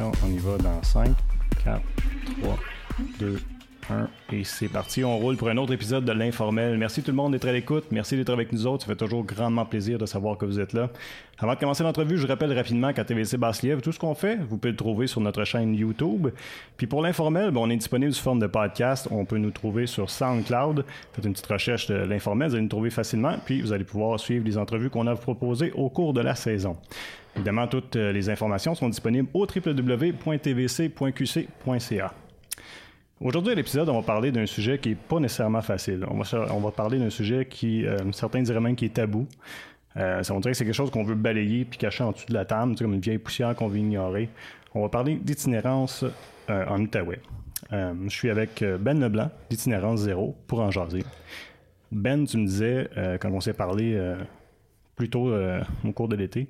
On 0.00 0.30
y 0.30 0.38
va 0.38 0.56
dans 0.56 0.82
5, 0.82 1.10
4, 1.64 1.82
3, 2.40 2.58
2, 3.18 3.38
1. 3.90 4.08
Et 4.32 4.44
c'est 4.44 4.68
parti, 4.68 5.04
on 5.04 5.18
roule 5.18 5.36
pour 5.36 5.50
un 5.50 5.56
autre 5.58 5.74
épisode 5.74 6.06
de 6.06 6.12
l'Informel. 6.12 6.78
Merci 6.78 7.02
tout 7.02 7.10
le 7.10 7.16
monde 7.16 7.32
d'être 7.32 7.46
à 7.46 7.52
l'écoute. 7.52 7.84
Merci 7.90 8.16
d'être 8.16 8.30
avec 8.30 8.52
nous 8.52 8.66
autres. 8.66 8.84
Ça 8.84 8.92
fait 8.92 8.96
toujours 8.96 9.24
grandement 9.24 9.66
plaisir 9.66 9.98
de 9.98 10.06
savoir 10.06 10.38
que 10.38 10.46
vous 10.46 10.60
êtes 10.60 10.72
là. 10.72 10.88
Avant 11.38 11.54
de 11.54 11.58
commencer 11.58 11.82
l'entrevue, 11.82 12.16
je 12.16 12.26
rappelle 12.26 12.54
rapidement 12.54 12.92
qu'à 12.94 13.04
TVC 13.04 13.36
Basse-Lièvre, 13.36 13.82
tout 13.82 13.92
ce 13.92 13.98
qu'on 13.98 14.14
fait, 14.14 14.36
vous 14.36 14.56
pouvez 14.56 14.70
le 14.70 14.76
trouver 14.76 15.06
sur 15.06 15.20
notre 15.20 15.44
chaîne 15.44 15.74
YouTube. 15.74 16.28
Puis 16.78 16.86
pour 16.86 17.02
l'Informel, 17.02 17.50
ben, 17.50 17.60
on 17.60 17.68
est 17.68 17.76
disponible 17.76 18.14
sous 18.14 18.22
forme 18.22 18.38
de 18.38 18.46
podcast. 18.46 19.08
On 19.10 19.26
peut 19.26 19.38
nous 19.38 19.50
trouver 19.50 19.86
sur 19.86 20.08
SoundCloud. 20.08 20.86
Faites 21.12 21.24
une 21.24 21.32
petite 21.32 21.46
recherche 21.46 21.88
de 21.88 21.96
l'Informel, 21.96 22.48
vous 22.48 22.54
allez 22.54 22.62
nous 22.62 22.68
trouver 22.68 22.90
facilement. 22.90 23.36
Puis 23.44 23.60
vous 23.60 23.72
allez 23.72 23.84
pouvoir 23.84 24.18
suivre 24.18 24.46
les 24.46 24.56
entrevues 24.56 24.88
qu'on 24.88 25.06
a 25.06 25.16
proposées 25.16 25.72
au 25.72 25.90
cours 25.90 26.14
de 26.14 26.22
la 26.22 26.34
saison. 26.34 26.78
Évidemment, 27.36 27.66
toutes 27.66 27.96
euh, 27.96 28.12
les 28.12 28.28
informations 28.30 28.74
sont 28.74 28.88
disponibles 28.88 29.28
au 29.32 29.46
www.tvc.qc.ca. 29.46 30.22
Aujourd'hui, 33.22 33.52
à 33.52 33.54
l'épisode, 33.54 33.88
on 33.88 34.00
va 34.00 34.02
parler 34.02 34.32
d'un 34.32 34.46
sujet 34.46 34.78
qui 34.78 34.88
n'est 34.88 34.94
pas 34.96 35.20
nécessairement 35.20 35.62
facile. 35.62 36.04
On 36.10 36.18
va, 36.18 36.52
on 36.52 36.58
va 36.58 36.72
parler 36.72 36.98
d'un 36.98 37.10
sujet 37.10 37.46
qui, 37.46 37.86
euh, 37.86 38.10
certains 38.10 38.42
diraient 38.42 38.58
même 38.58 38.74
qui 38.74 38.86
est 38.86 38.94
tabou. 38.94 39.28
Euh, 39.96 40.20
on 40.30 40.40
dirait 40.40 40.50
que 40.50 40.58
c'est 40.58 40.64
quelque 40.64 40.74
chose 40.74 40.90
qu'on 40.90 41.04
veut 41.04 41.14
balayer 41.14 41.64
puis 41.64 41.78
cacher 41.78 42.02
en 42.02 42.10
dessous 42.10 42.26
de 42.26 42.34
la 42.34 42.44
table, 42.44 42.74
comme 42.76 42.94
une 42.94 43.00
vieille 43.00 43.18
poussière 43.18 43.54
qu'on 43.54 43.68
veut 43.68 43.78
ignorer. 43.78 44.28
On 44.74 44.82
va 44.82 44.88
parler 44.88 45.14
d'itinérance 45.14 46.04
euh, 46.50 46.66
en 46.66 46.80
Outaouais. 46.80 47.20
Je 47.70 48.08
suis 48.08 48.28
avec 48.28 48.62
Ben 48.80 48.98
Leblanc, 49.00 49.30
d'itinérance 49.48 50.00
zéro, 50.00 50.36
pour 50.48 50.60
en 50.60 50.72
jaser. 50.72 51.04
Ben, 51.92 52.24
tu 52.26 52.36
me 52.36 52.46
disais, 52.46 52.90
quand 53.18 53.30
on 53.30 53.40
s'est 53.40 53.54
parlé 53.54 53.98
plus 54.94 55.08
tôt 55.08 55.32
au 55.82 55.92
cours 55.92 56.08
de 56.08 56.16
l'été, 56.16 56.48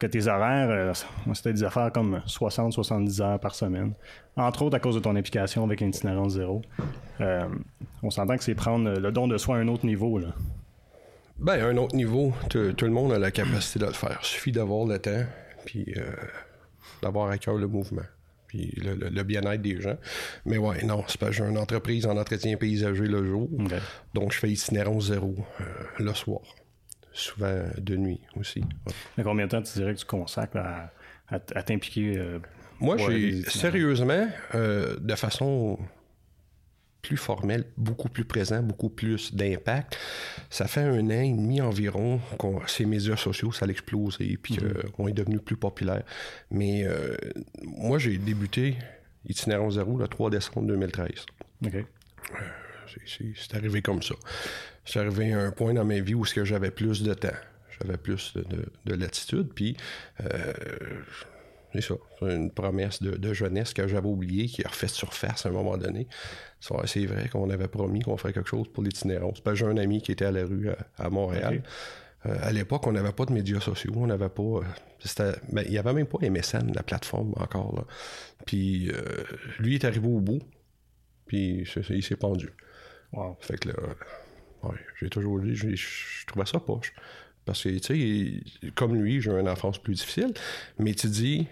que 0.00 0.06
tes 0.06 0.26
horaires, 0.26 0.70
euh, 0.70 0.92
c'était 1.34 1.52
des 1.52 1.62
affaires 1.62 1.92
comme 1.92 2.22
60-70 2.26 3.22
heures 3.22 3.38
par 3.38 3.54
semaine. 3.54 3.92
Entre 4.36 4.62
autres 4.62 4.76
à 4.76 4.80
cause 4.80 4.94
de 4.94 5.00
ton 5.00 5.14
implication 5.14 5.62
avec 5.62 5.82
l'itinérance 5.82 6.32
zéro. 6.32 6.62
Euh, 7.20 7.46
on 8.02 8.10
s'entend 8.10 8.36
que 8.36 8.42
c'est 8.42 8.54
prendre 8.54 8.98
le 8.98 9.12
don 9.12 9.28
de 9.28 9.36
soi 9.36 9.56
à 9.56 9.58
un 9.60 9.68
autre 9.68 9.84
niveau. 9.84 10.18
Là. 10.18 10.28
Ben, 11.38 11.62
un 11.62 11.76
autre 11.76 11.94
niveau, 11.94 12.32
tout 12.48 12.58
le 12.58 12.90
monde 12.90 13.12
a 13.12 13.18
la 13.18 13.30
capacité 13.30 13.78
de 13.78 13.86
le 13.86 13.92
faire. 13.92 14.18
Il 14.22 14.26
suffit 14.26 14.52
d'avoir 14.52 14.86
le 14.86 14.98
temps, 14.98 15.24
puis 15.66 15.92
euh, 15.96 16.02
d'avoir 17.02 17.30
à 17.30 17.36
cœur 17.36 17.56
le 17.56 17.66
mouvement, 17.66 18.02
puis 18.46 18.72
le, 18.82 19.22
bien-être 19.22 19.60
des 19.60 19.80
gens. 19.82 19.96
Mais 20.46 20.56
ouais, 20.56 20.82
non, 20.82 21.04
c'est 21.08 21.20
pas 21.20 21.30
j'ai 21.30 21.44
une 21.44 21.58
entreprise 21.58 22.06
en 22.06 22.16
entretien 22.16 22.56
paysager 22.56 23.06
le 23.06 23.26
jour, 23.26 23.48
donc 24.14 24.32
je 24.32 24.38
fais 24.38 24.50
itinérance 24.50 25.08
zéro 25.08 25.34
le 25.98 26.14
soir 26.14 26.40
souvent 27.12 27.64
de 27.78 27.96
nuit 27.96 28.20
aussi. 28.36 28.62
Mais 29.16 29.24
combien 29.24 29.46
de 29.46 29.50
temps 29.50 29.62
tu 29.62 29.72
dirais 29.74 29.94
que 29.94 30.00
tu 30.00 30.06
consacres 30.06 30.58
à, 31.28 31.62
t'impliquer? 31.62 32.16
Euh, 32.16 32.38
Moi, 32.80 32.96
j'ai 32.96 33.42
sérieusement, 33.44 34.28
euh, 34.54 34.96
de 35.00 35.14
façon 35.14 35.78
plus 37.02 37.16
formelle, 37.16 37.64
beaucoup 37.78 38.10
plus 38.10 38.24
présent, 38.24 38.62
beaucoup 38.62 38.90
plus 38.90 39.34
d'impact. 39.34 39.98
Ça 40.50 40.66
fait 40.66 40.82
un 40.82 41.06
an 41.06 41.22
et 41.22 41.32
demi 41.32 41.60
environ 41.62 42.20
que 42.38 42.46
ces 42.66 42.84
médias 42.84 43.16
sociaux, 43.16 43.52
ça 43.52 43.64
a 43.64 43.68
explosé, 43.68 44.38
puis 44.40 44.56
mm-hmm. 44.56 44.90
qu'on 44.90 45.08
est 45.08 45.12
devenu 45.12 45.38
plus 45.38 45.56
populaire. 45.56 46.02
Mais 46.50 46.84
euh, 46.84 47.16
moi, 47.62 47.98
j'ai 47.98 48.18
débuté 48.18 48.76
Itinérant 49.28 49.70
Zéro 49.70 49.98
le 49.98 50.08
3 50.08 50.30
décembre 50.30 50.66
2013. 50.68 51.26
OK. 51.66 51.84
c'est 53.06 53.54
arrivé 53.54 53.82
comme 53.82 54.02
ça 54.02 54.14
j'arrivais 54.84 55.32
à 55.32 55.40
un 55.40 55.50
point 55.50 55.74
dans 55.74 55.84
ma 55.84 56.00
vie 56.00 56.14
où 56.14 56.24
j'avais 56.24 56.70
plus 56.70 57.02
de 57.02 57.14
temps. 57.14 57.28
J'avais 57.80 57.96
plus 57.96 58.34
de, 58.34 58.94
latitude. 58.94 59.52
Puis, 59.54 59.76
euh, 60.20 60.52
c'est 61.72 61.80
ça. 61.80 61.94
Une 62.22 62.50
promesse 62.50 63.02
de, 63.02 63.32
jeunesse 63.32 63.72
que 63.72 63.86
j'avais 63.86 64.08
oubliée, 64.08 64.46
qui 64.46 64.64
a 64.64 64.68
refait 64.68 64.88
surface 64.88 65.46
à 65.46 65.48
un 65.48 65.52
moment 65.52 65.76
donné. 65.76 66.06
C'est 66.60 67.06
vrai 67.06 67.28
qu'on 67.28 67.48
avait 67.48 67.68
promis 67.68 68.00
qu'on 68.00 68.16
ferait 68.16 68.32
quelque 68.32 68.48
chose 68.48 68.68
pour 68.72 68.82
l'itinérance. 68.82 69.42
J'ai 69.54 69.64
un 69.64 69.76
ami 69.76 70.02
qui 70.02 70.12
était 70.12 70.26
à 70.26 70.32
la 70.32 70.44
rue 70.44 70.68
à, 70.98 71.10
Montréal. 71.10 71.62
Euh, 72.26 72.36
à 72.42 72.52
l'époque, 72.52 72.86
on 72.86 72.92
n'avait 72.92 73.12
pas 73.12 73.24
de 73.24 73.32
médias 73.32 73.60
sociaux, 73.60 73.92
on 73.96 74.06
n'avait 74.06 74.28
pas. 74.28 74.42
Euh, 74.42 75.32
ben, 75.50 75.62
il 75.64 75.70
n'y 75.70 75.78
avait 75.78 75.94
même 75.94 76.06
pas 76.06 76.18
MSN, 76.20 76.72
la 76.74 76.82
plateforme 76.82 77.32
encore. 77.36 77.86
Puis 78.44 78.92
lui 79.58 79.76
est 79.76 79.84
arrivé 79.86 80.06
au 80.06 80.20
bout, 80.20 80.40
puis 81.26 81.66
il 81.76 82.02
s'est 82.02 82.16
pendu. 82.16 82.50
Fait 83.40 83.58
que 83.58 83.68
là, 83.68 83.74
oui, 84.62 84.76
j'ai 85.00 85.08
toujours 85.08 85.40
dit, 85.40 85.54
je, 85.54 86.26
trouvais 86.26 86.46
ça 86.46 86.60
poche. 86.60 86.92
Parce 87.44 87.62
que, 87.62 87.70
tu 87.78 88.42
sais, 88.60 88.70
comme 88.74 88.94
lui, 88.94 89.20
j'ai 89.20 89.30
une 89.30 89.48
enfance 89.48 89.78
plus 89.78 89.94
difficile, 89.94 90.32
mais 90.78 90.94
tu 90.94 91.08
dis, 91.08 91.46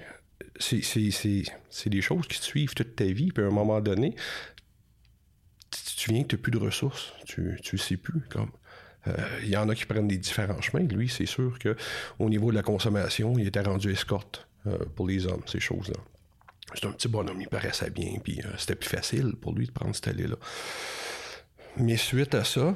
c'est 0.59 1.89
des 1.89 2.03
choses 2.03 2.27
qui 2.29 2.39
te 2.39 2.45
suivent 2.45 2.75
toute 2.75 2.95
ta 2.95 3.05
vie, 3.05 3.33
puis 3.33 3.43
à 3.43 3.47
un 3.47 3.51
moment 3.51 3.81
donné, 3.81 4.15
tu, 5.71 6.13
viens 6.13 6.23
que 6.23 6.29
tu 6.29 6.37
n'as 6.37 6.43
plus 6.43 6.53
de 6.53 6.59
ressources, 6.59 7.13
tu 7.25 7.59
ne 7.73 7.79
sais 7.79 7.97
plus, 7.97 8.21
comme... 8.29 8.51
Euh, 9.07 9.13
il 9.43 9.49
y 9.49 9.57
en 9.57 9.69
a 9.69 9.75
qui 9.75 9.87
prennent 9.87 10.09
des 10.09 10.19
différents 10.19 10.61
chemins. 10.61 10.85
Lui, 10.85 11.09
c'est 11.09 11.27
sûr 11.27 11.59
que 11.59 11.77
au 12.19 12.29
niveau 12.29 12.51
de 12.51 12.57
la 12.57 12.63
consommation, 12.63 13.39
il 13.39 13.47
était 13.47 13.61
rendu 13.61 13.93
escorte 13.93 14.49
euh, 14.67 14.77
pour 14.97 15.07
les 15.07 15.27
hommes, 15.27 15.43
ces 15.47 15.61
choses-là. 15.61 15.99
C'est 16.75 16.87
un 16.87 16.93
petit 16.93 17.09
bonhomme, 17.09 17.41
il 17.41 17.49
paraissait 17.49 17.91
bien, 17.91 18.19
puis 18.23 18.41
euh, 18.45 18.49
c'était 18.59 18.75
plus 18.75 18.91
facile 18.91 19.35
pour 19.41 19.55
lui 19.55 19.67
de 19.67 19.73
prendre 19.73 19.95
cette 19.95 20.09
allée-là. 20.09 20.37
Mais 21.77 21.97
suite 21.97 22.35
à 22.35 22.45
ça, 22.45 22.75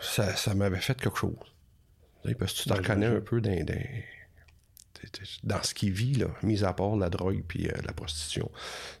ça, 0.00 0.54
m'avait 0.54 0.80
fait 0.80 0.98
quelque 1.00 1.18
chose. 1.18 1.34
Parce 2.38 2.52
que 2.52 2.62
tu 2.62 2.68
te 2.68 2.74
reconnais 2.74 3.06
un 3.06 3.20
peu 3.20 3.40
dans, 3.40 3.64
dans, 5.44 5.62
ce 5.62 5.74
qu'il 5.74 5.92
vit, 5.92 6.14
là, 6.14 6.26
mis 6.42 6.64
à 6.64 6.72
part 6.72 6.96
la 6.96 7.10
drogue 7.10 7.42
puis 7.46 7.68
euh, 7.68 7.72
la 7.86 7.92
prostitution. 7.92 8.50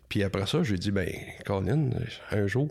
Puis 0.08 0.22
après 0.22 0.46
ça, 0.46 0.62
j'ai 0.62 0.78
dit, 0.78 0.90
ben, 0.90 1.10
Colin, 1.44 1.90
un 2.30 2.46
jour, 2.46 2.70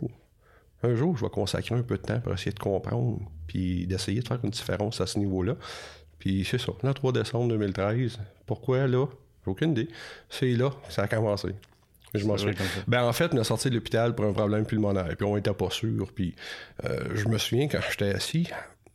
un 0.84 0.96
jour, 0.96 1.18
je 1.18 1.26
vais 1.26 1.30
consacrer 1.30 1.76
un 1.76 1.84
peu 1.84 1.98
de 1.98 2.04
temps 2.04 2.20
pour 2.20 2.34
essayer 2.34 2.52
de 2.52 2.60
comprendre 2.60 3.20
puis 3.48 3.88
d'essayer 3.88 4.22
de 4.22 4.28
faire 4.28 4.40
une 4.44 4.52
différence 4.52 5.02
à 5.02 5.08
ce 5.08 5.20
niveau-là. 5.20 5.56
Puis 6.20 6.46
c'est 6.50 6.58
ça, 6.58 6.72
le 6.82 6.94
3 6.94 7.12
décembre 7.12 7.50
2013. 7.50 8.20
Pourquoi 8.46 8.88
là? 8.88 9.06
J'ai 9.46 9.52
aucune 9.52 9.72
idée. 9.72 9.90
C'est 10.30 10.54
là 10.54 10.72
que 10.86 10.94
ça 10.94 11.04
a 11.04 11.08
commencé. 11.08 11.50
Je 12.14 12.26
m'en 12.26 12.38
souviens. 12.38 12.56
Ben, 12.88 13.04
en 13.04 13.14
fait, 13.14 13.34
on 13.34 13.38
a 13.38 13.44
sorti 13.44 13.70
de 13.70 13.76
l'hôpital 13.76 14.16
pour 14.16 14.26
un 14.26 14.34
problème 14.34 14.66
pulmonaire, 14.66 15.16
puis 15.16 15.26
on 15.26 15.38
était 15.38 15.54
pas 15.54 15.70
sûr. 15.70 16.12
Puis 16.14 16.36
euh, 16.86 17.16
je 17.16 17.28
me 17.28 17.38
souviens, 17.38 17.68
quand 17.68 17.80
j'étais 17.90 18.14
assis, 18.14 18.50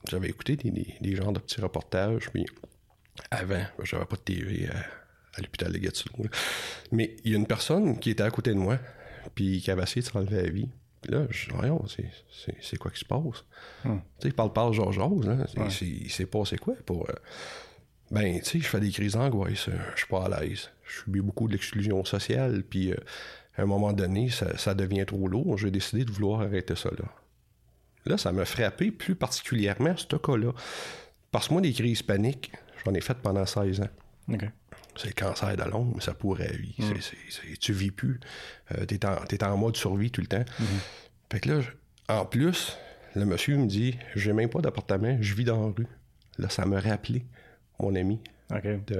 j'avais 0.08 0.28
écouté 0.28 0.56
des, 0.56 0.70
des, 1.00 1.16
genres 1.16 1.32
de 1.32 1.38
petits 1.38 1.60
reportages, 1.60 2.30
puis 2.30 2.46
avant, 3.30 3.62
j'avais 3.82 4.04
pas 4.04 4.16
de 4.16 4.20
TV 4.20 4.68
à, 4.68 5.40
l'hôpital 5.40 5.72
de 5.72 5.78
Gatineau. 5.78 6.28
Mais 6.90 7.16
il 7.24 7.32
y 7.32 7.34
a 7.34 7.38
une 7.38 7.46
personne 7.46 7.98
qui 7.98 8.10
était 8.10 8.22
à 8.22 8.30
côté 8.30 8.50
de 8.50 8.58
moi, 8.58 8.78
puis 9.34 9.60
qui 9.60 9.70
avait 9.70 9.82
essayé 9.82 10.02
de 10.02 10.06
s'enlever 10.06 10.42
la 10.42 10.50
vie. 10.50 10.68
Puis 11.02 11.12
là, 11.12 11.26
je 11.30 11.46
dis, 11.46 11.52
voyons, 11.54 11.84
c'est 12.60 12.76
quoi 12.76 12.90
qui 12.90 13.00
se 13.00 13.04
passe? 13.04 13.44
Hmm. 13.84 13.98
Tu 14.20 14.28
sais, 14.28 14.34
parle 14.34 14.52
pas 14.52 14.70
genre 14.72 14.92
Jose, 14.92 15.26
là. 15.26 15.36
Il 15.80 16.10
s'est 16.10 16.26
passé 16.26 16.56
quoi 16.58 16.74
pour. 16.86 17.08
Euh, 17.10 17.14
ben, 18.12 18.38
tu 18.40 18.44
sais, 18.44 18.58
je 18.60 18.66
fais 18.66 18.78
des 18.78 18.90
crises 18.90 19.14
d'angoisse, 19.14 19.68
euh, 19.68 19.72
je 19.94 20.00
suis 20.00 20.06
pas 20.06 20.26
à 20.26 20.40
l'aise. 20.40 20.70
Je 20.92 21.04
subis 21.04 21.20
beaucoup 21.20 21.48
de 21.48 21.52
l'exclusion 21.52 22.04
sociale, 22.04 22.62
puis 22.68 22.92
euh, 22.92 22.96
à 23.56 23.62
un 23.62 23.66
moment 23.66 23.92
donné, 23.92 24.30
ça, 24.30 24.74
devient 24.74 25.04
trop 25.06 25.28
lourd. 25.28 25.58
J'ai 25.58 25.70
décidé 25.70 26.04
de 26.04 26.10
vouloir 26.10 26.42
arrêter 26.42 26.76
ça 26.76 26.90
là. 26.90 27.04
Là, 28.04 28.18
ça 28.18 28.32
m'a 28.32 28.44
frappé 28.44 28.90
plus 28.90 29.14
particulièrement 29.14 29.96
ce 29.96 30.16
cas-là. 30.16 30.52
Parce 31.30 31.48
que 31.48 31.52
moi, 31.52 31.62
des 31.62 31.72
crises 31.72 32.02
paniques, 32.02 32.52
j'en 32.84 32.94
ai 32.94 33.00
fait 33.00 33.14
pendant 33.14 33.46
16 33.46 33.80
ans. 33.80 33.88
C'est 34.96 35.08
le 35.08 35.14
cancer 35.14 35.56
de 35.56 35.62
l'ombre, 35.62 35.92
mais 35.94 36.02
ça 36.02 36.12
pourrait 36.12 36.52
vivre. 36.52 36.94
Mm. 36.94 37.54
tu 37.60 37.72
vis 37.72 37.90
plus. 37.90 38.20
Euh, 38.72 38.84
tu 38.86 38.94
es, 38.96 39.44
en 39.44 39.56
mode 39.56 39.76
survie 39.76 40.10
tout 40.10 40.20
le 40.20 40.26
temps. 40.26 40.40
Mm-hmm. 40.40 41.30
Fait 41.30 41.40
que 41.40 41.48
là, 41.48 41.60
en 42.08 42.26
plus, 42.26 42.76
le 43.14 43.24
monsieur 43.24 43.56
me 43.56 43.66
dit 43.66 43.96
J'ai 44.14 44.32
même 44.32 44.50
pas 44.50 44.60
d'appartement, 44.60 45.16
je 45.20 45.34
vis 45.34 45.44
dans 45.44 45.66
la 45.66 45.72
rue. 45.72 45.86
Là, 46.38 46.48
ça 46.48 46.66
m'a 46.66 46.80
rappelé 46.80 47.24
mon 47.78 47.94
ami. 47.94 48.20
OK. 48.54 48.96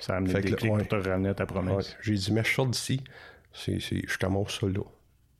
Ça 0.00 0.14
a 0.14 0.16
amené 0.16 0.34
des 0.34 0.52
clics 0.52 0.68
pour 0.68 0.88
te 0.88 1.08
ramener 1.08 1.34
ta 1.34 1.46
promesse. 1.46 1.96
J'ai 2.02 2.14
dit, 2.14 2.32
mais 2.32 2.44
je 2.44 2.54
sors 2.54 2.66
d'ici. 2.66 3.02
je 3.66 4.18
commence 4.18 4.58
ça 4.58 4.66
là. 4.66 4.82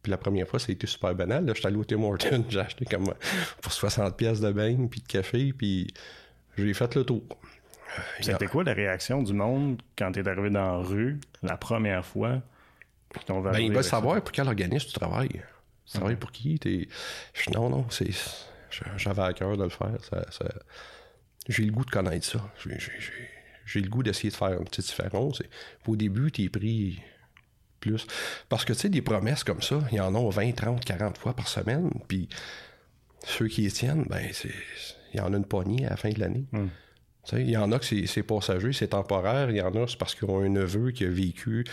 Puis 0.03 0.11
la 0.11 0.17
première 0.17 0.49
fois, 0.49 0.59
ça 0.59 0.67
a 0.71 0.73
été 0.73 0.87
super 0.87 1.15
banal. 1.15 1.45
Là, 1.45 1.53
j'étais 1.55 1.69
allé 1.69 1.77
au 1.77 1.85
Tim 1.85 2.03
Hortons, 2.03 2.45
j'ai 2.49 2.61
acheté 2.61 2.87
comme 2.87 3.13
pour 3.61 3.73
60 3.73 4.17
pièces 4.17 4.41
de 4.41 4.51
bain, 4.51 4.87
puis 4.91 5.01
de 5.01 5.07
café, 5.07 5.53
puis 5.53 5.93
j'ai 6.57 6.73
fait 6.75 6.95
le 6.95 7.05
tour. 7.05 7.23
C'était 8.21 8.47
quoi 8.47 8.65
la 8.65 8.73
réaction 8.73 9.23
du 9.23 9.33
monde 9.33 9.83
quand 9.99 10.13
tu 10.13 10.21
es 10.21 10.29
arrivé 10.29 10.49
dans 10.49 10.79
la 10.79 10.87
rue 10.87 11.21
la 11.43 11.57
première 11.57 12.07
fois? 12.07 12.41
Ben, 13.29 13.59
ils 13.59 13.73
veulent 13.73 13.83
savoir 13.83 14.23
pour 14.23 14.31
quel 14.31 14.47
organisme 14.47 14.87
tu 14.87 14.93
travailles. 14.93 15.43
Tu 15.85 15.99
travailles 15.99 16.17
pour 16.17 16.31
qui? 16.31 16.61
Non, 17.53 17.69
non, 17.69 17.87
c'est... 17.91 18.11
j'avais 18.97 19.23
à 19.23 19.33
cœur 19.33 19.57
de 19.57 19.65
le 19.65 19.69
faire. 19.69 19.97
Ça, 20.09 20.31
ça 20.31 20.45
j'ai 21.49 21.65
le 21.65 21.73
goût 21.73 21.85
de 21.85 21.91
connaître 21.91 22.25
ça. 22.25 22.39
J'ai 22.65 22.79
le 23.79 23.89
goût 23.89 24.03
d'essayer 24.03 24.31
de 24.31 24.35
faire 24.35 24.53
une 24.53 24.65
petite 24.65 24.87
différence. 24.87 25.43
au 25.87 25.97
début, 25.97 26.33
tu 26.33 26.45
es 26.45 26.49
pris 26.49 27.01
plus. 27.79 28.07
Parce 28.49 28.65
que, 28.65 28.73
tu 28.73 28.81
sais, 28.81 28.89
des 28.89 29.03
promesses 29.03 29.45
comme 29.45 29.63
ça, 29.63 29.81
il 29.91 29.99
y 29.99 30.01
en 30.01 30.15
a 30.15 30.31
20, 30.31 30.53
30, 30.53 30.85
40 30.85 31.19
fois 31.19 31.35
par 31.35 31.49
semaine. 31.49 31.91
Puis 32.09 32.29
ceux 33.25 33.49
qui 33.49 33.65
y 33.65 33.73
tiennent, 33.73 34.05
ben, 34.09 34.21
il 35.13 35.19
y 35.19 35.21
en 35.21 35.33
a 35.33 35.37
une 35.37 35.45
poignée 35.45 35.87
à 35.87 35.91
la 35.91 35.97
fin 35.97 36.11
de 36.11 36.21
l'année. 36.21 36.45
Hmm. 36.53 36.69
Il 37.33 37.51
y 37.51 37.57
en 37.57 37.71
a 37.73 37.79
que 37.79 37.85
c'est 37.85 38.23
passager, 38.23 38.73
c'est 38.73 38.89
temporaire. 38.89 39.51
Il 39.51 39.57
y 39.57 39.63
en 39.63 39.75
a, 39.75 39.87
c'est 39.87 39.99
parce 39.99 40.15
qu'ils 40.15 40.29
ont 40.29 40.41
un 40.41 40.49
neveu 40.49 40.91
qui 40.91 41.05
a 41.05 41.09
vécu 41.09 41.65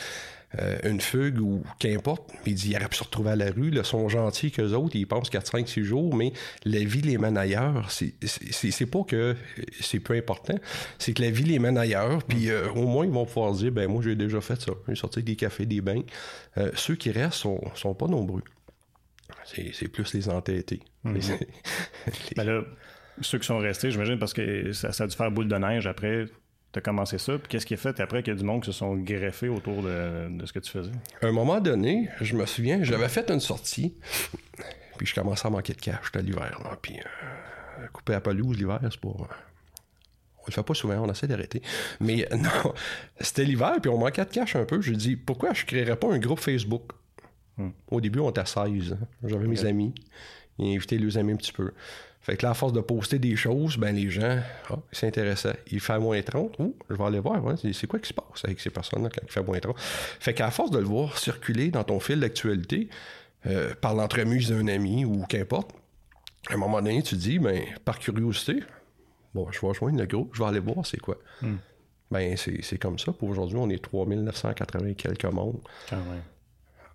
euh, 0.60 0.78
une 0.84 1.02
fugue 1.02 1.40
ou 1.40 1.64
qu'importe. 1.78 2.32
Il 2.46 2.56
dit, 2.56 2.70
il 2.70 2.76
aurait 2.78 2.88
pu 2.88 2.96
se 2.96 3.04
retrouver 3.04 3.32
à 3.32 3.36
la 3.36 3.52
rue. 3.52 3.70
Ils 3.74 3.84
sont 3.84 4.08
gentils 4.08 4.52
qu'eux 4.52 4.74
autres. 4.74 4.96
Ils 4.96 5.06
pensent 5.06 5.30
4, 5.30 5.48
5, 5.48 5.68
6 5.68 5.84
jours, 5.84 6.16
mais 6.16 6.32
la 6.64 6.80
vie 6.80 7.02
les 7.02 7.18
mène 7.18 7.38
ailleurs. 7.38 7.92
C'est 7.92 8.86
pas 8.86 9.04
que 9.04 9.36
c'est 9.82 10.00
peu 10.00 10.14
important. 10.14 10.56
C'est 11.00 11.14
que 11.14 11.22
la 11.22 11.32
vie 11.32 11.44
les 11.44 11.60
mène 11.60 11.78
ailleurs. 11.78 12.24
Puis 12.24 12.50
euh, 12.50 12.70
au 12.72 12.88
moins, 12.88 13.06
ils 13.06 13.12
vont 13.12 13.26
pouvoir 13.26 13.52
dire, 13.54 13.72
ben 13.72 13.90
moi, 13.90 14.02
j'ai 14.02 14.16
déjà 14.16 14.40
fait 14.40 14.62
ça. 14.62 14.72
J'ai 14.88 14.96
sorti 14.96 15.22
des 15.22 15.36
cafés, 15.36 15.66
des 15.66 15.82
bains. 15.82 16.04
Euh, 16.58 16.72
ceux 16.76 16.96
qui 16.96 17.12
restent 17.12 17.40
sont, 17.40 17.62
sont 17.76 17.94
pas 17.94 18.08
nombreux. 18.08 18.44
C'est 19.44 19.88
plus 19.88 20.14
les 20.14 20.30
entêtés. 20.30 20.82
Mhm. 21.04 21.22
Ben 22.36 22.44
là, 22.44 22.64
ceux 23.22 23.40
qui 23.40 23.48
sont 23.48 23.58
restés, 23.58 23.92
j'imagine, 23.92 24.20
parce 24.20 24.34
que 24.34 24.72
ça, 24.74 24.92
ça, 24.92 25.06
a 25.06 25.08
dû 25.08 25.16
faire 25.16 25.32
boule 25.32 25.48
de 25.48 25.56
neige 25.56 25.88
après. 25.88 26.26
Tu 26.74 26.80
as 26.80 26.82
commencé 26.82 27.18
ça, 27.18 27.38
puis 27.38 27.48
qu'est-ce 27.48 27.66
qui 27.66 27.74
est 27.74 27.78
fait 27.78 28.00
après 28.00 28.22
qu'il 28.22 28.34
y 28.34 28.36
a 28.36 28.40
du 28.40 28.46
monde 28.46 28.62
qui 28.62 28.68
se 28.68 28.78
sont 28.78 28.96
greffés 28.96 29.48
autour 29.48 29.84
de, 29.84 30.30
ce 30.46 30.52
que 30.52 30.60
tu 30.60 30.72
faisais? 30.72 30.92
À 31.22 31.28
un 31.28 31.32
moment 31.32 31.60
donné, 31.62 32.10
je 32.22 32.36
me 32.36 32.46
souviens, 32.46 32.84
j'avais 32.84 33.08
fait 33.08 33.30
une 33.32 33.40
sortie, 33.40 33.96
puis 34.98 35.08
je 35.08 35.16
commençais 35.16 35.48
à 35.48 35.50
manquer 35.50 35.74
de 35.74 35.82
cash, 35.82 36.06
c'était 36.06 36.22
l'hiver, 36.22 36.60
puis 36.82 37.00
euh, 37.00 37.88
couper 37.94 38.16
à 38.16 38.22
pelouse 38.22 38.58
l'hiver, 38.58 38.80
c'est 38.84 39.00
pour... 39.00 39.24
Euh, 39.24 39.36
on 40.40 40.44
le 40.48 40.54
fait 40.54 40.64
pas 40.64 40.74
souvent, 40.74 40.96
on 40.96 41.12
essaie 41.12 41.28
d'arrêter. 41.28 41.62
Mais 42.00 42.28
non, 42.32 42.74
c'était 43.20 43.44
l'hiver, 43.44 43.76
puis 43.82 43.90
on 43.90 43.98
manquait 43.98 44.26
de 44.26 44.30
cash 44.30 44.56
un 44.56 44.66
peu. 44.66 44.82
Je 44.82 44.94
dis, 44.94 45.16
pourquoi 45.18 45.54
je 45.54 45.66
créerais 45.66 45.98
pas 45.98 46.08
un 46.14 46.20
groupe 46.20 46.40
Facebook? 46.40 46.92
Hmm. 47.58 47.72
Au 47.90 48.00
début, 48.00 48.20
on 48.20 48.30
était 48.30 48.42
à 48.42 48.46
16. 48.46 48.94
Hein. 48.94 49.06
J'avais 49.24 49.48
mes 49.48 49.66
amis. 49.66 49.94
Ils 50.60 50.76
invitaient 50.76 50.98
les 50.98 51.18
amis 51.18 51.34
un 51.34 51.36
petit 51.36 51.52
peu. 51.52 51.74
Fait 52.28 52.36
que 52.36 52.46
là, 52.46 52.50
à 52.50 52.54
force 52.54 52.74
de 52.74 52.82
poster 52.82 53.20
des 53.20 53.38
choses, 53.38 53.78
ben 53.78 53.96
les 53.96 54.10
gens 54.10 54.42
ah, 54.70 54.76
ils 54.92 54.98
s'intéressaient. 54.98 55.64
Il 55.72 55.80
fait 55.80 55.98
moins 55.98 56.22
30. 56.22 56.60
Ouh, 56.60 56.76
je 56.90 56.96
vais 56.96 57.04
aller 57.06 57.20
voir. 57.20 57.42
c'est 57.58 57.88
quoi 57.88 58.00
qui 58.00 58.10
se 58.10 58.14
passe 58.14 58.44
avec 58.44 58.60
ces 58.60 58.70
personnes-là 58.70 59.08
quand 59.08 59.22
il 59.24 59.32
fait 59.32 59.42
moins 59.42 59.58
30? 59.58 59.74
Fait 59.80 60.34
qu'à 60.34 60.52
force 60.52 60.72
de 60.72 60.78
le 60.78 60.84
voir 60.84 61.18
circuler 61.18 61.72
dans 61.72 61.86
ton 61.86 62.02
fil 62.02 62.20
d'actualité, 62.20 62.90
euh, 63.46 63.74
par 63.80 63.96
l'entremise 63.96 64.50
d'un 64.50 64.68
ami 64.68 65.06
ou 65.06 65.24
qu'importe, 65.26 65.72
à 66.50 66.56
un 66.56 66.58
moment 66.58 66.82
donné, 66.82 67.02
tu 67.02 67.16
te 67.16 67.22
dis, 67.22 67.40
ben, 67.40 67.64
par 67.86 67.98
curiosité, 67.98 68.62
bon, 69.34 69.50
je 69.50 69.62
vais 69.62 69.68
rejoindre 69.68 69.98
le 69.98 70.06
groupe, 70.06 70.32
je 70.34 70.44
vais 70.44 70.50
aller 70.50 70.60
voir 70.60 70.86
c'est 70.86 71.00
quoi. 71.00 71.16
Hmm. 71.42 71.56
Ben, 72.12 72.36
c'est 72.36 72.78
comme 72.78 73.00
ça. 73.00 73.14
Pour 73.14 73.30
aujourd'hui, 73.30 73.58
on 73.58 73.70
est 73.70 73.82
3980 73.82 74.96
quelques 74.96 75.24
monde. 75.24 75.60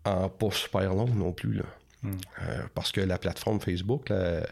En 0.05 0.29
pas 0.29 0.51
super 0.51 0.93
long 0.93 1.07
non 1.07 1.33
plus, 1.33 1.55
là. 1.55 1.65
Hmm. 2.03 2.11
Euh, 2.43 2.63
parce 2.75 2.93
que 2.93 3.01
la 3.01 3.17
plateforme 3.17 3.61
Facebook, 3.61 4.11
là, 4.11 4.43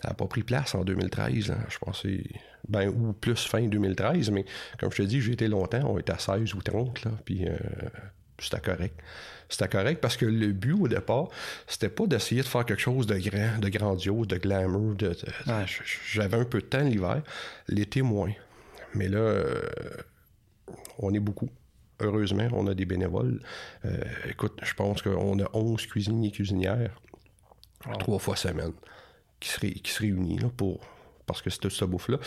ça 0.00 0.08
n'a 0.08 0.14
pas 0.14 0.26
pris 0.26 0.42
place 0.42 0.74
en 0.74 0.84
2013. 0.84 1.50
Hein. 1.50 1.58
Je 1.68 1.78
pensais, 1.78 2.22
ben, 2.68 2.88
ou 2.88 3.12
plus 3.12 3.44
fin 3.46 3.66
2013, 3.66 4.30
mais 4.30 4.44
comme 4.78 4.92
je 4.92 4.98
te 4.98 5.02
dis, 5.02 5.20
j'ai 5.20 5.32
été 5.32 5.48
longtemps, 5.48 5.82
on 5.90 5.98
était 5.98 6.12
à 6.12 6.18
16 6.18 6.54
ou 6.54 6.62
30, 6.62 7.04
là, 7.04 7.10
puis 7.24 7.48
euh, 7.48 7.56
c'était 8.38 8.60
correct. 8.60 8.98
C'était 9.48 9.68
correct 9.68 10.00
parce 10.00 10.16
que 10.16 10.26
le 10.26 10.52
but 10.52 10.74
au 10.74 10.88
départ, 10.88 11.28
c'était 11.66 11.88
pas 11.88 12.06
d'essayer 12.06 12.42
de 12.42 12.46
faire 12.46 12.64
quelque 12.64 12.82
chose 12.82 13.06
de 13.06 13.18
grand, 13.18 13.58
de 13.58 13.68
grandiose, 13.70 14.28
de 14.28 14.36
glamour. 14.36 14.94
De, 14.94 15.16
J'avais 16.12 16.36
un 16.36 16.44
peu 16.44 16.60
de 16.60 16.66
temps 16.66 16.82
l'hiver, 16.82 17.22
l'été 17.66 18.02
moins. 18.02 18.32
Mais 18.94 19.08
là, 19.08 19.18
euh, 19.18 19.62
on 20.98 21.12
est 21.14 21.20
beaucoup. 21.20 21.48
Heureusement, 21.98 22.46
on 22.52 22.66
a 22.68 22.74
des 22.74 22.84
bénévoles. 22.84 23.40
Euh, 23.84 24.04
écoute, 24.28 24.60
je 24.62 24.74
pense 24.74 25.02
qu'on 25.02 25.40
a 25.40 25.48
11 25.54 25.86
cuisiniers 25.86 26.28
et 26.28 26.30
cuisinières, 26.30 27.00
trois 27.98 28.18
fois 28.18 28.36
semaine 28.36 28.72
qui 29.40 29.48
se, 29.48 29.58
qui 29.58 29.90
se 29.90 30.00
réunit 30.00 30.38
là, 30.38 30.48
pour. 30.56 30.80
Parce 31.26 31.42
que 31.42 31.50
c'est 31.50 31.58
toute 31.58 31.72
cette 31.72 31.88
bouffe-là. 31.90 32.18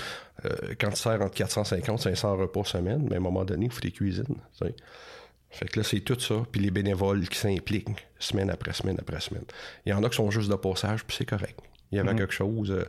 Euh, 0.45 0.75
quand 0.79 0.91
tu 0.91 0.97
sers 0.97 1.19
entre 1.21 1.33
450 1.33 1.99
et 1.99 2.03
500 2.03 2.37
repas 2.37 2.63
semaine, 2.65 3.07
mais 3.09 3.15
à 3.15 3.17
un 3.17 3.21
moment 3.21 3.43
donné, 3.43 3.65
il 3.65 3.71
faut 3.71 3.81
des 3.81 3.91
cuisines. 3.91 4.35
Fait 5.49 5.67
que 5.67 5.79
là, 5.79 5.83
c'est 5.83 6.01
tout 6.01 6.19
ça. 6.19 6.35
Puis 6.51 6.61
les 6.61 6.71
bénévoles 6.71 7.27
qui 7.27 7.37
s'impliquent 7.37 7.89
semaine 8.19 8.51
après 8.51 8.73
semaine 8.73 8.97
après 8.99 9.19
semaine. 9.19 9.43
Il 9.85 9.89
y 9.89 9.93
en 9.93 10.03
a 10.03 10.09
qui 10.09 10.17
sont 10.17 10.29
juste 10.29 10.51
de 10.51 10.55
passage, 10.55 11.03
puis 11.03 11.17
c'est 11.17 11.25
correct. 11.25 11.59
Il 11.91 11.97
y 11.97 11.99
avait 11.99 12.11
mm-hmm. 12.11 12.17
quelque 12.17 12.33
chose. 12.33 12.71
Euh, 12.71 12.85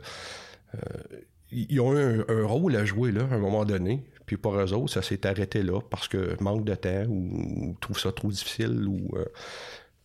euh, 0.75 1.19
ils 1.51 1.79
ont 1.81 1.95
un, 1.95 2.25
un, 2.27 2.45
rôle 2.45 2.75
à 2.75 2.85
jouer 2.85 3.11
là, 3.11 3.27
à 3.29 3.35
un 3.35 3.39
moment 3.39 3.65
donné. 3.65 4.03
Puis 4.25 4.37
pour 4.37 4.55
eux 4.55 4.73
autres, 4.73 4.93
ça 4.93 5.01
s'est 5.01 5.25
arrêté 5.27 5.63
là 5.63 5.81
parce 5.81 6.07
que 6.07 6.41
manque 6.41 6.63
de 6.63 6.75
temps 6.75 7.05
ou, 7.07 7.69
ou 7.69 7.77
trouve 7.81 7.99
ça 7.99 8.11
trop 8.11 8.29
difficile 8.29 8.87
ou 8.87 9.17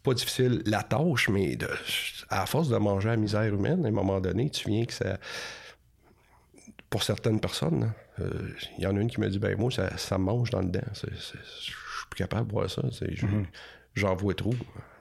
pas 0.09 0.15
difficile 0.15 0.63
la 0.65 0.83
tâche, 0.83 1.29
mais 1.29 1.57
de, 1.57 1.69
à 2.31 2.47
force 2.47 2.69
de 2.69 2.77
manger 2.77 3.11
la 3.11 3.17
misère 3.17 3.55
humaine, 3.55 3.85
à 3.85 3.89
un 3.89 3.93
moment 3.93 4.21
donné, 4.21 4.49
tu 4.51 4.69
viens 4.69 4.85
que 4.85 4.95
ça. 4.95 5.19
Pour 6.91 7.03
certaines 7.03 7.39
personnes, 7.39 7.93
il 8.19 8.25
euh, 8.25 8.55
y 8.79 8.87
en 8.87 8.97
a 8.97 9.01
une 9.01 9.11
qui 9.11 9.21
me 9.21 9.29
dit 9.29 9.39
ben 9.39 9.59
moi, 9.59 9.71
ça, 9.71 9.97
ça 9.99 10.17
me 10.17 10.25
mange 10.25 10.51
dans 10.51 10.63
le 10.63 10.71
dent. 10.71 10.81
Je 10.95 11.15
suis 11.15 11.75
plus 12.09 12.17
capable 12.17 12.47
de 12.47 12.53
voir 12.53 12.71
ça. 12.71 12.83
Mhm. 12.83 13.47
J'en 13.95 14.15
vois 14.15 14.35
trop. 14.35 14.55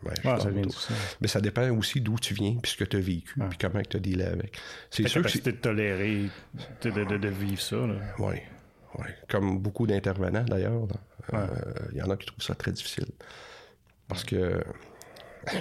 Ben, 0.04 0.14
ça 0.38 0.50
Mais 1.22 1.28
ça 1.28 1.40
dépend 1.40 1.70
aussi 1.72 2.02
d'où 2.02 2.18
tu 2.20 2.34
viens, 2.34 2.56
puis 2.62 2.72
ce 2.72 2.78
que 2.78 2.84
tu 2.84 2.98
as 2.98 3.00
vécu, 3.00 3.40
puis 3.50 3.58
comment 3.60 3.82
tu 3.82 3.98
as 3.98 4.00
dealé 4.00 4.26
avec. 4.26 4.58
C'est 4.90 5.08
sûr 5.08 5.22
que 5.24 5.30
c'est 5.30 5.46
de 5.46 5.52
tolérer, 5.52 6.30
de, 6.82 6.90
de, 6.90 7.18
de, 7.18 7.28
vivre 7.30 7.62
ça. 7.62 7.78
Oui. 8.20 8.36
Ouais. 8.98 9.16
Comme 9.30 9.60
beaucoup 9.60 9.88
d'intervenants 9.88 10.44
d'ailleurs. 10.44 10.88
Il 11.32 11.38
euh, 11.38 11.46
y 11.94 12.02
en 12.02 12.10
a 12.10 12.18
qui 12.18 12.26
trouvent 12.26 12.44
ça 12.44 12.56
très 12.56 12.72
difficile. 12.72 13.08
Parce 14.08 14.24
que 14.24 14.64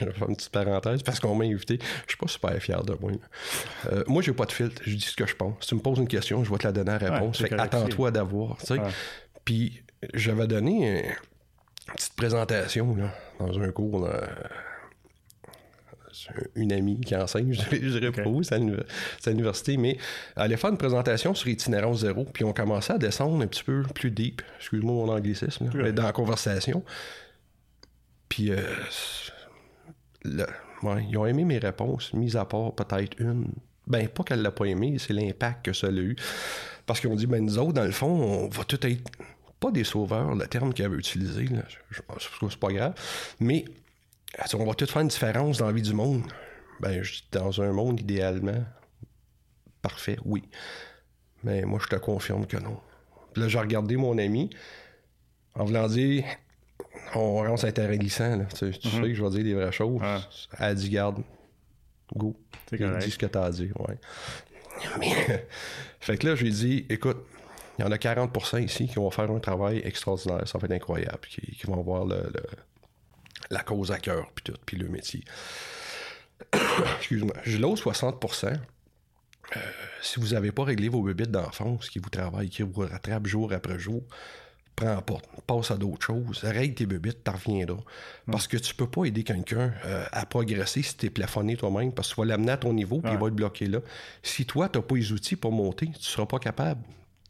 je 0.00 0.04
vais 0.04 0.12
faire 0.12 0.28
une 0.28 0.36
petite 0.36 0.50
parenthèse, 0.50 1.02
parce 1.02 1.20
qu'on 1.20 1.34
m'a 1.34 1.44
invité. 1.44 1.78
Je 2.06 2.12
suis 2.12 2.18
pas 2.18 2.28
super 2.28 2.52
fier 2.60 2.82
de 2.82 2.96
moi. 3.00 3.12
Euh, 3.92 4.04
moi, 4.06 4.22
j'ai 4.22 4.32
pas 4.32 4.44
de 4.46 4.52
filtre. 4.52 4.82
Je 4.84 4.94
dis 4.94 5.04
ce 5.04 5.16
que 5.16 5.26
je 5.26 5.34
pense. 5.34 5.54
Si 5.60 5.68
tu 5.68 5.74
me 5.74 5.80
poses 5.80 5.98
une 5.98 6.08
question, 6.08 6.44
je 6.44 6.50
vais 6.50 6.58
te 6.58 6.66
la 6.66 6.72
donner 6.72 6.92
en 6.92 6.98
réponse. 6.98 7.42
attends-toi 7.58 8.10
d'avoir. 8.10 8.58
Puis, 9.44 9.82
j'avais 10.14 10.46
donné 10.46 11.00
une 11.88 11.94
petite 11.94 12.16
présentation 12.16 12.96
dans 13.38 13.60
un 13.60 13.70
cours. 13.70 14.08
une 16.54 16.72
amie 16.72 17.00
qui 17.00 17.14
enseigne, 17.14 17.52
je 17.70 17.98
dirais 17.98 18.10
pas 18.10 18.28
où, 18.28 18.42
c'est 18.42 18.54
à 18.54 19.30
l'université, 19.30 19.76
mais 19.76 19.98
elle 20.34 20.42
allait 20.42 20.56
faire 20.56 20.70
une 20.70 20.78
présentation 20.78 21.34
sur 21.34 21.48
itinérance 21.48 22.00
zéro, 22.00 22.24
puis 22.24 22.42
on 22.42 22.52
commençait 22.52 22.94
à 22.94 22.98
descendre 22.98 23.40
un 23.42 23.46
petit 23.46 23.62
peu 23.62 23.82
plus 23.94 24.10
deep, 24.10 24.42
excuse-moi 24.58 25.06
mon 25.06 25.12
anglicisme, 25.12 25.68
dans 25.92 26.02
la 26.02 26.12
conversation. 26.12 26.82
Puis 28.28 28.50
euh, 28.50 28.60
ils 31.08 31.18
ont 31.18 31.26
aimé 31.26 31.44
mes 31.44 31.58
réponses, 31.58 32.12
mis 32.12 32.36
à 32.36 32.44
part 32.44 32.74
peut-être 32.74 33.18
une. 33.20 33.52
Ben, 33.86 34.08
pas 34.08 34.24
qu'elle 34.24 34.42
l'a 34.42 34.50
pas 34.50 34.64
aimé, 34.64 34.96
c'est 34.98 35.12
l'impact 35.12 35.64
que 35.64 35.72
ça 35.72 35.86
a 35.86 35.90
eu. 35.90 36.16
Parce 36.86 37.00
qu'ils 37.00 37.10
ont 37.10 37.14
dit, 37.14 37.26
ben, 37.26 37.44
nous 37.44 37.58
autres, 37.58 37.72
dans 37.72 37.84
le 37.84 37.92
fond, 37.92 38.08
on 38.08 38.48
va 38.48 38.64
tout 38.64 38.84
être. 38.86 39.02
Pas 39.58 39.70
des 39.70 39.84
sauveurs, 39.84 40.34
le 40.34 40.46
terme 40.46 40.74
qu'ils 40.74 40.84
avaient 40.84 40.98
utilisé, 40.98 41.44
là, 41.44 41.62
je, 41.90 42.00
que 42.00 42.50
c'est 42.50 42.60
pas 42.60 42.72
grave, 42.72 42.94
mais 43.40 43.64
on 44.52 44.66
va 44.66 44.74
tout 44.74 44.84
faire 44.84 45.00
une 45.00 45.08
différence 45.08 45.58
dans 45.58 45.66
la 45.66 45.72
vie 45.72 45.82
du 45.82 45.94
monde. 45.94 46.22
Ben, 46.80 47.02
dans 47.32 47.62
un 47.62 47.72
monde 47.72 48.00
idéalement 48.00 48.62
parfait, 49.80 50.18
oui. 50.26 50.42
Mais 51.42 51.62
moi, 51.62 51.78
je 51.82 51.86
te 51.86 51.96
confirme 51.96 52.46
que 52.46 52.58
non. 52.58 52.78
Puis 53.32 53.42
là, 53.42 53.48
j'ai 53.48 53.58
regardé 53.58 53.96
mon 53.96 54.18
ami 54.18 54.50
en 55.54 55.64
voulant 55.64 55.86
dire 55.86 56.24
on 57.14 57.36
rend 57.36 57.56
ça 57.56 57.70
glissant. 57.70 58.36
Là. 58.36 58.44
Tu, 58.44 58.70
tu 58.78 58.88
mhm. 58.88 58.94
sais 58.94 59.00
que 59.00 59.14
je 59.14 59.24
vais 59.24 59.30
dire 59.30 59.44
des 59.44 59.54
vraies 59.54 59.72
choses. 59.72 60.02
Elle 60.58 60.74
dit, 60.74 60.90
garde, 60.90 61.22
go. 62.14 62.36
Dis 62.72 63.10
ce 63.10 63.18
que 63.18 63.26
t'as 63.26 63.44
à 63.44 63.50
dire. 63.50 63.72
Ouais. 63.80 63.98
fait 66.00 66.18
que 66.18 66.26
là, 66.26 66.34
je 66.34 66.42
lui 66.42 66.48
ai 66.48 66.52
dit, 66.52 66.86
écoute, 66.88 67.24
il 67.78 67.82
y 67.82 67.84
en 67.84 67.92
a 67.92 67.96
40% 67.96 68.62
ici 68.62 68.88
qui 68.88 68.94
vont 68.94 69.10
faire 69.10 69.30
un 69.30 69.38
travail 69.38 69.80
extraordinaire. 69.84 70.46
Ça 70.48 70.58
va 70.58 70.66
être 70.66 70.72
incroyable. 70.72 71.20
Qui, 71.28 71.66
vont 71.66 71.78
avoir 71.78 72.04
le, 72.04 72.32
la 73.50 73.60
cause 73.60 73.92
à 73.92 73.98
cœur, 73.98 74.30
puis 74.34 74.44
tout, 74.44 74.58
puis 74.64 74.76
le 74.76 74.88
métier. 74.88 75.22
Excuse-moi. 76.98 77.34
J'ai 77.44 77.58
l'autre 77.58 77.90
60%. 77.90 78.58
Euh, 79.56 79.60
si 80.02 80.18
vous 80.18 80.28
n'avez 80.28 80.50
pas 80.50 80.64
réglé 80.64 80.88
vos 80.88 81.02
bébites 81.02 81.30
d'enfance 81.30 81.88
qui 81.88 81.98
vous 81.98 82.10
travaillent, 82.10 82.50
qui 82.50 82.62
vous 82.62 82.80
rattrapent 82.80 83.26
jour 83.26 83.52
après 83.52 83.78
jour, 83.78 84.02
prends 84.76 85.00
pas, 85.00 85.18
passe 85.46 85.70
à 85.70 85.76
d'autres 85.76 86.04
choses, 86.04 86.44
règle 86.44 86.74
tes 86.74 86.86
bébites, 86.86 87.24
t'en 87.24 87.32
reviendras. 87.32 87.82
Parce 88.30 88.46
que 88.46 88.58
tu 88.58 88.74
peux 88.74 88.86
pas 88.86 89.04
aider 89.06 89.24
quelqu'un 89.24 89.72
euh, 89.86 90.04
à 90.12 90.26
progresser 90.26 90.82
si 90.82 90.96
t'es 90.96 91.10
plafonné 91.10 91.56
toi-même, 91.56 91.92
parce 91.92 92.10
que 92.10 92.14
tu 92.14 92.20
vas 92.20 92.26
l'amener 92.26 92.52
à 92.52 92.56
ton 92.58 92.74
niveau, 92.74 93.00
puis 93.00 93.12
il 93.12 93.18
va 93.18 93.28
être 93.28 93.34
bloqué 93.34 93.66
là. 93.66 93.80
Si 94.22 94.44
toi, 94.44 94.68
t'as 94.68 94.82
pas 94.82 94.94
les 94.94 95.12
outils 95.12 95.36
pour 95.36 95.50
monter, 95.50 95.86
tu 95.86 96.02
seras 96.02 96.26
pas 96.26 96.38
capable 96.38 96.82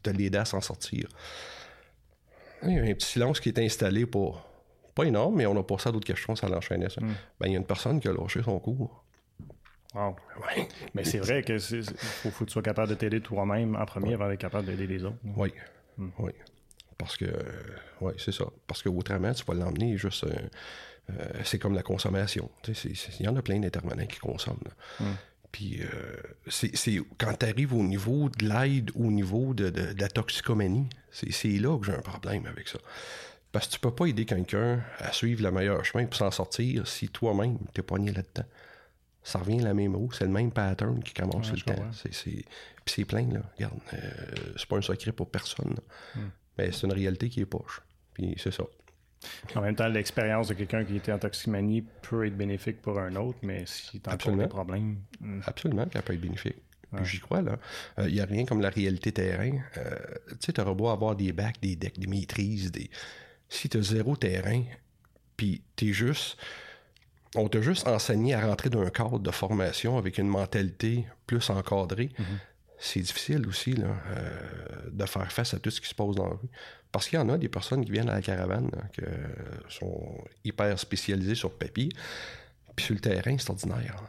de 0.03 0.11
l'aider 0.11 0.37
à 0.37 0.45
s'en 0.45 0.61
sortir. 0.61 1.07
Il 2.63 2.73
y 2.73 2.79
a 2.79 2.83
un 2.83 2.93
petit 2.93 3.07
silence 3.07 3.39
qui 3.39 3.49
est 3.49 3.59
installé 3.59 4.05
pour... 4.05 4.43
Pas 4.93 5.03
énorme, 5.03 5.35
mais 5.35 5.45
on 5.45 5.55
a 5.57 5.63
passé 5.63 5.89
à 5.89 5.91
d'autres 5.91 6.07
questions, 6.07 6.35
ça 6.35 6.49
l'enchaînait 6.49 6.89
ça. 6.89 6.99
Hmm. 6.99 7.13
Ben, 7.39 7.47
il 7.47 7.51
y 7.51 7.55
a 7.55 7.59
une 7.59 7.65
personne 7.65 7.99
qui 7.99 8.07
a 8.07 8.13
lâché 8.13 8.41
son 8.41 8.57
cours. 8.57 9.03
Wow. 9.93 10.15
Mais 10.95 11.03
c'est 11.03 11.19
vrai 11.19 11.43
que 11.43 11.59
faut, 11.59 12.31
faut, 12.31 12.45
que 12.45 12.49
tu 12.49 12.53
sois 12.53 12.63
capable 12.63 12.89
de 12.89 12.95
t'aider 12.95 13.21
toi-même 13.21 13.75
en 13.75 13.85
premier 13.85 14.15
avant 14.15 14.27
d'être 14.27 14.39
capable 14.39 14.65
d'aider 14.65 14.87
les 14.87 15.05
autres. 15.05 15.17
Oui. 15.35 15.53
Hmm. 15.97 16.09
Oui. 16.17 16.31
Parce 16.97 17.17
que, 17.17 17.25
oui, 18.01 18.13
c'est 18.17 18.31
ça. 18.31 18.45
Parce 18.65 18.81
que 18.81 18.89
autrement, 18.89 19.33
tu 19.33 19.43
vas 19.45 19.53
l'emmener 19.53 19.97
juste. 19.97 20.23
Euh, 20.23 20.35
euh, 21.09 21.25
c'est 21.43 21.59
comme 21.59 21.73
la 21.73 21.83
consommation. 21.83 22.49
Il 22.67 23.25
y 23.25 23.27
en 23.27 23.35
a 23.35 23.41
plein 23.41 23.59
d'intervenants 23.59 24.05
qui 24.07 24.19
consomment. 24.19 24.59
Hmm. 24.99 25.13
Puis 25.51 25.81
euh, 25.81 25.87
c'est 26.47 27.01
quand 27.17 27.33
tu 27.39 27.45
arrives 27.45 27.73
au 27.73 27.83
niveau 27.83 28.29
de 28.29 28.45
l'aide, 28.47 28.91
au 28.95 29.09
niveau 29.09 29.53
de, 29.53 29.71
la 29.97 30.07
toxicomanie, 30.09 30.87
c'est 31.09 31.47
là 31.49 31.77
que 31.79 31.85
j'ai 31.85 31.93
un 31.93 32.01
problème 32.01 32.45
avec 32.45 32.67
ça. 32.67 32.79
Parce 33.51 33.67
que 33.67 33.73
tu 33.73 33.79
peux 33.79 33.95
pas 33.95 34.05
aider 34.05 34.25
quelqu'un 34.25 34.81
à 34.99 35.13
suivre 35.13 35.41
le 35.41 35.51
meilleur 35.51 35.83
chemin 35.85 36.05
pour 36.05 36.17
s'en 36.17 36.31
sortir 36.31 36.87
si 36.87 37.07
toi-même 37.07 37.57
t'es 37.73 37.81
poigné 37.81 38.11
là-dedans. 38.11 38.47
Ça 39.23 39.39
revient 39.39 39.61
à 39.61 39.63
la 39.63 39.73
même 39.73 39.95
roue, 39.95 40.11
c'est 40.11 40.25
le 40.25 40.31
même 40.31 40.51
pattern 40.51 41.01
qui 41.01 41.13
commence 41.13 41.51
le 41.51 41.59
temps. 41.61 41.89
Puis 42.03 42.45
c'est 42.85 43.05
plein, 43.05 43.27
là. 43.29 43.41
Regarde, 43.55 43.79
euh, 43.93 43.97
c'est 44.57 44.67
pas 44.67 44.77
un 44.77 44.81
secret 44.81 45.11
pour 45.11 45.29
personne. 45.29 45.75
Mais 46.57 46.71
c'est 46.71 46.87
une 46.87 46.93
réalité 46.93 47.29
qui 47.29 47.41
est 47.41 47.45
poche. 47.45 47.81
Puis 48.13 48.35
c'est 48.37 48.53
ça. 48.53 48.63
En 49.55 49.61
même 49.61 49.75
temps, 49.75 49.87
l'expérience 49.87 50.47
de 50.47 50.53
quelqu'un 50.53 50.83
qui 50.83 50.95
était 50.95 51.11
en 51.11 51.19
toxicomanie 51.19 51.83
peut 52.01 52.25
être 52.27 52.37
bénéfique 52.37 52.81
pour 52.81 52.99
un 52.99 53.15
autre, 53.15 53.39
mais 53.41 53.63
si 53.65 53.99
tu 53.99 54.09
as 54.09 54.15
des 54.15 54.47
problèmes. 54.47 54.97
Hmm. 55.19 55.41
Absolument, 55.45 55.85
ça 55.91 56.01
peut 56.01 56.13
être 56.13 56.21
bénéfique. 56.21 56.57
J'y 57.03 57.19
crois, 57.19 57.41
là. 57.41 57.57
Il 57.97 58.03
euh, 58.03 58.09
n'y 58.09 58.21
a 58.21 58.25
rien 58.25 58.45
comme 58.45 58.61
la 58.61 58.69
réalité 58.69 59.11
terrain. 59.11 59.51
Euh, 59.77 59.97
tu 60.29 60.35
sais, 60.45 60.53
tu 60.53 60.61
auras 60.61 60.73
beau 60.73 60.87
avoir 60.87 61.15
des 61.15 61.33
bacs, 61.33 61.59
des 61.61 61.75
decks, 61.75 61.99
des 61.99 62.07
maîtrises, 62.07 62.71
des. 62.71 62.89
Si 63.49 63.67
tu 63.69 63.77
as 63.77 63.81
zéro 63.81 64.15
terrain, 64.15 64.63
puis 65.35 65.61
tu 65.75 65.89
es 65.89 65.93
juste. 65.93 66.37
On 67.35 67.49
t'a 67.49 67.61
juste 67.61 67.87
enseigné 67.87 68.33
à 68.33 68.47
rentrer 68.47 68.69
dans 68.69 68.81
un 68.81 68.89
cadre 68.89 69.19
de 69.19 69.31
formation 69.31 69.97
avec 69.97 70.17
une 70.17 70.29
mentalité 70.29 71.05
plus 71.27 71.49
encadrée. 71.49 72.09
Mm-hmm. 72.17 72.23
C'est 72.79 72.99
difficile 72.99 73.47
aussi 73.47 73.73
là, 73.73 73.87
euh, 73.87 74.89
de 74.91 75.05
faire 75.05 75.31
face 75.31 75.53
à 75.53 75.59
tout 75.59 75.71
ce 75.71 75.81
qui 75.81 75.87
se 75.87 75.95
passe 75.95 76.15
dans 76.15 76.27
la 76.27 76.35
rue. 76.35 76.49
Parce 76.91 77.07
qu'il 77.09 77.17
y 77.17 77.21
en 77.21 77.29
a 77.29 77.37
des 77.37 77.49
personnes 77.49 77.83
qui 77.83 77.91
viennent 77.91 78.09
à 78.09 78.15
la 78.15 78.21
caravane, 78.21 78.71
qui 78.93 79.01
sont 79.69 80.23
hyper 80.43 80.77
spécialisées 80.79 81.35
sur 81.35 81.51
papier, 81.51 81.89
puis 82.75 82.85
sur 82.85 82.95
le 82.95 83.01
terrain, 83.01 83.35
c'est 83.37 83.49
ordinaire. 83.49 84.03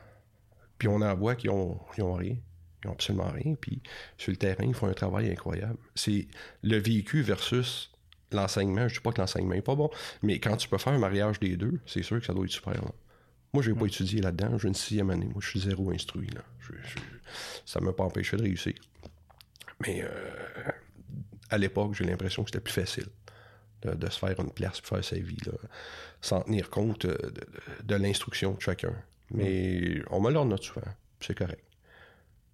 Puis 0.79 0.89
on 0.89 1.01
en 1.01 1.15
voit 1.15 1.35
qui 1.35 1.49
ont, 1.49 1.81
ont 1.99 2.15
rien. 2.15 2.37
Ils 2.85 2.87
n'ont 2.87 2.93
absolument 2.93 3.31
rien. 3.31 3.55
Puis 3.61 3.83
sur 4.17 4.31
le 4.31 4.37
terrain, 4.37 4.65
ils 4.65 4.75
font 4.75 4.87
un 4.87 4.95
travail 4.95 5.31
incroyable. 5.31 5.79
C'est 5.95 6.29
le 6.63 6.77
vécu 6.77 7.23
versus 7.23 7.91
l'enseignement. 8.31 8.87
Je 8.89 8.95
ne 8.95 8.99
dis 8.99 9.01
pas 9.01 9.13
que 9.13 9.21
l'enseignement 9.21 9.55
n'est 9.55 9.63
pas 9.63 9.75
bon, 9.75 9.91
mais 10.23 10.39
quand 10.39 10.57
tu 10.57 10.69
peux 10.69 10.79
faire 10.79 10.93
un 10.93 10.99
mariage 10.99 11.41
des 11.41 11.57
deux, 11.57 11.81
c'est 11.87 12.03
sûr 12.03 12.21
que 12.21 12.27
ça 12.27 12.33
doit 12.33 12.45
être 12.45 12.51
super. 12.51 12.81
Moi, 13.53 13.63
je 13.63 13.71
n'ai 13.71 13.79
pas 13.79 13.85
mm. 13.85 13.89
étudié 13.89 14.21
là-dedans. 14.21 14.59
J'ai 14.59 14.69
une 14.69 14.75
sixième 14.75 15.11
année. 15.11 15.27
Moi, 15.27 15.41
je 15.41 15.49
suis 15.49 15.61
zéro 15.61 15.91
instruit. 15.91 16.29
Là. 16.29 16.43
ça 17.65 17.81
ne 17.81 17.87
m'a 17.87 17.93
pas 17.93 18.05
empêché 18.05 18.37
de 18.37 18.43
réussir. 18.43 18.75
Mais 19.81 20.03
euh, 20.03 20.71
à 21.51 21.59
l'époque, 21.59 21.95
j'ai 21.95 22.05
l'impression 22.05 22.43
que 22.45 22.51
c'était 22.51 22.61
plus 22.61 22.75
facile 22.75 23.07
de, 23.83 24.11
se 24.11 24.19
faire 24.19 24.39
une 24.41 24.51
place 24.51 24.81
pour 24.81 24.97
faire 24.97 25.05
sa 25.05 25.17
vie, 25.17 25.39
sans 26.21 26.41
tenir 26.43 26.69
compte 26.69 27.07
de, 27.07 27.33
de, 27.85 27.95
l'instruction 27.95 28.55
de 28.55 28.61
chacun. 28.61 28.93
Mais 29.31 30.03
on 30.11 30.21
me 30.21 30.33
note 30.33 30.63
souvent. 30.63 30.87
C'est 31.21 31.37
correct. 31.37 31.63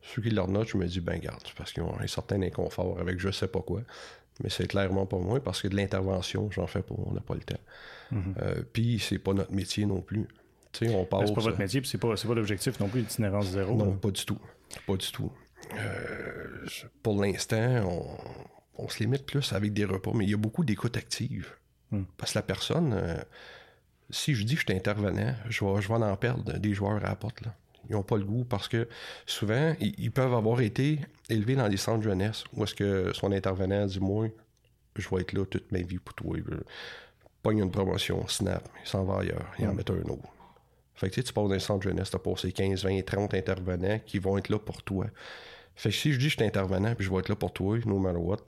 Ceux 0.03 0.21
qui 0.21 0.31
leur 0.31 0.49
notent, 0.49 0.69
je 0.69 0.77
me 0.77 0.87
dis, 0.87 1.01
ben 1.01 1.19
garde, 1.19 1.43
parce 1.57 1.73
qu'ils 1.73 1.83
ont 1.83 1.99
un 1.99 2.07
certain 2.07 2.43
inconfort 2.43 3.01
avec 3.01 3.19
je 3.19 3.31
sais 3.31 3.49
pas 3.49 3.63
quoi. 3.63 3.83
Mais 4.43 4.51
c'est 4.51 4.67
clairement 4.67 5.07
pas 5.07 5.19
moi, 5.19 5.41
parce 5.43 5.63
que 5.63 5.69
de 5.69 5.77
l'intervention, 5.77 6.51
j'en 6.51 6.67
fais 6.67 6.83
pas, 6.83 6.95
on 6.99 7.13
n'a 7.13 7.21
pas 7.21 7.35
le 7.35 7.41
temps. 7.41 7.61
Mhm. 8.11 8.35
Euh, 8.43 8.63
puis 8.73 8.99
c'est 8.99 9.19
pas 9.19 9.33
notre 9.33 9.53
métier 9.53 9.87
non 9.87 10.03
plus. 10.03 10.27
Tu 10.75 10.87
sais, 10.87 10.95
on 10.95 11.05
passe. 11.05 11.29
C'est 11.29 11.35
pas 11.35 11.41
votre 11.41 11.59
métier, 11.59 11.81
puis 11.81 11.89
c'est 11.89 11.99
pas, 11.99 12.15
pas 12.15 12.35
l'objectif 12.35 12.79
non 12.81 12.89
plus, 12.89 13.01
l'itinérance 13.01 13.47
zéro. 13.47 13.75
Non, 13.75 13.97
pas 13.97 14.11
du 14.11 14.25
tout. 14.25 14.39
Pas 14.87 14.97
du 14.97 15.11
tout. 15.11 15.33
Euh, 15.79 16.67
pour 17.03 17.23
l'instant, 17.23 18.13
on, 18.77 18.89
se 18.89 18.99
limite 18.99 19.25
plus 19.25 19.53
avec 19.53 19.73
des 19.73 19.87
repas, 19.87 20.13
mais 20.15 20.25
il 20.25 20.31
y 20.31 20.35
a 20.35 20.39
beaucoup 20.39 20.65
d'écoute 20.65 20.97
active. 20.97 21.55
Hmm. 21.91 22.03
Parce 22.19 22.33
que 22.33 22.39
la 22.39 22.43
personne, 22.43 22.93
euh, 22.93 23.17
si 24.11 24.35
je 24.35 24.45
dis 24.45 24.55
que 24.55 24.61
je 24.61 24.67
suis 24.67 24.77
intervenant, 24.77 25.35
je 25.49 25.65
vais, 25.65 25.81
je 25.81 25.89
vais 25.89 25.95
en 25.95 26.17
perdre 26.17 26.59
des 26.59 26.75
joueurs 26.75 26.97
à 26.97 27.09
la 27.09 27.17
porte. 27.17 27.41
Là 27.43 27.55
ils 27.89 27.93
n'ont 27.93 28.03
pas 28.03 28.17
le 28.17 28.25
goût 28.25 28.45
parce 28.45 28.69
que 28.69 28.89
souvent, 29.27 29.75
ils, 29.81 30.11
peuvent 30.11 30.35
avoir 30.35 30.61
été 30.61 31.01
élevés 31.29 31.57
dans 31.57 31.69
des 31.69 31.77
centres 31.77 31.99
de 31.99 32.05
jeunesse 32.05 32.45
où 32.53 32.65
est-ce 32.65 32.75
que 32.75 33.13
son 33.13 33.33
intervenant 33.33 33.87
dit 33.87 34.01
Moi, 34.01 34.29
je 34.97 35.09
vais 35.09 35.23
être 35.23 35.33
là 35.33 35.45
toute 35.45 35.71
ma 35.73 35.81
vie 35.81 35.99
pour 35.99 36.15
toi. 36.15 36.37
Pogne 37.43 37.59
une 37.59 37.71
promotion, 37.71 38.27
snap, 38.27 38.67
il 38.83 38.89
s'en 38.89 39.05
va 39.05 39.21
ailleurs, 39.21 39.53
il 39.59 39.67
en 39.67 39.75
met 39.75 39.89
un 39.91 39.95
autre. 39.95 40.29
Fait 40.95 41.11
que 41.11 41.21
tu 41.21 41.33
passes 41.33 41.49
dans 41.49 41.53
un 41.53 41.59
centre 41.59 41.85
de 41.85 41.91
jeunesse, 41.91 42.11
tu 42.11 42.17
as 42.17 42.21
passé 42.21 42.53
15, 42.53 42.85
20, 42.85 43.05
30 43.05 43.35
intervenants 43.35 43.99
qui 44.07 44.19
vont 44.19 44.39
être 44.39 44.49
là 44.49 44.59
pour 44.59 44.83
toi. 44.83 45.07
Fait 45.75 45.91
que 45.91 45.95
si 45.95 46.13
je 46.13 46.19
dis 46.19 46.27
que 46.27 46.31
je 46.31 46.37
suis 46.37 46.45
intervenant 46.45 46.95
puis 46.95 47.05
je 47.05 47.11
vais 47.11 47.19
être 47.19 47.29
là 47.29 47.37
pour 47.37 47.53
toi, 47.53 47.79
no 47.85 47.99
matter 47.99 48.19
what, 48.19 48.45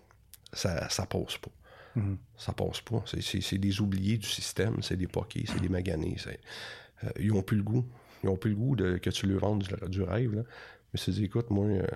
ça, 0.52 0.88
ça 0.88 1.06
passe 1.06 1.38
pas. 1.38 1.50
Mm-hmm. 1.96 2.16
Ça 2.36 2.52
passe 2.52 2.80
pas. 2.80 3.02
C'est 3.20 3.58
des 3.58 3.80
oubliés 3.80 4.18
du 4.18 4.28
système, 4.28 4.82
c'est 4.82 4.96
des 4.96 5.06
poquets, 5.08 5.44
c'est 5.46 5.60
des 5.60 5.68
maganés. 5.68 6.16
Euh, 7.04 7.10
ils 7.18 7.32
ont 7.32 7.42
plus 7.42 7.56
le 7.56 7.62
goût. 7.62 7.84
Ils 8.22 8.26
n'ont 8.26 8.36
plus 8.36 8.50
le 8.50 8.56
goût 8.56 8.76
de, 8.76 8.98
que 8.98 9.10
tu 9.10 9.26
leur 9.26 9.40
vendes 9.40 9.66
du, 9.88 10.02
rêve. 10.02 10.34
Là. 10.34 10.42
Mais 10.92 11.00
c'est 11.00 11.16
écoute, 11.18 11.50
moi, 11.50 11.66
euh, 11.66 11.86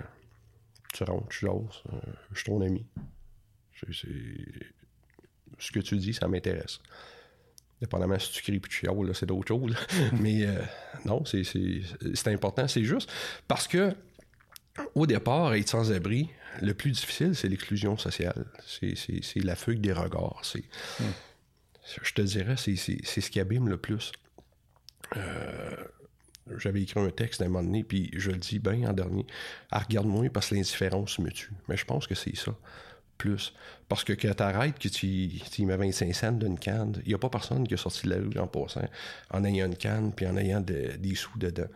tu 0.92 1.04
rentres, 1.04 1.28
tu 1.28 1.46
jases, 1.46 1.82
euh, 1.92 1.98
je 2.32 2.40
suis 2.40 2.50
ton 2.50 2.60
ami. 2.60 2.86
Ce 5.58 5.72
que 5.72 5.80
tu 5.80 5.96
dis, 5.96 6.12
ça 6.12 6.28
m'intéresse. 6.28 6.80
Dépendamment 7.80 8.18
si 8.18 8.32
tu 8.32 8.42
cries 8.42 8.60
puis 8.60 8.70
tu 8.70 8.86
chiales, 8.86 9.14
c'est 9.14 9.26
d'autres 9.26 9.48
choses. 9.48 9.74
Mais 10.20 10.44
euh, 10.44 10.60
non, 11.04 11.24
c'est 11.24 12.28
important. 12.28 12.68
C'est 12.68 12.84
juste 12.84 13.10
parce 13.48 13.66
que 13.66 13.94
au 14.94 15.06
départ, 15.06 15.54
être 15.54 15.68
sans 15.68 15.92
abri, 15.92 16.30
le 16.60 16.74
plus 16.74 16.90
difficile, 16.90 17.34
c'est 17.34 17.48
l'exclusion 17.48 17.96
sociale. 17.96 18.46
C'est 18.66 18.94
la 19.36 19.56
fugue 19.56 19.80
des 19.80 19.92
regards. 19.92 20.42
Hmm. 20.98 21.04
Je 22.02 22.12
te 22.12 22.22
dirais, 22.22 22.56
c'est 22.56 22.76
ce 22.76 23.30
qui 23.30 23.40
abîme 23.40 23.68
le 23.68 23.76
plus. 23.76 24.12
Euh, 25.16 25.84
j'avais 26.58 26.82
écrit 26.82 27.00
un 27.00 27.10
texte 27.10 27.42
à 27.42 27.44
un 27.44 27.48
moment 27.48 27.64
donné, 27.64 27.84
puis 27.84 28.10
je 28.14 28.30
le 28.30 28.38
dis 28.38 28.58
bien 28.58 28.90
en 28.90 28.92
dernier. 28.92 29.26
Ah, 29.70 29.80
regarde-moi 29.80 30.28
parce 30.30 30.48
que 30.48 30.54
l'indifférence 30.54 31.18
me 31.18 31.30
tue. 31.30 31.52
Mais 31.68 31.76
je 31.76 31.84
pense 31.84 32.06
que 32.06 32.14
c'est 32.14 32.36
ça. 32.36 32.56
Plus. 33.20 33.52
Parce 33.86 34.02
que 34.02 34.14
quand 34.14 34.32
t'arrêtes, 34.34 34.78
que 34.78 34.88
tu, 34.88 35.28
tu 35.50 35.66
mets 35.66 35.76
25 35.76 36.14
cents 36.14 36.32
d'une 36.32 36.58
canne, 36.58 36.94
il 37.04 37.08
n'y 37.08 37.14
a 37.14 37.18
pas 37.18 37.28
personne 37.28 37.68
qui 37.68 37.74
est 37.74 37.76
sorti 37.76 38.06
de 38.06 38.14
la 38.14 38.16
rue 38.16 38.38
en 38.38 38.46
passant, 38.46 38.88
en 39.30 39.44
ayant 39.44 39.66
une 39.66 39.76
canne, 39.76 40.12
puis 40.16 40.26
en 40.26 40.38
ayant 40.38 40.60
des 40.62 41.14
sous 41.14 41.38
dedans. 41.38 41.68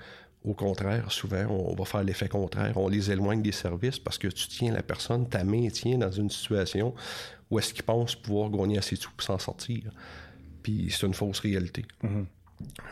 Au 0.43 0.55
contraire, 0.55 1.13
souvent, 1.13 1.47
on 1.49 1.75
va 1.75 1.85
faire 1.85 2.03
l'effet 2.03 2.29
contraire. 2.29 2.77
On 2.77 2.89
les 2.89 3.11
éloigne 3.11 3.43
des 3.43 3.53
services 3.53 3.99
parce 3.99 4.17
que 4.17 4.29
tu 4.29 4.49
tiens 4.49 4.73
la 4.73 4.83
personne, 4.83 5.29
ta 5.29 5.45
main 5.45 5.69
tient 5.69 5.99
dans 5.99 6.11
une 6.11 6.31
situation 6.31 6.95
où 7.51 7.59
est-ce 7.59 7.75
qu'il 7.75 7.83
pense 7.83 8.15
pouvoir 8.15 8.51
gagner 8.51 8.79
assez 8.79 8.97
de 8.97 9.01
sous 9.01 9.11
pour 9.11 9.23
s'en 9.23 9.39
sortir. 9.39 9.83
Puis 10.63 10.89
c'est 10.91 11.07
une 11.07 11.15
fausse 11.15 11.41
réalité. 11.41 11.85
Mm-hmm. 12.03 12.25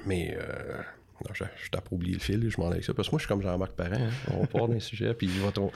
Mais 0.07 0.37
euh, 0.39 0.83
non, 1.29 1.35
je, 1.35 1.45
je 1.65 1.71
t'ai 1.71 1.79
oublié 1.91 2.15
le 2.15 2.21
fil, 2.21 2.49
je 2.49 2.61
m'en 2.61 2.69
avec 2.69 2.85
ça. 2.85 2.95
Parce 2.95 3.09
que 3.09 3.13
moi, 3.13 3.19
je 3.19 3.25
suis 3.25 3.29
comme 3.29 3.43
Jean-Marc 3.43 3.73
Parent. 3.73 3.95
Hein. 3.95 4.11
On 4.33 4.47
part 4.47 4.69
d'un 4.69 4.81
sujet, 4.81 5.15
puis 5.15 5.27
il 5.27 5.41
va 5.41 5.53
ton. 5.53 5.71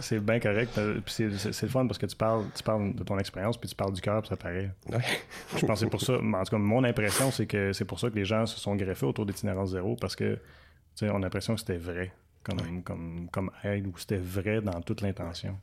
c'est 0.00 0.20
bien 0.20 0.38
correct. 0.40 0.78
C'est 1.06 1.28
le 1.62 1.68
fun 1.68 1.86
parce 1.86 1.98
que 1.98 2.06
tu 2.06 2.16
parles, 2.16 2.44
tu 2.54 2.62
parles 2.62 2.94
de 2.94 3.02
ton 3.02 3.18
expérience, 3.18 3.56
puis 3.56 3.68
tu 3.68 3.74
parles 3.74 3.92
du 3.92 4.00
cœur, 4.00 4.20
puis 4.22 4.28
ça 4.28 4.36
paraît. 4.36 4.70
je 5.56 5.66
pense 5.66 5.80
que 5.80 5.84
c'est 5.84 5.90
pour 5.90 6.00
ça. 6.00 6.14
En 6.14 6.42
tout 6.44 6.50
cas, 6.50 6.58
mon 6.58 6.84
impression, 6.84 7.30
c'est 7.30 7.46
que 7.46 7.72
c'est 7.72 7.84
pour 7.84 7.98
ça 7.98 8.10
que 8.10 8.16
les 8.16 8.24
gens 8.24 8.46
se 8.46 8.58
sont 8.58 8.76
greffés 8.76 9.06
autour 9.06 9.26
d'itinérance 9.26 9.70
zéro, 9.70 9.96
parce 9.96 10.16
que 10.16 10.38
on 11.02 11.16
a 11.16 11.18
l'impression 11.18 11.54
que 11.54 11.60
c'était 11.60 11.76
vrai 11.76 12.12
comme, 12.44 12.82
comme, 12.82 13.28
comme 13.32 13.50
aide, 13.64 13.86
ou 13.86 13.94
c'était 13.98 14.18
vrai 14.18 14.60
dans 14.60 14.80
toute 14.82 15.00
l'intention. 15.00 15.58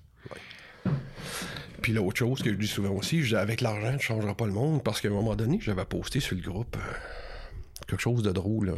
Puis 1.81 1.93
l'autre 1.93 2.17
chose 2.17 2.41
que 2.41 2.51
je 2.51 2.57
dis 2.57 2.67
souvent 2.67 2.91
aussi, 2.91 3.35
avec 3.35 3.61
l'argent, 3.61 3.91
tu 3.91 3.95
ne 3.95 3.99
changeras 3.99 4.33
pas 4.33 4.45
le 4.45 4.51
monde, 4.51 4.83
parce 4.83 4.99
qu'à 4.99 5.07
un 5.07 5.11
moment 5.11 5.35
donné, 5.35 5.59
j'avais 5.61 5.85
posté 5.85 6.19
sur 6.19 6.35
le 6.35 6.41
groupe. 6.41 6.75
Euh, 6.75 7.20
quelque 7.87 8.01
chose 8.01 8.23
de 8.23 8.31
drôle. 8.31 8.73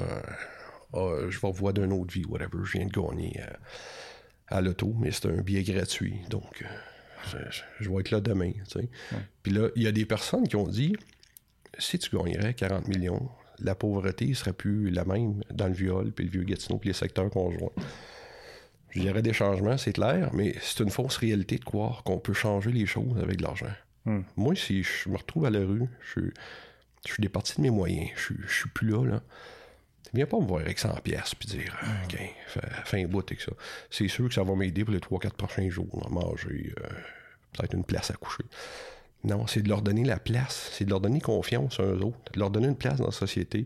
Ah, 0.93 1.15
je 1.29 1.39
vais 1.39 1.51
voir 1.51 1.74
d'une 1.74 1.91
autre 1.91 2.13
vie, 2.13 2.25
whatever. 2.25 2.63
Je 2.63 2.77
viens 2.77 2.86
de 2.86 2.91
gagner 2.91 3.39
euh, 3.41 3.53
à, 4.48 4.62
l'auto, 4.62 4.93
mais 5.00 5.12
c'est 5.12 5.25
un 5.27 5.41
billet 5.41 5.63
gratuit. 5.63 6.19
Donc, 6.29 6.63
euh, 7.33 7.39
je, 7.79 7.89
vais 7.89 8.00
être 8.01 8.12
là 8.12 8.19
demain. 8.19 8.51
Puis 9.41 9.51
là, 9.51 9.69
il 9.75 9.83
y 9.83 9.88
a 9.88 9.91
des 9.91 10.05
personnes 10.05 10.48
qui 10.48 10.55
ont 10.55 10.67
dit 10.67 10.95
si 11.79 11.98
tu 11.98 12.15
gagnerais 12.15 12.53
40 12.53 12.88
millions, 12.88 13.27
la 13.60 13.74
pauvreté 13.74 14.33
serait 14.36 14.53
plus 14.53 14.91
la 14.91 15.05
même 15.05 15.41
dans 15.51 15.67
le 15.67 15.74
viol, 15.74 16.12
puis 16.12 16.25
le 16.25 16.31
vieux 16.31 16.43
Gatineau, 16.43 16.77
puis 16.77 16.89
les 16.89 16.93
secteurs 16.93 17.29
conjoints. 17.29 17.72
Je 18.91 19.00
dirais 19.00 19.24
des 19.24 19.33
changements, 19.33 19.77
c'est 19.77 19.93
clair, 19.93 20.29
mais 20.33 20.53
c'est 20.62 20.83
une 20.83 20.91
fausse 20.91 21.17
réalité 21.17 21.57
de 21.57 21.63
croire 21.63 22.03
qu'on 22.03 22.19
peut 22.19 22.33
changer 22.33 22.72
les 22.72 22.86
choses 22.86 23.17
avec 23.19 23.38
de 23.38 23.43
l'argent. 23.43 23.72
Hmm. 24.05 24.22
Moi, 24.36 24.55
si 24.55 24.83
je 24.83 25.10
me 25.10 25.17
retrouve 25.17 25.45
à 25.45 25.50
la 25.50 25.60
rue, 25.60 25.88
je 26.01 26.22
suis 26.22 26.31
je 27.05 27.13
suis 27.13 27.22
départi 27.22 27.55
de 27.57 27.62
mes 27.62 27.69
moyens. 27.69 28.10
Je, 28.15 28.33
je 28.48 28.53
suis 28.53 28.69
plus 28.69 28.89
là, 28.89 29.05
là. 29.05 29.22
Viens 30.13 30.27
pas 30.27 30.38
me 30.38 30.45
voir 30.45 30.62
avec 30.62 30.77
100 30.77 30.93
pièces 31.01 31.33
puis 31.33 31.50
dire 31.50 31.75
OK, 32.05 32.19
fais, 32.86 33.03
un 33.03 33.07
bout 33.07 33.25
avec 33.27 33.41
ça. 33.41 33.51
C'est 33.89 34.07
sûr 34.07 34.27
que 34.27 34.33
ça 34.33 34.43
va 34.43 34.55
m'aider 34.55 34.86
pour 34.86 34.93
les 34.93 35.00
3-4 35.00 35.31
prochains 35.31 35.69
jours 35.69 36.03
à 36.05 36.10
manger, 36.10 36.72
euh, 36.79 36.88
peut-être 37.53 37.74
une 37.74 37.83
place 37.83 38.12
à 38.12 38.13
coucher. 38.13 38.43
Non, 39.24 39.48
c'est 39.48 39.62
de 39.62 39.69
leur 39.69 39.81
donner 39.81 40.03
la 40.03 40.19
place, 40.19 40.69
c'est 40.74 40.86
de 40.86 40.89
leur 40.89 41.00
donner 41.00 41.22
confiance 41.22 41.79
à 41.79 41.83
eux 41.83 42.01
autres, 42.01 42.31
de 42.33 42.39
leur 42.39 42.51
donner 42.51 42.67
une 42.67 42.75
place 42.75 42.98
dans 42.98 43.05
la 43.05 43.12
société. 43.12 43.65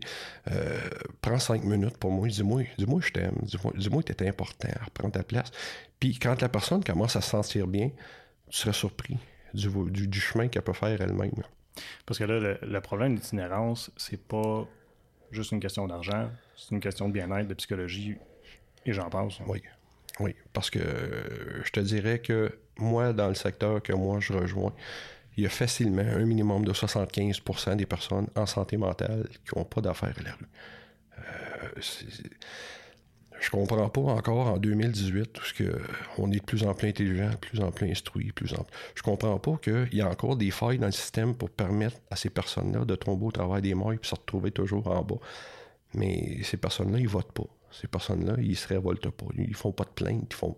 Euh, 0.50 0.78
prends 1.20 1.38
cinq 1.38 1.64
minutes 1.64 1.98
pour 1.98 2.12
moi, 2.12 2.28
dis-moi, 2.28 2.62
dis-moi 2.78 3.00
je 3.02 3.10
t'aime, 3.10 3.36
dis-moi, 3.42 3.72
dis-moi 3.76 4.02
que 4.02 4.12
t'es 4.12 4.28
important, 4.28 4.68
prends 4.94 5.10
ta 5.10 5.24
place. 5.24 5.50
Puis 6.00 6.18
quand 6.18 6.40
la 6.40 6.48
personne 6.48 6.82
commence 6.82 7.16
à 7.16 7.20
se 7.20 7.30
sentir 7.30 7.66
bien, 7.66 7.90
tu 8.48 8.56
seras 8.56 8.72
surpris 8.72 9.18
du, 9.52 9.68
du, 9.90 10.08
du 10.08 10.20
chemin 10.20 10.48
qu'elle 10.48 10.62
peut 10.62 10.72
faire 10.72 10.98
elle-même. 11.02 11.42
Parce 12.06 12.18
que 12.18 12.24
là, 12.24 12.56
le, 12.60 12.80
problème 12.80 13.14
d'itinérance, 13.16 13.90
c'est 13.96 14.20
pas 14.20 14.66
juste 15.30 15.52
une 15.52 15.60
question 15.60 15.86
d'argent, 15.86 16.30
c'est 16.56 16.74
une 16.74 16.80
question 16.80 17.08
de 17.08 17.12
bien-être, 17.12 17.48
de 17.48 17.54
psychologie 17.54 18.16
Et 18.86 18.92
j'en 18.92 19.10
pense. 19.10 19.40
Oui. 19.46 19.62
Oui, 20.20 20.34
parce 20.52 20.68
que 20.68 20.80
je 21.64 21.70
te 21.70 21.80
dirais 21.80 22.18
que 22.18 22.58
moi, 22.76 23.12
dans 23.12 23.28
le 23.28 23.34
secteur 23.34 23.80
que 23.82 23.92
moi 23.92 24.18
je 24.20 24.32
rejoins, 24.32 24.72
il 25.36 25.44
y 25.44 25.46
a 25.46 25.50
facilement 25.50 26.02
un 26.02 26.24
minimum 26.24 26.64
de 26.64 26.72
75 26.72 27.76
des 27.76 27.86
personnes 27.86 28.26
en 28.34 28.46
santé 28.46 28.76
mentale 28.76 29.28
qui 29.44 29.56
n'ont 29.56 29.64
pas 29.64 29.80
d'affaires 29.80 30.16
à 30.18 30.22
la 30.22 30.32
rue. 30.32 30.46
Euh, 31.18 31.80
je 33.40 33.50
comprends 33.50 33.88
pas 33.88 34.00
encore 34.00 34.48
en 34.48 34.58
2018, 34.58 35.32
parce 35.32 35.52
que 35.52 35.80
on 36.16 36.30
est 36.32 36.40
de 36.40 36.44
plus 36.44 36.64
en 36.64 36.74
plus 36.74 36.88
intelligent, 36.88 37.30
de 37.30 37.36
plus 37.36 37.60
en 37.60 37.70
plus 37.70 37.90
instruit, 37.90 38.32
plus 38.32 38.52
en 38.54 38.66
Je 38.94 39.02
comprends 39.02 39.38
pas 39.38 39.56
qu'il 39.62 39.94
y 39.94 40.00
a 40.00 40.08
encore 40.08 40.36
des 40.36 40.50
failles 40.50 40.78
dans 40.78 40.86
le 40.86 40.92
système 40.92 41.34
pour 41.34 41.50
permettre 41.50 41.96
à 42.10 42.16
ces 42.16 42.30
personnes-là 42.30 42.84
de 42.84 42.94
tomber 42.96 43.26
au 43.26 43.32
travail 43.32 43.62
des 43.62 43.74
morts 43.74 43.92
et 43.92 43.98
se 44.02 44.14
retrouver 44.14 44.50
toujours 44.50 44.86
en 44.88 45.02
bas. 45.02 45.18
Mais 45.94 46.42
ces 46.42 46.56
personnes-là, 46.56 46.98
ils 46.98 47.08
votent 47.08 47.32
pas. 47.32 47.46
Ces 47.70 47.86
personnes-là, 47.86 48.34
ils 48.38 48.56
se 48.56 48.68
révoltent 48.68 49.10
pas. 49.10 49.26
Ils 49.36 49.54
font 49.54 49.72
pas 49.72 49.84
de 49.84 49.90
plainte. 49.90 50.26
Ils 50.30 50.36
font. 50.36 50.56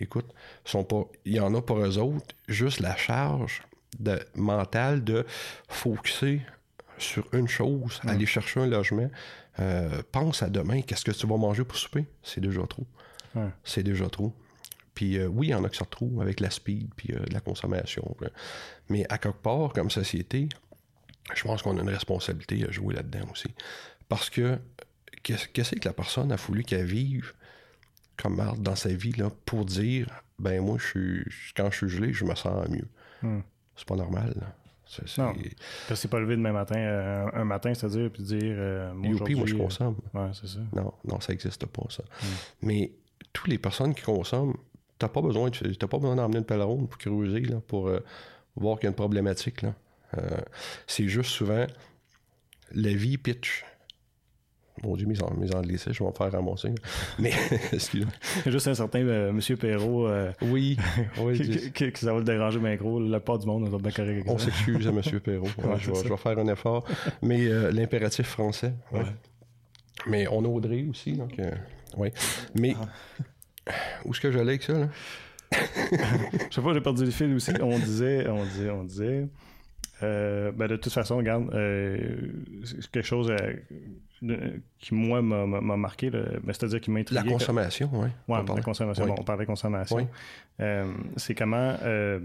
Écoute, 0.00 0.26
sont 0.64 0.84
pas. 0.84 1.04
Il 1.24 1.34
y 1.34 1.40
en 1.40 1.54
a 1.54 1.62
pour 1.62 1.78
eux 1.78 1.98
autres, 1.98 2.34
juste 2.46 2.80
la 2.80 2.96
charge 2.96 3.62
de, 3.98 4.18
mentale 4.34 5.02
de 5.02 5.26
focuser 5.68 6.42
sur 6.98 7.26
une 7.32 7.48
chose, 7.48 8.00
aller 8.06 8.26
chercher 8.26 8.60
un 8.60 8.66
logement. 8.66 9.10
Euh, 9.60 10.02
pense 10.12 10.42
à 10.42 10.48
demain, 10.48 10.82
qu'est-ce 10.82 11.04
que 11.04 11.10
tu 11.10 11.26
vas 11.26 11.36
manger 11.36 11.64
pour 11.64 11.76
souper? 11.76 12.06
C'est 12.22 12.40
déjà 12.40 12.66
trop. 12.66 12.86
C'est 13.62 13.84
déjà 13.84 14.08
trop. 14.08 14.34
Puis 14.94 15.16
euh, 15.16 15.28
oui, 15.28 15.48
il 15.48 15.50
y 15.50 15.54
en 15.54 15.62
a 15.62 15.68
qui 15.68 15.76
se 15.76 15.84
retrouvent 15.84 16.20
avec 16.20 16.40
la 16.40 16.50
speed 16.50 16.92
puis 16.96 17.14
euh, 17.14 17.24
la 17.30 17.38
consommation. 17.40 18.16
Mais 18.88 19.06
à 19.08 19.18
quelque 19.18 19.40
part, 19.40 19.72
comme 19.72 19.90
société, 19.90 20.48
je 21.34 21.44
pense 21.44 21.62
qu'on 21.62 21.78
a 21.78 21.82
une 21.82 21.88
responsabilité 21.88 22.66
à 22.66 22.72
jouer 22.72 22.94
là-dedans 22.94 23.28
aussi. 23.30 23.54
Parce 24.08 24.28
que 24.28 24.58
qu'est-ce 25.22 25.76
que 25.76 25.84
la 25.84 25.92
personne 25.92 26.32
a 26.32 26.36
voulu 26.36 26.64
qu'elle 26.64 26.86
vive 26.86 27.32
comme 28.16 28.42
dans 28.58 28.74
sa 28.74 28.88
vie 28.88 29.12
là, 29.12 29.30
pour 29.46 29.64
dire 29.64 30.08
ben 30.40 30.60
moi 30.60 30.76
je 30.78 30.86
suis 30.86 31.24
quand 31.56 31.70
je 31.70 31.76
suis 31.76 31.88
gelé, 31.88 32.12
je 32.12 32.24
me 32.24 32.34
sens 32.34 32.68
mieux. 32.68 32.88
Hmm. 33.22 33.42
C'est 33.76 33.86
pas 33.86 33.94
normal. 33.94 34.34
C'est, 34.88 35.18
non. 35.18 35.34
c'est 35.94 36.08
pas 36.08 36.18
levé 36.18 36.34
demain 36.34 36.52
matin, 36.52 36.78
euh, 36.78 37.26
un 37.34 37.44
matin, 37.44 37.74
c'est-à-dire, 37.74 38.10
puis 38.10 38.22
dire. 38.22 38.40
Euh, 38.42 38.92
moi, 38.94 39.10
moi, 39.10 39.46
je 39.46 39.54
consomme. 39.54 39.96
Euh, 40.14 40.26
ouais, 40.26 40.30
c'est 40.32 40.46
ça. 40.48 40.60
Non, 40.74 40.94
non, 41.04 41.20
ça 41.20 41.32
n'existe 41.32 41.66
pas, 41.66 41.82
ça. 41.90 42.02
Hmm. 42.02 42.26
Mais 42.62 42.92
toutes 43.34 43.48
les 43.48 43.58
personnes 43.58 43.94
qui 43.94 44.02
consomment, 44.02 44.56
t'as 44.98 45.08
pas 45.08 45.20
besoin, 45.20 45.50
t'as 45.50 45.86
pas 45.86 45.98
besoin 45.98 46.16
d'emmener 46.16 46.38
une 46.38 46.44
pèleron 46.44 46.86
pour 46.86 46.98
creuser, 46.98 47.40
là, 47.40 47.60
pour 47.66 47.90
voir 48.56 48.78
qu'il 48.78 48.84
y 48.84 48.86
a 48.86 48.90
une 48.90 48.96
problématique. 48.96 49.60
Là. 49.62 49.74
c'est 50.86 51.06
juste 51.06 51.30
souvent 51.32 51.66
la 52.72 52.92
vie 52.94 53.18
pitch. 53.18 53.64
Mon 54.82 54.96
Dieu, 54.96 55.06
mes, 55.06 55.16
mes 55.38 55.54
anglicismes, 55.54 55.92
je 55.92 56.02
vais 56.02 56.10
me 56.10 56.14
faire 56.14 56.32
ramasser. 56.32 56.72
Mais, 57.18 57.32
excuse-moi. 57.72 58.12
Juste 58.46 58.68
un 58.68 58.74
certain 58.74 59.00
euh, 59.00 59.32
Monsieur 59.32 59.56
Perrault. 59.56 60.06
Euh, 60.06 60.32
oui, 60.42 60.76
oui. 61.20 61.72
qui, 61.72 61.90
ça 61.94 62.12
va 62.12 62.18
le 62.18 62.24
déranger 62.24 62.58
bien 62.58 62.76
gros. 62.76 63.00
La 63.00 63.20
part 63.20 63.38
du 63.38 63.46
monde 63.46 63.68
va 63.68 63.78
bien 63.78 63.90
correct. 63.90 64.24
On 64.26 64.38
s'excuse 64.38 64.86
à 64.86 64.92
Monsieur 64.92 65.20
Perrault. 65.20 65.48
je, 65.78 65.90
vais, 65.90 66.16
faire 66.16 66.38
un 66.38 66.48
effort. 66.48 66.84
Mais 67.22 67.46
euh, 67.46 67.70
l'impératif 67.70 68.26
français. 68.26 68.72
Mais 70.06 70.26
on 70.28 70.44
a 70.44 70.48
Audrey 70.48 70.86
aussi, 70.88 71.12
donc. 71.12 71.40
oui. 71.96 72.10
Mais. 72.54 72.74
Ah. 72.80 73.72
Où 74.04 74.12
est-ce 74.12 74.20
que 74.20 74.30
j'allais 74.30 74.50
avec 74.50 74.62
ça, 74.62 74.72
là? 74.72 74.88
je 75.52 76.54
sais 76.54 76.62
pas, 76.62 76.74
j'ai 76.74 76.80
perdu 76.80 77.04
le 77.04 77.10
fil 77.10 77.34
aussi. 77.34 77.52
On 77.60 77.78
disait, 77.78 78.26
on 78.28 78.44
disait, 78.44 78.70
on 78.70 78.84
disait. 78.84 79.28
Ben 80.00 80.66
de 80.66 80.76
toute 80.76 80.92
façon, 80.92 81.16
regarde, 81.16 81.50
c'est 82.64 82.90
quelque 82.90 83.06
chose 83.06 83.32
qui, 84.78 84.94
moi, 84.94 85.22
m'a 85.22 85.76
marqué, 85.76 86.10
ben, 86.10 86.40
c'est-à-dire 86.46 86.80
qui 86.80 86.90
m'a 86.90 87.00
La 87.10 87.22
consommation, 87.22 87.90
oui. 87.92 88.08
Oui, 88.28 88.38
la 88.54 88.62
consommation. 88.62 89.06
Bon, 89.06 89.14
on 89.18 89.24
parlait 89.24 89.44
de 89.44 89.46
consommation. 89.46 90.08
Euh, 90.60 90.92
c'est 91.16 91.34
comment 91.34 91.76
euh, 91.82 92.18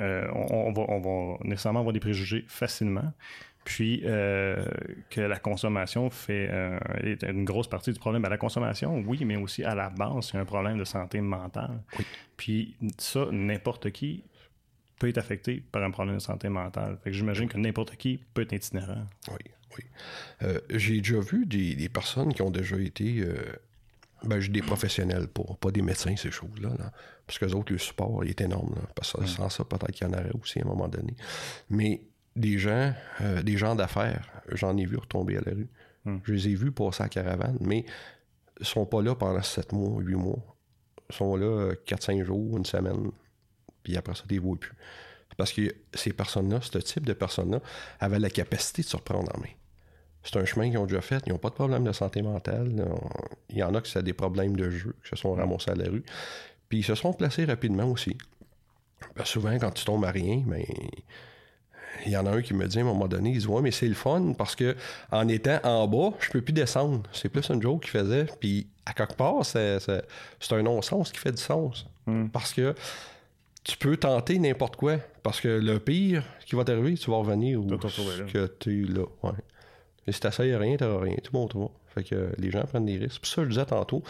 euh, 0.00 0.28
on, 0.34 0.72
va, 0.72 0.82
on 0.88 1.00
va 1.00 1.38
nécessairement 1.44 1.80
avoir 1.80 1.92
des 1.92 2.00
préjugés 2.00 2.44
facilement. 2.48 3.12
Puis 3.62 4.00
que 4.00 5.20
la 5.20 5.38
consommation 5.38 6.08
fait 6.10 6.50
est 7.02 7.22
une 7.22 7.44
grosse 7.44 7.68
partie 7.68 7.92
du 7.92 7.98
problème. 7.98 8.24
À 8.24 8.28
ben, 8.28 8.30
la 8.30 8.38
consommation, 8.38 9.02
oui, 9.06 9.22
mais 9.24 9.36
aussi 9.36 9.62
à 9.64 9.74
la 9.74 9.90
base, 9.90 10.30
c'est 10.30 10.38
un 10.38 10.46
problème 10.46 10.78
de 10.78 10.84
santé 10.84 11.20
mentale. 11.20 11.82
Puis 12.36 12.74
ça, 12.98 13.26
n'importe 13.30 13.90
qui 13.90 14.24
peut 15.00 15.08
être 15.08 15.18
affecté 15.18 15.64
par 15.72 15.82
un 15.82 15.90
problème 15.90 16.16
de 16.16 16.20
santé 16.20 16.48
mentale. 16.48 16.98
Fait 17.02 17.10
que 17.10 17.16
j'imagine 17.16 17.48
que 17.48 17.58
n'importe 17.58 17.96
qui 17.96 18.22
peut 18.34 18.42
être 18.42 18.52
itinérant. 18.52 19.06
Oui. 19.28 19.50
Oui. 19.78 19.84
Euh, 20.42 20.60
j'ai 20.70 20.98
déjà 20.98 21.18
vu 21.20 21.46
des, 21.46 21.88
personnes 21.88 22.32
qui 22.34 22.42
ont 22.42 22.50
déjà 22.50 22.78
été. 22.78 23.20
Euh, 23.20 23.34
ben, 24.22 24.38
des 24.38 24.60
professionnels, 24.60 25.28
pour, 25.28 25.56
pas 25.56 25.70
des 25.70 25.80
médecins, 25.80 26.14
ces 26.14 26.30
choses-là. 26.30 26.68
parce 27.26 27.38
que 27.38 27.46
les 27.46 27.54
autres, 27.54 27.72
le 27.72 27.78
support 27.78 28.22
est 28.24 28.38
énorme. 28.42 28.74
parce 28.94 29.14
que 29.14 29.24
sans 29.24 29.48
ça, 29.48 29.64
peut-être 29.64 29.92
qu'il 29.92 30.06
y 30.06 30.10
en 30.10 30.12
aurait 30.12 30.32
aussi 30.38 30.58
à 30.58 30.62
un 30.62 30.68
moment 30.68 30.88
donné. 30.88 31.16
Mais 31.70 32.02
des 32.36 32.58
gens, 32.58 32.92
euh, 33.22 33.42
des 33.42 33.56
gens 33.56 33.74
d'affaires, 33.74 34.42
j'en 34.52 34.76
ai 34.76 34.84
vu 34.84 34.98
retomber 34.98 35.38
à 35.38 35.40
la 35.40 35.52
rue. 35.52 35.70
Hmm. 36.04 36.18
Je 36.24 36.34
les 36.34 36.48
ai 36.48 36.54
vus 36.54 36.70
passer 36.70 37.02
à 37.02 37.06
la 37.06 37.08
caravane, 37.08 37.56
mais 37.62 37.86
ils 38.58 38.66
sont 38.66 38.84
pas 38.84 39.00
là 39.00 39.14
pendant 39.14 39.42
7 39.42 39.72
mois, 39.72 40.02
8 40.02 40.14
mois. 40.16 40.56
Ils 41.08 41.14
sont 41.14 41.36
là 41.36 41.72
4-5 41.86 42.22
jours, 42.22 42.58
une 42.58 42.66
semaine, 42.66 43.10
puis 43.82 43.96
après 43.96 44.14
ça, 44.14 44.24
ils 44.30 44.36
ne 44.36 44.40
voient 44.40 44.58
plus. 44.58 44.72
Parce 45.36 45.52
que 45.52 45.74
ces 45.94 46.12
personnes-là, 46.12 46.60
ce 46.60 46.78
type 46.78 47.06
de 47.06 47.12
personnes-là, 47.12 47.60
avaient 47.98 48.18
la 48.18 48.30
capacité 48.30 48.82
de 48.82 48.86
se 48.86 48.96
reprendre 48.96 49.30
en 49.34 49.40
main. 49.40 49.48
C'est 50.22 50.36
un 50.36 50.44
chemin 50.44 50.68
qu'ils 50.68 50.78
ont 50.78 50.86
déjà 50.86 51.00
fait. 51.00 51.22
Ils 51.26 51.32
n'ont 51.32 51.38
pas 51.38 51.48
de 51.48 51.54
problème 51.54 51.84
de 51.84 51.92
santé 51.92 52.20
mentale. 52.20 52.84
Il 53.48 53.56
y 53.56 53.62
en 53.62 53.74
a 53.74 53.80
qui 53.80 53.96
ont 53.96 54.02
des 54.02 54.12
problèmes 54.12 54.54
de 54.54 54.68
jeu, 54.70 54.94
qui 55.02 55.10
se 55.10 55.16
sont 55.16 55.32
ramassés 55.32 55.70
à 55.70 55.74
la 55.74 55.88
rue. 55.88 56.04
Puis 56.68 56.80
ils 56.80 56.84
se 56.84 56.94
sont 56.94 57.12
placés 57.12 57.44
rapidement 57.46 57.86
aussi. 57.90 58.16
souvent, 59.24 59.58
quand 59.58 59.70
tu 59.70 59.84
tombes 59.84 60.04
à 60.04 60.10
rien, 60.10 60.42
ben, 60.46 60.62
il 62.06 62.12
y 62.12 62.16
en 62.16 62.26
a 62.26 62.30
un 62.30 62.42
qui 62.42 62.54
me 62.54 62.66
dit 62.66 62.78
à 62.78 62.82
un 62.82 62.84
moment 62.84 63.08
donné, 63.08 63.30
il 63.30 63.38
dit 63.38 63.46
Ouais, 63.46 63.62
mais 63.62 63.70
c'est 63.70 63.88
le 63.88 63.94
fun 63.94 64.34
parce 64.36 64.54
que 64.54 64.76
en 65.10 65.26
étant 65.28 65.58
en 65.64 65.86
bas, 65.88 66.16
je 66.20 66.30
peux 66.30 66.42
plus 66.42 66.52
descendre. 66.52 67.02
C'est 67.12 67.28
plus 67.28 67.48
un 67.50 67.60
joke 67.60 67.82
qu'il 67.82 67.90
faisait. 67.90 68.26
Puis 68.40 68.68
à 68.86 68.92
quelque 68.92 69.14
part, 69.14 69.44
c'est, 69.44 69.78
un 70.50 70.62
non-sens 70.62 71.12
qui 71.12 71.18
fait 71.18 71.32
du 71.32 71.42
sens. 71.42 71.86
Hmm. 72.06 72.28
Parce 72.28 72.52
que 72.52 72.74
tu 73.64 73.76
peux 73.76 73.96
tenter 73.96 74.38
n'importe 74.38 74.76
quoi. 74.76 74.96
Parce 75.22 75.40
que 75.40 75.48
le 75.48 75.78
pire 75.78 76.24
qui 76.46 76.56
va 76.56 76.64
t'arriver, 76.64 76.94
tu 76.94 77.10
vas 77.10 77.18
revenir 77.18 77.60
où 77.60 77.66
que 77.66 78.46
tu 78.58 78.84
es 78.84 78.86
là. 78.88 79.04
Ouais. 79.22 79.32
Et 80.06 80.12
si 80.12 80.20
t'essayes 80.20 80.54
rien, 80.54 80.76
t'auras 80.76 81.04
rien. 81.04 81.16
Tout 81.22 81.32
bon, 81.32 81.46
tout 81.46 81.70
Fait 81.94 82.04
que 82.04 82.32
les 82.38 82.50
gens 82.50 82.64
prennent 82.64 82.86
des 82.86 82.96
risques. 82.96 83.22
Puis 83.22 83.30
ça, 83.30 83.44
je 83.44 83.48
disais 83.48 83.66
tantôt, 83.66 84.02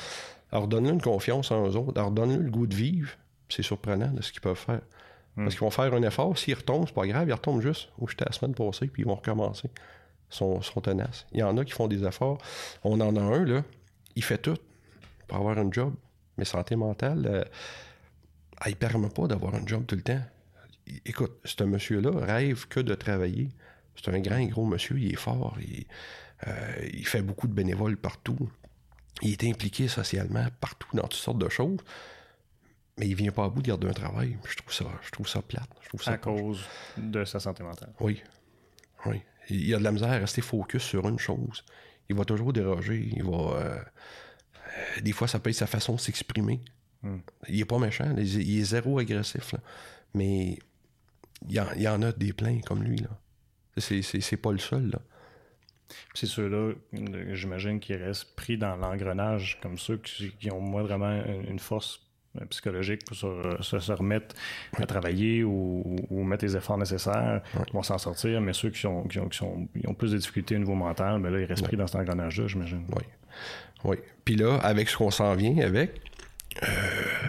alors 0.52 0.68
donne-le 0.68 0.90
une 0.90 1.02
confiance 1.02 1.50
en 1.50 1.68
eux 1.68 1.76
autres, 1.76 1.98
alors 1.98 2.10
donne-le 2.10 2.42
le 2.42 2.50
goût 2.50 2.66
de 2.66 2.74
vivre. 2.74 3.10
C'est 3.48 3.62
surprenant 3.62 4.12
de 4.12 4.22
ce 4.22 4.32
qu'ils 4.32 4.40
peuvent 4.40 4.56
faire. 4.56 4.80
Hmm. 5.36 5.44
Parce 5.44 5.54
qu'ils 5.54 5.60
vont 5.60 5.70
faire 5.70 5.92
un 5.92 6.02
effort. 6.02 6.38
S'ils 6.38 6.54
retombent, 6.54 6.86
c'est 6.86 6.94
pas 6.94 7.06
grave, 7.06 7.28
ils 7.28 7.32
retombent 7.32 7.60
juste 7.60 7.90
où 7.98 8.08
j'étais 8.08 8.24
la 8.24 8.32
semaine 8.32 8.54
passée, 8.54 8.86
puis 8.86 9.02
ils 9.02 9.06
vont 9.06 9.16
recommencer. 9.16 9.68
Ils 10.30 10.36
sont, 10.36 10.62
sont 10.62 10.80
tenaces. 10.80 11.26
Il 11.32 11.40
y 11.40 11.42
en 11.42 11.56
a 11.58 11.64
qui 11.64 11.72
font 11.72 11.88
des 11.88 12.04
efforts. 12.04 12.38
On 12.84 13.00
en 13.00 13.16
a 13.16 13.20
un, 13.20 13.44
là, 13.44 13.64
il 14.14 14.22
fait 14.22 14.38
tout 14.38 14.56
pour 15.26 15.38
avoir 15.38 15.58
un 15.58 15.70
job. 15.70 15.92
Mais 16.38 16.44
santé 16.44 16.76
mentale, 16.76 17.26
euh, 17.28 17.44
il 18.68 18.76
permet 18.76 19.08
pas 19.08 19.26
d'avoir 19.26 19.54
un 19.54 19.66
job 19.66 19.84
tout 19.86 19.96
le 19.96 20.02
temps. 20.02 20.20
Écoute, 21.04 21.38
ce 21.44 21.64
monsieur-là 21.64 22.10
rêve 22.12 22.66
que 22.68 22.80
de 22.80 22.94
travailler. 22.94 23.48
C'est 23.96 24.10
un 24.10 24.18
grand, 24.20 24.42
gros 24.44 24.66
monsieur, 24.66 24.98
il 24.98 25.12
est 25.12 25.16
fort, 25.16 25.56
euh, 26.46 26.88
il, 26.92 27.06
fait 27.06 27.22
beaucoup 27.22 27.46
de 27.46 27.52
bénévoles 27.52 27.96
partout. 27.96 28.50
Il 29.22 29.32
est 29.32 29.44
impliqué 29.44 29.88
socialement 29.88 30.46
partout 30.60 30.88
dans 30.96 31.02
toutes 31.02 31.20
sortes 31.20 31.38
de 31.38 31.48
choses. 31.48 31.80
Mais 32.98 33.08
il 33.08 33.14
vient 33.14 33.32
pas 33.32 33.44
à 33.44 33.48
bout 33.48 33.62
de 33.62 33.68
garder 33.68 33.88
un 33.88 33.92
travail. 33.92 34.36
Je 34.48 34.56
trouve 34.56 34.72
ça, 34.72 34.86
je 35.02 35.10
trouve 35.10 35.28
ça 35.28 35.42
plate. 35.42 35.68
Je 35.82 35.88
trouve 35.88 36.02
ça 36.02 36.12
à 36.12 36.18
cause 36.18 36.64
de 36.96 37.24
sa 37.24 37.40
santé 37.40 37.62
mentale. 37.62 37.92
Oui. 38.00 38.22
Oui. 39.06 39.22
Il 39.48 39.74
a 39.74 39.78
de 39.78 39.84
la 39.84 39.92
misère 39.92 40.10
à 40.10 40.18
rester 40.18 40.42
focus 40.42 40.82
sur 40.82 41.08
une 41.08 41.18
chose. 41.18 41.64
Il 42.08 42.16
va 42.16 42.24
toujours 42.24 42.52
déroger. 42.52 43.10
Il 43.14 43.24
va. 43.24 43.56
Euh, 43.56 43.82
des 45.02 45.12
fois, 45.12 45.28
ça 45.28 45.38
peut 45.38 45.50
être 45.50 45.56
sa 45.56 45.66
façon 45.66 45.94
de 45.94 46.00
s'exprimer. 46.00 46.60
Il 47.48 47.60
est 47.60 47.64
pas 47.64 47.78
méchant. 47.78 48.14
Il 48.16 48.58
est 48.58 48.64
zéro 48.64 48.98
agressif. 48.98 49.54
Mais 50.14 50.58
il 51.48 51.54
y, 51.54 51.60
en, 51.60 51.66
il 51.76 51.82
y, 51.82 51.88
en, 51.88 52.02
a 52.02 52.12
des 52.12 52.32
pleins 52.32 52.60
comme 52.60 52.82
lui. 52.82 52.98
Là. 52.98 53.08
C'est 53.78 54.36
pas 54.36 54.52
le 54.52 54.58
seul. 54.58 54.92
C'est 56.14 56.26
ceux-là, 56.26 56.74
j'imagine, 57.32 57.80
qui 57.80 57.94
restent 57.94 58.34
pris 58.36 58.58
dans 58.58 58.76
l'engrenage, 58.76 59.58
comme 59.62 59.78
ceux 59.78 59.98
qui, 59.98 60.50
ont 60.50 60.60
moins 60.60 60.82
vraiment 60.82 61.22
une 61.48 61.58
force 61.58 62.00
euh, 62.40 62.44
psychologique 62.46 63.04
pour 63.06 63.16
se, 63.16 63.92
remettre 63.92 64.36
à 64.76 64.86
travailler 64.86 65.42
ou, 65.42 65.98
mettre 66.10 66.44
les 66.44 66.56
efforts 66.56 66.78
nécessaires 66.78 67.42
vont 67.72 67.82
s'en 67.82 67.98
sortir, 67.98 68.40
mais 68.40 68.52
ceux 68.52 68.70
qui, 68.70 68.86
ont, 68.86 69.04
qui, 69.04 69.18
ont, 69.18 69.94
plus 69.94 70.12
de 70.12 70.18
difficultés 70.18 70.54
au 70.54 70.60
niveau 70.60 70.74
mental, 70.74 71.20
ben 71.20 71.30
là, 71.30 71.40
ils 71.40 71.44
restent 71.44 71.64
pris 71.64 71.76
dans 71.76 71.88
cet 71.88 71.96
engrenage-là, 71.96 72.46
j'imagine. 72.46 72.84
Oui. 72.90 73.02
Oui. 73.82 73.96
Puis 74.24 74.36
là, 74.36 74.56
avec 74.58 74.88
ce 74.88 74.96
qu'on 74.96 75.10
s'en 75.10 75.34
vient 75.34 75.58
avec, 75.58 75.90
euh, 75.90 76.09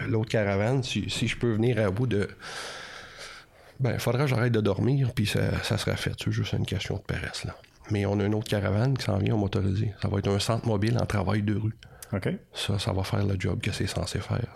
l'autre 0.08 0.30
caravane, 0.30 0.82
si, 0.82 1.08
si, 1.08 1.28
je 1.28 1.36
peux 1.36 1.52
venir 1.52 1.78
à 1.78 1.90
bout 1.90 2.06
de 2.06 2.28
ben, 3.80 3.94
il 3.94 3.98
faudra 3.98 4.24
que 4.24 4.28
j'arrête 4.28 4.52
de 4.52 4.60
dormir, 4.60 5.12
puis 5.12 5.26
ça, 5.26 5.62
ça 5.64 5.76
sera 5.76 5.96
fait. 5.96 6.14
C'est 6.22 6.30
juste 6.30 6.52
une 6.52 6.66
question 6.66 6.96
de 6.96 7.00
paresse, 7.00 7.44
là. 7.44 7.56
Mais 7.90 8.06
on 8.06 8.18
a 8.20 8.24
une 8.24 8.34
autre 8.34 8.48
caravane 8.48 8.96
qui 8.96 9.04
s'en 9.04 9.18
vient 9.18 9.34
au 9.34 9.38
motorisé. 9.38 9.92
Ça 10.00 10.08
va 10.08 10.18
être 10.18 10.28
un 10.28 10.38
centre 10.38 10.66
mobile 10.66 10.96
en 11.00 11.06
travail 11.06 11.42
de 11.42 11.54
rue. 11.54 11.74
Ça, 12.52 12.78
ça 12.78 12.92
va 12.92 13.02
faire 13.02 13.26
le 13.26 13.34
job 13.38 13.60
que 13.60 13.72
c'est 13.72 13.86
censé 13.86 14.20
faire. 14.20 14.46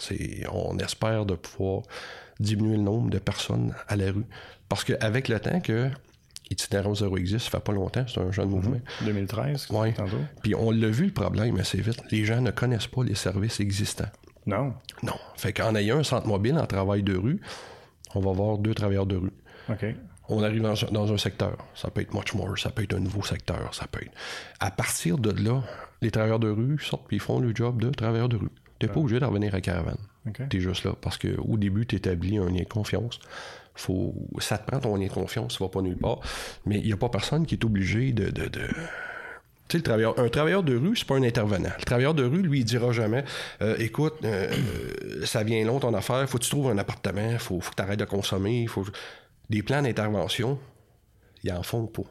on 0.53 0.79
espère 0.79 1.27
de 1.27 1.35
pouvoir 1.35 1.83
diminuer 2.39 2.77
le 2.77 2.83
nombre 2.83 3.11
de 3.11 3.19
personnes 3.19 3.75
à 3.89 3.97
la 3.97 4.13
rue. 4.13 4.27
Parce 4.69 4.85
qu'avec 4.85 5.29
le 5.29 5.41
temps 5.41 5.61
que 5.61 5.91
Itinérant 6.51 6.95
Zéro 6.95 7.17
existe, 7.17 7.47
ça 7.47 7.51
fait 7.51 7.65
pas 7.65 7.73
longtemps, 7.73 8.05
c'est 8.07 8.21
un 8.21 8.31
jeune 8.31 8.51
mouvement. 8.51 8.79
2013, 9.05 9.69
Oui. 9.71 9.93
Puis 10.43 10.55
on 10.55 10.71
l'a 10.71 10.89
vu 10.89 11.07
le 11.07 11.13
problème 11.13 11.59
assez 11.59 11.81
vite. 11.81 12.01
Les 12.13 12.25
gens 12.25 12.41
ne 12.41 12.53
connaissent 12.53 12.87
pas 12.87 13.03
les 13.03 13.17
services 13.17 13.59
existants. 13.59 14.09
Non. 14.47 14.75
Non. 15.03 15.17
Fait 15.37 15.53
qu'en 15.53 15.75
ayant 15.75 15.99
un 15.99 16.05
centre 16.05 16.27
mobile 16.27 16.57
en 16.59 16.67
travail 16.67 17.03
de 17.03 17.17
rue, 17.17 17.41
on 18.15 18.21
va 18.21 18.33
voir 18.33 18.59
deux 18.59 18.75
travailleurs 18.75 19.07
de 19.07 19.17
rue. 19.17 19.33
OK. 19.69 19.85
On 20.29 20.43
arrive 20.43 20.63
dans, 20.63 21.13
un 21.13 21.19
secteur. 21.19 21.57
Ça 21.75 21.91
peut 21.91 22.01
être 22.01 22.13
much 22.13 22.35
more, 22.35 22.59
ça 22.59 22.71
peut 22.71 22.83
être 22.83 22.95
un 22.95 23.01
nouveau 23.01 23.23
secteur, 23.23 23.73
ça 23.75 23.87
peut 23.87 24.03
être. 24.03 24.13
À 24.59 24.73
partir 24.73 25.19
de 25.19 25.31
là, 25.31 25.63
les 26.03 26.11
travailleurs 26.11 26.41
de 26.41 26.51
rue 26.51 26.79
sortent 26.81 27.07
puis 27.07 27.17
ils 27.17 27.21
font 27.21 27.39
le 27.39 27.55
job 27.55 27.81
de 27.81 27.91
travailleurs 27.91 28.29
de 28.29 28.37
rue. 28.37 28.51
T'es 28.79 28.89
pas 28.89 29.01
obligé 29.01 29.21
de 29.21 29.25
revenir 29.25 29.55
à 29.55 29.61
caravane. 29.61 29.99
Tu 30.51 30.57
es 30.57 30.61
juste 30.61 30.85
là. 30.85 30.93
Parce 31.01 31.17
qu'au 31.17 31.57
début, 31.57 31.87
tu 31.87 31.97
établis 31.97 32.39
un 32.39 32.49
lien 32.49 32.63
de 32.63 32.69
confiance. 32.69 33.21
Faut, 33.75 34.15
ça 34.39 34.59
te 34.59 34.67
prend 34.67 34.81
ton 34.81 34.97
lien 34.97 35.07
de 35.07 35.13
confiance, 35.13 35.57
tu 35.57 35.63
vas 35.63 35.69
pas 35.69 35.83
nulle 35.83 35.97
part. 35.97 36.21
Mais 36.65 36.79
il 36.79 36.87
n'y 36.87 36.93
a 36.93 36.97
pas 36.97 37.09
personne 37.09 37.47
qui 37.47 37.55
est 37.55 37.65
obligé 37.65 38.13
de. 38.13 38.31
de, 38.31 38.49
Tu 39.69 39.73
sais, 39.73 39.79
le 39.79 39.83
travailleur, 39.83 40.19
un 40.19 40.29
travailleur 40.29 40.63
de 40.63 40.77
rue, 40.77 40.97
c'est 40.97 41.07
pas 41.07 41.17
un 41.17 41.23
intervenant. 41.23 41.73
Le 41.79 41.85
travailleur 41.85 42.15
de 42.15 42.25
rue, 42.25 42.43
lui, 42.43 42.61
il 42.61 42.65
dira 42.65 42.93
jamais 42.93 43.25
euh, 43.63 43.77
Écoute, 43.79 44.15
euh, 44.25 44.55
ça 45.25 45.43
vient 45.43 45.65
long 45.65 45.81
ton 45.81 45.93
affaire, 45.95 46.29
faut 46.29 46.39
que 46.39 46.45
tu 46.45 46.51
trouves 46.51 46.71
un 46.71 46.79
appartement, 46.79 47.39
faut, 47.39 47.61
faut 47.61 47.71
que 47.71 47.77
tu 47.77 47.83
arrêtes 47.83 47.99
de 47.99 48.05
consommer. 48.05 48.67
Faut... 48.69 48.85
Des 49.51 49.63
plans 49.63 49.83
d'intervention, 49.83 50.59
ils 51.43 51.53
en 51.53 51.63
font 51.63 51.87
pas. 51.87 52.03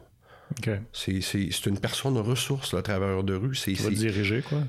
C'est 0.92 1.66
une 1.66 1.78
personne 1.78 2.18
ressource, 2.18 2.72
le 2.74 2.82
travailleur 2.82 3.24
de 3.24 3.34
rue. 3.34 3.54
C'est 3.54 3.72
diriger, 3.72 4.42
quoi? 4.42 4.60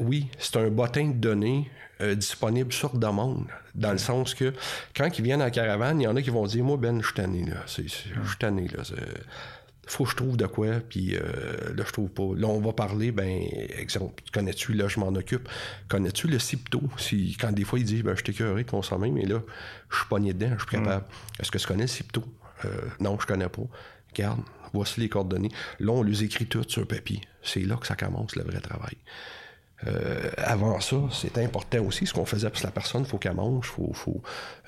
oui, 0.00 0.28
c'est 0.38 0.56
un 0.56 0.68
bottin 0.68 1.08
de 1.08 1.14
données 1.14 1.70
euh, 2.00 2.14
disponible 2.14 2.72
sur 2.72 2.98
demande, 2.98 3.46
dans 3.74 3.92
le 3.92 3.98
sens 3.98 4.34
que 4.34 4.52
quand 4.94 5.18
ils 5.18 5.24
viennent 5.24 5.42
en 5.42 5.50
caravane, 5.50 6.00
il 6.00 6.04
y 6.04 6.06
en 6.06 6.14
a 6.14 6.22
qui 6.22 6.30
vont 6.30 6.46
dire 6.46 6.62
Moi, 6.62 6.76
Ben, 6.76 7.00
je 7.00 7.06
suis 7.06 7.14
tanné, 7.14 7.44
là. 7.46 7.56
Je 7.66 7.82
suis 7.82 8.38
tanné, 8.38 8.68
là. 8.68 8.82
Faut 9.86 10.04
que 10.04 10.10
je 10.10 10.16
trouve 10.16 10.36
de 10.36 10.46
quoi, 10.46 10.80
puis 10.88 11.14
euh, 11.14 11.20
là, 11.76 11.84
je 11.86 11.92
trouve 11.92 12.10
pas. 12.10 12.28
Là, 12.36 12.48
on 12.48 12.60
va 12.60 12.72
parler, 12.72 13.12
ben, 13.12 13.40
exemple, 13.78 14.22
connais-tu, 14.32 14.72
là, 14.72 14.88
je 14.88 14.98
m'en 14.98 15.08
occupe. 15.08 15.48
Connais-tu 15.88 16.26
le 16.26 16.40
CIPTO? 16.40 16.82
Si, 16.98 17.36
quand 17.40 17.52
des 17.52 17.64
fois, 17.64 17.78
il 17.78 17.84
dit, 17.84 18.02
ben, 18.02 18.16
je 18.16 18.24
t'écœurerai 18.24 18.64
de 18.64 18.70
consommer, 18.70 19.10
mais 19.12 19.24
là, 19.24 19.42
je 19.90 19.96
suis 19.98 20.06
pogné 20.06 20.32
dedans, 20.32 20.54
je 20.54 20.62
suis 20.66 20.70
capable. 20.70 21.04
Mm. 21.04 21.40
Est-ce 21.40 21.50
que 21.52 21.58
tu 21.58 21.66
connais 21.66 21.84
le 21.84 21.88
CIPTO? 21.88 22.24
Euh, 22.64 22.68
non, 22.98 23.16
je 23.20 23.26
connais 23.26 23.48
pas. 23.48 23.62
Regarde, 24.12 24.40
voici 24.72 25.00
les 25.00 25.08
coordonnées. 25.08 25.50
Là, 25.78 25.92
on 25.92 26.02
les 26.02 26.24
écrit 26.24 26.46
toutes 26.46 26.70
sur 26.70 26.86
papier. 26.86 27.20
C'est 27.42 27.60
là 27.60 27.76
que 27.76 27.86
ça 27.86 27.94
commence 27.94 28.34
le 28.34 28.42
vrai 28.42 28.60
travail. 28.60 28.96
Euh, 29.86 30.30
avant 30.38 30.80
ça, 30.80 30.96
c'est 31.12 31.36
important 31.38 31.84
aussi 31.84 32.06
ce 32.06 32.14
qu'on 32.14 32.24
faisait 32.24 32.48
parce 32.48 32.62
que 32.62 32.66
la 32.66 32.72
personne, 32.72 33.02
il 33.02 33.06
faut 33.06 33.18
qu'elle 33.18 33.34
mange, 33.34 33.66
faut, 33.66 33.92
faut 33.92 34.22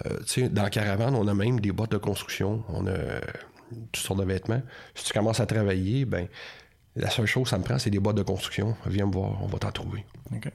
euh, 0.05 0.49
dans 0.51 0.63
la 0.63 0.71
caravane, 0.71 1.15
on 1.15 1.27
a 1.29 1.35
même 1.35 1.61
des 1.61 1.73
bottes 1.73 1.93
de 1.93 1.97
construction, 1.97 2.63
on 2.69 2.87
a 2.87 3.21
toutes 3.93 4.05
sortes 4.05 4.21
de 4.21 4.25
vêtements. 4.25 4.63
Si 4.95 5.05
tu 5.05 5.13
commences 5.13 5.41
à 5.41 5.47
travailler, 5.47 6.05
ben 6.05 6.29
la 6.97 7.11
seule 7.11 7.27
chose 7.27 7.45
que 7.45 7.51
ça 7.51 7.59
me 7.59 7.65
prend, 7.65 7.79
c'est 7.79 7.91
des 7.91 8.01
bottes 8.01 8.17
de 8.17 8.23
construction. 8.23 8.77
Viens 8.87 9.07
me 9.07 9.13
voir, 9.13 9.43
on 9.43 9.47
va 9.47 9.59
t'en 9.59 9.71
trouver. 9.71 10.05
Okay. 10.35 10.51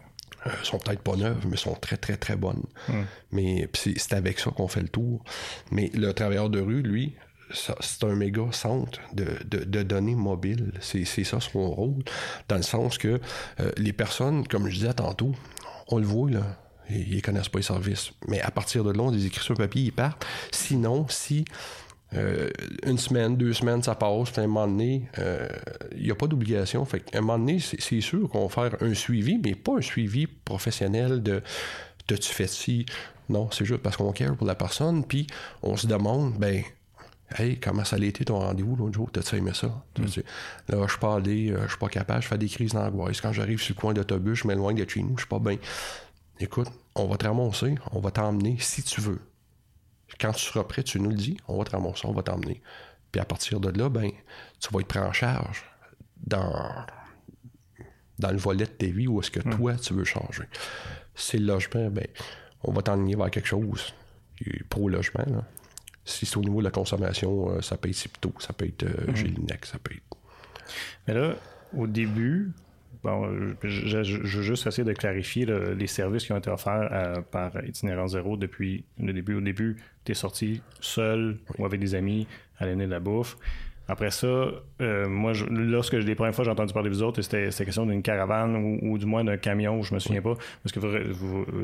Euh, 0.46 0.50
sont 0.64 0.78
peut-être 0.78 1.02
pas 1.02 1.16
neuves, 1.16 1.46
mais 1.50 1.58
sont 1.58 1.76
très, 1.76 1.98
très, 1.98 2.18
très 2.18 2.36
bonnes. 2.36 2.64
Hmm. 2.90 3.04
Mais 3.32 3.70
c'est 3.74 4.14
avec 4.14 4.40
ça 4.40 4.52
qu'on 4.52 4.68
fait 4.68 4.82
le 4.82 4.90
tour. 4.90 5.24
Mais 5.72 5.90
le 5.94 6.14
travailleur 6.14 6.50
de 6.50 6.60
rue, 6.60 6.82
lui, 6.82 7.16
c'est 7.54 8.04
un 8.04 8.16
méga 8.16 8.44
centre 8.52 9.00
de, 9.14 9.84
données 9.84 10.16
mobiles. 10.16 10.74
C'est 10.82 11.06
ça 11.06 11.40
son 11.40 11.70
rôle, 11.70 12.04
dans 12.50 12.58
le 12.58 12.64
sens 12.64 12.98
que 12.98 13.20
euh, 13.60 13.72
les 13.78 13.94
personnes, 13.94 14.48
comme 14.48 14.68
je 14.68 14.76
disais 14.76 14.94
tantôt, 14.94 15.34
on 15.88 15.98
le 15.98 16.06
voit, 16.06 16.30
là, 16.30 16.58
ils, 16.90 17.16
ne 17.16 17.22
connaissent 17.22 17.50
pas 17.50 17.60
les 17.60 17.64
services. 17.64 18.12
Mais 18.28 18.42
à 18.42 18.52
partir 18.52 18.84
de 18.84 18.92
là, 18.92 19.04
on 19.04 19.12
les 19.12 19.26
écrit 19.26 19.44
sur 19.44 19.56
papier, 19.56 19.84
ils 19.84 19.94
partent. 19.94 20.26
Sinon, 20.52 21.08
si 21.10 21.46
euh, 22.16 22.50
une 22.86 22.98
semaine, 22.98 23.36
deux 23.36 23.54
semaines, 23.54 23.82
ça 23.82 23.96
passe, 23.96 24.32
puis 24.32 24.42
à 24.42 24.44
un 24.44 24.48
moment 24.48 24.68
donné, 24.68 25.10
euh, 25.20 25.48
il 25.96 26.04
n'y 26.04 26.12
a 26.12 26.16
pas 26.16 26.28
d'obligation. 26.28 26.84
Fait 26.86 27.04
un 27.16 27.22
moment 27.22 27.40
donné, 27.40 27.60
c'est 27.60 28.02
sûr 28.02 28.30
qu'on 28.30 28.48
va 28.48 28.70
faire 28.70 28.82
un 28.82 28.94
suivi, 28.94 29.40
mais 29.44 29.56
pas 29.56 29.78
un 29.78 29.82
suivi 29.82 30.28
professionnel 30.28 31.22
de 31.24 31.42
T'as-tu 32.06 32.34
fait 32.34 32.48
ci? 32.48 32.86
Non, 33.30 33.50
c'est 33.52 33.64
juste 33.64 33.82
parce 33.82 33.96
qu'on 33.96 34.12
care 34.12 34.36
pour 34.36 34.46
la 34.46 34.56
personne, 34.56 35.06
puis 35.06 35.26
on 35.62 35.78
se 35.78 35.88
demande, 35.88 36.34
ben, 36.38 36.64
Hey, 37.36 37.58
comment 37.58 37.84
ça 37.84 37.96
a 37.96 38.00
été 38.00 38.26
ton 38.26 38.40
rendez-vous 38.40 38.76
l'autre 38.76 38.94
jour? 38.94 39.10
T'as-tu 39.12 39.38
aimé 39.38 39.52
ça? 39.56 39.68
Mm. 39.98 40.04
Là, 40.70 40.84
je 40.86 40.92
suis 40.92 41.00
pas 41.00 41.16
allé, 41.16 41.50
euh, 41.50 41.64
je 41.64 41.70
suis 41.70 41.80
pas 41.80 41.88
capable, 41.88 42.22
je 42.22 42.28
fais 42.28 42.38
des 42.38 42.48
crises 42.48 42.74
d'angoisse. 42.74 43.22
Quand 43.22 43.34
j'arrive 43.34 43.60
sur 43.60 43.74
le 43.76 43.80
coin 43.82 43.94
d'autobus, 43.94 44.40
je 44.40 44.48
m'éloigne 44.48 44.76
de 44.76 44.88
chez 44.88 45.02
nous, 45.02 45.18
je 45.18 45.22
suis 45.22 45.30
pas 45.30 45.40
bien. 45.40 45.58
Écoute, 46.40 46.68
on 46.96 47.08
va 47.08 47.18
te 47.18 47.26
ramasser, 47.26 47.76
on 47.92 48.00
va 48.02 48.12
t'emmener 48.12 48.58
si 48.60 48.84
tu 48.84 49.02
veux. 49.02 49.20
Quand 50.20 50.32
tu 50.32 50.46
seras 50.46 50.64
prêt, 50.64 50.84
tu 50.84 51.00
nous 51.00 51.10
le 51.10 51.16
dis, 51.16 51.38
on 51.48 51.58
va 51.58 51.64
te 51.64 51.72
ramasser, 51.72 52.06
on 52.06 52.14
va 52.14 52.24
t'emmener. 52.24 52.62
Puis 53.12 53.22
à 53.22 53.26
partir 53.26 53.60
de 53.60 53.70
là, 53.78 53.90
ben, 53.90 54.12
tu 54.60 54.70
vas 54.72 54.80
être 54.80 54.88
pris 54.88 55.00
en 55.00 55.14
charge 55.14 55.66
dans, 56.18 56.72
dans 58.20 58.32
le 58.32 58.38
volet 58.38 58.66
de 58.66 58.72
ta 58.72 58.88
vie 58.88 59.08
où 59.08 59.20
est-ce 59.20 59.32
que 59.32 59.48
mm. 59.48 59.56
toi, 59.58 59.76
tu 59.76 59.94
veux 59.94 60.04
changer. 60.04 60.46
C'est 61.16 61.38
le 61.38 61.46
logement, 61.46 61.90
ben, 61.90 62.08
on 62.64 62.72
va 62.72 62.82
t'emmener 62.82 63.16
vers 63.16 63.30
quelque 63.30 63.48
chose 63.48 63.94
pro-logement, 64.70 65.26
là. 65.28 65.44
Si 66.06 66.26
c'est 66.26 66.36
au 66.36 66.42
niveau 66.42 66.60
de 66.60 66.66
la 66.66 66.72
consommation, 66.72 67.50
euh, 67.50 67.62
ça 67.62 67.78
peut 67.78 67.88
être 67.88 67.96
Cipto, 67.96 68.34
ça 68.40 68.52
peut 68.52 68.66
être 68.66 68.84
euh, 68.84 69.08
mhm. 69.08 69.48
ça 69.64 69.80
peut 69.80 69.94
être. 69.94 70.18
Mais 71.08 71.14
là, 71.14 71.36
au 71.74 71.88
début, 71.88 72.52
bon, 73.04 73.56
je, 73.64 74.38
veux 74.38 74.44
juste 74.44 74.68
essayer 74.68 74.84
de 74.84 74.94
clarifier 74.94 75.46
les 75.46 75.88
services 75.88 76.26
qui 76.26 76.32
ont 76.32 76.38
été 76.38 76.50
offerts 76.50 76.90
euh, 76.92 77.22
par 77.32 77.52
Itinérant 77.66 78.08
Zéro 78.08 78.38
depuis 78.38 78.86
le 79.00 79.14
début. 79.14 79.36
Au 79.36 79.42
début, 79.42 79.78
tu 80.06 80.12
es 80.12 80.16
sorti 80.16 80.62
seul 80.80 81.38
ou 81.58 81.66
avec 81.66 81.80
des 81.80 81.96
amis 81.96 82.28
à 82.60 82.66
l'année 82.66 82.86
de 82.86 82.92
la 82.92 83.00
bouffe. 83.00 83.38
Après 83.90 84.12
ça, 84.12 84.48
moi, 84.80 85.34
lorsque 85.50 85.94
les 85.94 86.16
premières 86.16 86.34
fois 86.34 86.46
j'ai 86.46 86.52
entendu 86.52 86.74
parler 86.74 86.90
de 86.90 86.96
vous 86.96 87.04
autres, 87.04 87.22
c'était 87.22 87.50
question 87.50 87.86
d'une 87.86 88.02
caravane 88.02 88.80
ou, 88.82 88.98
du 88.98 89.06
moins 89.06 89.26
d'un 89.26 89.36
camion, 89.36 89.84
je 89.84 89.94
me 89.94 90.00
souviens 90.00 90.22
pas, 90.22 90.36
parce 90.64 90.72
que 90.72 90.80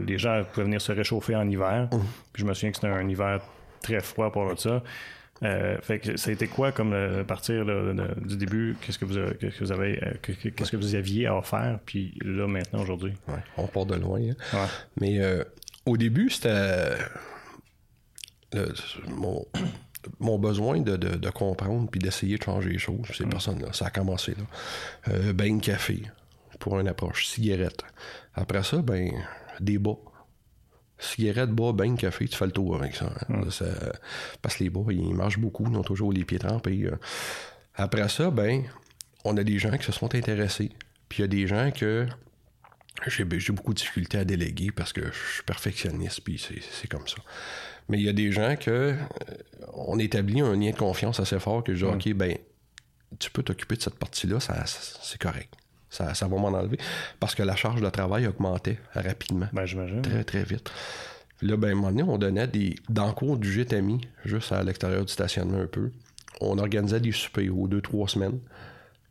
les 0.05 0.17
gens 0.17 0.43
pouvaient 0.51 0.65
venir 0.65 0.81
se 0.81 0.91
réchauffer 0.91 1.37
en 1.37 1.49
hiver. 1.49 1.87
Mhm. 1.93 1.99
Puis 2.33 2.41
je 2.41 2.45
me 2.45 2.53
souviens 2.53 2.71
que 2.71 2.75
c'était 2.75 2.89
un 2.89 3.07
hiver 3.07 3.39
très 3.81 4.01
froid 4.01 4.31
pour 4.31 4.59
ça. 4.59 4.83
Euh, 5.43 5.77
fait 5.81 5.99
que 5.99 6.17
ça 6.17 6.29
a 6.29 6.33
été 6.33 6.47
quoi 6.47 6.71
comme 6.71 6.93
euh, 6.93 7.23
partir 7.23 7.65
du 7.65 8.37
début? 8.37 8.75
Qu'est-ce 8.81 8.99
que 8.99 9.05
vous, 9.05 9.17
avez, 9.17 9.35
qu'est-ce 9.35 9.57
que 9.57 9.63
vous 9.63 9.71
avez, 9.71 10.03
euh, 10.03 10.13
qu'est-ce 10.21 10.71
que 10.71 10.77
vous 10.77 10.95
aviez 10.95 11.27
à 11.27 11.37
offrir 11.37 11.79
Puis 11.85 12.17
là 12.23 12.47
maintenant 12.47 12.81
aujourd'hui? 12.81 13.13
on 13.57 13.67
part 13.67 13.85
de 13.85 13.95
loin. 13.95 14.21
Hein. 14.53 14.67
Mais 14.99 15.19
au 15.85 15.97
début 15.97 16.29
c'était 16.29 16.97
mon, 19.07 19.45
mon, 20.19 20.39
besoin 20.39 20.81
de, 20.81 21.29
comprendre 21.29 21.89
puis 21.89 21.99
d'essayer 21.99 22.37
de 22.37 22.43
changer 22.43 22.69
les 22.69 22.79
choses. 22.79 23.07
Ces 23.13 23.25
mm. 23.25 23.29
personnes-là, 23.29 23.73
ça 23.73 23.85
a 23.85 23.89
commencé 23.89 24.35
là. 24.35 25.33
ben 25.33 25.61
café 25.61 26.01
pour 26.59 26.79
une 26.79 26.87
approche, 26.89 27.27
cigarette. 27.27 27.83
Après 28.35 28.63
ça, 28.63 28.81
ben 28.81 29.11
des 29.61 29.77
bas 29.77 29.97
cigarette, 30.99 31.49
bois, 31.49 31.73
bain, 31.73 31.95
café, 31.95 32.27
tu 32.27 32.37
fais 32.37 32.45
le 32.45 32.51
tour 32.51 32.75
avec 32.75 32.95
ça. 32.95 33.11
Hein. 33.29 33.41
parce 34.41 34.57
que 34.57 34.63
les 34.63 34.69
bas, 34.69 34.81
ils 34.89 35.15
marchent 35.15 35.39
beaucoup, 35.39 35.65
ils 35.69 35.77
ont 35.77 35.83
toujours 35.83 36.11
les 36.11 36.25
pieds 36.25 36.39
trempés. 36.39 36.83
Euh. 36.83 36.97
Après 37.75 38.07
ça, 38.09 38.29
ben, 38.29 38.63
on 39.23 39.37
a 39.37 39.43
des 39.43 39.57
gens 39.57 39.75
qui 39.77 39.85
se 39.85 39.91
sont 39.91 40.13
intéressés. 40.13 40.71
Puis 41.07 41.19
il 41.19 41.21
y 41.21 41.23
a 41.23 41.27
des 41.27 41.47
gens 41.47 41.71
que 41.71 42.07
j'ai 43.07 43.23
beaucoup 43.23 43.73
de 43.73 43.79
difficultés 43.79 44.17
à 44.17 44.25
déléguer 44.25 44.71
parce 44.71 44.91
que 44.91 45.01
je 45.05 45.33
suis 45.35 45.43
perfectionniste, 45.43 46.21
puis 46.21 46.37
c'est 46.37 46.87
comme 46.87 47.07
ça. 47.07 47.17
Mais 47.87 47.97
il 47.97 48.03
y 48.03 48.09
a 48.09 48.13
des 48.13 48.31
gens 48.31 48.55
que 48.55 48.69
euh, 48.69 48.95
on 49.73 49.97
établit 49.97 50.41
un 50.41 50.55
lien 50.55 50.71
de 50.71 50.77
confiance 50.77 51.19
assez 51.19 51.39
fort 51.39 51.63
que 51.63 51.73
je 51.73 51.85
dis, 51.85 51.91
OK, 51.91 52.13
ben, 52.13 52.37
tu 53.17 53.31
peux 53.31 53.41
t'occuper 53.41 53.75
de 53.75 53.81
cette 53.81 53.97
partie-là, 53.97 54.39
c'est 54.39 55.19
correct. 55.19 55.55
Ça, 55.89 56.13
ça 56.13 56.27
va 56.27 56.37
m'en 56.37 56.49
enlever. 56.49 56.77
Parce 57.19 57.35
que 57.35 57.43
la 57.43 57.55
charge 57.55 57.81
de 57.81 57.89
travail 57.89 58.27
augmentait 58.27 58.79
rapidement. 58.93 59.47
Ben, 59.53 59.65
j'imagine. 59.65 60.01
Très, 60.01 60.23
très 60.23 60.43
vite. 60.43 60.71
Là, 61.41 61.57
ben, 61.57 61.69
à 61.69 61.71
un 61.71 61.75
moment 61.75 61.89
donné, 61.89 62.03
on 62.03 62.17
donnait 62.17 62.47
des. 62.47 62.75
Dans 62.89 63.07
le 63.07 63.37
du 63.37 63.51
gîte 63.51 63.73
ami, 63.73 64.01
juste 64.25 64.51
à 64.51 64.63
l'extérieur 64.63 65.05
du 65.05 65.11
stationnement 65.11 65.59
un 65.59 65.67
peu, 65.67 65.91
on 66.41 66.57
organisait 66.57 66.99
des 66.99 67.11
soupers 67.11 67.49
aux 67.49 67.67
deux, 67.67 67.81
trois 67.81 68.07
semaines. 68.07 68.39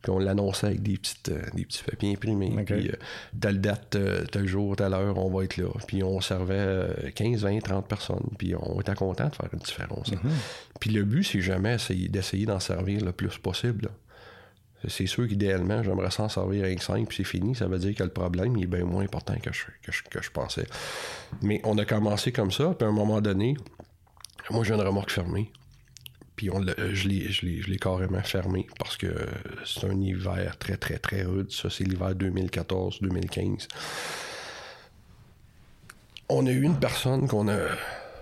Puis 0.01 0.11
on 0.11 0.19
l'annonçait 0.19 0.67
avec 0.67 0.81
des, 0.81 0.97
petites, 0.97 1.27
euh, 1.29 1.41
des 1.53 1.65
petits 1.65 1.83
papiers 1.83 2.13
imprimés. 2.13 2.55
Puis 2.65 2.87
euh, 2.87 2.93
telle 3.39 3.59
date, 3.59 3.95
euh, 3.95 4.23
tel 4.31 4.47
jour, 4.47 4.77
telle 4.77 4.93
heure, 4.93 5.17
on 5.17 5.29
va 5.29 5.43
être 5.43 5.57
là. 5.57 5.67
Puis 5.87 6.03
on 6.03 6.21
servait 6.21 7.11
15, 7.15 7.43
20, 7.43 7.59
30 7.59 7.87
personnes. 7.87 8.29
Puis 8.37 8.55
on 8.55 8.79
était 8.79 8.95
content 8.95 9.27
de 9.27 9.35
faire 9.35 9.49
une 9.51 9.59
différence. 9.59 10.09
Mm-hmm. 10.09 10.29
Puis 10.79 10.91
le 10.91 11.03
but, 11.03 11.23
c'est 11.25 11.41
jamais 11.41 11.75
d'essayer 12.07 12.45
d'en 12.45 12.61
servir 12.61 13.03
le 13.03 13.11
plus 13.11 13.37
possible. 13.37 13.89
C'est 14.87 15.07
sûr 15.07 15.27
qu'idéalement, 15.27 15.83
j'aimerais 15.83 16.11
s'en 16.11 16.29
servir 16.29 16.63
avec 16.63 16.81
5 16.81 17.07
puis 17.07 17.17
c'est 17.17 17.23
fini. 17.23 17.55
Ça 17.55 17.67
veut 17.67 17.79
dire 17.79 17.95
que 17.95 18.03
le 18.03 18.09
problème 18.09 18.55
est 18.57 18.65
bien 18.65 18.85
moins 18.85 19.03
important 19.03 19.35
que 19.35 19.51
je, 19.51 19.63
que 20.09 20.21
je, 20.21 20.31
pensais. 20.31 20.65
Mais 21.41 21.59
on 21.65 21.77
a 21.77 21.85
commencé 21.85 22.31
comme 22.31 22.51
ça, 22.51 22.73
puis 22.77 22.85
à 22.85 22.89
un 22.89 22.93
moment 22.93 23.19
donné, 23.19 23.57
moi 24.49 24.63
j'ai 24.63 24.73
une 24.73 24.81
remorque 24.81 25.11
fermée. 25.11 25.51
Puis 26.37 26.49
on 26.49 26.63
je 26.93 27.07
l'ai 27.09 27.77
carrément 27.77 28.21
fermé 28.21 28.67
parce 28.77 28.95
que 28.95 29.13
c'est 29.65 29.85
un 29.85 29.99
hiver 29.99 30.57
très, 30.57 30.77
très, 30.77 30.97
très 30.97 31.23
rude. 31.23 31.51
Ça, 31.51 31.69
c'est 31.69 31.83
l'hiver 31.83 32.13
2014-2015. 32.13 33.67
On 36.29 36.45
a 36.45 36.51
eu 36.51 36.61
une 36.61 36.79
personne 36.79 37.27
qu'on 37.27 37.49
a 37.49 37.57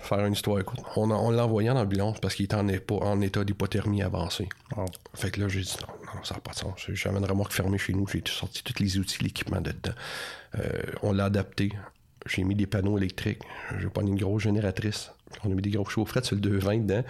faire 0.08 0.26
une 0.26 0.34
histoire 0.34 0.60
écoute. 0.60 0.80
On, 0.96 1.12
on 1.12 1.30
l'a 1.30 1.46
envoyé 1.46 1.70
en 1.70 1.76
ambulance 1.76 2.20
parce 2.20 2.34
qu'il 2.34 2.46
était 2.46 2.56
en, 2.56 2.68
en 3.02 3.22
état 3.22 3.44
d'hypothermie 3.44 4.02
avancée. 4.02 4.50
Fait 5.14 5.32
que 5.32 5.42
là, 5.42 5.48
j'ai 5.48 5.62
dit 5.62 5.76
non, 5.82 6.07
non, 6.16 6.24
ça 6.24 6.36
n'a 6.36 6.42
pas 6.42 6.52
de 6.52 6.58
sens. 6.58 6.86
J'avais 6.90 7.18
une 7.18 7.26
remorque 7.26 7.54
fermée 7.54 7.78
chez 7.78 7.94
nous, 7.94 8.08
j'ai 8.08 8.24
sorti 8.26 8.64
tous 8.64 8.82
les 8.82 8.98
outils, 8.98 9.24
l'équipement 9.24 9.62
dedans. 9.62 9.94
Euh, 10.58 10.82
on 11.04 11.14
l'a 11.14 11.26
adapté. 11.26 11.72
J'ai 12.26 12.44
mis 12.44 12.56
des 12.56 12.68
panneaux 12.68 12.98
électriques. 12.98 13.42
J'ai 13.80 13.90
pas 13.90 14.02
une 14.02 14.16
grosse 14.16 14.44
génératrice. 14.44 15.12
On 15.44 15.52
a 15.52 15.54
mis 15.56 15.62
des 15.62 15.72
gros 15.72 15.86
chaufferettes 15.86 16.26
sur 16.26 16.36
le 16.36 16.42
220 16.42 16.78
dedans. 16.80 17.04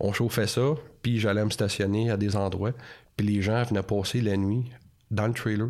On 0.00 0.12
chauffait 0.12 0.46
ça, 0.46 0.74
puis 1.02 1.18
j'allais 1.18 1.44
me 1.44 1.50
stationner 1.50 2.10
à 2.10 2.16
des 2.16 2.36
endroits. 2.36 2.72
Puis 3.16 3.26
les 3.26 3.42
gens 3.42 3.62
venaient 3.64 3.82
passer 3.82 4.20
la 4.20 4.36
nuit 4.36 4.70
dans 5.10 5.26
le 5.26 5.34
trailer 5.34 5.68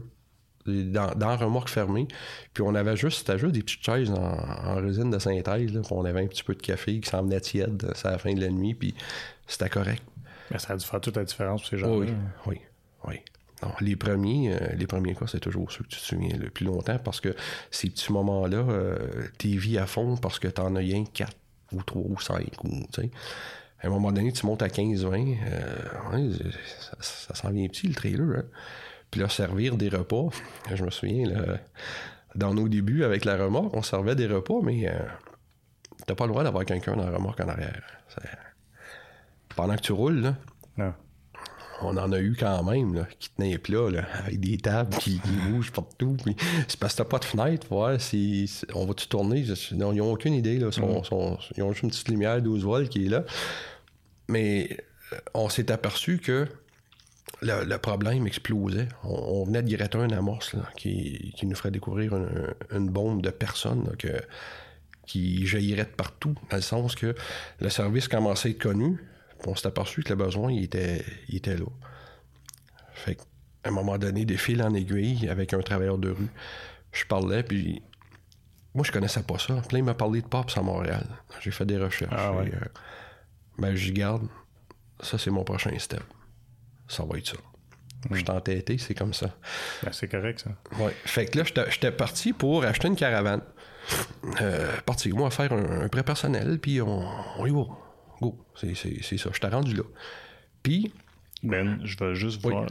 dans, 0.66 1.14
dans 1.14 1.29
la 1.29 1.37
remorque 1.37 1.68
fermée. 1.68 2.09
Puis 2.53 2.62
on 2.62 2.75
avait 2.75 2.97
juste, 2.97 3.18
c'était 3.18 3.38
juste 3.38 3.53
des 3.53 3.62
petites 3.62 3.85
chaises 3.85 4.11
en, 4.11 4.77
résine 4.77 5.11
de 5.11 5.18
synthèse. 5.18 5.73
Là, 5.73 5.81
on 5.90 6.05
avait 6.05 6.23
un 6.23 6.27
petit 6.27 6.44
peu 6.44 6.55
de 6.55 6.62
café 6.62 7.01
qui 7.01 7.09
s'en 7.09 7.23
venait 7.23 7.40
tiède, 7.40 7.92
à 8.05 8.11
la 8.11 8.18
fin 8.18 8.33
de 8.33 8.40
la 8.40 8.49
nuit, 8.49 8.75
puis 8.75 8.94
c'était 9.47 9.68
correct. 9.68 10.03
Mais 10.51 10.59
ça 10.59 10.75
a 10.75 10.77
dû 10.77 10.85
faire 10.85 11.01
toute 11.01 11.16
la 11.16 11.25
différence 11.25 11.62
pour 11.62 11.70
ces 11.70 11.79
gens 11.79 11.97
Oui, 11.97 12.09
oui, 12.47 12.61
oui. 13.07 13.21
les 13.81 13.97
premiers, 13.97 14.53
euh, 14.53 14.75
les 14.77 14.87
premiers 14.87 15.14
cas, 15.14 15.27
c'est 15.27 15.40
toujours 15.40 15.71
ceux 15.71 15.85
que 15.85 15.88
tu 15.88 15.99
te 15.99 16.05
souviens 16.05 16.37
le 16.37 16.51
plus 16.51 16.67
longtemps 16.67 16.99
parce 16.99 17.21
que 17.21 17.35
ces 17.71 17.90
petits 17.90 18.12
moments-là, 18.12 18.59
euh, 18.59 18.99
t'es 19.38 19.49
vie 19.49 19.79
à 19.79 19.87
fond 19.87 20.17
parce 20.17 20.38
que 20.38 20.49
t'en 20.49 20.75
as 20.77 20.81
rien 20.81 21.05
4 21.05 21.37
ou 21.73 21.83
3 21.83 22.03
ou 22.03 22.21
5 22.21 22.64
ou, 22.64 22.71
À 23.81 23.87
un 23.87 23.90
moment 23.90 24.12
donné, 24.12 24.33
tu 24.33 24.47
montes 24.47 24.62
à 24.62 24.69
15-20, 24.69 25.37
euh, 25.47 26.33
ça, 27.01 27.35
s'en 27.35 27.51
vient 27.51 27.67
petit 27.69 27.88
le 27.88 27.95
trailer. 27.95 28.38
Hein? 28.38 28.45
Puis 29.11 29.21
là, 29.21 29.29
servir 29.29 29.77
des 29.77 29.88
repas. 29.88 30.29
Je 30.75 30.85
me 30.85 30.90
souviens, 30.90 31.29
là, 31.29 31.59
dans 32.35 32.53
nos 32.53 32.69
débuts 32.69 33.05
avec 33.05 33.25
la 33.25 33.37
remorque, 33.37 33.75
on 33.75 33.83
servait 33.83 34.17
des 34.17 34.27
repas, 34.27 34.61
mais 34.62 34.93
t'as 36.05 36.17
pas 36.17 36.25
le 36.25 36.33
droit 36.33 36.43
d'avoir 36.43 36.64
quelqu'un 36.64 36.97
dans 36.97 37.09
la 37.09 37.17
remorque 37.17 37.38
en 37.40 37.49
arrière. 37.49 37.81
Pendant 39.55 39.77
que 39.77 39.83
tu 39.83 39.93
roules, 39.93 40.35
là, 40.77 40.97
on 41.83 41.97
en 41.97 42.13
a 42.13 42.19
eu 42.19 42.37
quand 42.39 42.63
même 42.63 42.95
là, 42.95 43.07
qui 43.19 43.31
tenaient 43.31 43.59
plat 43.59 43.91
là, 43.91 44.05
avec 44.25 44.41
des 44.41 44.57
tables 44.59 44.97
qui, 44.99 45.21
bougent 45.49 45.73
partout. 45.73 46.17
Puis 46.23 46.37
c'est 46.69 46.79
parce 46.79 46.95
que 46.95 46.99
t'as 46.99 47.09
pas 47.09 47.19
de 47.19 47.25
fenêtre, 47.25 47.67
voir 47.69 48.01
si 48.01 48.51
on 48.75 48.87
va-tu 48.87 49.09
tourner. 49.09 49.45
ils 49.71 49.77
n'ont 49.77 50.13
aucune 50.13 50.35
idée. 50.35 50.59
Là. 50.59 50.69
Mm. 50.69 51.03
ils 51.57 51.63
ont 51.63 51.73
juste 51.73 51.83
une 51.83 51.91
petite 51.91 52.09
lumière 52.09 52.41
12 52.41 52.65
volts 52.65 52.89
qui 52.89 53.07
est 53.07 53.09
là. 53.09 53.25
Mais 54.29 54.79
euh, 55.13 55.17
on 55.35 55.49
s'est 55.49 55.71
aperçu 55.71 56.19
que 56.19 56.47
le, 57.43 57.77
problème 57.77 58.27
explosait. 58.27 58.89
On, 59.03 59.45
venait 59.45 59.63
de 59.63 59.77
gratter 59.77 59.99
un 59.99 60.11
amorce 60.11 60.57
qui, 60.77 61.35
nous 61.43 61.55
ferait 61.55 61.71
découvrir 61.71 62.15
une, 62.71 62.89
bombe 62.89 63.21
de 63.23 63.31
personnes 63.31 63.91
qui 65.07 65.47
jaillirait 65.47 65.85
de 65.85 65.89
partout, 65.89 66.35
dans 66.51 66.57
le 66.57 66.63
sens 66.63 66.95
que 66.95 67.15
le 67.61 67.69
service 67.69 68.09
commençait 68.09 68.49
à 68.49 68.51
être 68.53 68.63
connu, 68.63 68.99
on 69.47 69.55
s'est 69.55 69.67
aperçu 69.67 70.03
que 70.03 70.11
le 70.11 70.17
besoin 70.17 70.53
il 70.53 70.65
était, 70.65 71.05
était 71.29 71.57
là. 71.57 71.67
Fait 72.93 73.19
à 73.63 73.69
un 73.69 73.73
moment 73.73 73.97
donné, 73.97 74.25
des 74.25 74.37
fils 74.37 74.61
en 74.61 74.75
aiguille 74.75 75.29
avec 75.29 75.55
un 75.55 75.61
travailleur 75.61 75.97
de 75.97 76.11
rue, 76.11 76.29
je 76.93 77.05
parlais, 77.07 77.43
puis 77.43 77.83
moi, 78.75 78.85
je 78.85 78.93
connaissais 78.93 79.23
pas 79.23 79.39
ça. 79.39 79.55
Puis 79.67 79.73
là, 79.73 79.79
il 79.79 79.85
m'a 79.85 79.95
parlé 79.95 80.21
de 80.21 80.27
Pops 80.27 80.59
à 80.59 80.63
Montréal. 80.63 81.07
J'ai 81.41 81.51
fait 81.51 81.65
des 81.65 81.79
recherches. 81.79 82.13
Ah 82.15 82.33
ouais. 82.33 82.51
Euh, 82.53 82.67
ben, 83.59 83.75
j'y 83.75 83.93
garde. 83.93 84.27
Ça, 85.01 85.17
c'est 85.17 85.31
mon 85.31 85.45
prochain 85.45 85.77
step 85.79 86.03
ça 86.89 87.05
va 87.05 87.19
être 87.19 87.29
ça. 87.29 87.37
Je 88.11 88.17
suis 88.17 88.31
entêté, 88.31 88.77
c'est 88.77 88.95
comme 88.95 89.15
ça. 89.15 89.31
Ben, 89.83 89.91
c'est 89.93 90.09
correct, 90.09 90.45
ça. 90.45 90.51
Fait 91.07 91.27
que 91.27 91.39
là, 91.39 91.45
j'étais 91.71 91.91
parti 91.91 92.33
pour 92.33 92.65
acheter 92.65 92.89
une 92.89 92.97
caravane. 92.97 93.41
Euh, 94.41 94.71
parti, 94.85 95.11
moi, 95.11 95.31
faire 95.31 95.53
un, 95.53 95.89
prêt 95.89 96.03
personnel, 96.03 96.59
puis 96.59 96.83
on, 96.83 97.07
on 97.39 97.47
y 97.47 97.51
va. 97.51 97.65
Go. 98.20 98.38
C'est 98.55 98.74
ça. 98.74 99.31
Je 99.33 99.40
t'ai 99.40 99.46
rendu 99.48 99.74
là. 99.74 99.83
Puis, 100.62 100.92
ben, 101.44 101.79
je 101.85 101.96
vais 101.98 102.14
juste 102.14 102.40
voir. 102.40 102.66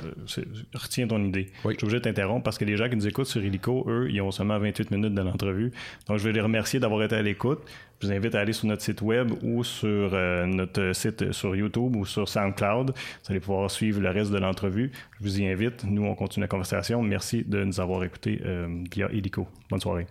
Retiens 0.74 1.08
ton 1.08 1.24
idée. 1.24 1.52
Je 1.64 1.70
suis 1.70 1.84
obligé 1.84 2.00
de 2.00 2.04
t'interrompre 2.04 2.44
parce 2.44 2.58
que 2.58 2.66
les 2.66 2.76
gens 2.76 2.90
qui 2.90 2.96
nous 2.96 3.08
écoutent 3.08 3.28
sur 3.28 3.44
Illico, 3.44 3.86
eux, 3.88 4.08
ils 4.10 4.20
ont 4.22 4.32
seulement 4.32 4.58
28 4.58 4.90
minutes 4.90 5.14
de 5.14 5.22
l'entrevue. 5.22 5.72
Donc, 6.08 6.18
je 6.18 6.24
vais 6.24 6.32
les 6.32 6.42
remercier 6.42 6.80
d'avoir 6.80 7.04
été 7.04 7.16
à 7.16 7.22
l'écoute. 7.22 7.60
Je 8.02 8.08
vous 8.08 8.14
invite 8.14 8.34
à 8.34 8.40
aller 8.40 8.52
sur 8.52 8.68
notre 8.68 8.82
site 8.82 9.02
web 9.02 9.32
ou 9.44 9.64
sur 9.64 10.10
euh, 10.14 10.46
notre 10.48 10.94
site 10.94 11.32
sur 11.32 11.56
YouTube 11.56 11.96
ou 11.96 12.06
sur 12.06 12.28
SoundCloud. 12.28 12.92
Vous 12.92 13.32
allez 13.32 13.40
pouvoir 13.40 13.70
suivre 13.70 14.02
le 14.02 14.10
reste 14.10 14.32
de 14.32 14.40
l'entrevue. 14.40 14.92
Je 15.20 15.24
vous 15.24 15.40
y 15.40 15.48
invite. 15.48 15.84
Nous, 15.84 16.04
on 16.04 16.16
continue 16.16 16.44
la 16.44 16.48
conversation. 16.48 17.02
Merci 17.04 17.44
de 17.44 17.64
nous 17.64 17.80
avoir 17.80 18.04
écoutés 18.04 18.42
euh, 18.44 18.84
via 18.92 19.08
Illico. 19.12 19.48
Bonne 19.70 19.82
soirée. 19.82 20.08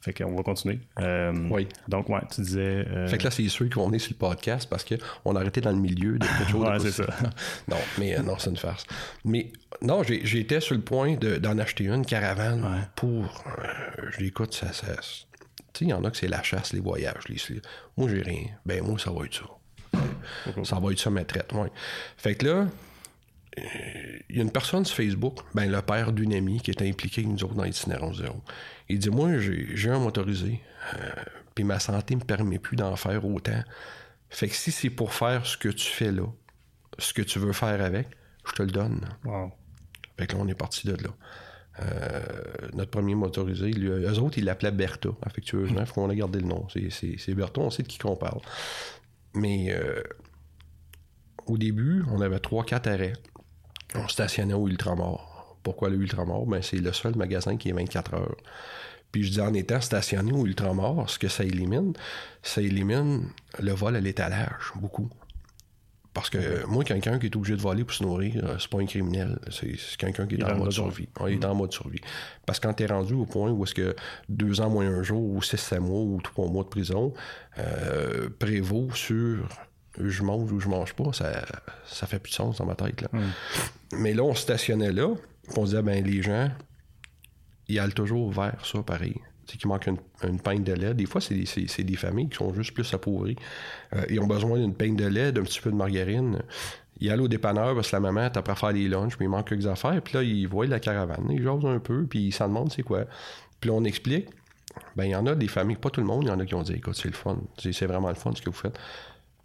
Fait 0.00 0.14
qu'on 0.14 0.34
va 0.34 0.42
continuer. 0.42 0.78
Euh, 0.98 1.32
oui. 1.50 1.68
Donc, 1.86 2.08
ouais, 2.08 2.20
tu 2.34 2.40
disais. 2.40 2.86
Euh, 2.88 3.06
fait 3.06 3.18
que 3.18 3.24
là, 3.24 3.30
c'est 3.30 3.46
sûr 3.48 3.68
qu'on 3.68 3.92
est 3.92 3.98
sur 3.98 4.12
le 4.12 4.18
podcast 4.18 4.66
parce 4.68 4.84
qu'on 4.84 5.36
a 5.36 5.40
arrêté 5.40 5.60
dans 5.60 5.72
le 5.72 5.78
milieu 5.78 6.18
de 6.18 6.26
quelque 6.26 6.50
chose. 6.50 6.66
ouais, 6.66 6.78
c'est 6.80 6.90
ça. 6.90 7.06
non, 7.68 7.76
mais 7.98 8.18
euh, 8.18 8.22
non, 8.22 8.36
c'est 8.38 8.48
une 8.48 8.56
farce. 8.56 8.86
Mais 9.24 9.52
non, 9.82 10.02
j'étais 10.02 10.60
sur 10.60 10.74
le 10.74 10.80
point 10.80 11.16
d'en 11.16 11.58
acheter 11.58 11.88
une 11.88 12.06
caravane 12.06 12.88
pour. 12.96 13.44
je 14.10 14.20
l'écoute, 14.20 14.54
ça. 14.54 14.72
ça 14.72 14.86
tu 15.72 15.80
sais, 15.80 15.84
il 15.84 15.88
y 15.88 15.92
en 15.92 16.02
a 16.04 16.10
que 16.10 16.16
c'est 16.16 16.28
la 16.28 16.42
chasse, 16.42 16.72
les 16.72 16.80
voyages. 16.80 17.28
Les, 17.28 17.36
moi, 17.96 18.08
j'ai 18.08 18.22
rien. 18.22 18.46
Ben, 18.64 18.82
moi, 18.82 18.98
ça 18.98 19.10
va 19.10 19.24
être 19.26 19.34
ça. 19.34 20.64
ça 20.64 20.80
va 20.80 20.92
être 20.92 20.98
ça, 20.98 21.10
ma 21.10 21.24
traite. 21.24 21.52
Ouais. 21.52 21.70
Fait 22.16 22.34
que 22.34 22.46
là, 22.46 22.66
il 24.28 24.36
y 24.36 24.38
a 24.38 24.42
une 24.42 24.50
personne 24.50 24.84
sur 24.84 24.96
Facebook, 24.96 25.40
ben, 25.54 25.70
le 25.70 25.82
père 25.82 26.12
d'une 26.12 26.32
amie 26.32 26.60
qui 26.60 26.70
est 26.70 26.82
impliqué 26.82 27.22
avec 27.22 27.32
nous 27.32 27.44
autres 27.44 27.54
dans 27.54 27.64
l'itinérance 27.64 28.18
zéro. 28.18 28.42
Il 28.90 28.98
dit 28.98 29.10
Moi, 29.10 29.38
j'ai 29.38 29.90
un 29.90 29.98
motorisé, 29.98 30.60
euh, 30.94 31.12
puis 31.54 31.64
ma 31.64 31.78
santé 31.78 32.16
me 32.16 32.20
permet 32.20 32.58
plus 32.58 32.76
d'en 32.76 32.96
faire 32.96 33.24
autant. 33.24 33.62
Fait 34.28 34.48
que 34.48 34.54
si 34.54 34.70
c'est 34.72 34.90
pour 34.90 35.14
faire 35.14 35.46
ce 35.46 35.56
que 35.56 35.68
tu 35.68 35.86
fais 35.86 36.12
là, 36.12 36.26
ce 36.98 37.14
que 37.14 37.22
tu 37.22 37.38
veux 37.38 37.52
faire 37.52 37.82
avec, 37.82 38.08
je 38.46 38.52
te 38.52 38.62
le 38.62 38.70
donne. 38.70 39.08
Wow. 39.24 39.52
Fait 40.18 40.26
que 40.26 40.34
là, 40.34 40.42
on 40.42 40.48
est 40.48 40.54
parti 40.54 40.86
de 40.86 40.92
là. 40.92 41.10
Euh, 41.80 42.20
notre 42.74 42.90
premier 42.90 43.14
motorisé, 43.14 43.70
lui, 43.70 43.88
eux 43.88 44.18
autres, 44.18 44.38
ils 44.38 44.44
l'appelaient 44.44 44.72
Bertha, 44.72 45.10
affectueusement. 45.22 45.80
Il 45.80 45.86
faut 45.86 45.94
qu'on 45.94 46.10
ait 46.10 46.16
gardé 46.16 46.40
le 46.40 46.46
nom. 46.46 46.66
C'est 46.68 47.34
Bertha, 47.34 47.60
on 47.60 47.70
sait 47.70 47.82
de 47.82 47.88
qui 47.88 47.98
qu'on 47.98 48.16
parle. 48.16 48.40
Mais 49.34 49.68
euh, 49.70 50.02
au 51.46 51.56
début, 51.56 52.04
on 52.10 52.20
avait 52.20 52.38
3-4 52.38 52.88
arrêts. 52.88 53.12
On 53.94 54.08
stationnait 54.08 54.54
au 54.54 54.68
Ultramar. 54.68 55.29
Pourquoi 55.62 55.90
le 55.90 55.96
Ultramar? 55.96 56.46
Ben, 56.46 56.62
c'est 56.62 56.78
le 56.78 56.92
seul 56.92 57.16
magasin 57.16 57.56
qui 57.56 57.68
est 57.68 57.72
24 57.72 58.14
heures. 58.14 58.36
Puis 59.12 59.24
je 59.24 59.30
dis 59.30 59.40
en 59.40 59.52
étant 59.54 59.80
stationné 59.80 60.32
au 60.32 60.46
Ultramar, 60.46 61.08
ce 61.10 61.18
que 61.18 61.28
ça 61.28 61.44
élimine, 61.44 61.94
ça 62.42 62.60
élimine 62.60 63.28
le 63.58 63.72
vol 63.72 63.96
à 63.96 64.00
l'étalage, 64.00 64.72
beaucoup. 64.76 65.10
Parce 66.12 66.28
que 66.28 66.66
moi, 66.66 66.82
quelqu'un 66.82 67.20
qui 67.20 67.26
est 67.26 67.36
obligé 67.36 67.56
de 67.56 67.60
voler 67.60 67.84
pour 67.84 67.94
se 67.94 68.02
nourrir, 68.02 68.44
euh, 68.44 68.56
c'est 68.58 68.68
pas 68.68 68.80
un 68.80 68.86
criminel. 68.86 69.38
C'est 69.50 69.76
quelqu'un 69.96 70.26
qui 70.26 70.34
est 70.34 70.44
en 70.44 70.56
mode 70.56 70.72
survie. 70.72 71.08
il 71.28 71.34
est 71.34 71.44
en 71.44 71.54
mode 71.54 71.72
survie. 71.72 72.00
Parce 72.46 72.58
que 72.58 72.66
quand 72.66 72.74
tu 72.74 72.82
es 72.82 72.86
rendu 72.86 73.14
au 73.14 73.26
point 73.26 73.50
où 73.50 73.62
est-ce 73.62 73.74
que 73.74 73.94
deux 74.28 74.60
ans 74.60 74.70
moins 74.70 74.86
un 74.86 75.04
jour, 75.04 75.22
ou 75.22 75.40
six, 75.40 75.56
sept 75.56 75.78
mois, 75.78 76.00
ou 76.00 76.20
trois 76.20 76.48
mois 76.48 76.64
de 76.64 76.68
prison, 76.68 77.14
euh, 77.58 78.28
prévaut 78.38 78.90
sur 78.92 79.48
je 79.98 80.22
mange 80.22 80.50
ou 80.52 80.60
je 80.60 80.68
mange 80.68 80.94
pas, 80.94 81.12
ça, 81.12 81.44
ça 81.84 82.06
fait 82.06 82.18
plus 82.18 82.30
de 82.30 82.36
sens 82.36 82.58
dans 82.58 82.66
ma 82.66 82.74
tête. 82.74 83.02
Là. 83.02 83.08
Hmm. 83.12 83.30
Mais 83.98 84.14
là, 84.14 84.22
on 84.22 84.34
stationnait 84.34 84.92
là, 84.92 85.14
on 85.56 85.64
disait, 85.64 85.82
ben 85.82 86.04
les 86.04 86.22
gens, 86.22 86.48
ils 87.68 87.78
allent 87.78 87.94
toujours 87.94 88.30
vers 88.30 88.64
ça, 88.64 88.82
pareil. 88.82 89.16
C'est 89.46 89.56
qu'il 89.56 89.68
manque 89.68 89.86
une, 89.86 89.98
une 90.22 90.64
de 90.64 90.72
lait. 90.72 90.94
Des 90.94 91.06
fois, 91.06 91.20
c'est 91.20 91.34
des, 91.34 91.84
des, 91.84 91.96
familles 91.96 92.28
qui 92.28 92.36
sont 92.36 92.54
juste 92.54 92.72
plus 92.72 92.92
appauvries. 92.94 93.36
Euh, 93.94 94.04
ils 94.08 94.20
ont 94.20 94.26
besoin 94.26 94.58
d'une 94.58 94.74
pinte 94.74 94.96
de 94.96 95.06
lait, 95.06 95.32
d'un 95.32 95.42
petit 95.42 95.60
peu 95.60 95.70
de 95.70 95.76
margarine. 95.76 96.40
Ils 97.00 97.10
allent 97.10 97.24
au 97.24 97.28
dépanneur 97.28 97.74
parce 97.74 97.90
que 97.90 97.96
la 97.96 98.00
maman 98.00 98.26
est 98.26 98.36
après 98.36 98.54
faire 98.54 98.72
les 98.72 98.86
lunchs, 98.86 99.14
mais 99.18 99.26
il 99.26 99.28
manque 99.28 99.48
quelques 99.48 99.66
affaires. 99.66 100.00
Puis 100.02 100.14
là, 100.14 100.22
ils 100.22 100.46
voient 100.46 100.66
la 100.66 100.78
caravane. 100.78 101.26
Ils 101.30 101.42
jasent 101.42 101.64
un 101.64 101.80
peu, 101.80 102.06
puis 102.06 102.26
ils 102.26 102.32
s'en 102.32 102.46
demandent 102.48 102.70
c'est 102.70 102.82
quoi. 102.82 103.06
Puis 103.60 103.70
là, 103.70 103.76
on 103.76 103.84
explique. 103.84 104.28
Ben, 104.94 105.04
il 105.04 105.10
y 105.10 105.16
en 105.16 105.26
a 105.26 105.34
des 105.34 105.48
familles, 105.48 105.76
pas 105.76 105.90
tout 105.90 106.00
le 106.00 106.06
monde, 106.06 106.24
il 106.24 106.28
y 106.28 106.30
en 106.30 106.38
a 106.38 106.46
qui 106.46 106.54
ont 106.54 106.62
dit 106.62 106.74
écoute, 106.74 106.94
c'est 106.94 107.08
le 107.08 107.14
fun. 107.14 107.38
C'est 107.58 107.86
vraiment 107.86 108.08
le 108.08 108.14
fun 108.14 108.32
ce 108.36 108.42
que 108.42 108.50
vous 108.50 108.56
faites. 108.56 108.78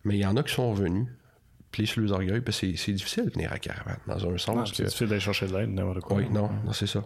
Mais 0.03 0.15
il 0.17 0.21
y 0.21 0.25
en 0.25 0.37
a 0.37 0.43
qui 0.43 0.53
sont 0.53 0.71
venus, 0.73 1.07
pliés 1.75 1.87
sur 1.87 2.01
les 2.01 2.11
orgueils, 2.11 2.39
puis 2.39 2.53
c'est 2.53 2.93
difficile 2.93 3.25
de 3.25 3.31
venir 3.31 3.51
à 3.51 3.59
caravane, 3.59 3.99
dans 4.07 4.29
un 4.29 4.37
sens. 4.37 4.71
C'est 4.73 4.85
difficile 4.85 5.07
d'aller 5.07 5.19
chercher 5.19 5.47
de 5.47 5.57
l'aide, 5.57 5.69
n'importe 5.69 5.99
quoi. 6.01 6.17
Oui, 6.17 6.29
non, 6.29 6.49
non 6.63 6.71
c'est 6.71 6.87
ça. 6.87 7.03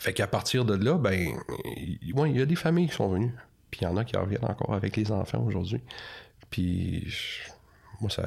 Fait 0.00 0.14
qu'à 0.14 0.26
partir 0.26 0.64
de 0.64 0.74
là, 0.74 0.96
ben, 0.96 1.36
il 1.76 2.36
y 2.36 2.40
a 2.40 2.46
des 2.46 2.56
familles 2.56 2.88
qui 2.88 2.94
sont 2.94 3.08
venues. 3.08 3.34
Puis 3.70 3.80
il 3.82 3.84
y 3.84 3.86
en 3.86 3.96
a 3.96 4.04
qui 4.04 4.16
reviennent 4.16 4.44
encore 4.44 4.74
avec 4.74 4.96
les 4.96 5.12
enfants 5.12 5.42
aujourd'hui. 5.44 5.80
Puis 6.48 7.12
moi, 8.00 8.10
ça, 8.10 8.24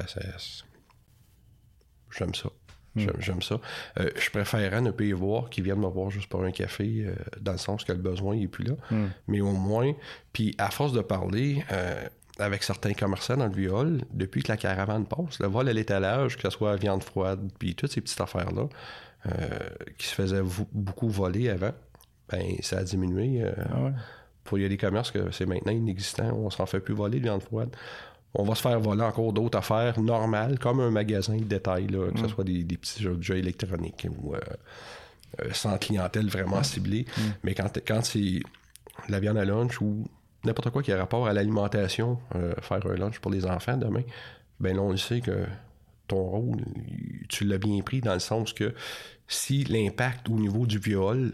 j'aime 2.12 2.36
ça. 2.36 2.50
Hmm. 2.96 3.08
J'aime 3.20 3.42
ça. 3.42 3.60
Euh, 4.00 4.10
je 4.16 4.30
préférerais 4.30 4.82
ne 4.82 4.92
pas 4.92 5.04
y 5.04 5.12
voir 5.12 5.50
qu'ils 5.50 5.64
viennent 5.64 5.80
me 5.80 5.88
voir 5.88 6.10
juste 6.10 6.30
pour 6.30 6.44
un 6.44 6.52
café, 6.52 7.06
euh, 7.06 7.16
dans 7.40 7.52
le 7.52 7.58
sens 7.58 7.84
que 7.84 7.92
le 7.92 8.00
besoin 8.00 8.36
n'est 8.36 8.48
plus 8.48 8.64
là. 8.64 8.74
Hmm. 8.92 9.08
Mais 9.28 9.42
au 9.42 9.52
moins, 9.52 9.94
puis 10.34 10.56
à 10.58 10.72
force 10.72 10.94
de 10.94 11.02
parler, 11.02 11.64
euh, 11.72 12.08
avec 12.40 12.64
certains 12.64 12.94
commerçants 12.94 13.38
dans 13.38 13.48
le 13.48 13.54
viol, 13.54 14.02
depuis 14.14 14.44
que 14.44 14.52
la 14.52 14.58
caravane 14.58 15.06
passe, 15.06 15.40
le 15.40 15.48
vol 15.48 15.70
à 15.70 15.74
l'étalage, 15.74 16.38
que 16.38 16.44
ce 16.44 16.50
soit 16.50 16.76
viande 16.76 17.04
froide, 17.04 17.50
puis 17.58 17.76
toutes 17.76 17.92
ces 17.92 18.02
petites 18.02 18.22
affaires-là, 18.22 18.68
euh, 19.26 19.60
qui 19.98 20.08
se 20.08 20.14
faisaient 20.14 20.44
beaucoup 20.72 21.10
voler 21.10 21.50
avant, 21.50 21.74
ben 22.30 22.56
ça 22.62 22.80
a 22.80 22.84
diminué. 22.84 23.44
Euh, 23.44 23.52
ah 23.58 23.92
pour, 24.44 24.58
il 24.58 24.62
y 24.62 24.66
a 24.66 24.70
des 24.70 24.78
commerces 24.78 25.12
que 25.12 25.32
c'est 25.32 25.46
maintenant 25.46 25.74
inexistant, 25.74 26.32
on 26.34 26.50
s'en 26.50 26.66
fait 26.66 26.80
plus 26.80 26.94
voler 26.94 27.20
de 27.20 27.24
viande 27.24 27.42
froide. 27.42 27.76
On 28.34 28.44
va 28.44 28.56
se 28.56 28.62
faire 28.62 28.80
voler 28.80 29.02
encore 29.02 29.34
d'autres 29.34 29.58
affaires 29.58 30.00
normales, 30.00 30.60
comme 30.60 30.80
un 30.80 30.92
magasin 30.92 31.38
de 31.38 31.44
détail, 31.44 31.88
que 31.88 32.12
ce 32.18 32.24
mm. 32.24 32.30
soit 32.30 32.44
des, 32.44 32.64
petits 32.64 33.02
jeux, 33.02 33.36
électroniques 33.36 34.08
ou 34.10 34.36
sans 35.52 35.78
clientèle 35.78 36.28
vraiment 36.28 36.62
ciblée. 36.64 37.06
Mm. 37.18 37.22
Mais 37.44 37.56
quand, 37.56 37.80
quand 37.86 38.06
c'est 38.06 38.42
la 39.10 39.20
viande 39.20 39.38
à 39.38 39.46
lunch 39.46 39.82
ou 39.82 40.06
n'importe 40.48 40.72
quoi 40.72 40.82
qui 40.82 40.92
a 40.92 40.98
rapport 40.98 41.28
à 41.28 41.34
l'alimentation, 41.34 42.20
euh, 42.36 42.54
faire 42.62 42.86
un 42.86 42.96
lunch 42.96 43.20
pour 43.20 43.32
les 43.32 43.46
enfants 43.46 43.78
demain, 43.78 44.04
ben 44.60 44.76
là, 44.76 44.82
on 44.82 44.92
le 44.92 44.98
sait 44.98 45.22
que 45.22 45.46
ton 46.08 46.24
rôle, 46.24 46.62
tu 47.30 47.44
l'as 47.44 47.58
bien 47.58 47.82
pris 47.82 48.02
dans 48.02 48.14
le 48.14 48.20
sens 48.20 48.54
que 48.54 48.74
si 49.28 49.64
l'impact 49.66 50.30
au 50.30 50.40
niveau 50.40 50.66
du 50.66 50.80
viol 50.80 51.32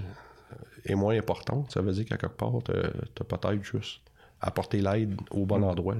euh, 0.51 0.55
est 0.85 0.95
moins 0.95 1.15
important, 1.17 1.65
ça 1.69 1.81
veut 1.81 1.93
dire 1.93 2.05
qu'à 2.05 2.17
quelque 2.17 2.35
part, 2.35 2.53
tu 2.65 2.71
as 2.71 3.23
peut-être 3.23 3.63
juste 3.63 4.01
apporté 4.41 4.81
l'aide 4.81 5.15
au 5.31 5.45
bon 5.45 5.59
mm. 5.59 5.63
endroit. 5.63 5.95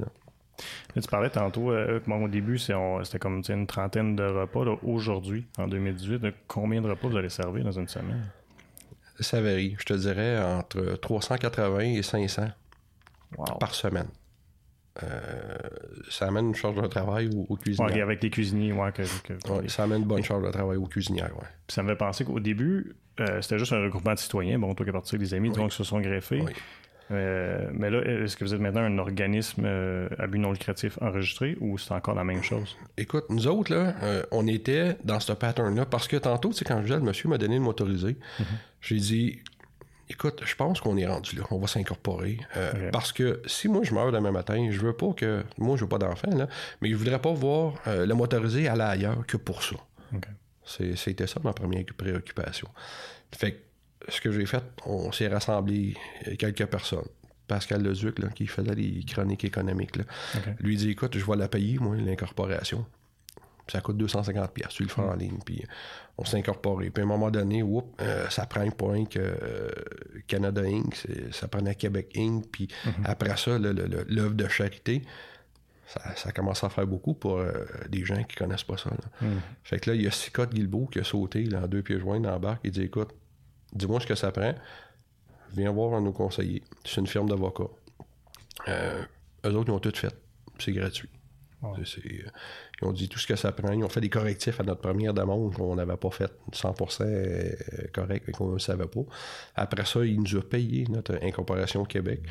tu 0.93 1.02
parlais 1.10 1.30
tantôt, 1.30 1.71
euh, 1.71 1.99
au 2.08 2.28
début, 2.28 2.58
c'était 2.58 3.19
comme 3.19 3.41
une 3.47 3.67
trentaine 3.67 4.15
de 4.15 4.23
repas. 4.23 4.65
Aujourd'hui, 4.84 5.45
en 5.58 5.67
2018, 5.67 6.26
combien 6.47 6.82
de 6.82 6.89
repas 6.89 7.08
vous 7.08 7.17
allez 7.17 7.30
servir 7.30 7.63
dans 7.63 7.80
une 7.80 7.88
semaine? 7.88 8.26
Ça 9.19 9.39
varie. 9.39 9.76
Je 9.80 9.86
te 9.86 9.93
dirais 9.93 10.41
entre 10.41 10.97
380 10.99 11.80
et 11.80 12.02
500 12.02 12.47
par 13.60 13.76
semaine. 13.76 14.08
Euh, 15.02 15.08
ça 16.12 16.28
amène 16.28 16.50
une 16.50 16.56
charge 16.56 16.80
de 16.80 16.86
travail 16.86 17.28
aux, 17.50 17.56
cuisiniers. 17.56 18.02
avec 18.02 18.22
les 18.22 18.30
cuisiniers, 18.30 18.74
ouais, 18.74 18.91
ça 19.67 19.84
amène 19.84 20.02
une 20.02 20.08
bonne 20.08 20.24
charge 20.24 20.46
de 20.46 20.52
travail 20.52 20.78
aux 20.78 20.86
cuisinières, 20.86 21.36
ouais. 21.36 21.48
ça 21.67 21.82
me 21.82 21.89
fait 21.89 21.96
penser 21.96 22.26
qu'au 22.26 22.39
début, 22.39 22.96
euh, 23.19 23.41
c'était 23.41 23.58
juste 23.58 23.74
un 23.74 23.82
regroupement 23.82 24.13
de 24.13 24.19
citoyens. 24.19 24.60
Bon, 24.60 24.74
toi 24.76 24.86
qui 24.86 24.91
parti 24.91 25.17
des 25.17 25.34
amis, 25.34 25.50
donc 25.50 25.74
se 25.74 25.84
sont 25.84 26.00
greffés. 26.00 26.43
Euh, 27.12 27.69
mais 27.74 27.89
là, 27.89 28.02
est-ce 28.02 28.38
que 28.38 28.46
vous 28.46 28.54
êtes 28.54 28.62
maintenant 28.62 28.82
un 28.82 28.98
organisme 28.98 29.65
à 30.17 30.28
but 30.28 30.39
non 30.39 30.52
lucratif 30.52 30.98
enregistré 31.02 31.58
ou 31.60 31.78
c'est 31.80 31.93
encore 31.93 32.15
la 32.15 32.24
même 32.24 32.43
chose? 32.43 32.78
Écoute, 32.96 33.26
nous 33.30 33.48
autres, 33.48 33.74
là, 33.74 33.96
on 34.32 34.46
était 34.46 34.96
dans 35.04 35.19
ce 35.19 35.34
pattern-là 35.34 35.88
parce 35.88 36.08
que 36.08 36.17
tantôt, 36.17 36.52
c'est 36.52 36.65
quand 36.65 36.84
je 36.86 36.93
le 36.93 37.00
monsieur 37.00 37.30
m'a 37.30 37.39
donné 37.39 37.56
de 37.56 37.62
m'autoriser, 37.63 38.12
mm-hmm. 38.12 38.43
j'ai 38.82 38.98
dit 38.98 39.39
Écoute, 40.10 40.42
je 40.46 40.56
pense 40.56 40.82
qu'on 40.82 40.98
est 40.98 41.08
rendu 41.08 41.38
là. 41.38 41.44
On 41.52 41.58
va 41.58 41.68
s'incorporer. 41.68 42.38
Euh, 42.58 42.92
parce 42.92 43.13
que 43.13 43.42
si 43.46 43.68
moi 43.68 43.84
je 43.84 43.94
meurs 43.94 44.12
demain 44.12 44.32
matin, 44.32 44.68
je 44.70 44.80
veux 44.80 44.94
pas 44.94 45.13
que. 45.13 45.44
Moi, 45.58 45.78
je 45.78 45.84
veux 45.84 45.89
pas 45.89 45.98
d'enfant, 45.98 46.30
là, 46.36 46.48
mais 46.82 46.89
je 46.89 46.96
voudrais 46.96 47.20
pas 47.20 47.32
voir 47.32 47.76
euh, 47.88 48.06
le 48.06 48.13
motorisé 48.13 48.68
aller 48.68 48.82
ailleurs 48.82 49.26
que 49.26 49.38
pour 49.38 49.63
ça. 49.63 49.76
C'était 50.96 51.28
ça 51.28 51.42
ma 51.44 51.52
première 51.52 51.84
préoccupation. 51.98 52.70
Fait 53.36 53.54
que 53.54 54.12
ce 54.12 54.22
que 54.22 54.32
j'ai 54.32 54.46
fait, 54.46 54.63
on 54.86 55.12
s'est 55.12 55.28
rassemblé 55.28 55.96
euh, 56.28 56.36
quelques 56.38 56.66
personnes. 56.66 57.08
Pascal 57.48 57.84
Lezuc, 57.84 58.20
là, 58.20 58.30
qui 58.30 58.48
faisait 58.48 58.74
les 58.74 59.04
chroniques 59.04 59.44
économiques, 59.44 59.98
là, 59.98 60.04
lui 60.60 60.78
dit 60.78 60.92
Écoute, 60.92 61.18
je 61.18 61.26
vais 61.26 61.36
la 61.36 61.50
payer, 61.50 61.78
moi, 61.80 61.96
l'incorporation 61.98 62.86
ça 63.67 63.82
coûte 63.82 63.97
250 63.97 64.52
pièces 64.52 64.69
tu 64.69 64.84
le 64.84 64.89
fais 64.89 65.02
en 65.02 65.15
ligne 65.15 65.39
puis 65.45 65.63
on 66.17 66.26
s'est 66.26 66.38
incorporé 66.38 66.89
puis 66.89 67.02
à 67.02 67.06
un 67.06 67.08
moment 67.08 67.32
donné 67.32 67.63
euh, 67.63 68.30
ça 68.30 68.45
prend 68.45 68.62
un 68.62 68.69
point 68.69 69.06
que 69.06 69.19
euh, 69.19 69.69
Canada 70.28 70.62
Inc 70.62 71.08
ça 71.32 71.47
prenait 71.47 71.76
Québec 71.76 72.13
Inc 72.17 72.43
puis 72.52 72.67
mhm. 72.86 73.06
après 73.06 73.38
ça 73.38 73.58
l'œuvre 73.58 74.34
de 74.34 74.47
charité 74.47 75.04
ça, 76.15 76.32
commence 76.32 76.63
à 76.63 76.69
faire 76.69 76.88
beaucoup 76.88 77.13
pour 77.13 77.38
euh, 77.38 77.52
des 77.88 78.04
gens 78.04 78.23
qui 78.23 78.36
connaissent 78.36 78.63
pas 78.63 78.78
ça 78.78 78.89
mhm. 79.21 79.39
fait 79.63 79.80
que 79.80 79.91
là 79.91 79.95
il 79.95 80.02
y 80.02 80.08
a 80.08 80.12
Scott 80.12 80.54
Guilbeault 80.54 80.88
qui 80.88 80.99
a 80.99 81.04
sauté 81.04 81.43
là, 81.43 81.62
en 81.62 81.67
deux 81.67 81.84
pieds 81.84 81.99
joints 81.99 82.19
dans 82.19 82.32
la 82.32 82.39
barque. 82.39 82.65
Et 82.65 82.71
dit 82.71 82.82
écoute 82.82 83.10
dis-moi 83.73 83.99
ce 83.99 84.08
que 84.08 84.15
ça 84.15 84.32
prend. 84.32 84.56
Viens 85.56 85.71
voir 85.71 85.93
un 85.93 85.99
de 85.99 86.06
nos 86.06 86.12
conseillers. 86.12 86.63
C'est 86.84 86.99
une 86.99 87.06
firme 87.06 87.30
d'avocats. 87.30 87.69
Eux 88.67 89.52
autres 89.52 89.69
ils 89.69 89.71
ont 89.71 89.80
tout 89.80 89.93
fait. 89.95 90.15
C'est 90.58 90.71
gratuit 90.71 91.10
ils 92.06 92.88
ont 92.88 92.91
dit 92.91 93.10
tout 93.10 93.19
ce 93.19 93.28
que 93.28 93.36
ça 93.36 93.52
prend. 93.52 93.71
Ils 93.71 93.84
ont 93.84 93.89
fait 93.89 94.02
des 94.02 94.10
correctifs 94.10 94.60
à 94.60 94.63
notre 94.63 94.82
première 94.82 95.13
demande 95.13 95.54
qu'on 95.54 95.76
n'avait 95.76 95.97
pas 95.97 96.12
fait 96.12 96.32
100% 96.52 97.02
euh, 97.02 97.52
correct 97.93 98.28
et 98.28 98.32
qu'on 98.32 98.54
ne 98.54 98.60
savait 98.60 98.88
pas. 98.88 99.02
Après 99.56 99.86
ça, 99.86 100.06
ils 100.06 100.19
nous 100.19 100.38
ont 100.38 100.41
payé 100.41 100.86
notre 100.89 101.17
incorporation 101.23 101.86
Québec. 101.86 102.21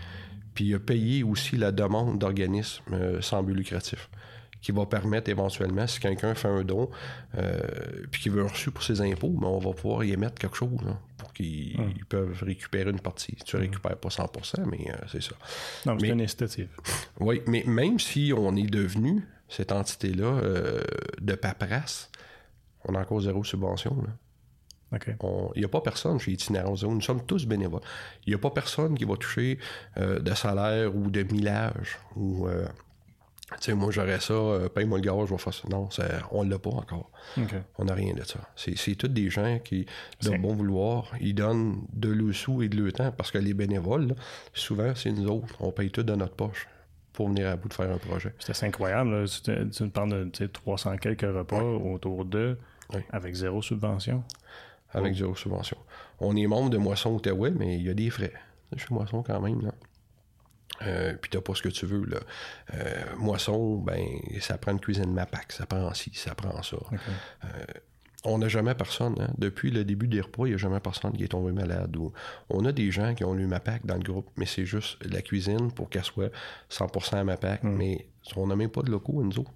Puis 0.55 0.66
il 0.66 0.75
a 0.75 0.79
payé 0.79 1.23
aussi 1.23 1.57
la 1.57 1.73
demande 1.73 2.18
d'organismes 2.18 2.83
euh, 2.92 3.21
sans 3.23 3.42
but 3.42 3.55
lucratif 3.55 4.09
qui 4.62 4.72
va 4.72 4.87
permettre 4.87 5.29
éventuellement, 5.29 5.87
si 5.87 6.01
quelqu'un 6.01 6.35
fait 6.35 6.48
un 6.48 6.62
don, 6.62 6.88
euh, 7.37 7.61
puis 8.11 8.22
qu'il 8.22 8.33
veut 8.33 8.42
un 8.42 8.48
reçu 8.48 8.70
pour 8.70 8.83
ses 8.83 9.01
impôts, 9.01 9.33
mais 9.35 9.40
ben, 9.40 9.48
on 9.48 9.59
va 9.59 9.72
pouvoir 9.72 10.05
y 10.05 10.12
émettre 10.12 10.37
quelque 10.37 10.57
chose 10.57 10.81
pour 11.18 11.33
qu'ils 11.33 11.79
hum. 11.79 11.92
peuvent 12.09 12.42
récupérer 12.42 12.90
une 12.90 13.01
partie. 13.01 13.37
Tu 13.44 13.57
hum. 13.57 13.62
récupères 13.62 13.96
pas 13.96 14.09
100%, 14.09 14.64
mais 14.66 14.87
c'est 15.11 15.22
ça. 15.22 15.35
Non, 15.85 15.98
c'est 15.98 16.09
une 16.09 16.22
incitative. 16.22 16.68
Oui, 17.20 17.42
mais 17.46 17.62
même 17.66 17.98
si 17.98 18.33
on 18.37 18.57
est 18.57 18.70
devenu 18.70 19.22
cette 19.48 19.70
entité-là 19.70 20.25
euh, 20.25 20.83
de 21.20 21.35
paperasse, 21.35 22.11
on 22.85 22.94
a 22.94 23.01
encore 23.01 23.20
zéro 23.20 23.44
subvention. 23.44 23.96
Il 24.92 25.59
n'y 25.59 25.64
a 25.64 25.68
pas 25.68 25.81
personne 25.81 26.18
chez 26.18 26.33
Itinérant 26.33 26.77
Zéro. 26.77 26.92
Nous 26.94 27.01
sommes 27.01 27.25
tous 27.25 27.46
bénévoles. 27.46 27.81
Il 28.27 28.31
n'y 28.31 28.35
a 28.35 28.38
pas 28.38 28.51
personne 28.51 28.96
qui 28.96 29.05
va 29.05 29.16
toucher 29.16 29.59
euh, 29.96 30.18
de 30.18 30.35
salaire 30.35 30.94
ou 30.94 31.11
de 31.11 31.22
millage. 31.22 31.98
Ou, 32.16 32.46
euh, 32.46 32.66
tu 33.61 33.71
sais, 33.71 33.75
moi, 33.75 33.91
j'aurais 33.91 34.21
ça, 34.21 34.35
paye-moi 34.75 34.99
le 34.99 35.05
gaz, 35.05 35.27
je 35.27 35.35
vais 35.35 35.38
faire 35.38 35.55
ça. 35.55 35.69
Non, 35.69 35.88
on 36.31 36.45
ne 36.45 36.51
l'a 36.51 36.59
pas 36.59 36.71
encore. 36.71 37.11
On 37.79 37.85
n'a 37.85 37.95
rien 37.95 38.15
de 38.15 38.23
ça. 38.23 38.41
C'est 38.57 38.95
tous 38.95 39.09
des 39.09 39.31
gens 39.31 39.59
qui, 39.62 39.87
de 40.23 40.37
bon 40.37 40.55
vouloir, 40.55 41.12
ils 41.21 41.35
donnent 41.35 41.87
de 41.93 42.09
le 42.09 42.33
sous 42.33 42.62
et 42.62 42.69
de 42.69 42.77
le 42.77 42.93
temps 42.93 43.12
parce 43.12 43.31
que 43.31 43.38
les 43.38 43.55
bénévoles, 43.55 44.15
souvent, 44.55 44.95
c'est 44.95 45.12
nous 45.12 45.29
autres. 45.29 45.55
On 45.61 45.73
paye 45.73 45.91
tout 45.91 46.03
de 46.03 46.15
notre 46.15 46.35
poche 46.35 46.69
pour 47.12 47.29
venir 47.29 47.49
à 47.49 47.57
bout 47.57 47.69
de 47.69 47.75
faire 47.75 47.91
un 47.91 47.99
projet. 47.99 48.35
C'est 48.38 48.65
incroyable. 48.65 49.29
Tu, 49.29 49.53
tu, 49.71 49.88
parles 49.88 50.31
de 50.31 50.47
300 50.47 50.97
quelques 50.97 51.23
repas 51.23 51.62
autour 51.62 52.25
d'eux 52.25 52.59
avec 53.11 53.35
zéro 53.35 53.62
subvention. 53.62 54.23
Avec 54.93 55.15
zéro 55.15 55.35
subvention. 55.35 55.79
On 56.21 56.37
est 56.37 56.47
membre 56.47 56.71
de 56.71 56.79
Moisson 56.79 57.15
Outaouais, 57.15 57.51
mais 57.51 57.77
il 57.77 57.83
y 57.83 57.91
a 57.91 57.95
des 57.95 58.11
frais. 58.11 58.33
Chez 58.77 58.87
Moisson 58.91 59.23
quand 59.23 59.41
même. 59.41 59.61
Là. 59.62 59.73
Euh, 60.87 61.14
puis 61.21 61.31
t'as 61.31 61.40
pas 61.40 61.55
ce 61.55 61.62
que 61.62 61.68
tu 61.68 61.87
veux. 61.87 62.05
Là. 62.05 62.18
Euh, 62.75 63.16
moisson, 63.18 63.77
ben, 63.77 64.05
ça 64.40 64.59
prend 64.59 64.73
une 64.73 64.81
cuisine 64.81 65.12
MAPAC, 65.12 65.53
ça 65.53 65.66
prend 65.66 65.92
ci, 65.95 66.11
ça 66.14 66.35
prend 66.35 66.62
ça. 66.62 66.77
Euh, 67.45 67.49
on 68.25 68.38
n'a 68.38 68.49
jamais 68.49 68.75
personne. 68.75 69.16
Hein. 69.21 69.31
Depuis 69.38 69.71
le 69.71 69.85
début 69.85 70.07
des 70.07 70.21
repas, 70.21 70.47
il 70.47 70.51
n'y 70.51 70.55
a 70.55 70.59
jamais 70.59 70.81
personne 70.81 71.12
qui 71.12 71.25
est 71.25 71.29
tombé 71.29 71.53
malade. 71.53 71.97
on 72.51 72.64
a 72.64 72.73
des 72.73 72.90
gens 72.90 73.14
qui 73.14 73.25
ont 73.25 73.37
eu 73.37 73.47
MAPAC 73.47 73.85
dans 73.85 73.97
le 73.97 74.03
groupe, 74.03 74.31
mais 74.37 74.47
c'est 74.47 74.66
juste 74.66 75.05
la 75.05 75.23
cuisine 75.23 75.73
pour 75.73 75.90
qu'elle 75.90 76.05
soit 76.05 76.31
100% 76.71 77.16
à 77.16 77.25
MAPAC. 77.25 77.64
Mm. 77.64 77.77
Mais 77.77 78.07
on 78.37 78.47
n'a 78.47 78.57
même 78.57 78.71
pas 78.71 78.83
de 78.83 78.90
locaux, 78.90 79.23
nous 79.23 79.38
autres. 79.40 79.53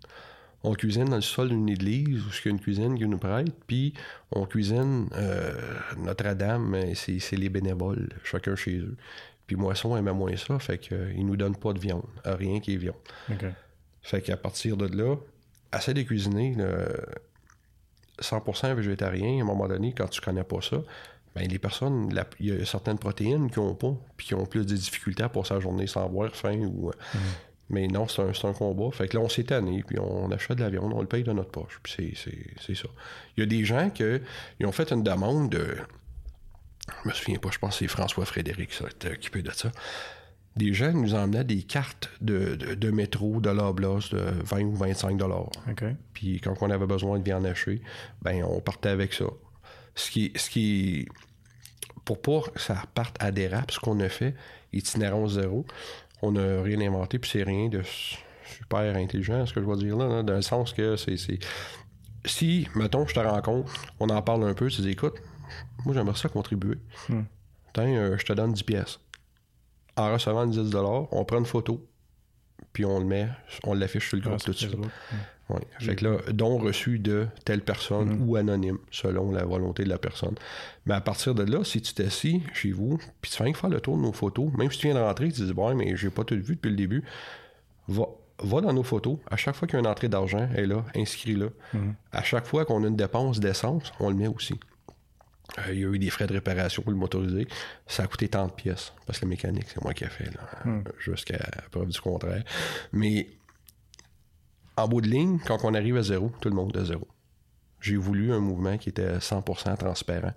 On 0.65 0.75
cuisine 0.75 1.05
dans 1.05 1.17
le 1.17 1.23
sol 1.23 1.51
d'une 1.51 1.69
église 1.69 2.23
où 2.27 2.31
il 2.45 2.45
y 2.45 2.49
a 2.49 2.51
une 2.51 2.61
cuisine 2.61 2.99
qui 2.99 3.07
nous 3.07 3.19
prête, 3.19 3.55
puis 3.69 3.95
on 4.33 4.47
cuisine 4.47 5.09
euh, 5.12 5.55
Notre-Dame, 5.99 6.77
c'est 6.95 7.37
les 7.37 7.49
bénévoles, 7.49 8.09
chacun 8.25 8.57
chez 8.57 8.79
eux. 8.79 8.97
Puis 9.47 9.57
Moisson 9.57 9.97
aime 9.97 10.11
moins 10.13 10.37
ça, 10.37 10.59
fait 10.59 10.79
qu'ils 10.79 11.19
ne 11.19 11.23
nous 11.23 11.37
donnent 11.37 11.57
pas 11.57 11.73
de 11.73 11.79
viande, 11.79 12.07
rien 12.25 12.61
qui 12.61 12.75
est 12.75 12.77
viande. 12.77 12.97
Fait 14.03 14.21
qu'à 14.21 14.37
partir 14.37 14.77
de 14.77 14.87
là, 14.87 15.17
assez 15.73 15.95
de 15.95 16.03
cuisiner, 16.03 16.57
100% 18.21 18.75
végétarien, 18.75 19.39
à 19.39 19.43
un 19.43 19.45
moment 19.45 19.69
donné, 19.69 19.93
quand 19.93 20.09
tu 20.09 20.21
connais 20.21 20.45
pas 20.45 20.61
ça, 20.61 20.79
ben 21.37 21.47
les 21.47 21.59
personnes, 21.59 22.09
il 22.41 22.47
y 22.47 22.53
a 22.53 22.65
certaines 22.65 22.99
protéines 22.99 23.51
qui 23.51 23.59
ont 23.59 23.75
pas, 23.75 23.95
puis 24.17 24.29
qui 24.29 24.35
ont 24.35 24.47
plus 24.47 24.65
de 24.65 24.75
difficultés 24.75 25.23
à 25.23 25.29
passer 25.29 25.53
la 25.53 25.61
journée 25.61 25.87
sans 25.87 26.05
avoir 26.05 26.35
faim 26.35 26.61
ou. 26.61 26.89
Euh, 26.89 26.93
mhm. 27.15 27.21
Mais 27.69 27.89
non, 27.89 28.07
c'est 28.07 28.23
un, 28.23 28.49
un, 28.49 28.53
combat. 28.53 28.91
Fait 28.93 29.09
que 29.09 29.17
là, 29.17 29.23
on 29.23 29.29
s'est 29.29 29.43
tanné, 29.43 29.83
puis 29.85 29.99
on 29.99 30.31
achète 30.31 30.57
de 30.57 30.63
la 30.63 30.71
viande, 30.71 30.93
on 30.95 31.01
le 31.01 31.07
paye 31.07 31.25
de 31.25 31.33
notre 31.33 31.51
poche. 31.51 31.81
Puis 31.83 32.17
c'est 32.17 32.75
ça. 32.75 32.89
Il 33.37 33.41
y 33.41 33.43
a 33.43 33.47
des 33.47 33.65
gens 33.65 33.91
qui 33.91 34.05
ont 34.65 34.73
fait 34.73 34.93
une 34.93 35.03
demande 35.03 35.51
de. 35.51 35.77
Je 37.03 37.09
me 37.09 37.14
souviens 37.14 37.39
pas, 37.39 37.51
je 37.51 37.59
pense 37.59 37.74
que 37.74 37.78
c'est 37.80 37.89
François 37.89 38.24
Frédéric 38.24 38.70
qui 38.70 38.76
s'est 38.76 39.12
occupé 39.12 39.43
de 39.43 39.51
ça 39.51 39.70
des 40.57 40.72
gens 40.72 40.93
nous 40.93 41.14
emmenaient 41.14 41.45
des 41.45 41.62
cartes 41.62 42.11
de, 42.20 42.55
de, 42.55 42.91
métro 42.91 43.41
de 43.41 43.51
l'Oblast 43.51 44.14
de 44.14 44.24
20 44.43 44.62
ou 44.62 44.74
25 44.74 45.16
dollars. 45.18 45.51
Puis 46.14 46.41
quand 46.41 46.55
on 46.62 46.70
avait 46.70 46.87
besoin 46.87 47.18
de 47.18 47.24
viande 47.24 47.47
hachée, 47.47 47.82
ben 48.22 48.43
on 48.45 48.61
partait 48.61 48.89
avec 48.89 49.12
ça. 49.12 49.26
Ce 49.95 50.11
qui, 50.11 50.32
ce 50.34 50.49
qui 50.49 51.07
pour 52.05 52.22
pas 52.22 52.41
que 52.55 52.61
ça 52.61 52.82
parte 52.95 53.16
à 53.20 53.30
dérap, 53.32 53.70
ce 53.70 53.78
qu'on 53.78 54.01
a 54.01 54.09
fait, 54.09 54.34
itinérant 54.72 55.28
zéro, 55.28 55.66
on 56.22 56.32
n'a 56.32 56.62
rien 56.62 56.80
inventé, 56.80 57.18
puis 57.18 57.30
c'est 57.30 57.43
rien 57.43 57.68
de 57.68 57.82
super 57.82 58.97
intelligent, 58.97 59.45
ce 59.45 59.53
que 59.53 59.61
je 59.61 59.66
veux 59.66 59.76
dire 59.76 59.97
là, 59.97 60.22
dans 60.22 60.34
le 60.34 60.43
sens 60.43 60.72
que 60.72 60.97
c'est. 60.97 61.16
Si, 62.24 62.66
mettons, 62.74 63.07
je 63.07 63.14
te 63.14 63.20
rencontre, 63.20 63.72
on 64.01 64.09
en 64.09 64.22
parle 64.22 64.45
un 64.45 64.55
peu, 64.55 64.68
tu 64.68 64.80
dis 64.80 64.91
écoute, 64.91 65.14
moi 65.84 65.94
j'aimerais 65.94 66.16
ça 66.16 66.28
contribuer. 66.28 66.78
Hmm. 67.09 67.22
Tiens, 67.72 67.88
euh, 67.88 68.18
je 68.18 68.24
te 68.24 68.32
donne 68.32 68.53
10 68.53 68.62
pièces 68.62 68.99
en 69.97 70.12
recevant 70.12 70.47
10 70.47 70.74
on 71.11 71.24
prend 71.24 71.38
une 71.38 71.47
photo, 71.47 71.84
puis 72.72 72.84
on 72.84 73.01
le 73.01 73.07
met, 73.07 73.28
on 73.64 73.74
l'affiche 73.74 74.09
sur 74.09 74.16
le 74.16 74.22
groupe 74.22 74.42
tout 74.42 74.53
de 74.53 74.57
suite. 74.57 74.76
Ouais. 75.49 75.61
Fait 75.78 75.94
que 75.94 76.05
là, 76.05 76.18
don 76.32 76.59
reçu 76.59 76.99
de 76.99 77.28
telle 77.44 77.61
personne 77.61 78.16
mm-hmm. 78.16 78.26
ou 78.26 78.36
anonyme, 78.36 78.78
selon 78.90 79.30
la 79.30 79.44
volonté 79.44 79.84
de 79.84 79.88
la 79.88 79.99
personne. 79.99 80.34
Mais 80.86 80.94
à 80.94 81.01
partir 81.01 81.36
de 81.36 81.44
là, 81.44 81.62
si 81.62 81.80
tu 81.80 81.94
t'assis 81.94 82.42
chez 82.53 82.72
vous, 82.72 82.99
puis 83.20 83.30
tu 83.30 83.36
fais 83.36 83.53
faire 83.53 83.70
le 83.70 83.80
tour 83.80 83.97
de 83.97 84.03
nos 84.03 84.12
photos, 84.12 84.53
même 84.59 84.72
si 84.72 84.78
tu 84.78 84.88
viens 84.88 84.97
de 84.97 85.01
rentrer, 85.01 85.30
tu 85.30 85.40
te 85.40 85.44
dis, 85.44 85.53
ouais, 85.53 85.74
mais 85.74 85.97
j'ai 85.97 86.11
pas 86.11 86.24
tout 86.24 86.34
vu 86.34 86.57
depuis 86.57 86.70
le 86.70 86.76
début, 86.76 87.05
va, 87.86 88.07
va 88.42 88.61
dans 88.61 88.72
nos 88.72 88.82
photos. 88.82 89.18
À 89.30 89.36
chaque 89.36 89.55
fois 89.55 89.68
qu'il 89.68 89.74
y 89.74 89.76
a 89.76 89.80
une 89.80 89.86
entrée 89.86 90.09
d'argent, 90.09 90.49
elle 90.53 90.64
est 90.64 90.66
là, 90.66 90.84
inscris-la. 90.97 91.47
Mm-hmm. 91.47 91.94
À 92.11 92.24
chaque 92.24 92.47
fois 92.47 92.64
qu'on 92.64 92.82
a 92.82 92.88
une 92.88 92.97
dépense 92.97 93.38
d'essence, 93.38 93.92
on 94.01 94.11
le 94.11 94.16
met 94.16 94.26
aussi. 94.26 94.59
Euh, 95.59 95.72
il 95.72 95.80
y 95.80 95.84
a 95.84 95.88
eu 95.88 95.99
des 95.99 96.11
frais 96.11 96.26
de 96.26 96.32
réparation 96.32 96.82
pour 96.82 96.92
le 96.92 96.99
motoriser. 96.99 97.47
Ça 97.86 98.05
a 98.05 98.07
coûté 98.07 98.28
tant 98.28 98.47
de 98.47 98.53
pièces. 98.53 98.92
Parce 99.07 99.18
que 99.18 99.24
la 99.24 99.30
mécanique, 99.30 99.66
c'est 99.68 99.82
moi 99.82 99.94
qui 99.94 100.05
ai 100.05 100.09
fait, 100.09 100.30
là, 100.34 100.42
mm. 100.64 100.82
jusqu'à 100.99 101.38
preuve 101.70 101.88
du 101.88 102.01
contraire. 102.01 102.44
Mais 102.92 103.28
en 104.76 104.88
bout 104.88 105.01
de 105.01 105.09
ligne, 105.09 105.38
quand 105.44 105.59
on 105.64 105.74
arrive 105.74 105.97
à 105.97 106.03
zéro, 106.03 106.32
tout 106.40 106.49
le 106.49 106.55
monde 106.55 106.76
est 106.76 106.80
à 106.80 106.84
zéro. 106.84 107.07
J'ai 107.80 107.97
voulu 107.97 108.32
un 108.32 108.40
mouvement 108.40 108.76
qui 108.78 108.88
était 108.88 109.18
100% 109.18 109.76
transparent 109.76 110.32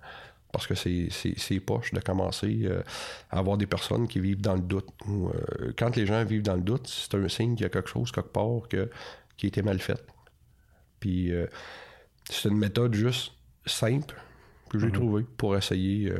parce 0.52 0.66
que 0.66 0.74
c'est 0.74 1.60
poche 1.60 1.92
de 1.92 2.00
commencer 2.00 2.62
euh, 2.64 2.82
à 3.30 3.38
avoir 3.38 3.56
des 3.56 3.66
personnes 3.66 4.08
qui 4.08 4.18
vivent 4.18 4.40
dans 4.40 4.54
le 4.54 4.60
doute. 4.60 4.88
Euh, 5.08 5.72
quand 5.78 5.94
les 5.94 6.06
gens 6.06 6.24
vivent 6.24 6.42
dans 6.42 6.56
le 6.56 6.62
doute, 6.62 6.88
c'est 6.88 7.14
un 7.14 7.28
signe 7.28 7.54
qu'il 7.54 7.62
y 7.62 7.66
a 7.66 7.68
quelque 7.68 7.88
chose 7.88 8.10
quelque 8.10 8.32
part 8.32 8.68
que, 8.68 8.90
qui 9.36 9.46
a 9.46 9.48
été 9.48 9.62
mal 9.62 9.78
fait. 9.78 10.02
Puis 10.98 11.32
c'est 12.28 12.48
une 12.48 12.58
méthode 12.58 12.94
juste 12.94 13.32
simple 13.64 14.16
que 14.70 14.78
j'ai 14.78 14.88
mm-hmm. 14.88 14.92
trouvée 14.92 15.24
pour 15.36 15.56
essayer 15.56 16.12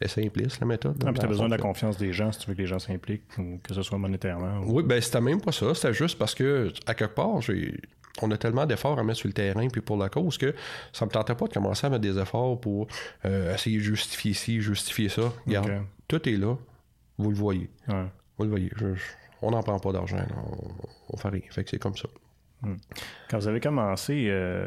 c'est 0.00 0.22
simpliste, 0.22 0.60
la 0.60 0.66
méthode. 0.66 1.02
Ah, 1.06 1.12
tu 1.12 1.20
as 1.20 1.26
besoin 1.26 1.46
de 1.46 1.50
la 1.50 1.58
confiance 1.58 1.98
des 1.98 2.12
gens 2.12 2.32
si 2.32 2.40
tu 2.40 2.48
veux 2.48 2.54
que 2.54 2.62
les 2.62 2.66
gens 2.66 2.78
s'impliquent, 2.78 3.28
que 3.62 3.74
ce 3.74 3.82
soit 3.82 3.98
monétairement. 3.98 4.62
Oui, 4.64 4.82
ben 4.82 5.00
c'était 5.00 5.20
même 5.20 5.42
pas 5.42 5.52
ça. 5.52 5.74
C'était 5.74 5.92
juste 5.92 6.18
parce 6.18 6.34
que, 6.34 6.72
à 6.86 6.94
quelque 6.94 7.14
part, 7.14 7.42
j'ai 7.42 7.78
on 8.22 8.30
a 8.30 8.36
tellement 8.36 8.66
d'efforts 8.66 8.98
à 8.98 9.04
mettre 9.04 9.20
sur 9.20 9.28
le 9.28 9.32
terrain 9.34 9.68
puis 9.68 9.80
pour 9.80 9.96
la 9.96 10.08
cause 10.08 10.36
que 10.36 10.54
ça 10.92 11.04
me 11.04 11.10
tentait 11.10 11.34
pas 11.34 11.46
de 11.46 11.52
commencer 11.52 11.86
à 11.86 11.90
mettre 11.90 12.02
des 12.02 12.18
efforts 12.18 12.60
pour 12.60 12.88
euh, 13.24 13.54
essayer 13.54 13.78
de 13.78 13.82
justifier 13.82 14.34
ci, 14.34 14.60
justifier 14.60 15.08
ça. 15.08 15.32
Regarde, 15.46 15.84
tout 16.08 16.28
est 16.28 16.36
là. 16.36 16.56
Vous 17.18 17.30
le 17.30 17.36
voyez. 17.36 17.70
Vous 17.86 18.44
le 18.44 18.50
voyez. 18.50 18.70
on 19.42 19.50
n'en 19.50 19.62
prend 19.62 19.78
pas 19.78 19.92
d'argent. 19.92 20.18
On, 20.36 21.14
on, 21.14 21.16
fait 21.16 21.28
rien. 21.28 21.42
Fait 21.50 21.64
que 21.64 21.70
c'est 21.70 21.78
comme 21.78 21.96
ça. 21.96 22.08
Hmm. 22.62 22.76
Quand 23.30 23.38
vous 23.38 23.48
avez 23.48 23.60
commencé, 23.60 24.26
euh, 24.28 24.66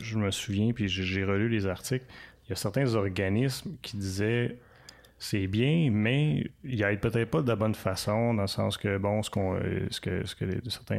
je 0.00 0.16
me 0.18 0.30
souviens, 0.30 0.72
puis 0.72 0.88
j'ai 0.88 1.24
relu 1.24 1.48
les 1.48 1.66
articles, 1.66 2.06
il 2.48 2.50
y 2.50 2.52
a 2.54 2.56
certains 2.56 2.94
organismes 2.94 3.76
qui 3.82 3.98
disaient 3.98 4.56
c'est 5.18 5.48
bien, 5.48 5.90
mais 5.90 6.50
il 6.62 6.82
aide 6.82 7.00
peut-être 7.00 7.30
pas 7.30 7.42
de 7.42 7.48
la 7.48 7.56
bonne 7.56 7.74
façon, 7.74 8.34
dans 8.34 8.42
le 8.42 8.48
sens 8.48 8.76
que, 8.76 8.98
bon, 8.98 9.22
ce, 9.22 9.30
ce 9.90 10.00
que, 10.00 10.24
ce 10.24 10.34
que 10.36 10.44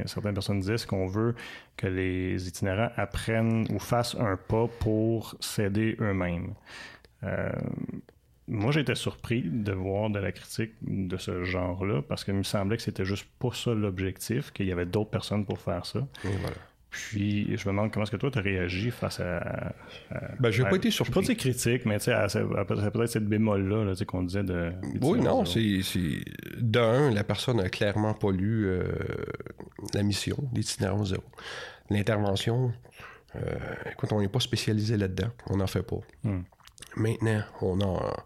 certaines 0.05 0.33
personnes 0.33 0.59
disaient, 0.59 0.77
c'est 0.77 0.87
qu'on 0.87 1.07
veut 1.07 1.35
que 1.77 1.87
les 1.87 2.47
itinérants 2.47 2.91
apprennent 2.97 3.65
ou 3.71 3.79
fassent 3.79 4.15
un 4.15 4.35
pas 4.35 4.67
pour 4.79 5.35
s'aider 5.39 5.95
eux-mêmes. 6.01 6.53
Euh, 7.23 7.49
moi, 8.49 8.71
j'étais 8.71 8.95
surpris 8.95 9.43
de 9.43 9.71
voir 9.71 10.09
de 10.09 10.19
la 10.19 10.33
critique 10.33 10.73
de 10.81 11.15
ce 11.15 11.45
genre-là, 11.45 12.01
parce 12.01 12.25
qu'il 12.25 12.33
me 12.33 12.43
semblait 12.43 12.75
que 12.75 12.83
c'était 12.83 13.05
juste 13.05 13.27
pas 13.39 13.53
ça 13.53 13.73
l'objectif, 13.73 14.51
qu'il 14.51 14.65
y 14.65 14.71
avait 14.73 14.85
d'autres 14.85 15.11
personnes 15.11 15.45
pour 15.45 15.59
faire 15.59 15.85
ça. 15.85 16.05
Puis, 16.91 17.55
je 17.55 17.67
me 17.67 17.73
demande 17.73 17.91
comment 17.91 18.03
est-ce 18.03 18.11
que 18.11 18.17
toi, 18.17 18.31
tu 18.31 18.39
as 18.39 18.41
réagi 18.41 18.89
face 18.89 19.19
à. 19.19 19.73
ben, 20.39 20.49
j'ai 20.49 20.63
pas 20.63 20.75
été 20.75 20.89
surpris. 20.89 21.21
Pas 21.21 21.33
de 21.33 21.37
critiques, 21.37 21.85
mais 21.85 21.99
tu 21.99 22.05
sais, 22.05 22.41
peut-être 22.67 23.05
cette 23.05 23.27
bémol-là 23.27 23.85
là, 23.85 23.93
qu'on 24.07 24.23
disait 24.23 24.43
de. 24.43 24.71
Oui, 25.01 25.19
non, 25.19 25.45
c'est. 25.45 25.81
D'un, 26.57 27.11
la 27.11 27.23
personne 27.23 27.59
a 27.59 27.69
clairement 27.69 28.13
pas 28.13 28.31
lu 28.31 28.65
euh, 28.65 28.83
la 29.93 30.03
mission 30.03 30.37
d'itinérance 30.51 31.09
zéro. 31.09 31.23
L'intervention, 31.89 32.73
euh, 33.35 33.39
écoute, 33.91 34.11
on 34.11 34.21
n'est 34.21 34.27
pas 34.27 34.39
spécialisé 34.39 34.97
là-dedans. 34.97 35.29
On 35.47 35.57
n'en 35.57 35.67
fait 35.67 35.83
pas. 35.83 35.99
Hmm. 36.23 36.41
Maintenant, 36.95 37.43
on 37.61 37.79
a. 37.81 38.25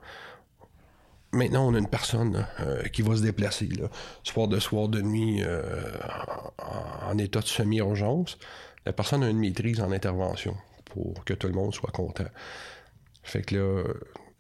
Maintenant, 1.34 1.68
on 1.68 1.74
a 1.74 1.80
une 1.80 1.90
personne 1.90 2.46
euh, 2.60 2.84
qui 2.84 3.02
va 3.02 3.16
se 3.16 3.24
déplacer, 3.24 3.66
là, 3.66 3.90
soir 4.24 4.48
de 4.48 4.60
soir, 4.60 4.88
de 4.88 5.02
nuit, 5.02 5.42
euh, 5.44 5.92
en, 7.02 7.18
état 7.18 7.40
de 7.40 7.48
semi-urgence. 7.48 8.38
La 8.86 8.94
personne 8.94 9.24
a 9.24 9.30
une 9.30 9.40
maîtrise 9.40 9.82
en 9.82 9.92
intervention 9.92 10.56
pour 10.86 11.26
que 11.26 11.34
tout 11.34 11.48
le 11.48 11.54
monde 11.54 11.74
soit 11.74 11.92
content. 11.92 12.28
Fait 13.24 13.42
que 13.42 13.56
là, 13.56 13.84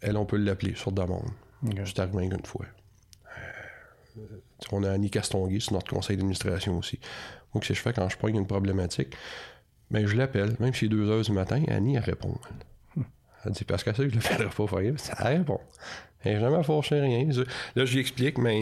elle, 0.02 0.18
on 0.18 0.26
peut 0.26 0.38
l'appeler 0.38 0.76
sur 0.76 0.91
demande. 0.91 1.30
Okay. 1.66 1.82
C'est 1.86 2.00
arrivé 2.00 2.26
une 2.26 2.46
fois. 2.46 2.66
Euh, 4.18 4.22
on 4.72 4.84
a 4.84 4.91
Annie 4.91 5.10
Castonguay 5.10 5.60
sur 5.60 5.74
notre 5.74 5.91
conseil 5.91 6.18
d'administration 6.18 6.78
aussi. 6.78 7.00
Donc, 7.54 7.64
ce 7.64 7.70
que 7.70 7.74
je 7.74 7.82
fais 7.82 7.94
quand 7.94 8.08
je 8.10 8.18
pogne 8.18 8.36
une 8.36 8.48
problématique, 8.48 9.16
ben, 9.89 10.06
je 10.06 10.16
l'appelle, 10.16 10.56
même 10.60 10.74
si 10.74 10.82
c'est 10.82 10.89
2 10.89 11.10
heures 11.10 11.22
du 11.22 11.32
matin, 11.32 11.64
Annie, 11.70 11.96
elle 11.96 12.04
répond. 12.04 12.38
Elle, 12.96 13.04
elle 13.46 13.52
dit, 13.52 13.64
parce 13.64 13.84
que 13.84 13.94
ça, 13.94 14.04
je 14.08 14.14
le 14.14 14.22
ferai 14.22 14.48
pas, 14.50 14.98
ça 14.98 15.14
répond. 15.16 15.60
Elle 16.24 16.41
n'a 16.41 16.61
jamais 16.61 17.01
rien. 17.01 17.30
Là, 17.76 17.86
j'y 17.86 17.99
explique, 17.99 18.38
mais 18.38 18.59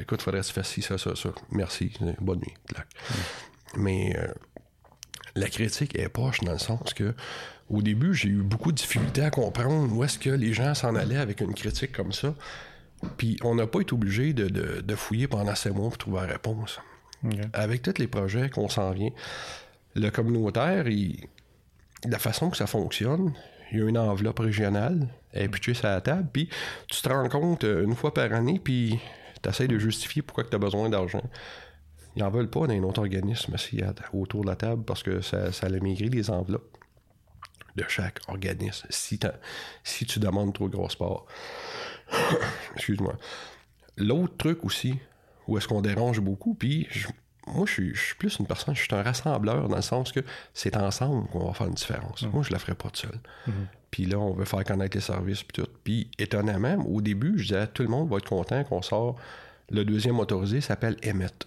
écoute, 0.00 0.22
faudrait 0.22 0.40
que 0.40 0.46
tu 0.46 0.52
fasses 0.52 0.68
ci, 0.68 0.82
ça, 0.82 0.98
ça, 0.98 1.16
ça. 1.16 1.30
Merci. 1.50 1.92
Bonne 2.20 2.38
nuit. 2.38 2.54
Mais 3.76 4.14
euh, 4.16 4.28
la 5.34 5.48
critique 5.48 5.98
est 5.98 6.08
poche 6.08 6.40
dans 6.40 6.52
le 6.52 6.58
sens 6.58 6.94
que 6.94 7.14
au 7.70 7.80
début, 7.80 8.12
j'ai 8.12 8.28
eu 8.28 8.42
beaucoup 8.42 8.70
de 8.70 8.76
difficultés 8.76 9.22
à 9.22 9.30
comprendre 9.30 9.94
où 9.94 10.04
est-ce 10.04 10.18
que 10.18 10.30
les 10.30 10.52
gens 10.52 10.74
s'en 10.74 10.94
allaient 10.94 11.16
avec 11.16 11.40
une 11.40 11.54
critique 11.54 11.92
comme 11.92 12.12
ça. 12.12 12.34
Puis 13.16 13.38
on 13.42 13.54
n'a 13.54 13.66
pas 13.66 13.80
été 13.80 13.94
obligé 13.94 14.34
de, 14.34 14.94
fouiller 14.94 15.26
pendant 15.26 15.54
ces 15.54 15.70
mois 15.70 15.88
pour 15.88 15.98
trouver 15.98 16.20
la 16.20 16.26
réponse. 16.26 16.80
Avec 17.52 17.82
tous 17.82 17.98
les 17.98 18.08
projets 18.08 18.50
qu'on 18.50 18.68
s'en 18.68 18.90
vient, 18.90 19.10
le 19.94 20.10
communautaire, 20.10 20.84
la 22.04 22.18
façon 22.18 22.50
que 22.50 22.56
ça 22.56 22.66
fonctionne, 22.66 23.32
il 23.72 23.78
y 23.78 23.82
a 23.82 23.88
une 23.88 23.98
enveloppe 23.98 24.40
régionale, 24.40 25.08
elle 25.32 25.44
est 25.44 25.48
pitchée 25.48 25.74
sur 25.74 25.88
la 25.88 26.00
table, 26.00 26.28
puis 26.30 26.48
tu 26.88 27.00
te 27.00 27.08
rends 27.08 27.28
compte 27.28 27.64
euh, 27.64 27.84
une 27.84 27.94
fois 27.94 28.12
par 28.12 28.30
année, 28.32 28.60
puis 28.62 28.98
tu 29.42 29.48
essaies 29.48 29.66
de 29.66 29.78
justifier 29.78 30.20
pourquoi 30.20 30.44
tu 30.44 30.54
as 30.54 30.58
besoin 30.58 30.90
d'argent. 30.90 31.22
Ils 32.14 32.22
n'en 32.22 32.30
veulent 32.30 32.50
pas 32.50 32.66
d'un 32.66 32.82
autre 32.82 33.00
organisme 33.00 33.56
autour 34.12 34.42
de 34.42 34.50
la 34.50 34.56
table 34.56 34.84
parce 34.84 35.02
que 35.02 35.22
ça, 35.22 35.50
ça 35.52 35.68
a 35.68 35.70
maigri 35.70 36.10
les 36.10 36.28
enveloppes 36.28 36.76
de 37.74 37.84
chaque 37.88 38.20
organisme 38.28 38.86
si, 38.90 39.18
si 39.82 40.04
tu 40.04 40.18
demandes 40.18 40.52
trop 40.52 40.68
gros 40.68 40.90
sport. 40.90 41.26
Excuse-moi. 42.74 43.16
L'autre 43.96 44.36
truc 44.36 44.62
aussi, 44.66 44.98
où 45.48 45.56
est-ce 45.56 45.66
qu'on 45.66 45.80
dérange 45.80 46.20
beaucoup, 46.20 46.54
puis 46.54 46.86
moi, 47.46 47.66
je 47.66 47.72
suis, 47.72 48.14
plus 48.18 48.38
une 48.38 48.46
personne, 48.46 48.74
je 48.74 48.82
suis 48.82 48.94
un 48.94 49.02
rassembleur 49.02 49.68
dans 49.68 49.76
le 49.76 49.82
sens 49.82 50.12
que 50.12 50.20
c'est 50.54 50.76
ensemble 50.76 51.28
qu'on 51.28 51.46
va 51.46 51.54
faire 51.54 51.66
une 51.66 51.74
différence. 51.74 52.22
Mm. 52.22 52.30
Moi, 52.30 52.42
je 52.42 52.52
la 52.52 52.58
ferai 52.58 52.74
pas 52.74 52.90
tout 52.90 53.00
seul. 53.00 53.18
Mm-hmm. 53.48 53.52
Puis 53.90 54.06
là, 54.06 54.18
on 54.18 54.32
veut 54.32 54.44
faire 54.44 54.64
connaître 54.64 54.96
les 54.96 55.02
services, 55.02 55.42
puis 55.42 55.62
tout. 55.62 55.70
Puis 55.84 56.10
étonnamment, 56.18 56.76
au 56.86 57.00
début, 57.00 57.38
je 57.38 57.48
disais, 57.48 57.66
tout 57.66 57.82
le 57.82 57.88
monde 57.88 58.08
va 58.08 58.18
être 58.18 58.28
content 58.28 58.62
qu'on 58.64 58.82
sort. 58.82 59.16
Le 59.70 59.84
deuxième 59.84 60.16
motorisé 60.16 60.60
s'appelle 60.60 60.96
Emmett. 61.04 61.46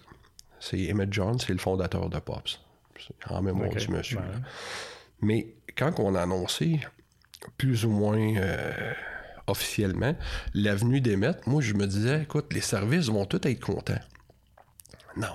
C'est 0.60 0.90
Emmett 0.90 1.12
John, 1.12 1.38
c'est 1.38 1.52
le 1.52 1.58
fondateur 1.58 2.08
de 2.08 2.18
Pops. 2.18 2.60
En 3.28 3.42
mémoire 3.42 3.70
du 3.70 3.88
monsieur. 3.88 4.18
Mais 5.20 5.54
quand 5.76 5.98
on 5.98 6.14
a 6.14 6.22
annoncé, 6.22 6.80
plus 7.56 7.84
ou 7.84 7.90
moins 7.90 8.36
euh, 8.36 8.92
officiellement, 9.46 10.14
l'avenue 10.54 11.00
d'Emmett, 11.00 11.46
moi, 11.46 11.62
je 11.62 11.74
me 11.74 11.86
disais, 11.86 12.22
écoute, 12.22 12.52
les 12.52 12.60
services 12.60 13.08
vont 13.08 13.24
tous 13.24 13.46
être 13.46 13.60
contents. 13.60 14.00
Non. 15.16 15.34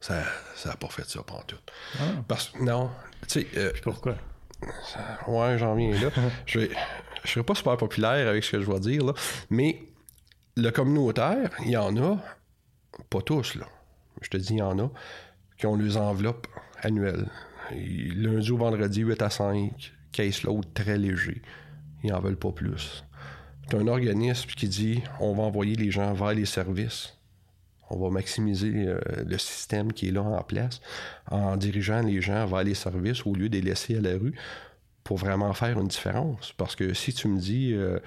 Ça 0.00 0.22
n'a 0.64 0.76
pas 0.76 0.88
fait 0.88 1.08
ça 1.08 1.22
pendant 1.22 1.42
tout. 1.42 1.58
Ah. 1.98 2.04
Parce 2.26 2.48
que, 2.48 2.62
non, 2.62 2.90
tu 3.28 3.40
sais. 3.40 3.46
Euh, 3.56 3.72
pourquoi? 3.82 4.16
ouais, 5.28 5.58
j'en 5.58 5.74
viens 5.74 5.92
là. 5.92 6.10
je 6.46 6.60
ne 6.60 6.66
serai 7.24 7.42
pas 7.42 7.54
super 7.54 7.76
populaire 7.76 8.28
avec 8.28 8.44
ce 8.44 8.52
que 8.52 8.60
je 8.60 8.70
vais 8.70 8.80
dire, 8.80 9.04
là, 9.04 9.12
mais 9.50 9.82
le 10.56 10.70
communautaire, 10.70 11.50
il 11.64 11.70
y 11.70 11.76
en 11.76 11.96
a, 11.96 12.18
pas 13.08 13.22
tous, 13.22 13.54
là. 13.54 13.66
Je 14.22 14.28
te 14.28 14.36
dis, 14.36 14.54
il 14.54 14.58
y 14.58 14.62
en 14.62 14.78
a, 14.78 14.90
qui 15.58 15.66
ont 15.66 15.76
leurs 15.76 15.96
enveloppes 15.98 16.46
annuelles. 16.82 17.28
Lundi 17.72 18.50
ou 18.50 18.58
vendredi, 18.58 19.02
8 19.02 19.22
à 19.22 19.30
5, 19.30 19.92
case 20.12 20.42
load 20.42 20.66
très 20.74 20.98
léger. 20.98 21.42
Ils 22.02 22.10
n'en 22.10 22.20
veulent 22.20 22.36
pas 22.36 22.52
plus. 22.52 23.04
Tu 23.68 23.76
un 23.76 23.86
organisme 23.86 24.50
qui 24.50 24.68
dit 24.68 25.02
on 25.20 25.34
va 25.34 25.44
envoyer 25.44 25.76
les 25.76 25.90
gens 25.90 26.12
vers 26.12 26.32
les 26.32 26.46
services 26.46 27.16
on 27.90 27.98
va 27.98 28.10
maximiser 28.10 28.72
euh, 28.86 29.00
le 29.26 29.38
système 29.38 29.92
qui 29.92 30.08
est 30.08 30.12
là 30.12 30.22
en 30.22 30.42
place 30.42 30.80
en 31.30 31.56
dirigeant 31.56 32.02
les 32.02 32.20
gens 32.22 32.46
vers 32.46 32.62
les 32.62 32.74
services 32.74 33.26
au 33.26 33.34
lieu 33.34 33.48
de 33.48 33.56
les 33.56 33.62
laisser 33.62 33.96
à 33.96 34.00
la 34.00 34.12
rue 34.12 34.34
pour 35.04 35.16
vraiment 35.16 35.52
faire 35.52 35.78
une 35.78 35.88
différence. 35.88 36.52
Parce 36.56 36.76
que 36.76 36.94
si 36.94 37.12
tu 37.12 37.28
me 37.28 37.38
dis 37.38 37.72
euh, 37.74 37.98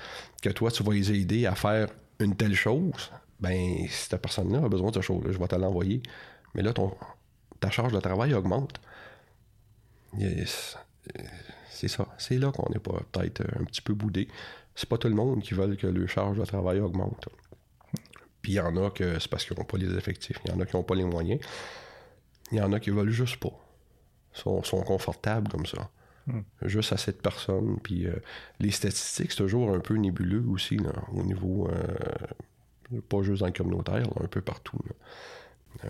que 0.42 0.50
toi, 0.50 0.72
tu 0.72 0.84
vas 0.84 0.94
les 0.94 1.12
aider 1.12 1.46
à 1.46 1.56
faire 1.56 1.90
une 2.20 2.36
telle 2.36 2.56
chose, 2.56 3.12
ben 3.40 3.86
cette 3.90 4.22
personne-là 4.22 4.64
a 4.64 4.70
besoin 4.70 4.90
de 4.90 4.96
cette 4.96 5.04
chose-là, 5.04 5.32
je 5.32 5.38
vais 5.38 5.48
te 5.48 5.56
l'envoyer. 5.56 6.02
Mais 6.56 6.62
là, 6.62 6.74
ta 7.60 7.70
charge 7.70 7.92
de 7.92 8.00
travail 8.00 8.34
augmente. 8.34 8.80
C'est 11.70 11.88
ça. 11.88 12.08
C'est 12.18 12.38
là 12.38 12.52
qu'on 12.52 12.72
est 12.74 12.80
pas 12.80 13.02
peut-être 13.12 13.42
un 13.60 13.66
petit 13.66 13.82
peu 13.82 13.94
boudé. 13.94 14.30
C'est 14.76 14.88
pas 14.88 14.98
tout 14.98 15.10
le 15.10 15.16
monde 15.16 15.42
qui 15.42 15.54
veut 15.54 15.76
que 15.76 15.88
leur 15.88 16.08
charge 16.08 16.38
de 16.38 16.46
travail 16.46 16.80
augmente. 16.80 17.28
Puis 18.44 18.52
il 18.52 18.56
y 18.56 18.60
en 18.60 18.76
a 18.76 18.92
que 18.92 19.18
c'est 19.20 19.30
parce 19.30 19.46
qu'ils 19.46 19.58
n'ont 19.58 19.64
pas 19.64 19.78
les 19.78 19.96
effectifs. 19.98 20.38
Il 20.46 20.52
y 20.52 20.54
en 20.54 20.60
a 20.60 20.66
qui 20.66 20.76
n'ont 20.76 20.84
pas 20.84 20.96
les 20.96 21.06
moyens. 21.06 21.42
Il 22.52 22.58
y 22.58 22.62
en 22.62 22.72
a 22.74 22.80
qui 22.80 22.92
veulent 22.92 23.10
juste 23.10 23.38
pas. 23.38 23.58
Ils 24.36 24.66
sont, 24.66 24.84
confortables 24.84 25.50
comme 25.50 25.66
ça. 25.66 25.90
Hmm. 26.28 26.42
Juste 26.64 26.92
assez 26.92 27.14
de 27.14 27.18
personnes. 27.18 27.80
Puis 27.82 28.06
euh, 28.06 28.16
les 28.60 28.72
statistiques, 28.72 29.32
c'est 29.32 29.38
toujours 29.38 29.74
un 29.74 29.80
peu 29.80 29.96
nébuleux 29.96 30.44
aussi, 30.50 30.78
au 31.14 31.24
niveau. 31.24 31.70
Euh, 31.70 33.00
pas 33.10 33.24
juste 33.24 33.40
dans 33.40 33.48
le 33.48 33.54
communautaire, 33.54 34.06
un 34.22 34.28
peu 34.28 34.42
partout. 34.42 34.78
Euh, 35.86 35.90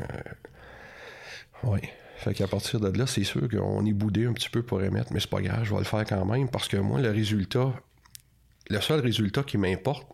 oui. 1.64 1.80
Fait 2.18 2.36
qu'à 2.36 2.48
partir 2.48 2.80
de 2.80 2.96
là, 2.96 3.08
c'est 3.08 3.24
sûr 3.24 3.50
qu'on 3.50 3.86
est 3.86 3.94
boudé 3.94 4.26
un 4.26 4.34
petit 4.34 4.50
peu 4.50 4.62
pour 4.62 4.82
émettre, 4.82 5.12
mais 5.12 5.20
c'est 5.20 5.30
pas 5.30 5.42
grave, 5.42 5.64
je 5.64 5.74
vais 5.74 5.80
le 5.80 5.84
faire 5.84 6.06
quand 6.06 6.24
même 6.24 6.48
parce 6.48 6.68
que 6.68 6.78
moi, 6.78 7.02
le 7.02 7.10
résultat, 7.10 7.74
le 8.70 8.80
seul 8.80 9.02
résultat 9.02 9.44
qui 9.44 9.58
m'importe, 9.58 10.08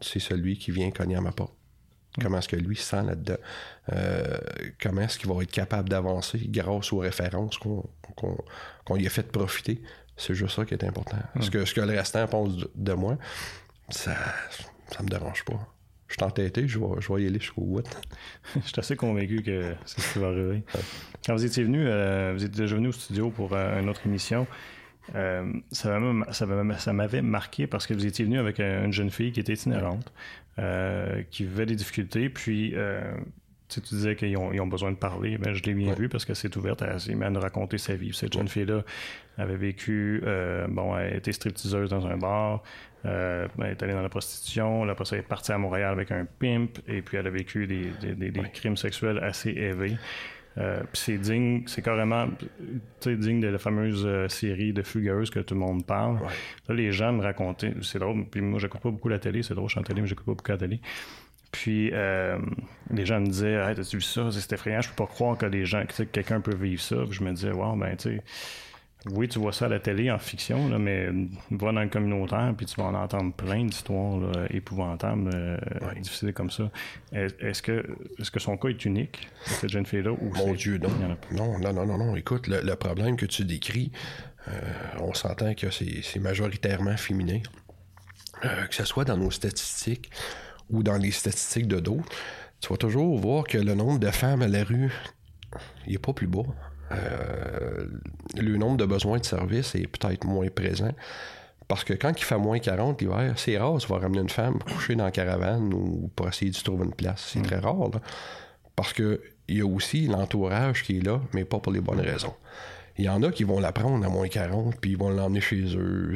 c'est 0.00 0.20
celui 0.20 0.58
qui 0.58 0.70
vient 0.70 0.90
cogner 0.90 1.16
à 1.16 1.20
ma 1.20 1.32
porte. 1.32 1.54
Comment 2.20 2.38
est-ce 2.38 2.48
que 2.48 2.56
lui 2.56 2.76
se 2.76 2.82
sent 2.82 3.02
là-dedans? 3.04 3.36
Euh, 3.92 4.38
comment 4.82 5.02
est-ce 5.02 5.18
qu'il 5.18 5.30
va 5.30 5.42
être 5.42 5.50
capable 5.50 5.88
d'avancer 5.88 6.40
grâce 6.46 6.92
aux 6.92 6.98
références 6.98 7.56
qu'on 7.58 8.94
lui 8.96 9.06
a 9.06 9.10
fait 9.10 9.30
profiter? 9.30 9.80
C'est 10.16 10.34
juste 10.34 10.56
ça 10.56 10.64
qui 10.64 10.74
est 10.74 10.84
important. 10.84 11.16
Ce, 11.40 11.50
que, 11.50 11.64
ce 11.64 11.72
que 11.72 11.80
le 11.80 11.96
restant 11.96 12.26
pense 12.26 12.66
de, 12.74 12.92
moi, 12.92 13.16
ça 13.90 14.16
ça 14.92 15.02
me 15.02 15.08
dérange 15.08 15.44
pas. 15.44 15.58
Je 16.08 16.14
suis 16.14 16.24
entêté, 16.24 16.66
je 16.66 16.78
vais, 16.78 16.86
je 16.98 17.12
vais 17.12 17.22
y 17.22 17.26
aller 17.26 17.38
jusqu'au 17.38 17.62
bout. 17.62 17.86
je 18.56 18.60
suis 18.66 18.78
assez 18.78 18.96
convaincu 18.96 19.42
que 19.42 19.74
c'est 19.86 20.00
ce 20.00 20.12
qui 20.12 20.18
va 20.18 20.28
arriver. 20.28 20.64
Quand 21.24 21.34
vous 21.34 21.44
étiez 21.44 21.62
venu, 21.62 21.86
euh, 21.86 22.32
vous 22.34 22.44
êtes 22.44 22.50
déjà 22.50 22.74
venu 22.74 22.88
au 22.88 22.92
studio 22.92 23.30
pour 23.30 23.52
euh, 23.52 23.80
une 23.80 23.88
autre 23.88 24.04
émission. 24.06 24.46
Euh, 25.14 25.52
ça 25.72 26.92
m'avait 26.92 27.22
marqué 27.22 27.66
parce 27.66 27.86
que 27.86 27.94
vous 27.94 28.06
étiez 28.06 28.24
venu 28.24 28.38
avec 28.38 28.60
une 28.60 28.92
jeune 28.92 29.10
fille 29.10 29.32
qui 29.32 29.40
était 29.40 29.54
itinérante, 29.54 30.12
euh, 30.58 31.22
qui 31.30 31.44
vivait 31.44 31.66
des 31.66 31.74
difficultés, 31.74 32.28
puis 32.28 32.72
euh, 32.74 33.12
tu 33.68 33.80
disais 33.80 34.16
qu'ils 34.16 34.36
ont, 34.36 34.66
besoin 34.66 34.90
de 34.90 34.96
parler, 34.96 35.38
ben, 35.38 35.54
je 35.54 35.62
l'ai 35.62 35.74
bien 35.74 35.94
vu 35.94 36.08
parce 36.08 36.24
que 36.24 36.34
c'est 36.34 36.54
ouverte, 36.56 36.82
s'est 36.98 37.22
à 37.22 37.30
nous 37.30 37.40
raconter 37.40 37.78
sa 37.78 37.94
vie. 37.94 38.12
Cette 38.12 38.32
jeune 38.32 38.48
fille-là 38.48 38.82
avait 39.38 39.56
vécu, 39.56 40.22
bon, 40.68 40.96
elle 40.96 41.16
était 41.16 41.32
stripteaseuse 41.32 41.90
dans 41.90 42.06
un 42.06 42.16
bar, 42.16 42.62
elle 43.04 43.48
est 43.64 43.82
allée 43.82 43.92
dans 43.94 44.02
la 44.02 44.08
prostitution, 44.08 44.86
ça, 45.04 45.16
elle 45.16 45.20
est 45.20 45.22
partie 45.22 45.52
à 45.52 45.58
Montréal 45.58 45.92
avec 45.92 46.10
un 46.10 46.26
pimp, 46.38 46.78
et 46.88 47.00
puis 47.00 47.16
elle 47.16 47.26
a 47.26 47.30
vécu 47.30 47.66
des, 47.66 47.90
des 48.14 48.32
crimes 48.52 48.76
sexuels 48.76 49.18
assez 49.18 49.50
élevés. 49.50 49.96
Euh, 50.58 50.82
c'est 50.92 51.16
digne, 51.16 51.62
c'est 51.66 51.82
carrément 51.82 52.28
digne 53.06 53.40
de 53.40 53.48
la 53.48 53.58
fameuse 53.58 54.04
euh, 54.04 54.28
série 54.28 54.72
de 54.72 54.82
Fugueuse 54.82 55.30
que 55.30 55.40
tout 55.40 55.54
le 55.54 55.60
monde 55.60 55.86
parle. 55.86 56.18
Là, 56.68 56.74
les 56.74 56.92
gens 56.92 57.12
me 57.12 57.22
racontaient, 57.22 57.74
c'est 57.82 57.98
drôle, 57.98 58.26
puis 58.26 58.40
moi, 58.40 58.58
j'écoute 58.58 58.80
pas 58.80 58.90
beaucoup 58.90 59.08
la 59.08 59.18
télé, 59.18 59.42
c'est 59.42 59.54
drôle, 59.54 59.68
je 59.68 59.74
suis 59.74 59.80
en 59.80 59.84
télé, 59.84 60.00
mais 60.00 60.08
j'écoute 60.08 60.26
pas 60.26 60.34
beaucoup 60.34 60.50
la 60.50 60.58
télé. 60.58 60.80
Puis 61.52 61.90
euh, 61.92 62.38
les 62.92 63.06
gens 63.06 63.20
me 63.20 63.26
disaient, 63.26 63.54
hey, 63.54 63.74
t'as-tu 63.74 63.96
vu 63.96 64.02
ça? 64.02 64.28
C'est 64.30 64.52
effrayant, 64.52 64.80
je 64.80 64.88
peux 64.90 64.96
pas 64.96 65.06
croire 65.06 65.36
que 65.36 65.46
des 65.46 65.64
gens, 65.64 65.84
que 65.84 66.02
quelqu'un 66.04 66.40
peut 66.40 66.54
vivre 66.54 66.82
ça. 66.82 66.96
je 67.10 67.24
me 67.24 67.32
disais, 67.32 67.52
wow, 67.52 67.76
ben, 67.76 67.96
tu 67.96 68.16
sais 68.16 68.22
oui, 69.06 69.28
tu 69.28 69.38
vois 69.38 69.52
ça 69.52 69.64
à 69.64 69.68
la 69.68 69.80
télé 69.80 70.10
en 70.10 70.18
fiction, 70.18 70.68
là, 70.68 70.78
mais 70.78 71.08
va 71.50 71.72
dans 71.72 71.80
le 71.80 71.88
communautaire, 71.88 72.52
puis 72.56 72.66
tu 72.66 72.76
vas 72.76 72.88
en 72.88 72.94
entendre 72.94 73.32
plein 73.32 73.64
d'histoires 73.64 74.20
épouvantables, 74.50 75.30
euh, 75.34 75.56
difficiles 76.00 76.34
comme 76.34 76.50
ça. 76.50 76.70
Est-ce 77.12 77.62
que, 77.62 77.84
est 78.18 78.30
que 78.30 78.40
son 78.40 78.58
cas 78.58 78.68
est 78.68 78.84
unique, 78.84 79.28
cette 79.44 79.70
jeune 79.70 79.86
fille-là? 79.86 80.12
Mon 80.20 80.52
Dieu, 80.52 80.78
non. 80.78 80.90
Non, 81.32 81.58
non, 81.58 81.86
non, 81.86 81.98
non, 81.98 82.16
Écoute, 82.16 82.46
le, 82.46 82.74
problème 82.74 83.16
que 83.16 83.26
tu 83.26 83.44
décris, 83.44 83.90
euh, 84.48 84.52
on 85.00 85.14
s'entend 85.14 85.54
que 85.54 85.70
c'est 85.70 86.20
majoritairement 86.20 86.96
féminin. 86.96 87.40
Euh, 88.44 88.66
que 88.66 88.74
ce 88.74 88.84
soit 88.84 89.04
dans 89.04 89.16
nos 89.16 89.30
statistiques 89.30 90.10
ou 90.70 90.82
dans 90.82 90.96
les 90.96 91.10
statistiques 91.10 91.68
de 91.68 91.80
d'autres, 91.80 92.08
tu 92.60 92.68
vas 92.68 92.76
toujours 92.76 93.18
voir 93.18 93.44
que 93.44 93.58
le 93.58 93.74
nombre 93.74 93.98
de 93.98 94.10
femmes 94.10 94.42
à 94.42 94.48
la 94.48 94.64
rue, 94.64 94.92
il 95.86 95.92
n'est 95.92 95.98
pas 95.98 96.12
plus 96.12 96.26
bas. 96.26 96.44
Euh, 96.92 97.86
le 98.36 98.56
nombre 98.56 98.76
de 98.76 98.84
besoins 98.84 99.18
de 99.18 99.24
services 99.24 99.74
est 99.74 99.86
peut-être 99.86 100.24
moins 100.24 100.48
présent. 100.48 100.92
Parce 101.68 101.84
que 101.84 101.92
quand 101.92 102.12
il 102.18 102.24
fait 102.24 102.38
moins 102.38 102.58
40 102.58 103.00
l'hiver, 103.00 103.34
c'est 103.36 103.56
rare, 103.56 103.78
tu 103.78 103.86
vas 103.86 103.98
ramener 103.98 104.20
une 104.20 104.28
femme 104.28 104.58
coucher 104.58 104.96
dans 104.96 105.04
la 105.04 105.12
caravane 105.12 105.72
ou 105.72 106.10
pour 106.16 106.26
essayer 106.26 106.50
de 106.50 106.56
se 106.56 106.64
trouver 106.64 106.84
une 106.84 106.94
place. 106.94 107.30
C'est 107.32 107.38
mm. 107.38 107.46
très 107.46 107.58
rare. 107.58 107.90
Parce 108.74 108.92
qu'il 108.92 109.20
y 109.48 109.60
a 109.60 109.66
aussi 109.66 110.06
l'entourage 110.06 110.82
qui 110.82 110.98
est 110.98 111.00
là, 111.00 111.20
mais 111.32 111.44
pas 111.44 111.58
pour 111.58 111.72
les 111.72 111.80
bonnes 111.80 112.00
raisons. 112.00 112.34
Il 112.98 113.04
y 113.04 113.08
en 113.08 113.22
a 113.22 113.30
qui 113.30 113.44
vont 113.44 113.60
la 113.60 113.72
prendre 113.72 114.04
à 114.04 114.08
moins 114.08 114.28
40, 114.28 114.76
puis 114.80 114.92
ils 114.92 114.98
vont 114.98 115.10
l'emmener 115.10 115.40
chez 115.40 115.76
eux. 115.76 116.14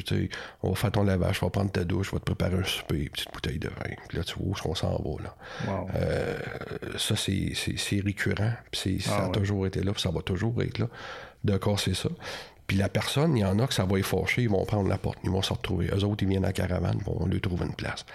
On 0.62 0.70
va 0.70 0.74
faire 0.74 0.92
ton 0.92 1.04
lavage, 1.04 1.38
on 1.42 1.46
va 1.46 1.50
prendre 1.50 1.70
ta 1.70 1.84
douche, 1.84 2.12
on 2.12 2.16
va 2.16 2.20
te 2.20 2.24
préparer 2.24 2.56
un 2.56 2.64
souper, 2.64 3.02
une 3.02 3.08
petite 3.08 3.32
bouteille 3.32 3.58
de 3.58 3.68
vin. 3.68 3.94
Puis 4.08 4.18
là, 4.18 4.24
tu 4.24 4.34
vois 4.38 4.48
où 4.48 4.52
qu'on 4.54 4.74
s'en 4.74 4.96
va. 4.96 5.22
Là. 5.22 5.86
Euh, 5.94 6.38
ça, 6.98 7.14
c'est 7.16 8.00
récurrent. 8.00 8.52
Puis 8.70 9.00
ça 9.00 9.18
ah 9.18 9.26
a 9.26 9.28
toujours 9.30 9.66
été 9.66 9.82
là, 9.82 9.92
puis 9.92 10.02
ça 10.02 10.10
va 10.10 10.20
toujours 10.20 10.60
être 10.62 10.78
là. 10.78 10.88
De 11.44 11.58
c'est 11.76 11.94
ça? 11.94 12.08
Puis 12.66 12.78
la 12.78 12.88
personne, 12.88 13.36
il 13.36 13.40
y 13.40 13.44
en 13.44 13.58
a 13.58 13.66
que 13.66 13.74
ça 13.74 13.84
va 13.84 13.98
efforcher, 13.98 14.42
ils 14.42 14.48
vont 14.48 14.64
prendre 14.64 14.88
la 14.88 14.96
porte, 14.96 15.18
ils 15.24 15.30
vont 15.30 15.42
se 15.42 15.52
retrouver. 15.52 15.88
Eux 15.88 16.04
autres, 16.04 16.22
ils 16.22 16.28
viennent 16.28 16.44
à 16.44 16.48
la 16.48 16.52
caravane, 16.54 16.98
bon, 17.04 17.16
on 17.20 17.26
lui 17.26 17.40
trouve 17.40 17.62
une 17.62 17.74
place. 17.74 18.06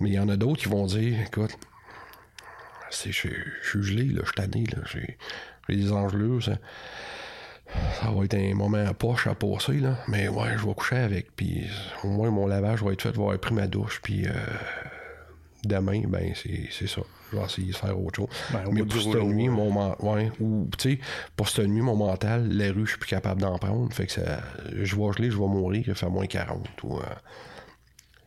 Mais 0.00 0.10
il 0.10 0.14
y 0.14 0.20
en 0.20 0.28
a 0.28 0.36
d'autres 0.36 0.62
qui 0.62 0.68
vont 0.68 0.86
dire, 0.86 1.20
écoute, 1.26 1.56
je 2.90 3.10
suis 3.10 3.82
gelé, 3.82 4.04
là, 4.04 4.22
je 4.22 4.26
suis 4.26 4.34
tanné, 4.34 4.64
j'ai 4.92 5.18
des 5.68 5.92
engelures, 5.92 6.42
ça 6.42 6.52
ça 8.00 8.10
va 8.10 8.24
être 8.24 8.34
un 8.34 8.54
moment 8.54 8.84
à 8.84 8.94
poche 8.94 9.26
à 9.26 9.34
passer, 9.34 9.74
là. 9.74 9.98
Mais 10.08 10.28
ouais, 10.28 10.56
je 10.56 10.66
vais 10.66 10.74
coucher 10.74 10.96
avec. 10.96 11.34
Puis 11.36 11.66
au 12.04 12.08
moins, 12.08 12.30
mon 12.30 12.46
lavage 12.46 12.82
va 12.82 12.92
être 12.92 13.02
fait. 13.02 13.10
Je 13.10 13.16
vais 13.16 13.22
avoir 13.22 13.38
pris 13.38 13.54
ma 13.54 13.66
douche. 13.66 14.00
Puis 14.02 14.26
euh, 14.26 14.32
demain, 15.64 16.02
ben, 16.06 16.32
c'est 16.34 16.86
ça. 16.86 17.02
Je 17.30 17.36
vais 17.36 17.44
essayer 17.44 17.72
de 17.72 17.76
faire 17.76 18.00
autre 18.00 18.16
chose. 18.16 18.28
Ben, 18.52 18.64
mais 18.72 18.84
pour 18.84 19.02
cette 19.02 19.22
nuit, 19.22 19.48
mon 19.48 19.94
ouais, 20.00 20.32
ou, 20.40 20.68
pour 21.36 21.48
cette 21.48 21.66
nuit, 21.66 21.82
mon 21.82 21.96
mental, 21.96 22.48
la 22.48 22.72
rue, 22.72 22.86
je 22.86 22.90
suis 22.90 22.98
plus 22.98 23.10
capable 23.10 23.42
d'en 23.42 23.58
prendre. 23.58 23.92
Fait 23.92 24.06
que 24.06 24.12
ça, 24.12 24.40
je 24.72 24.96
vais 24.96 25.12
geler, 25.12 25.30
je 25.30 25.38
vais 25.38 25.46
mourir, 25.46 25.84
il 25.86 25.94
fait 25.94 26.08
moins 26.08 26.26
40. 26.26 26.66
Ou, 26.84 26.96
euh, 26.96 27.02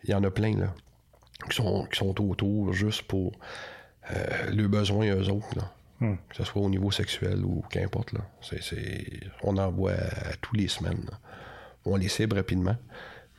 il 0.04 0.12
y 0.12 0.14
en 0.14 0.24
a 0.24 0.30
plein, 0.30 0.56
là, 0.58 0.74
qui 1.50 1.58
sont, 1.58 1.86
qui 1.92 1.98
sont 1.98 2.22
autour 2.22 2.74
juste 2.74 3.04
pour 3.04 3.32
euh, 4.12 4.52
le 4.52 4.68
besoin 4.68 5.08
eux 5.16 5.30
autres, 5.30 5.56
là. 5.56 5.72
Hmm. 6.02 6.16
Que 6.30 6.36
ce 6.36 6.44
soit 6.44 6.62
au 6.62 6.70
niveau 6.70 6.92
sexuel 6.92 7.46
ou 7.46 7.64
qu'importe. 7.70 8.12
Là. 8.14 8.22
On 9.44 9.56
en 9.58 9.72
voit 9.72 9.94
tous 10.42 10.56
les 10.56 10.68
semaines. 10.68 11.06
On 11.86 11.96
les 11.96 12.10
cible 12.10 12.36
rapidement. 12.36 12.76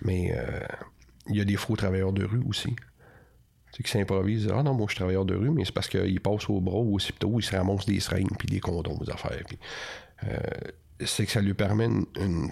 Mais 0.01 0.33
euh, 0.35 0.61
il 1.29 1.37
y 1.37 1.41
a 1.41 1.45
des 1.45 1.57
faux 1.57 1.77
travailleurs 1.77 2.13
de 2.13 2.25
rue 2.25 2.43
aussi. 2.49 2.75
Tu 3.73 3.83
qui 3.83 3.91
s'improvisent. 3.91 4.49
Ah 4.53 4.63
non, 4.63 4.75
moi 4.75 4.87
je 4.87 4.93
suis 4.93 4.99
travailleur 4.99 5.25
de 5.25 5.35
rue, 5.35 5.51
mais 5.51 5.65
c'est 5.65 5.73
parce 5.73 5.89
qu'ils 5.89 6.21
passent 6.21 6.49
au 6.49 6.61
bras 6.61 6.79
ou 6.79 6.95
au 6.95 6.99
cipto, 6.99 7.41
ils 7.41 7.43
se 7.43 7.57
ramassent 7.57 7.87
des 7.87 8.01
seringues 8.01 8.37
puis 8.39 8.49
des 8.49 8.61
condoms, 8.61 8.99
des 8.99 9.11
affaires. 9.11 9.45
Euh, 10.25 10.39
c'est 11.05 11.25
que 11.27 11.33
ça 11.33 11.41
lui 11.41 11.55
permet 11.55 11.87
une, 11.87 12.51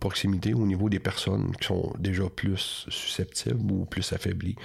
proximité 0.00 0.54
au 0.54 0.64
niveau 0.64 0.88
des 0.88 0.98
personnes 0.98 1.54
qui 1.60 1.66
sont 1.66 1.92
déjà 1.98 2.24
plus 2.30 2.86
susceptibles 2.88 3.70
ou 3.70 3.84
plus 3.84 4.14
affaiblies. 4.14 4.56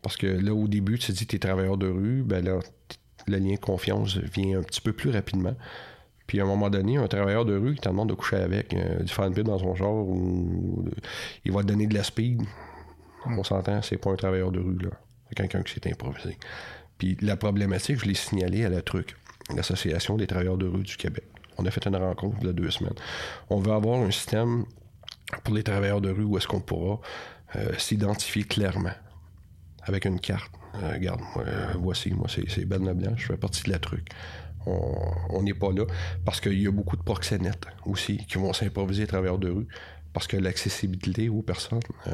Parce 0.00 0.16
que 0.16 0.26
là, 0.26 0.54
au 0.54 0.68
début, 0.68 0.98
tu 0.98 1.08
te 1.08 1.12
dis 1.12 1.26
que 1.26 1.32
tu 1.32 1.36
es 1.36 1.38
travailleur 1.38 1.76
de 1.76 1.86
rue, 1.86 2.22
ben 2.22 2.42
là, 2.42 2.60
le 3.28 3.38
lien 3.38 3.56
confiance 3.56 4.16
vient 4.16 4.58
un 4.58 4.62
petit 4.62 4.80
peu 4.80 4.92
plus 4.92 5.10
rapidement. 5.10 5.54
Puis 6.26 6.40
à 6.40 6.44
un 6.44 6.46
moment 6.46 6.68
donné, 6.68 6.98
un 6.98 7.08
travailleur 7.08 7.44
de 7.44 7.56
rue 7.56 7.74
qui 7.74 7.80
te 7.80 7.88
demande 7.88 8.10
de 8.10 8.14
coucher 8.14 8.36
avec, 8.36 8.74
euh, 8.74 9.02
du 9.02 9.12
fan 9.12 9.32
dans 9.32 9.58
son 9.58 9.74
genre, 9.74 10.06
ou 10.06 10.84
il 11.44 11.52
va 11.52 11.62
te 11.62 11.68
donner 11.68 11.86
de 11.86 11.94
la 11.94 12.02
speed. 12.02 12.42
On 13.26 13.42
s'entend, 13.42 13.80
c'est 13.82 13.96
pas 13.96 14.10
un 14.10 14.16
travailleur 14.16 14.52
de 14.52 14.60
rue, 14.60 14.78
là. 14.78 14.90
C'est 15.28 15.34
quelqu'un 15.34 15.62
qui 15.62 15.72
s'est 15.74 15.90
improvisé. 15.90 16.36
Puis 16.98 17.16
la 17.22 17.36
problématique, 17.36 18.00
je 18.00 18.06
l'ai 18.06 18.14
signalé 18.14 18.64
à 18.64 18.68
la 18.68 18.82
truc, 18.82 19.16
l'Association 19.54 20.16
des 20.16 20.26
travailleurs 20.26 20.58
de 20.58 20.66
rue 20.66 20.82
du 20.82 20.96
Québec. 20.96 21.24
On 21.56 21.64
a 21.64 21.70
fait 21.70 21.86
une 21.86 21.96
rencontre 21.96 22.36
il 22.40 22.46
y 22.46 22.50
a 22.50 22.52
deux 22.52 22.70
semaines. 22.70 22.94
On 23.50 23.58
veut 23.58 23.72
avoir 23.72 24.00
un 24.00 24.10
système 24.10 24.64
pour 25.44 25.54
les 25.54 25.62
travailleurs 25.62 26.00
de 26.00 26.10
rue 26.10 26.24
où 26.24 26.36
est-ce 26.36 26.46
qu'on 26.46 26.60
pourra 26.60 27.00
euh, 27.56 27.72
s'identifier 27.78 28.44
clairement 28.44 28.92
avec 29.88 30.04
une 30.04 30.20
carte 30.20 30.52
euh, 30.82 30.92
regarde, 30.92 31.20
euh, 31.38 31.72
voici, 31.78 32.12
moi, 32.12 32.26
c'est 32.28 32.64
Ben 32.64 32.84
Leblanc, 32.84 33.16
je 33.16 33.26
fais 33.26 33.36
partie 33.36 33.62
de 33.64 33.70
la 33.70 33.78
truc. 33.78 34.08
On 34.66 35.42
n'est 35.42 35.54
pas 35.54 35.72
là 35.72 35.84
parce 36.26 36.42
qu'il 36.42 36.60
y 36.60 36.66
a 36.66 36.70
beaucoup 36.70 36.98
de 36.98 37.02
proxénètes 37.02 37.64
aussi 37.86 38.18
qui 38.26 38.36
vont 38.36 38.52
s'improviser 38.52 39.04
à 39.04 39.06
travers 39.06 39.38
de 39.38 39.48
rue 39.48 39.66
parce 40.12 40.26
que 40.26 40.36
l'accessibilité 40.36 41.30
aux 41.30 41.40
personnes, 41.40 41.80
euh, 42.06 42.12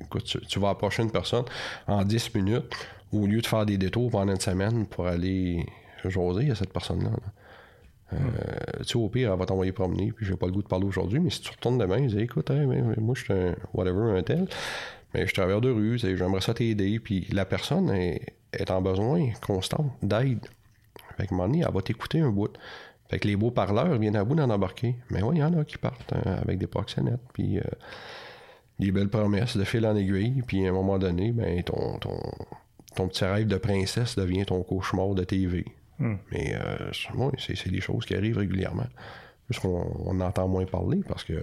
écoute, 0.00 0.36
tu, 0.46 0.60
vas 0.60 0.68
approcher 0.70 1.02
une 1.02 1.10
personne 1.10 1.44
en 1.88 2.04
10 2.04 2.36
minutes 2.36 2.72
au 3.10 3.26
lieu 3.26 3.40
de 3.40 3.46
faire 3.46 3.66
des 3.66 3.78
détours 3.78 4.12
pendant 4.12 4.32
une 4.32 4.40
semaine 4.40 4.86
pour 4.86 5.08
aller 5.08 5.66
jaser 6.04 6.52
à 6.52 6.54
cette 6.54 6.72
personne-là. 6.72 7.10
Tu 8.12 8.84
sais, 8.84 8.96
au 8.96 9.08
pire, 9.08 9.32
elle 9.32 9.38
va 9.38 9.46
t'envoyer 9.46 9.72
promener, 9.72 10.12
puis 10.12 10.24
j'ai 10.24 10.36
pas 10.36 10.46
le 10.46 10.52
goût 10.52 10.62
de 10.62 10.68
parler 10.68 10.86
aujourd'hui, 10.86 11.18
mais 11.18 11.30
si 11.30 11.40
tu 11.40 11.50
retournes 11.50 11.78
demain, 11.78 12.00
tu 12.02 12.14
dis 12.14 12.20
écoute, 12.20 12.48
moi 12.98 13.14
je 13.16 13.24
suis 13.24 13.32
un 13.32 13.56
whatever, 13.74 14.16
un 14.16 14.22
tel, 14.22 14.46
mais 15.16 15.26
je 15.26 15.32
travaille 15.32 15.60
de 15.62 15.70
rue, 15.70 15.98
j'aimerais 15.98 16.42
ça 16.42 16.52
t'aider, 16.52 16.98
puis 17.00 17.26
la 17.32 17.46
personne 17.46 17.90
est, 17.90 18.20
en 18.70 18.82
besoin 18.82 19.30
constant 19.40 19.90
d'aide. 20.02 20.46
Fait 21.16 21.26
que 21.26 21.32
un 21.32 21.36
moment 21.36 21.48
donné, 21.48 21.64
elle 21.66 21.72
va 21.72 21.80
t'écouter 21.80 22.20
un 22.20 22.30
bout. 22.30 22.52
Fait 23.08 23.18
que 23.18 23.26
les 23.26 23.36
beaux 23.36 23.50
parleurs 23.50 23.98
viennent 23.98 24.16
à 24.16 24.24
bout 24.24 24.34
d'en 24.34 24.50
embarquer. 24.50 24.96
Mais 25.10 25.22
oui, 25.22 25.36
il 25.36 25.38
y 25.38 25.44
en 25.44 25.58
a 25.58 25.64
qui 25.64 25.78
partent 25.78 26.12
hein, 26.12 26.36
avec 26.42 26.58
des 26.58 26.66
proxénètes, 26.66 27.20
puis 27.32 27.58
euh, 27.58 27.62
des 28.78 28.92
belles 28.92 29.08
promesses 29.08 29.56
de 29.56 29.64
fil 29.64 29.86
en 29.86 29.96
aiguille, 29.96 30.42
puis 30.46 30.66
à 30.66 30.68
un 30.68 30.72
moment 30.72 30.98
donné, 30.98 31.32
ben 31.32 31.62
ton, 31.62 31.98
ton, 31.98 32.18
ton 32.94 33.08
petit 33.08 33.24
rêve 33.24 33.46
de 33.46 33.56
princesse 33.56 34.16
devient 34.16 34.44
ton 34.44 34.62
cauchemar 34.62 35.14
de 35.14 35.24
TV. 35.24 35.64
Hmm. 35.98 36.16
Mais 36.30 36.54
euh, 36.54 36.90
c'est 37.38 37.70
des 37.70 37.80
choses 37.80 38.04
qui 38.04 38.14
arrivent 38.14 38.38
régulièrement. 38.38 38.86
Juste 39.48 39.62
qu'on 39.62 39.96
on 40.04 40.20
entend 40.20 40.46
moins 40.46 40.66
parler 40.66 41.00
parce 41.08 41.24
que 41.24 41.40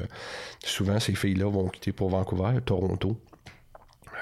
souvent 0.63 0.99
ces 0.99 1.15
filles-là 1.15 1.49
vont 1.49 1.69
quitter 1.69 1.91
pour 1.91 2.09
Vancouver, 2.09 2.59
Toronto. 2.63 3.17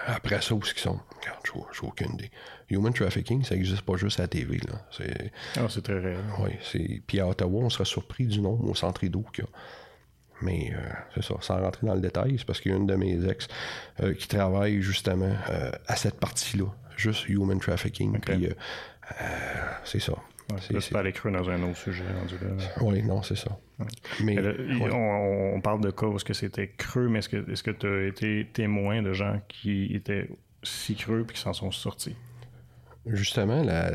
Après 0.08 0.42
ça, 0.42 0.54
où 0.56 0.60
est-ce 0.60 0.74
qu'ils 0.74 0.84
sont? 0.84 1.00
Regarde, 1.20 1.40
je 1.46 1.82
n'ai 1.82 1.88
aucune 1.88 2.14
idée. 2.14 2.32
Human 2.70 2.94
trafficking, 2.94 3.44
ça 3.44 3.56
n'existe 3.56 3.82
pas 3.82 3.96
juste 3.96 4.20
à 4.20 4.24
la 4.24 4.28
TV. 4.28 4.60
C'est... 4.92 5.32
Ah, 5.58 5.68
c'est 5.70 5.84
très 5.84 6.00
réel. 6.00 6.24
Oui, 6.40 6.52
c'est... 6.64 7.02
Puis 7.06 7.20
à 7.20 7.28
Ottawa, 7.28 7.64
on 7.64 7.70
sera 7.70 7.86
surpris 7.86 8.26
du 8.26 8.42
nombre 8.42 8.70
au 8.70 8.76
centre 8.76 9.06
d'eau 9.08 9.26
qu'il 9.34 9.44
y 9.44 9.48
a. 9.48 9.50
Mais 10.42 10.74
euh, 10.74 10.80
c'est 11.14 11.24
ça, 11.24 11.36
sans 11.42 11.62
rentrer 11.62 11.86
dans 11.88 11.94
le 11.94 12.02
détail, 12.02 12.36
c'est 12.38 12.46
parce 12.46 12.60
qu'il 12.60 12.72
y 12.72 12.74
a 12.74 12.78
une 12.78 12.88
de 12.88 12.96
mes 12.96 13.30
ex 13.30 13.48
euh, 14.02 14.14
qui 14.14 14.28
travaille 14.28 14.82
justement 14.82 15.36
euh, 15.50 15.72
à 15.88 15.96
cette 15.96 16.20
partie-là, 16.20 16.66
juste 16.98 17.30
human 17.30 17.60
trafficking. 17.60 18.20
Puis 18.20 18.50
c'est 19.84 20.00
ça. 20.00 20.14
C'est, 20.60 20.92
pas 20.92 21.00
aller 21.00 21.12
creux 21.12 21.32
dans 21.32 21.50
un 21.50 21.62
autre 21.64 21.78
sujet 21.78 22.04
là. 22.04 22.66
Oui, 22.82 23.04
non, 23.04 23.22
c'est 23.22 23.38
ça. 23.38 23.58
Mais, 24.24 24.38
on, 24.92 25.60
parle 25.62 25.82
de 25.82 25.92
cas 25.92 26.06
où 26.06 26.16
que 26.18 26.34
c'était 26.34 26.68
creux, 26.68 27.10
mais 27.10 27.20
est-ce 27.20 27.64
que 27.64 27.72
tu 27.72 27.88
as 27.88 28.08
été 28.08 28.48
témoin 28.54 29.02
de 29.02 29.14
gens 29.14 29.40
qui 29.48 29.94
étaient 29.96 30.30
si 30.64 30.96
creux 30.96 31.26
et 31.28 31.34
qui 31.34 31.40
s'en 31.40 31.54
sont 31.54 31.72
sortis? 31.72 32.16
Justement, 33.06 33.64
la, 33.64 33.92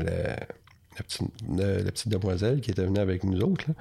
petite, 0.96 2.08
demoiselle 2.08 2.60
qui 2.60 2.70
était 2.70 2.84
venue 2.84 2.98
avec 2.98 3.22
nous 3.24 3.40
autres, 3.40 3.66
là, 3.68 3.74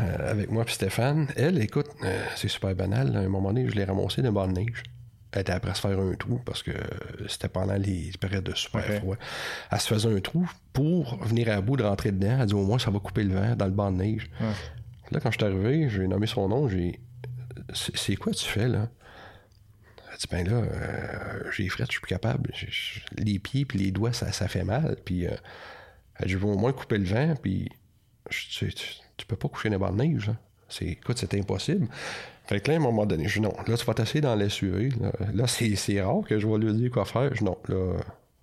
euh, 0.00 0.30
avec 0.30 0.50
moi 0.50 0.64
puis 0.64 0.74
Stéphane. 0.74 1.28
Elle, 1.36 1.60
écoute, 1.62 1.86
euh, 2.02 2.24
c'est 2.34 2.48
super 2.48 2.74
banal. 2.74 3.16
À 3.16 3.20
un 3.20 3.28
moment 3.28 3.52
donné, 3.52 3.68
je 3.68 3.74
l'ai 3.76 3.84
ramassé 3.84 4.22
d'un 4.22 4.32
bord 4.32 4.48
de 4.48 4.52
neige. 4.52 4.82
Elle 5.34 5.40
était 5.40 5.52
après 5.52 5.74
se 5.74 5.80
faire 5.80 5.98
un 5.98 6.14
trou 6.14 6.40
parce 6.44 6.62
que 6.62 6.70
c'était 7.28 7.48
pendant 7.48 7.74
les 7.74 8.12
périodes 8.20 8.44
de 8.44 8.54
super 8.54 8.84
froid. 8.84 9.16
Elle 9.70 9.80
se 9.80 9.88
faisait 9.88 10.08
un 10.08 10.20
trou 10.20 10.48
pour 10.72 11.16
venir 11.24 11.50
à 11.50 11.60
bout 11.60 11.76
de 11.76 11.82
rentrer 11.82 12.12
dedans. 12.12 12.38
Elle 12.40 12.46
dit 12.46 12.54
au 12.54 12.64
moins 12.64 12.78
ça 12.78 12.92
va 12.92 13.00
couper 13.00 13.24
le 13.24 13.34
vent 13.34 13.56
dans 13.56 13.64
le 13.66 13.72
banc 13.72 13.90
de 13.90 13.96
neige. 13.96 14.30
Là, 15.10 15.20
quand 15.20 15.30
je 15.32 15.38
suis 15.38 15.44
arrivé, 15.44 15.88
j'ai 15.88 16.06
nommé 16.06 16.26
son 16.26 16.48
nom, 16.48 16.68
j'ai 16.68 17.00
C'est 17.72 18.16
quoi 18.16 18.32
tu 18.32 18.44
fais 18.44 18.68
là? 18.68 18.88
Elle 20.12 20.18
dit 20.18 20.26
ben 20.30 20.48
là, 20.48 20.56
euh, 20.56 21.50
j'ai 21.50 21.68
fret, 21.68 21.84
je 21.86 21.92
suis 21.92 22.00
plus 22.00 22.10
capable. 22.10 22.52
les 23.18 23.38
pieds 23.40 23.64
puis 23.64 23.80
les 23.80 23.90
doigts, 23.90 24.12
ça, 24.12 24.30
ça 24.30 24.46
fait 24.46 24.64
mal. 24.64 24.96
Puis 25.04 25.24
elle 25.24 25.40
dit 26.26 26.32
je 26.32 26.38
vais 26.38 26.46
au 26.46 26.56
moins 26.56 26.72
couper 26.72 26.98
le 26.98 27.04
vent, 27.04 27.34
puis 27.42 27.68
je, 28.30 28.66
tu 29.16 29.26
peux 29.26 29.36
pas 29.36 29.48
coucher 29.48 29.68
dans 29.68 29.74
les 29.74 29.80
bancs 29.80 29.96
de 29.96 30.04
neige. 30.04 30.28
Hein. 30.28 30.36
C'est, 30.68 30.86
écoute, 30.86 31.18
c'est 31.18 31.34
impossible. 31.34 31.88
Fait 32.46 32.60
que 32.60 32.68
là, 32.68 32.74
à 32.74 32.80
un 32.80 32.82
moment 32.82 33.06
donné, 33.06 33.26
je 33.26 33.34
dis 33.34 33.40
non, 33.40 33.54
là, 33.66 33.76
tu 33.76 33.84
vas 33.84 33.94
t'asseoir 33.94 34.22
dans 34.22 34.36
l'SUV. 34.36 34.90
Là, 35.00 35.12
là 35.32 35.46
c'est, 35.46 36.02
rare 36.02 36.22
que 36.26 36.38
je 36.38 36.46
vais 36.46 36.58
lui 36.58 36.72
dire 36.74 36.90
quoi 36.90 37.04
faire. 37.04 37.30
Je 37.32 37.38
dis 37.38 37.44
non, 37.44 37.58
là, 37.68 37.96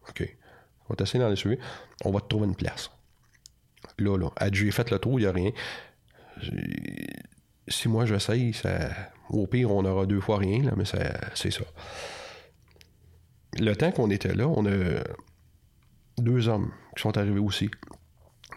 OK. 0.09 0.37
On 0.85 0.93
va 0.93 0.95
t'asseoir 0.95 1.23
dans 1.23 1.29
l'SUV. 1.29 1.59
On 2.05 2.11
va 2.11 2.19
te 2.19 2.27
trouver 2.27 2.47
une 2.47 2.55
place. 2.55 2.89
Là, 3.99 4.17
là. 4.17 4.31
J'ai 4.51 4.71
fait 4.71 4.89
le 4.89 4.99
tour, 4.99 5.19
il 5.19 5.23
n'y 5.23 5.27
a 5.27 5.31
rien. 5.31 5.51
Si 7.67 7.87
moi 7.87 8.05
j'essaye, 8.05 8.53
ça... 8.53 8.89
au 9.29 9.45
pire, 9.45 9.71
on 9.71 9.85
aura 9.85 10.05
deux 10.05 10.19
fois 10.19 10.37
rien, 10.37 10.63
là, 10.63 10.71
mais 10.75 10.85
c'est 11.35 11.51
ça. 11.51 11.63
Le 13.59 13.75
temps 13.75 13.91
qu'on 13.91 14.09
était 14.09 14.33
là, 14.33 14.47
on 14.47 14.65
a 14.65 15.03
deux 16.17 16.47
hommes 16.47 16.71
qui 16.95 17.01
sont 17.01 17.17
arrivés 17.17 17.39
aussi 17.39 17.69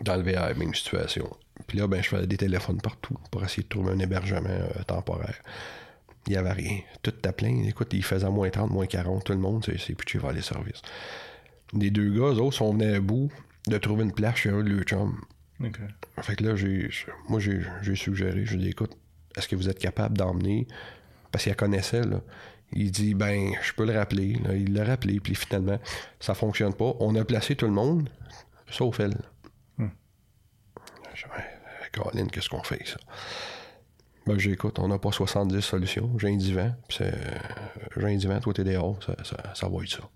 dans 0.01 0.17
le 0.17 0.23
VR, 0.23 0.57
même 0.57 0.75
situation. 0.75 1.29
Puis 1.67 1.79
là, 1.79 1.87
ben, 1.87 2.03
je 2.03 2.09
faisais 2.09 2.27
des 2.27 2.37
téléphones 2.37 2.81
partout 2.81 3.17
pour 3.31 3.45
essayer 3.45 3.63
de 3.63 3.69
trouver 3.69 3.93
un 3.93 3.99
hébergement 3.99 4.49
euh, 4.49 4.83
temporaire. 4.87 5.41
Il 6.27 6.31
n'y 6.31 6.37
avait 6.37 6.53
rien. 6.53 6.81
Tout 7.03 7.11
était 7.11 7.33
plein. 7.33 7.65
Écoute, 7.65 7.89
il 7.93 8.03
faisait 8.03 8.29
moins 8.31 8.51
30, 8.51 8.71
moins 8.71 8.87
40. 8.87 9.25
Tout 9.25 9.33
le 9.33 9.39
monde, 9.39 9.65
c'est 9.65 9.95
plus 9.95 10.07
tu 10.07 10.19
vas 10.19 10.33
les 10.33 10.43
services. 10.43 10.83
Les 11.73 11.91
deux 11.91 12.11
gars, 12.11 12.33
eux 12.33 12.41
autres, 12.41 12.57
sont 12.57 12.73
venus 12.73 12.97
à 12.97 13.01
bout 13.01 13.31
de 13.69 13.79
trouver 13.79 14.05
une 14.05 14.13
place 14.13 14.37
chez 14.37 14.51
un 14.51 14.63
de 14.63 14.71
leurs 14.71 14.85
chums. 14.85 15.21
Fait 16.23 16.37
que 16.37 16.45
là, 16.45 16.57
j'ai, 16.57 16.91
moi, 17.29 17.41
j'ai, 17.41 17.95
suggéré, 17.95 18.45
je 18.45 18.55
lui 18.55 18.63
ai 18.63 18.65
dit, 18.65 18.71
écoute, 18.71 18.97
est-ce 19.37 19.49
que 19.49 19.57
vous 19.57 19.69
êtes 19.69 19.79
capable 19.79 20.17
d'emmener, 20.17 20.67
parce 21.31 21.45
qu'il 21.45 21.55
connaissait, 21.57 22.03
là, 22.03 22.21
il 22.73 22.91
dit, 22.91 23.15
ben, 23.15 23.53
je 23.63 23.73
peux 23.73 23.87
le 23.87 23.97
rappeler. 23.97 24.37
il 24.55 24.75
l'a 24.75 24.85
rappelé, 24.85 25.21
puis 25.21 25.35
finalement, 25.35 25.79
ça 26.21 26.35
fonctionne 26.35 26.75
pas. 26.75 26.95
On 27.01 27.15
a 27.15 27.25
placé 27.25 27.55
tout 27.55 27.67
le 27.67 27.73
monde, 27.73 28.09
sauf 28.71 29.01
elle. 29.01 29.17
Caroline, 31.93 32.31
qu'est-ce 32.31 32.49
qu'on 32.49 32.63
fait, 32.63 32.87
ça? 32.87 32.97
Ben, 34.27 34.39
j'écoute, 34.39 34.79
on 34.79 34.89
n'a 34.89 34.99
pas 34.99 35.13
70 35.13 35.61
solutions. 35.61 36.11
J'ai 36.19 36.29
un 36.29 36.37
divan, 36.37 36.75
c'est, 36.89 37.15
j'ai 37.97 38.07
un 38.07 38.17
divan, 38.17 38.41
toi, 38.41 38.55
t'es 38.55 38.65
dehors, 38.65 38.99
ça, 39.05 39.15
ça, 39.23 39.37
ça, 39.55 39.69
va 39.69 39.83
être 39.83 39.91
ça. 39.91 40.09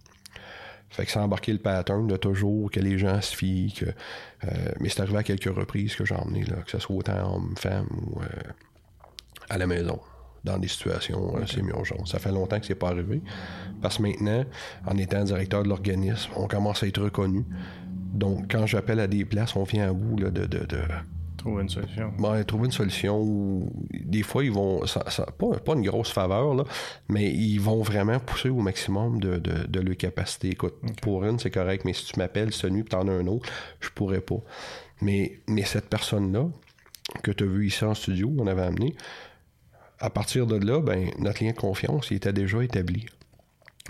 Fait 0.90 1.04
que 1.04 1.12
ça 1.12 1.20
a 1.20 1.24
embarqué 1.24 1.52
le 1.52 1.58
pattern 1.58 2.06
de 2.06 2.16
toujours 2.16 2.70
que 2.70 2.80
les 2.80 2.98
gens 2.98 3.20
se 3.20 3.36
fient, 3.36 3.72
que, 3.72 3.84
euh, 3.84 4.48
mais 4.80 4.88
c'est 4.88 5.02
arrivé 5.02 5.18
à 5.18 5.22
quelques 5.22 5.54
reprises 5.54 5.94
que 5.94 6.06
j'ai 6.06 6.14
emmené, 6.14 6.44
là, 6.44 6.56
que 6.64 6.70
ce 6.70 6.78
soit 6.78 6.96
autant 6.96 7.34
homme, 7.34 7.54
femme 7.58 7.88
ou 7.90 8.22
euh, 8.22 8.26
à 9.50 9.58
la 9.58 9.66
maison, 9.66 10.00
dans 10.44 10.56
des 10.56 10.68
situations 10.68 11.36
euh, 11.36 11.44
semi-urgentes. 11.44 12.08
Ça 12.08 12.18
fait 12.18 12.32
longtemps 12.32 12.58
que 12.58 12.64
c'est 12.64 12.74
pas 12.74 12.88
arrivé, 12.88 13.20
parce 13.82 13.98
que 13.98 14.02
maintenant, 14.02 14.44
en 14.86 14.96
étant 14.96 15.22
directeur 15.22 15.62
de 15.62 15.68
l'organisme, 15.68 16.30
on 16.36 16.46
commence 16.46 16.82
à 16.82 16.86
être 16.86 17.02
reconnu. 17.02 17.44
Donc, 18.12 18.50
quand 18.50 18.66
j'appelle 18.66 19.00
à 19.00 19.06
des 19.06 19.24
places, 19.24 19.56
on 19.56 19.64
vient 19.64 19.88
à 19.88 19.92
bout 19.92 20.16
de, 20.16 20.30
de, 20.30 20.46
de 20.46 20.78
Trouver 21.38 21.62
une 21.62 21.68
solution. 21.68 22.12
Ben, 22.18 22.42
trouver 22.42 22.66
une 22.66 22.72
solution. 22.72 23.70
Des 23.92 24.24
fois, 24.24 24.44
ils 24.44 24.50
vont. 24.50 24.84
Ça, 24.86 25.04
pas, 25.38 25.74
une 25.74 25.82
grosse 25.82 26.10
faveur, 26.10 26.52
là, 26.52 26.64
mais 27.08 27.32
ils 27.32 27.60
vont 27.60 27.80
vraiment 27.80 28.18
pousser 28.18 28.48
au 28.48 28.58
maximum 28.58 29.20
de, 29.20 29.38
de, 29.38 29.80
leur 29.80 29.96
capacité. 29.96 30.50
Écoute, 30.50 30.74
pour 31.00 31.24
une, 31.24 31.38
c'est 31.38 31.52
correct, 31.52 31.84
mais 31.84 31.92
si 31.92 32.06
tu 32.06 32.18
m'appelles 32.18 32.52
cette 32.52 32.72
nuit 32.72 32.80
et 32.80 32.84
t'en 32.84 33.06
as 33.06 33.12
un 33.12 33.28
autre, 33.28 33.48
je 33.80 33.88
pourrais 33.90 34.20
pas. 34.20 34.40
Mais, 35.00 35.38
mais 35.46 35.62
cette 35.62 35.88
personne-là, 35.88 36.48
que 37.22 37.30
tu 37.30 37.44
as 37.44 37.46
vu 37.46 37.68
ici 37.68 37.84
en 37.84 37.94
studio, 37.94 38.34
on 38.36 38.48
avait 38.48 38.62
amené, 38.62 38.96
à 40.00 40.10
partir 40.10 40.44
de 40.48 40.56
là, 40.56 40.80
ben, 40.80 41.10
notre 41.20 41.44
lien 41.44 41.52
de 41.52 41.56
confiance, 41.56 42.10
il 42.10 42.16
était 42.16 42.32
déjà 42.32 42.64
établi. 42.64 43.06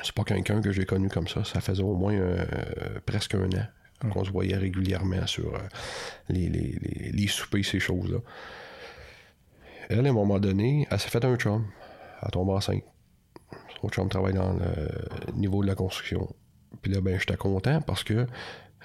C'est 0.03 0.12
pas 0.12 0.25
quelqu'un 0.25 0.61
que 0.61 0.71
j'ai 0.71 0.85
connu 0.85 1.09
comme 1.09 1.29
ça. 1.29 1.45
Ça 1.45 1.62
faisait 1.62 1.83
au 1.83 1.97
moins 1.97 2.12
euh, 2.12 2.45
presque 3.07 3.35
un 3.35 3.49
an 3.53 3.66
qu'on 4.11 4.25
se 4.25 4.31
voyait 4.31 4.57
régulièrement 4.57 5.27
sur 5.27 5.55
euh, 5.55 5.59
les, 6.29 6.49
les, 6.49 7.11
les, 7.13 7.27
soupers, 7.27 7.65
ces 7.65 7.81
choses-là. 7.81 8.19
Elle, 9.89 10.07
à 10.07 10.11
un 10.11 10.13
moment 10.13 10.39
donné, 10.39 10.87
elle 10.91 11.01
s'est 11.01 11.09
fait 11.09 11.25
un 11.25 11.37
chum. 11.37 11.67
Elle 12.23 12.31
tombe 12.31 12.51
enceinte. 12.51 12.85
Son 13.81 13.89
chum 13.89 14.09
travaille 14.09 14.35
dans 14.35 14.53
le 14.53 15.33
niveau 15.35 15.63
de 15.63 15.69
la 15.69 15.75
construction. 15.75 16.29
Puis 16.83 16.93
là, 16.93 17.01
ben, 17.01 17.19
j'étais 17.19 17.37
content 17.37 17.81
parce 17.81 18.05
que 18.05 18.27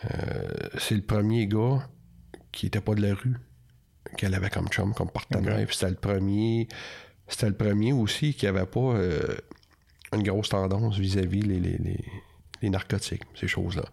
euh, 0.06 0.50
c'est 0.78 0.96
le 0.96 1.02
premier 1.02 1.48
gars 1.48 1.88
qui 2.52 2.68
était 2.68 2.82
pas 2.82 2.96
de 2.96 3.02
la 3.02 3.14
rue 3.14 3.38
qu'elle 4.18 4.34
avait 4.34 4.50
comme 4.50 4.68
chum, 4.70 4.94
comme 4.94 5.10
partenaire. 5.10 5.66
Puis 5.66 5.76
c'était 5.76 5.92
le 5.92 5.98
premier. 5.98 6.68
C'était 7.28 7.48
le 7.48 7.56
premier 7.56 7.94
aussi 7.94 8.34
qui 8.34 8.48
avait 8.48 8.66
pas 8.66 8.80
euh, 8.80 9.36
une 10.14 10.24
grosse 10.24 10.50
tendance 10.50 10.98
vis-à-vis 10.98 11.42
les, 11.42 11.60
les, 11.60 11.78
les, 12.62 12.70
narcotiques, 12.70 13.24
ces 13.34 13.48
choses-là. 13.48 13.84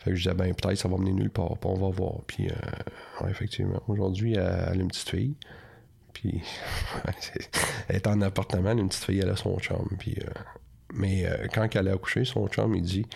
Fait 0.00 0.10
que 0.10 0.16
je 0.16 0.22
disais, 0.22 0.34
ben 0.34 0.54
peut-être 0.54 0.78
ça 0.78 0.88
va 0.88 0.96
mener 0.96 1.12
nulle 1.12 1.30
part, 1.30 1.58
puis 1.58 1.70
on 1.70 1.74
va 1.74 1.88
voir. 1.90 2.22
Puis, 2.26 2.48
euh, 2.48 3.28
effectivement, 3.28 3.82
aujourd'hui, 3.86 4.32
elle, 4.32 4.40
a 4.40 4.74
une 4.74 4.88
petite 4.88 5.10
fille. 5.10 5.34
Puis, 6.14 6.42
elle 7.88 7.96
est 7.96 8.06
en 8.06 8.20
appartement, 8.22 8.72
une 8.72 8.88
petite 8.88 9.04
fille, 9.04 9.20
elle 9.20 9.28
a 9.28 9.36
son 9.36 9.58
chum. 9.58 9.86
Puis, 9.98 10.16
euh, 10.18 10.30
mais 10.94 11.26
euh, 11.26 11.48
quand 11.52 11.68
elle 11.76 11.88
a 11.88 11.92
accouché, 11.92 12.24
son 12.24 12.48
chum, 12.48 12.74
il 12.74 12.82
dit, 12.82 13.06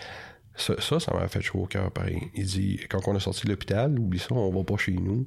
ça, 0.55 0.75
ça 0.79 1.13
m'a 1.13 1.27
fait 1.27 1.41
chaud 1.41 1.63
au 1.63 1.65
cœur, 1.65 1.91
pareil. 1.91 2.29
Il 2.35 2.45
dit, 2.45 2.79
quand 2.87 2.99
on 3.07 3.15
est 3.15 3.19
sorti 3.19 3.45
de 3.47 3.51
l'hôpital, 3.51 3.97
oublie 3.97 4.19
ça, 4.19 4.35
on 4.35 4.51
va 4.51 4.63
pas 4.63 4.77
chez 4.77 4.93
nous, 4.93 5.25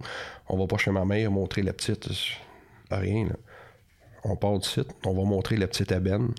on 0.49 0.57
va 0.57 0.67
pas 0.69 0.77
chez 0.79 0.93
ma 0.93 1.05
mère 1.05 1.33
montrer 1.33 1.63
la 1.63 1.73
petite, 1.73 2.09
rien, 2.91 3.27
là. 3.27 3.37
On 4.25 4.37
part 4.37 4.59
du 4.59 4.69
site, 4.69 4.89
on 5.05 5.13
va 5.13 5.25
montrer 5.25 5.57
la 5.57 5.67
petite 5.67 5.93
à 5.93 6.01
Ben. 6.01 6.33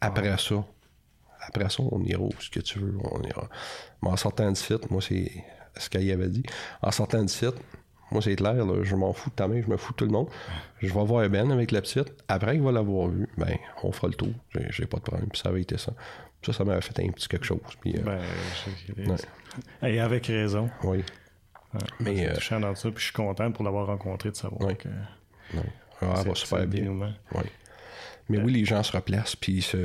Après 0.00 0.36
ça, 0.38 0.64
après 1.46 1.68
ça, 1.68 1.82
on 1.82 2.02
ira 2.04 2.22
où 2.22 2.30
ce 2.38 2.50
que 2.50 2.60
tu 2.60 2.78
veux. 2.78 2.94
On 3.10 3.22
ira. 3.22 3.48
Mais 4.02 4.10
en 4.10 4.16
sortant 4.16 4.50
du 4.50 4.60
site, 4.60 4.90
moi, 4.90 5.00
c'est 5.00 5.30
ce 5.76 5.88
qu'elle 5.90 6.10
avait 6.10 6.28
dit. 6.28 6.42
En 6.82 6.90
sortant 6.90 7.22
du 7.22 7.32
site, 7.32 7.54
moi, 8.10 8.20
c'est 8.20 8.36
clair, 8.36 8.54
je 8.84 8.94
m'en 8.94 9.12
fous 9.12 9.30
de 9.30 9.34
ta 9.34 9.48
main, 9.48 9.62
je 9.62 9.68
me 9.68 9.76
fous 9.76 9.92
de 9.92 9.96
tout 9.96 10.04
le 10.04 10.10
monde. 10.10 10.28
Je 10.80 10.92
vais 10.92 11.04
voir 11.04 11.28
Ben 11.30 11.50
avec 11.50 11.70
la 11.70 11.80
petite. 11.80 12.12
Après 12.28 12.52
qu'il 12.52 12.62
va 12.62 12.72
l'avoir 12.72 13.08
vu, 13.08 13.28
ben, 13.38 13.56
on 13.82 13.90
fera 13.90 14.08
le 14.08 14.14
tour. 14.14 14.32
J'ai 14.70 14.86
pas 14.86 14.98
de 14.98 15.02
problème. 15.02 15.28
Puis 15.30 15.40
ça 15.40 15.48
avait 15.48 15.62
été 15.62 15.78
ça. 15.78 15.92
Ça, 16.44 16.52
ça 16.52 16.64
m'avait 16.64 16.80
fait 16.80 16.98
un 17.00 17.10
petit 17.10 17.28
quelque 17.28 17.46
chose. 17.46 17.60
Puis, 17.80 17.96
euh, 17.96 18.02
ben, 18.02 19.16
Et 19.88 20.00
avec 20.00 20.26
raison. 20.26 20.68
Oui. 20.82 21.04
mais 22.00 22.28
euh, 22.28 22.34
touchant 22.34 22.60
dans 22.60 22.74
ça, 22.74 22.90
puis 22.90 22.98
je 22.98 23.04
suis 23.04 23.12
content 23.12 23.50
pour 23.52 23.64
l'avoir 23.64 23.86
rencontré, 23.86 24.30
de 24.30 24.36
savoir 24.36 24.76
que. 24.76 24.88
Ah, 26.02 26.14
elle 26.18 26.28
va 26.28 26.34
super 26.34 26.66
bien. 26.66 26.90
Oui. 26.90 27.44
Mais 28.28 28.38
oui, 28.38 28.52
les 28.52 28.64
gens 28.64 28.82
se 28.82 28.92
replacent, 28.92 29.36
puis 29.36 29.62
ça 29.62 29.78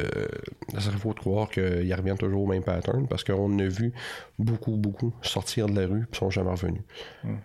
serait 0.80 0.98
faux 0.98 1.14
de 1.14 1.20
croire 1.20 1.50
qu'ils 1.50 1.94
reviennent 1.94 2.18
toujours 2.18 2.44
au 2.44 2.48
même 2.48 2.64
pattern, 2.64 3.08
parce 3.08 3.24
qu'on 3.24 3.60
a 3.60 3.68
vu 3.68 3.94
beaucoup, 4.38 4.78
beaucoup 4.78 5.14
sortir 5.22 5.68
de 5.68 5.80
la 5.80 5.88
rue, 5.88 6.06
puis 6.10 6.20
sont 6.20 6.30
jamais 6.30 6.52
revenus. 6.52 6.82
Hmm. 7.24 7.38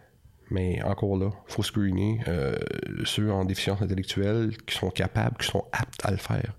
Mais 0.51 0.83
encore 0.83 1.17
là, 1.17 1.31
il 1.49 1.53
faut 1.53 1.63
screener 1.63 2.21
euh, 2.29 2.57
ceux 3.05 3.33
en 3.33 3.45
déficience 3.45 3.81
intellectuelle 3.81 4.55
qui 4.67 4.77
sont 4.77 4.91
capables, 4.91 5.37
qui 5.39 5.47
sont 5.47 5.65
aptes 5.73 6.05
à 6.05 6.11
le 6.11 6.19
faire. 6.19 6.55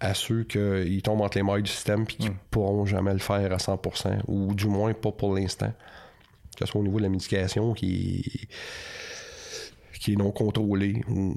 à 0.00 0.14
ceux 0.14 0.44
qui 0.44 1.02
tombent 1.02 1.20
entre 1.20 1.36
les 1.36 1.44
mailles 1.44 1.62
du 1.62 1.70
système 1.70 2.02
et 2.04 2.06
qui 2.06 2.30
ne 2.30 2.34
pourront 2.50 2.86
jamais 2.86 3.12
le 3.12 3.18
faire 3.18 3.52
à 3.52 3.58
100%, 3.58 4.22
ou 4.28 4.54
du 4.54 4.66
moins 4.66 4.94
pas 4.94 5.12
pour 5.12 5.34
l'instant. 5.34 5.72
Que 6.56 6.64
ce 6.64 6.72
soit 6.72 6.80
au 6.80 6.84
niveau 6.84 6.96
de 6.96 7.02
la 7.02 7.10
médication 7.10 7.74
qui, 7.74 8.48
qui 10.00 10.14
est 10.14 10.16
non 10.16 10.30
contrôlée, 10.30 11.02
ou 11.08 11.36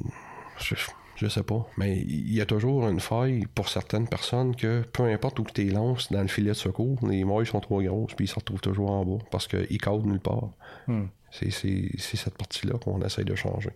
je, 1.16 1.28
sais 1.28 1.44
pas. 1.44 1.66
Mais 1.78 1.98
il 1.98 2.34
y 2.34 2.42
a 2.42 2.46
toujours 2.46 2.88
une 2.88 3.00
faille 3.00 3.46
pour 3.54 3.70
certaines 3.70 4.08
personnes 4.08 4.56
que 4.56 4.84
peu 4.94 5.04
importe 5.04 5.40
où 5.40 5.44
tu 5.44 5.64
les 5.64 5.72
lances 5.72 6.12
dans 6.12 6.22
le 6.22 6.28
filet 6.28 6.50
de 6.50 6.56
secours, 6.56 6.98
les 7.08 7.24
mailles 7.24 7.46
sont 7.46 7.60
trop 7.60 7.82
grosses 7.82 8.14
puis 8.14 8.26
ils 8.26 8.30
se 8.30 8.36
retrouvent 8.36 8.62
toujours 8.62 8.92
en 8.92 9.06
bas 9.06 9.24
parce 9.32 9.48
qu'ils 9.48 9.80
cadrent 9.80 10.06
nulle 10.06 10.20
part. 10.20 10.50
Hmm. 10.88 11.06
C'est 11.32 11.50
cette 11.52 12.38
partie-là 12.38 12.78
qu'on 12.78 13.02
essaye 13.02 13.26
de 13.26 13.36
changer. 13.36 13.72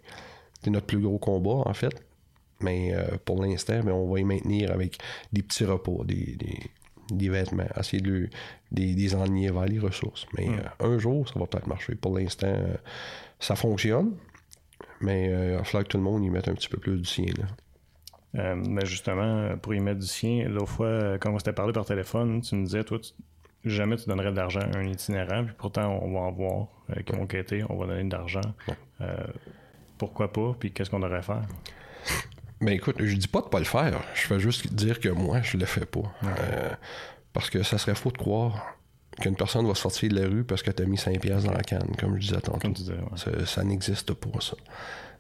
C'est 0.64 0.70
notre 0.70 0.86
plus 0.86 1.00
gros 1.00 1.18
combat, 1.18 1.64
en 1.66 1.74
fait. 1.74 2.04
Mais 2.60 2.94
euh, 2.94 3.18
pour 3.24 3.42
l'instant, 3.42 3.82
ben, 3.84 3.92
on 3.92 4.12
va 4.12 4.20
y 4.20 4.24
maintenir 4.24 4.72
avec 4.72 4.98
des 5.32 5.44
petits 5.44 5.66
repas, 5.66 6.04
des, 6.06 6.38
des, 7.12 7.30
vêtements, 7.30 7.68
essayer 7.80 8.02
de 8.02 8.30
des, 8.72 8.96
des 8.96 9.16
enligner 9.16 9.52
vers 9.52 9.66
les 9.66 9.80
ressources. 9.80 10.26
Mais 10.38 10.48
hmm. 10.48 10.60
euh, 10.82 10.96
un 10.96 10.98
jour, 10.98 11.28
ça 11.28 11.40
va 11.40 11.46
peut-être 11.46 11.68
marcher. 11.68 11.96
Pour 11.96 12.18
l'instant, 12.18 12.48
euh, 12.48 12.76
ça 13.40 13.56
fonctionne. 13.56 14.14
Mais 15.02 15.26
il 15.26 15.58
va 15.58 15.64
falloir 15.64 15.84
que 15.84 15.90
tout 15.90 15.98
le 15.98 16.04
monde 16.04 16.24
y 16.24 16.30
mette 16.30 16.48
un 16.48 16.54
petit 16.54 16.70
peu 16.70 16.78
plus 16.78 16.98
du 16.98 17.06
sien. 17.06 17.26
mais 18.34 18.86
justement, 18.86 19.58
pour 19.58 19.74
y 19.74 19.80
mettre 19.80 20.00
du 20.00 20.08
sien, 20.08 20.48
l'autre 20.50 20.70
fois, 20.72 21.18
quand 21.20 21.32
on 21.32 21.40
s'était 21.40 21.54
parlé 21.54 21.74
par 21.74 21.86
téléphone, 21.86 22.42
tu 22.42 22.56
me 22.56 22.66
disais, 22.66 22.84
toi, 22.84 23.00
jamais 23.64 23.98
tu 23.98 24.08
donnerais 24.08 24.32
de 24.32 24.38
l'argent 24.38 24.62
à 24.74 24.78
un 24.78 24.88
itinérant, 24.88 25.44
puis 25.46 25.56
pourtant, 25.58 26.00
on 26.02 26.12
va 26.14 26.20
en 26.20 26.32
voir 26.32 26.68
qui 27.06 27.14
vont 27.14 27.28
quêter, 27.28 27.64
on 27.70 27.76
va 27.76 27.86
donner 27.88 28.04
de 28.04 28.16
l'argent. 28.16 28.42
pourquoi 29.98 30.32
pas, 30.34 30.56
puis 30.60 30.72
qu'est-ce 30.72 30.90
qu'on 30.90 31.00
devrait 31.00 31.22
faire? 31.22 31.44
Ben 32.60 32.74
écoute, 32.74 32.96
je 33.00 33.16
dis 33.16 33.28
pas 33.28 33.42
de 33.42 33.48
pas 33.48 33.60
le 33.60 33.66
faire. 33.66 34.02
Je 34.16 34.22
fais 34.22 34.40
juste 34.40 34.74
dire 34.74 35.00
que 35.00 35.10
moi, 35.10 35.42
je 35.42 35.58
le 35.58 35.66
fais 35.66 35.86
pas. 35.86 36.12
Euh, 36.24 36.70
parce 37.34 37.50
que 37.50 37.62
ça 37.62 37.78
serait 37.78 37.96
faux 37.96 38.12
de 38.12 38.18
croire 38.18 38.77
qu'une 39.20 39.36
personne 39.36 39.68
va 39.68 39.76
sortir 39.76 40.10
de 40.10 40.20
la 40.20 40.28
rue 40.28 40.44
parce 40.44 40.62
que 40.62 40.72
tu 40.72 40.84
as 40.84 40.86
mis 40.86 40.98
5 40.98 41.20
pièces 41.20 41.44
dans 41.44 41.52
la 41.52 41.64
canne, 41.64 41.96
comme 42.00 42.16
je 42.16 42.28
disais 42.28 42.42
tantôt. 42.42 42.72
ça 43.46 43.64
n'existe 43.64 44.14
pas, 44.14 44.40
ça. 44.40 44.56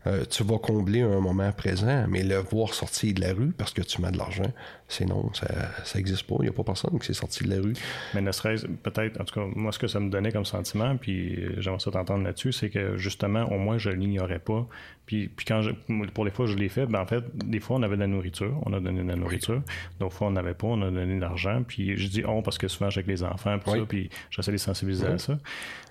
Euh, 0.08 0.26
tu 0.26 0.43
vas 0.43 0.58
combler 0.58 1.01
un 1.01 1.20
moment 1.20 1.51
présent, 1.51 2.05
mais 2.08 2.24
le 2.24 2.38
voir 2.38 2.74
sortir 2.74 3.14
de 3.14 3.22
la 3.22 3.34
rue 3.34 3.51
parce 3.51 3.74
que 3.74 3.82
tu 3.82 4.01
mets 4.01 4.12
de 4.12 4.18
l'argent, 4.18 4.51
c'est 4.88 5.05
non, 5.05 5.32
ça 5.34 5.47
n'existe 5.95 6.24
pas. 6.24 6.36
Il 6.39 6.43
n'y 6.43 6.49
a 6.49 6.53
pas 6.53 6.64
personne 6.64 6.97
qui 6.99 7.08
s'est 7.08 7.14
sorti 7.14 7.43
de 7.43 7.49
la 7.49 7.62
rue. 7.62 7.74
Mais 8.14 8.22
ne 8.22 8.32
serait-ce 8.32 8.68
peut-être, 8.68 9.20
en 9.20 9.26
tout 9.26 9.36
cas, 9.36 9.45
moi, 9.55 9.72
ce 9.72 9.80
que 9.80 9.88
ça 9.88 9.99
me 9.99 10.10
donnait 10.10 10.32
comme 10.32 10.45
sentiment, 10.45 10.95
puis 10.95 11.38
j'aimerais 11.58 11.80
ça 11.80 11.91
t'entendre 11.91 12.24
là-dessus, 12.24 12.53
c'est 12.53 12.70
que 12.70 12.95
justement, 12.97 13.43
au 13.51 13.58
moins, 13.58 13.78
je 13.78 13.89
ne 13.89 13.95
l'ignorais 13.95 14.39
pas. 14.39 14.66
Puis, 15.05 15.30
puis 15.30 15.45
quand 15.45 15.62
je, 15.62 15.72
pour 16.14 16.26
les 16.26 16.32
fois 16.32 16.45
où 16.45 16.47
je 16.47 16.55
l'ai 16.55 16.70
fait, 16.70 16.86
ben 16.86 16.99
en 16.99 17.05
fait, 17.05 17.24
des 17.36 17.60
fois, 17.60 17.78
on 17.78 17.84
avait 17.84 17.95
de 17.95 18.01
la 18.01 18.08
nourriture, 18.08 18.62
on 18.66 18.74
a 18.74 18.80
donné 18.80 19.01
de 19.01 19.08
la 19.08 19.16
nourriture. 19.16 19.62
D'autres 19.99 20.16
fois, 20.16 20.28
on 20.28 20.32
n'avait 20.32 20.53
pas, 20.53 20.68
on 20.68 20.82
a 20.82 20.91
donné 20.91 21.16
de 21.16 21.22
l'argent. 21.22 21.64
Puis 21.68 21.97
je 21.97 22.08
dis 22.08 22.24
on 22.26 22.41
parce 22.41 22.58
que 22.58 22.68
souvent, 22.68 22.89
j'ai 22.89 22.99
avec 22.99 23.08
les 23.08 23.24
enfants, 23.24 23.58
puis 23.60 23.72
ça, 23.72 23.86
puis 23.88 24.10
j'essaie 24.30 24.51
de 24.51 24.55
les 24.55 24.60
sensibiliser 24.60 25.08
à 25.08 25.18
ça. 25.18 25.38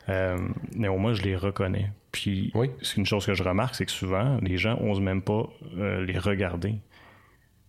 Euh, 0.08 0.38
mais 0.74 0.88
au 0.88 0.98
moins, 0.98 1.14
je 1.14 1.22
les 1.22 1.36
reconnais. 1.36 1.90
Puis, 2.16 2.50
c'est 2.80 2.96
une 2.96 3.04
chose 3.04 3.26
que 3.26 3.34
je 3.34 3.42
remarque, 3.42 3.74
c'est 3.74 3.84
que 3.84 3.92
souvent, 3.92 4.38
les 4.40 4.56
gens 4.56 4.80
n'osent 4.82 5.02
même 5.02 5.20
pas 5.20 5.50
euh, 5.76 6.02
les 6.02 6.18
regarder. 6.18 6.76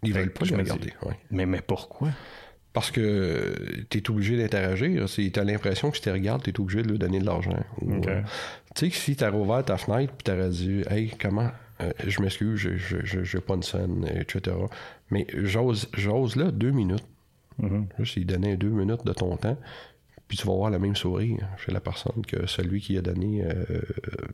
Ils 0.03 0.13
veulent 0.13 0.31
pas 0.31 0.45
les 0.45 0.55
regarder, 0.55 0.93
mais, 1.31 1.45
mais 1.45 1.59
pourquoi? 1.59 2.11
Parce 2.71 2.89
que 2.89 3.53
tu 3.89 3.97
es 3.97 4.09
obligé 4.09 4.37
d'interagir. 4.37 5.05
Tu 5.09 5.31
as 5.35 5.43
l'impression 5.43 5.91
que 5.91 5.97
si 5.97 6.03
tu 6.03 6.11
regardes, 6.11 6.43
tu 6.43 6.51
es 6.51 6.59
obligé 6.61 6.81
de 6.81 6.87
lui 6.87 6.97
donner 6.97 7.19
de 7.19 7.25
l'argent. 7.25 7.59
Euh, 7.81 8.21
tu 8.73 8.85
sais 8.85 8.89
que 8.89 8.95
si 8.95 9.17
tu 9.17 9.23
as 9.25 9.31
rouvert 9.31 9.65
ta 9.65 9.75
fenêtre 9.75 10.13
et 10.17 10.23
tu 10.23 10.31
aurais 10.31 10.49
dit 10.49 10.83
Hey, 10.89 11.11
comment 11.19 11.51
Je 12.05 12.21
m'excuse, 12.21 12.55
je 12.55 13.37
n'ai 13.37 13.41
pas 13.41 13.55
une 13.55 13.63
scène, 13.63 14.09
etc. 14.15 14.55
Mais 15.09 15.27
j'ose 15.33 15.89
là 16.37 16.51
deux 16.51 16.71
minutes. 16.71 17.05
Mm-hmm. 17.61 17.85
Juste 17.99 18.15
lui 18.15 18.23
donner 18.23 18.55
deux 18.55 18.69
minutes 18.69 19.05
de 19.05 19.11
ton 19.11 19.35
temps 19.35 19.57
puis 20.27 20.37
tu 20.37 20.45
vas 20.45 20.53
voir 20.53 20.69
le 20.69 20.79
même 20.79 20.95
sourire 20.95 21.47
chez 21.57 21.71
la 21.71 21.79
personne 21.79 22.25
que 22.25 22.47
celui 22.47 22.81
qui 22.81 22.97
a 22.97 23.01
donné 23.01 23.43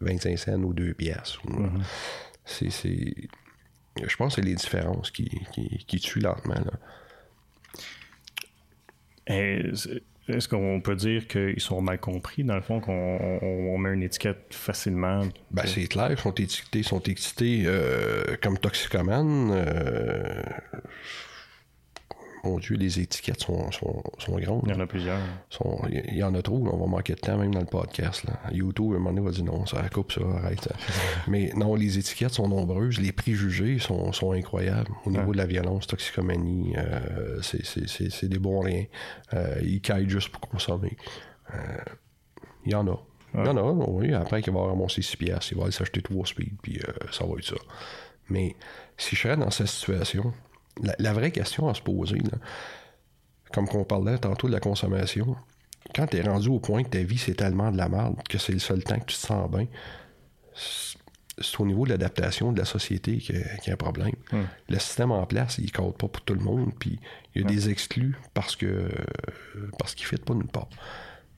25 0.01 0.31
euh, 0.31 0.37
cents 0.37 0.63
ou 0.63 0.73
2 0.73 0.93
pièces. 0.93 1.37
Mm-hmm. 1.47 1.81
C'est, 2.45 2.69
Je 2.69 4.15
pense 4.15 4.35
que 4.35 4.41
c'est 4.41 4.47
les 4.47 4.55
différences 4.55 5.11
qui, 5.11 5.29
qui, 5.87 5.99
tuent 5.99 6.19
lentement. 6.19 6.55
Est-ce 9.27 10.47
qu'on 10.47 10.79
peut 10.81 10.95
dire 10.95 11.27
qu'ils 11.27 11.59
sont 11.59 11.81
mal 11.81 11.99
compris, 11.99 12.43
dans 12.43 12.55
le 12.55 12.61
fond, 12.61 12.79
qu'on 12.79 13.77
met 13.77 13.93
une 13.93 14.03
étiquette 14.03 14.47
facilement? 14.51 15.23
Ben, 15.51 15.65
c'est 15.65 15.85
clair, 15.87 16.11
ils 16.11 16.17
sont 16.17 16.33
étiquetés, 16.33 16.81
sont 16.81 17.01
étiquetés 17.01 17.63
euh, 17.65 18.37
comme 18.41 18.57
toxicomanes. 18.57 19.51
Euh, 19.51 20.41
mon 22.43 22.59
Dieu, 22.59 22.75
les 22.75 22.99
étiquettes 22.99 23.41
sont, 23.41 23.71
sont, 23.71 24.03
sont 24.17 24.37
grandes. 24.37 24.63
Il 24.65 24.73
y 24.73 24.75
en 24.75 24.79
a 24.81 24.87
plusieurs. 24.87 25.19
il 25.89 26.15
y 26.15 26.23
en 26.23 26.35
a 26.35 26.41
trop, 26.41 26.57
on 26.57 26.77
va 26.77 26.87
manquer 26.87 27.15
de 27.15 27.19
temps 27.19 27.37
même 27.37 27.53
dans 27.53 27.61
le 27.61 27.65
podcast. 27.65 28.25
Là. 28.25 28.33
YouTube, 28.51 28.91
à 28.93 28.95
un 28.95 28.99
moment 28.99 29.13
donné, 29.13 29.25
va 29.25 29.31
dire 29.31 29.45
non, 29.45 29.65
ça 29.65 29.87
coupe 29.89 30.11
ça, 30.11 30.21
arrête. 30.43 30.67
Mais 31.27 31.51
non, 31.55 31.75
les 31.75 31.97
étiquettes 31.97 32.33
sont 32.33 32.49
nombreuses, 32.49 32.99
les 32.99 33.13
préjugés 33.13 33.79
sont, 33.79 34.11
sont 34.11 34.33
incroyables. 34.33 34.91
Au 35.05 35.11
niveau 35.11 35.31
de 35.31 35.37
la 35.37 35.45
violence, 35.45 35.87
toxicomanie, 35.87 36.75
euh, 36.77 37.39
c'est 37.41 38.27
des 38.27 38.39
bons 38.39 38.59
riens. 38.59 38.85
Euh, 39.33 39.59
ils 39.63 39.81
caillent 39.81 40.09
juste 40.09 40.29
pour 40.29 40.41
consommer. 40.41 40.97
Euh, 41.53 41.57
il 42.65 42.73
y 42.73 42.75
en 42.75 42.87
a. 42.87 42.99
Il 43.35 43.45
y 43.45 43.49
en 43.49 43.57
a, 43.57 43.61
oui. 43.63 44.13
Après, 44.13 44.41
il 44.41 44.53
va 44.53 44.61
ramasser 44.61 45.01
6 45.01 45.17
piastres, 45.17 45.53
il 45.53 45.57
va 45.57 45.63
aller 45.63 45.71
s'acheter 45.71 46.01
3 46.01 46.25
speed, 46.27 46.53
puis 46.61 46.79
ça 47.11 47.25
va 47.25 47.33
être 47.37 47.45
ça. 47.45 47.55
Mais 48.29 48.55
si 48.97 49.15
je 49.15 49.21
serais 49.21 49.37
dans 49.37 49.49
cette 49.49 49.67
situation, 49.67 50.33
la, 50.81 51.13
vraie 51.13 51.31
question 51.31 51.69
à 51.69 51.73
se 51.73 51.81
poser, 51.81 52.21
comme 53.51 53.67
qu'on 53.67 53.83
parlait 53.83 54.17
tantôt 54.17 54.47
de 54.47 54.53
la 54.53 54.59
consommation, 54.59 55.35
quand 55.93 56.07
tu 56.07 56.17
es 56.17 56.21
rendu 56.21 56.49
au 56.49 56.59
point 56.59 56.83
que 56.83 56.89
ta 56.89 57.03
vie 57.03 57.17
c'est 57.17 57.35
tellement 57.35 57.71
de 57.71 57.77
la 57.77 57.89
merde 57.89 58.15
que 58.27 58.37
c'est 58.37 58.53
le 58.53 58.59
seul 58.59 58.83
temps 58.83 58.99
que 58.99 59.05
tu 59.05 59.15
te 59.15 59.27
sens 59.27 59.49
bien, 59.51 59.67
c'est 60.55 61.59
au 61.59 61.65
niveau 61.65 61.85
de 61.85 61.89
l'adaptation 61.89 62.51
de 62.51 62.59
la 62.59 62.65
société 62.65 63.17
qu'il 63.17 63.35
y, 63.35 63.69
a 63.69 63.73
un 63.73 63.75
problème. 63.75 64.13
Hmm. 64.31 64.43
Le 64.69 64.79
système 64.79 65.11
en 65.11 65.25
place, 65.25 65.57
il 65.57 65.65
ne 65.65 65.71
code 65.71 65.97
pas 65.97 66.07
pour 66.07 66.21
tout 66.21 66.35
le 66.35 66.41
monde, 66.41 66.71
puis 66.77 66.99
il 67.33 67.41
y 67.41 67.45
a 67.45 67.47
des 67.47 67.69
exclus 67.69 68.15
parce 68.33 68.55
que 68.55 68.87
parce 69.79 69.95
qu'ils 69.95 70.07
ne 70.11 70.17
pas 70.17 70.33
nulle 70.35 70.47
part. 70.47 70.69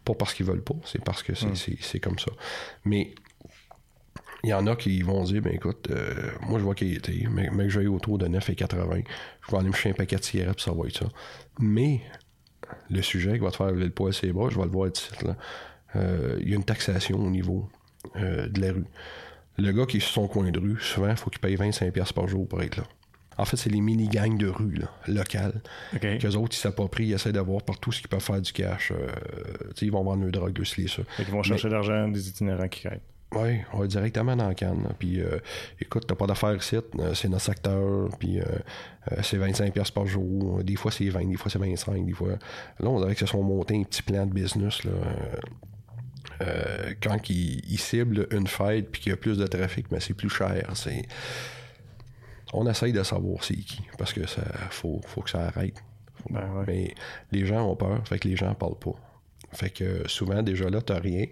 Pas 0.03 0.13
parce 0.13 0.33
qu'ils 0.33 0.45
veulent 0.45 0.63
pas, 0.63 0.75
c'est 0.86 1.03
parce 1.03 1.23
que 1.23 1.33
c'est 1.33 1.95
hmm. 1.95 1.99
comme 1.99 2.19
ça. 2.19 2.31
Mais 2.83 3.15
il 4.46 4.50
y 4.50 4.54
en 4.54 4.68
a 4.68 4.76
qui 4.76 5.02
vont 5.02 5.24
dire, 5.24 5.41
ben 5.41 5.54
écoute, 5.54 5.88
euh, 5.89 6.14
moi 6.48 6.60
je 6.60 6.64
vois 6.64 6.76
qu'il 6.76 6.96
était, 6.96 7.26
mais, 7.32 7.50
mais 7.52 7.68
j'ai 7.68 7.88
autour 7.88 8.20
de 8.20 8.28
9,80, 8.28 9.04
je 9.41 9.52
vais 9.52 9.58
aller 9.58 9.68
me 9.68 9.74
chercher 9.74 9.89
un 9.89 9.93
paquet 9.93 10.18
de 10.18 10.24
cigarettes, 10.24 10.60
ça 10.60 10.72
va 10.72 10.86
être 10.88 11.00
ça. 11.00 11.08
Mais 11.60 12.02
le 12.91 13.02
sujet 13.02 13.34
qui 13.34 13.39
va 13.39 13.50
te 13.50 13.56
faire 13.56 13.72
lever 13.72 13.86
le 13.86 13.89
poil 13.89 14.14
ses 14.14 14.32
bras, 14.32 14.50
je 14.52 14.58
vais 14.58 14.66
le 14.66 14.70
voir 14.70 14.88
ici, 14.88 15.10
là. 15.24 15.36
Euh, 15.96 16.38
il 16.41 16.50
y 16.50 16.54
a 16.54 16.58
une 16.58 16.64
taxation 16.64 17.18
au 17.18 17.32
niveau 17.32 17.68
euh, 18.18 18.48
de 18.48 18.62
la 18.62 18.74
rue. 18.74 18.86
Le 19.58 19.72
gars 19.72 19.86
qui 19.88 19.98
est 19.98 20.02
sur 20.02 20.12
son 20.12 20.28
coin 20.28 20.52
de 20.52 20.60
rue, 20.60 20.78
souvent, 20.80 21.10
il 21.10 21.18
faut 21.18 21.32
qu'il 21.32 21.39
paye 21.39 21.56
25$ 21.56 22.14
par 22.14 22.28
jour 22.28 22.48
pour 22.48 22.62
être 22.62 22.78
là. 22.78 22.84
En 23.38 23.46
fait, 23.46 23.58
c'est 23.58 23.72
les 23.72 23.82
mini-gangs 23.82 24.38
de 24.38 24.48
rue, 24.48 24.76
là, 24.76 24.91
locales. 25.08 25.62
Okay. 25.96 26.20
Qu'eux 26.20 26.36
autres, 26.36 26.56
ils 26.56 26.60
s'approprient, 26.60 27.08
ils 27.08 27.14
essaient 27.14 27.34
d'avoir 27.34 27.64
partout 27.64 27.91
ce 27.91 28.00
qu'ils 28.00 28.10
peuvent 28.10 28.22
faire 28.22 28.41
du 28.41 28.52
cash. 28.54 28.93
ils 29.82 29.91
vont 29.91 30.04
vendre 30.04 30.24
le 30.24 30.32
drogue, 30.32 30.54
de 30.54 30.64
ça. 30.64 31.02
Ils 31.18 31.26
vont 31.26 31.41
chercher 31.41 31.70
l'argent 31.70 32.08
des 32.10 32.30
itinérants 32.30 32.68
qui 32.68 32.82
quittent. 32.82 33.14
Oui, 33.36 33.59
on 33.73 33.79
va 33.79 33.88
directement 33.88 34.36
dans 34.36 34.47
la 34.47 34.55
canne. 34.55 34.88
Puis 34.97 35.19
euh, 35.19 35.39
écoute, 35.81 36.05
t'as 36.07 36.15
pas 36.15 36.25
d'affaires 36.25 36.55
ici, 36.55 36.77
euh, 36.77 37.13
c'est 37.13 37.27
notre 37.27 37.43
secteur, 37.43 38.07
puis 38.17 38.39
euh, 38.39 38.45
c'est 39.21 39.38
25$ 39.38 39.91
par 39.91 40.05
jour. 40.05 40.63
Des 40.63 40.77
fois 40.77 40.91
c'est 40.91 41.09
20, 41.09 41.25
des 41.25 41.36
fois 41.36 41.51
c'est 41.51 41.59
25, 41.59 42.05
des 42.05 42.13
fois. 42.13 42.29
Là, 42.79 42.89
on 42.89 42.99
dirait 43.01 43.13
que 43.13 43.19
se 43.19 43.25
sont 43.25 43.43
montés 43.43 43.77
un 43.77 43.83
petit 43.83 44.01
plan 44.01 44.25
de 44.25 44.33
business 44.33 44.83
là. 44.86 44.91
quand 47.01 47.29
ils, 47.29 47.77
ciblent 47.77 48.27
une 48.31 48.47
fête 48.47 48.89
puis 48.89 49.01
qu'il 49.01 49.09
y 49.09 49.13
a 49.13 49.17
plus 49.17 49.38
de 49.38 49.47
trafic, 49.47 49.91
mais 49.91 49.99
c'est 49.99 50.13
plus 50.13 50.29
cher. 50.29 50.71
C'est. 50.73 51.05
On 52.53 52.69
essaye 52.69 52.93
de 52.93 53.03
savoir 53.03 53.43
c'est 53.43 53.55
qui. 53.55 53.81
Parce 53.97 54.13
que 54.13 54.25
ça 54.27 54.43
faut, 54.69 55.01
faut 55.07 55.21
que 55.21 55.29
ça 55.29 55.47
arrête. 55.47 55.75
Ben 56.29 56.63
mais 56.65 56.95
les 57.31 57.45
gens 57.45 57.69
ont 57.69 57.75
peur, 57.75 58.01
fait 58.07 58.17
que 58.17 58.29
les 58.29 58.38
gens 58.38 58.53
parlent 58.55 58.79
pas. 58.79 58.95
Fait 59.51 59.69
que 59.69 60.07
souvent 60.07 60.41
déjà 60.41 60.69
là, 60.69 60.81
t'as 60.81 60.99
rien. 60.99 61.25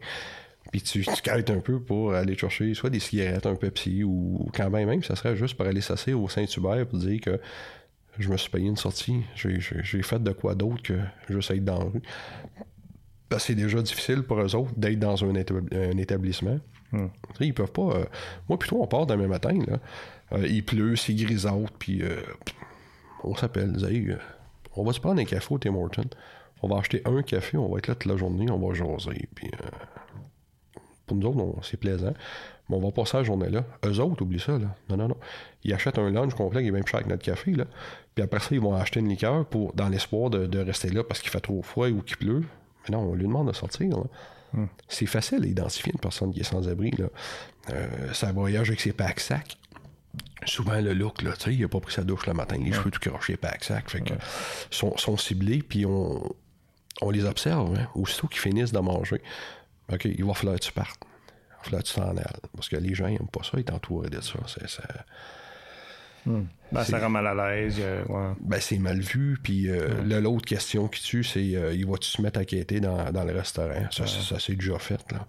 Puis 0.73 0.81
tu, 0.81 1.05
tu 1.05 1.29
un 1.29 1.59
peu 1.59 1.79
pour 1.79 2.15
aller 2.15 2.35
chercher 2.35 2.73
soit 2.73 2.89
des 2.89 2.99
cigarettes, 2.99 3.45
un 3.45 3.53
Pepsi, 3.53 4.03
ou 4.03 4.49
quand 4.55 4.71
même, 4.71 4.89
même 4.89 5.03
ça 5.03 5.15
serait 5.15 5.35
juste 5.35 5.53
pour 5.53 5.67
aller 5.67 5.81
s'asseoir 5.81 6.19
au 6.19 6.27
Saint-Hubert 6.27 6.87
pour 6.87 6.97
dire 6.97 7.21
que 7.21 7.39
je 8.17 8.27
me 8.27 8.37
suis 8.37 8.49
payé 8.49 8.69
une 8.69 8.75
sortie. 8.75 9.21
J'ai 9.35 10.01
fait 10.01 10.23
de 10.23 10.31
quoi 10.31 10.55
d'autre 10.55 10.81
que 10.81 10.99
juste 11.29 11.51
être 11.51 11.63
dans 11.63 11.77
la 11.77 11.85
rue. 11.85 12.01
Parce 13.29 13.43
que 13.43 13.47
c'est 13.49 13.55
déjà 13.55 13.83
difficile 13.83 14.23
pour 14.23 14.41
eux 14.41 14.55
autres 14.55 14.73
d'être 14.75 14.97
dans 14.97 15.23
un, 15.23 15.35
établissement. 15.35 16.57
Hmm. 16.91 17.09
Ils 17.39 17.53
peuvent 17.53 17.71
pas. 17.71 17.91
Euh, 17.99 18.05
moi, 18.49 18.57
plutôt, 18.57 18.81
on 18.81 18.87
part 18.87 19.05
demain 19.05 19.27
matin. 19.27 19.59
Là. 19.67 19.77
Euh, 20.31 20.47
il 20.47 20.65
pleut, 20.65 20.95
c'est 20.95 21.13
grisâtre, 21.13 21.71
puis 21.77 22.01
euh, 22.01 22.19
on 23.23 23.35
s'appelle. 23.35 23.75
on 24.75 24.83
va 24.83 24.91
se 24.91 24.99
prendre 24.99 25.21
un 25.21 25.25
café 25.25 25.53
au 25.53 25.59
Tim 25.59 25.75
Hortons. 25.75 26.09
On 26.63 26.67
va 26.67 26.77
acheter 26.77 27.03
un 27.05 27.21
café, 27.21 27.57
on 27.57 27.71
va 27.71 27.77
être 27.77 27.89
là 27.89 27.93
toute 27.93 28.11
la 28.11 28.17
journée, 28.17 28.49
on 28.49 28.57
va 28.57 28.73
jaser, 28.73 29.27
puis 29.35 29.51
pour 31.21 31.35
nous 31.35 31.43
autres, 31.43 31.65
c'est 31.65 31.77
plaisant. 31.77 32.13
Mais 32.69 32.77
on 32.77 32.79
va 32.79 32.91
passer 32.91 33.17
la 33.17 33.23
journée-là. 33.23 33.65
Eux 33.85 33.99
autres, 33.99 34.21
oublie 34.23 34.39
ça, 34.39 34.53
là. 34.53 34.75
Non, 34.89 34.97
non, 34.97 35.09
non. 35.09 35.17
Ils 35.63 35.73
achètent 35.73 35.97
un 35.97 36.09
lunch 36.09 36.33
complet 36.33 36.61
qui 36.61 36.69
est 36.69 36.71
même 36.71 36.87
cher 36.87 37.03
que 37.03 37.09
notre 37.09 37.23
café, 37.23 37.51
là. 37.51 37.65
Puis 38.15 38.23
après 38.23 38.39
ça, 38.39 38.49
ils 38.51 38.61
vont 38.61 38.75
acheter 38.75 38.99
une 38.99 39.09
liqueur 39.09 39.45
pour, 39.45 39.73
dans 39.73 39.89
l'espoir 39.89 40.29
de, 40.29 40.59
rester 40.59 40.89
là 40.89 41.03
parce 41.03 41.19
qu'il 41.19 41.29
fait 41.29 41.41
trop 41.41 41.61
froid 41.61 41.89
ou 41.89 42.01
qu'il 42.01 42.17
pleut. 42.17 42.43
Mais 42.83 42.95
non, 42.95 43.03
on 43.03 43.15
lui 43.15 43.23
demande 43.23 43.47
de 43.47 43.53
sortir, 43.53 43.89
hmm. 44.53 44.65
C'est 44.87 45.05
facile 45.05 45.41
d'identifier 45.41 45.91
une 45.93 45.99
personne 45.99 46.31
qui 46.31 46.41
est 46.41 46.43
sans 46.43 46.67
abri, 46.69 46.91
là. 46.91 47.07
Euh, 47.69 48.13
ça 48.13 48.31
voyage 48.31 48.69
avec 48.69 48.81
ses 48.81 48.93
packs 48.93 49.19
sacs 49.19 49.57
souvent 50.45 50.79
le 50.79 50.93
look, 50.93 51.21
là, 51.21 51.31
tu 51.33 51.45
sais, 51.45 51.55
il 51.55 51.63
a 51.63 51.67
pas 51.67 51.79
pris 51.79 51.93
sa 51.93 52.03
douche 52.03 52.27
le 52.27 52.33
matin, 52.33 52.57
les 52.57 52.73
cheveux 52.73 52.91
tout 52.91 52.99
crochés, 52.99 53.37
pack 53.37 53.63
sac, 53.63 53.89
fait 53.89 54.01
que 54.01 54.13
sont, 54.69 54.95
sont, 54.97 55.17
ciblés, 55.17 55.59
puis 55.59 55.85
on, 55.85 56.21
on 57.01 57.09
les 57.09 57.25
observe, 57.25 57.75
hein, 57.75 57.87
aussitôt 57.95 58.27
qu'ils 58.27 58.41
finissent 58.41 58.71
de 58.71 58.79
manger. 58.79 59.21
OK, 59.91 60.05
il 60.05 60.23
va 60.23 60.33
falloir 60.33 60.59
que 60.59 60.65
tu 60.65 60.71
partes. 60.71 61.01
Il 61.03 61.55
va 61.57 61.63
falloir 61.63 61.83
que 61.83 61.87
tu 61.87 61.95
t'en 61.95 62.17
ailles. 62.17 62.49
Parce 62.55 62.69
que 62.69 62.75
les 62.77 62.93
gens 62.93 63.07
n'aiment 63.07 63.27
pas 63.27 63.43
ça, 63.43 63.57
ils 63.57 63.63
t'entourent 63.63 64.09
de 64.09 64.21
ça. 64.21 64.39
C'est, 64.47 64.69
ça... 64.69 64.83
Hmm. 66.25 66.45
Ben, 66.71 66.83
ça 66.83 66.99
rend 66.99 67.09
mal 67.09 67.27
à 67.27 67.33
l'aise. 67.33 67.81
Ben, 68.41 68.59
c'est 68.59 68.77
mal 68.77 68.99
vu. 68.99 69.37
Puis 69.41 69.69
euh, 69.69 70.21
l'autre 70.21 70.45
question 70.45 70.87
qui 70.87 71.03
tue, 71.03 71.23
c'est 71.23 71.55
euh, 71.55 71.73
il 71.73 71.85
va-tu 71.85 72.09
se 72.09 72.21
mettre 72.21 72.39
à 72.39 72.45
quêter 72.45 72.79
dans, 72.79 73.11
dans 73.11 73.23
le 73.23 73.33
restaurant? 73.33 73.87
Ça, 73.91 74.07
ça, 74.07 74.39
c'est 74.39 74.55
déjà 74.55 74.79
fait. 74.79 75.03
Là. 75.11 75.27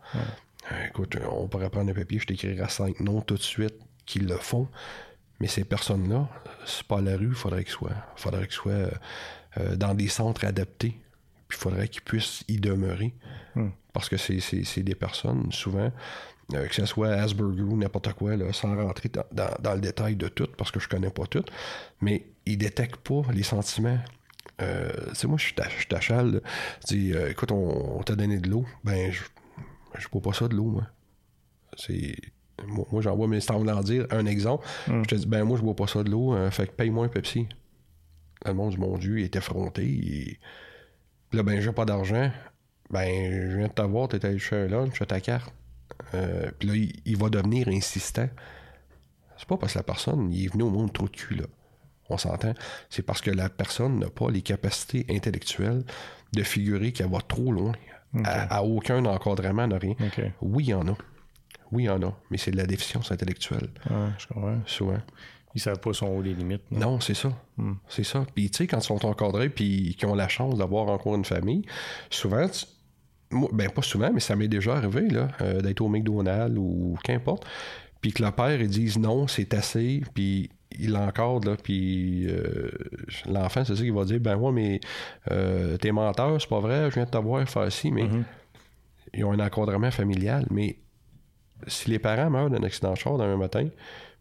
Euh, 0.72 0.86
écoute, 0.86 1.16
on 1.30 1.48
pourrait 1.48 1.68
prendre 1.68 1.90
un 1.90 1.94
papier, 1.94 2.18
je 2.18 2.26
t'écrirai 2.26 2.68
cinq 2.68 3.00
noms 3.00 3.20
tout 3.20 3.34
de 3.34 3.42
suite 3.42 3.74
qui 4.06 4.20
le 4.20 4.36
font. 4.36 4.68
Mais 5.40 5.48
ces 5.48 5.64
personnes-là, 5.64 6.28
c'est 6.64 6.84
pas 6.84 6.98
à 6.98 7.02
la 7.02 7.16
rue, 7.16 7.28
il 7.28 7.34
faudrait 7.34 7.64
qu'ils 7.64 7.72
soient. 7.72 7.96
faudrait 8.16 8.46
qu'ils 8.46 8.52
soient 8.52 8.88
dans 9.76 9.94
des 9.94 10.08
centres 10.08 10.44
adaptés 10.44 10.96
il 11.54 11.58
faudrait 11.58 11.88
qu'ils 11.88 12.02
puissent 12.02 12.44
y 12.48 12.58
demeurer. 12.58 13.14
Hmm. 13.54 13.70
Parce 13.92 14.08
que 14.08 14.16
c'est 14.16 14.82
des 14.82 14.94
personnes, 14.94 15.52
souvent, 15.52 15.92
euh, 16.52 16.66
que 16.66 16.74
ce 16.74 16.84
soit 16.84 17.10
Asperger 17.10 17.62
ou 17.62 17.76
n'importe 17.76 18.12
quoi, 18.14 18.36
là, 18.36 18.52
sans 18.52 18.76
rentrer 18.76 19.10
dans, 19.32 19.74
le 19.74 19.80
détail 19.80 20.16
de 20.16 20.28
tout, 20.28 20.48
parce 20.58 20.70
que 20.70 20.80
je 20.80 20.88
connais 20.88 21.10
pas 21.10 21.26
tout, 21.26 21.44
mais 22.00 22.26
ils 22.44 22.58
détectent 22.58 22.96
pas 22.96 23.22
les 23.32 23.44
sentiments. 23.44 23.98
Euh, 24.60 24.90
tu 25.18 25.26
moi, 25.26 25.38
je 25.38 25.44
suis 25.44 25.54
tachal. 25.88 26.42
Je 26.82 26.86
dis, 26.86 27.12
euh, 27.12 27.30
écoute, 27.30 27.52
on, 27.52 28.02
t'a 28.02 28.16
donné 28.16 28.38
de 28.38 28.50
l'eau. 28.50 28.66
Ben, 28.82 29.12
je, 29.12 29.22
je 29.98 30.08
bois 30.08 30.20
pas 30.20 30.32
ça 30.32 30.48
de 30.48 30.54
l'eau, 30.54 30.66
moi. 30.66 30.86
C'est. 31.76 32.16
Moi, 32.66 33.02
j'envoie 33.02 33.26
mes 33.26 33.40
standards 33.40 33.82
dire 33.82 34.06
un 34.10 34.26
exemple. 34.26 34.66
Hmm. 34.86 35.02
Je 35.02 35.08
te 35.08 35.14
dis, 35.14 35.26
ben, 35.26 35.44
moi, 35.44 35.56
je 35.56 35.62
bois 35.62 35.74
pas 35.74 35.86
ça 35.86 36.02
de 36.02 36.10
l'eau, 36.10 36.36
fait 36.50 36.66
que 36.66 36.72
paye-moi 36.72 37.06
un 37.06 37.08
Pepsi. 37.08 37.48
Le 38.44 38.52
monde 38.52 38.72
du 38.72 38.78
mon 38.78 38.98
Dieu, 38.98 39.20
il 39.20 39.24
est 39.24 39.36
effronté. 39.36 40.38
Là, 41.34 41.42
ben, 41.42 41.60
j'ai 41.60 41.72
pas 41.72 41.84
d'argent. 41.84 42.30
Ben, 42.90 43.50
je 43.50 43.56
viens 43.56 43.66
de 43.66 43.72
t'avoir, 43.72 44.08
t'es 44.08 44.24
allé 44.24 44.38
chercher 44.38 44.66
un 44.66 44.68
lunch, 44.68 44.98
ta 45.06 45.20
carte. 45.20 45.52
Euh, 46.14 46.50
puis 46.58 46.68
là, 46.68 46.92
il, 47.04 47.16
va 47.16 47.28
devenir 47.28 47.68
insistant. 47.68 48.28
C'est 49.36 49.48
pas 49.48 49.56
parce 49.56 49.72
que 49.72 49.78
la 49.78 49.82
personne 49.82 50.32
il 50.32 50.44
est 50.44 50.48
venu 50.48 50.62
au 50.62 50.70
monde 50.70 50.92
trop 50.92 51.06
de 51.06 51.10
cul, 51.10 51.34
là. 51.34 51.46
On 52.08 52.18
s'entend. 52.18 52.54
C'est 52.90 53.02
parce 53.02 53.20
que 53.20 53.30
la 53.30 53.48
personne 53.48 53.98
n'a 53.98 54.10
pas 54.10 54.30
les 54.30 54.42
capacités 54.42 55.06
intellectuelles 55.10 55.84
de 56.32 56.42
figurer 56.42 56.92
qu'elle 56.92 57.10
va 57.10 57.20
trop 57.20 57.50
loin. 57.50 57.72
À, 58.22 58.62
aucun 58.62 59.04
encadrement, 59.06 59.66
n'a 59.66 59.78
rien. 59.78 59.94
Oui, 60.40 60.64
il 60.64 60.70
y 60.70 60.74
en 60.74 60.86
a. 60.86 60.96
Oui, 61.72 61.84
il 61.84 61.86
y 61.86 61.88
en 61.88 62.00
a. 62.02 62.16
Mais 62.30 62.38
c'est 62.38 62.52
de 62.52 62.56
la 62.56 62.66
déficience 62.66 63.10
intellectuelle. 63.10 63.70
Ouais, 63.90 64.10
je 64.18 64.26
comprends. 64.28 64.60
Souvent. 64.66 65.00
Ils 65.54 65.60
savent 65.60 65.78
pas 65.78 65.92
son 65.92 66.06
haut 66.08 66.22
les 66.22 66.34
limites. 66.34 66.62
Non, 66.70 67.00
c'est 67.00 67.14
ça. 67.14 67.32
Hmm. 67.56 67.74
C'est 67.88 68.04
ça. 68.04 68.26
Puis 68.34 68.50
tu 68.50 68.58
sais, 68.58 68.66
quand 68.66 68.78
ils 68.78 68.84
sont 68.84 69.04
encadrés 69.06 69.48
puis 69.48 69.94
qu'ils 69.96 70.08
ont 70.08 70.14
la 70.14 70.28
chance 70.28 70.58
d'avoir 70.58 70.88
encore 70.88 71.14
une 71.14 71.24
famille, 71.24 71.62
souvent, 72.10 72.46
ben 73.30 73.70
pas 73.70 73.82
souvent, 73.82 74.10
mais 74.12 74.20
ça 74.20 74.36
m'est 74.36 74.48
déjà 74.48 74.76
arrivé 74.76 75.08
là, 75.08 75.28
euh, 75.40 75.60
d'être 75.60 75.80
au 75.80 75.88
McDonald's 75.88 76.56
ou 76.58 76.96
qu'importe, 77.02 77.44
puis 78.00 78.12
que 78.12 78.22
le 78.22 78.30
père 78.30 78.60
ils 78.60 78.68
disent 78.68 78.98
non, 78.98 79.26
c'est 79.26 79.54
assez, 79.54 80.02
puis 80.14 80.50
il 80.78 80.92
l'encadre, 80.92 81.50
là, 81.50 81.56
puis 81.56 82.26
euh, 82.28 82.70
l'enfant, 83.26 83.64
c'est 83.64 83.76
ça 83.76 83.82
qu'il 83.82 83.92
va 83.92 84.04
dire, 84.04 84.20
ben 84.20 84.36
moi, 84.36 84.52
mais 84.52 84.80
euh, 85.30 85.76
t'es 85.76 85.92
menteur, 85.92 86.40
c'est 86.40 86.48
pas 86.48 86.60
vrai, 86.60 86.90
je 86.90 86.94
viens 86.94 87.04
de 87.04 87.10
t'avoir 87.10 87.48
faire 87.48 87.70
ci, 87.70 87.90
mais 87.92 88.04
mm-hmm. 88.04 88.24
ils 89.14 89.24
ont 89.24 89.32
un 89.32 89.40
encadrement 89.40 89.90
familial, 89.90 90.46
mais 90.50 90.78
si 91.66 91.90
les 91.90 91.98
parents 91.98 92.30
meurent 92.30 92.50
d'un 92.50 92.62
accident 92.62 92.92
de 92.92 92.98
char 92.98 93.16
d'un 93.18 93.36
matin, 93.36 93.68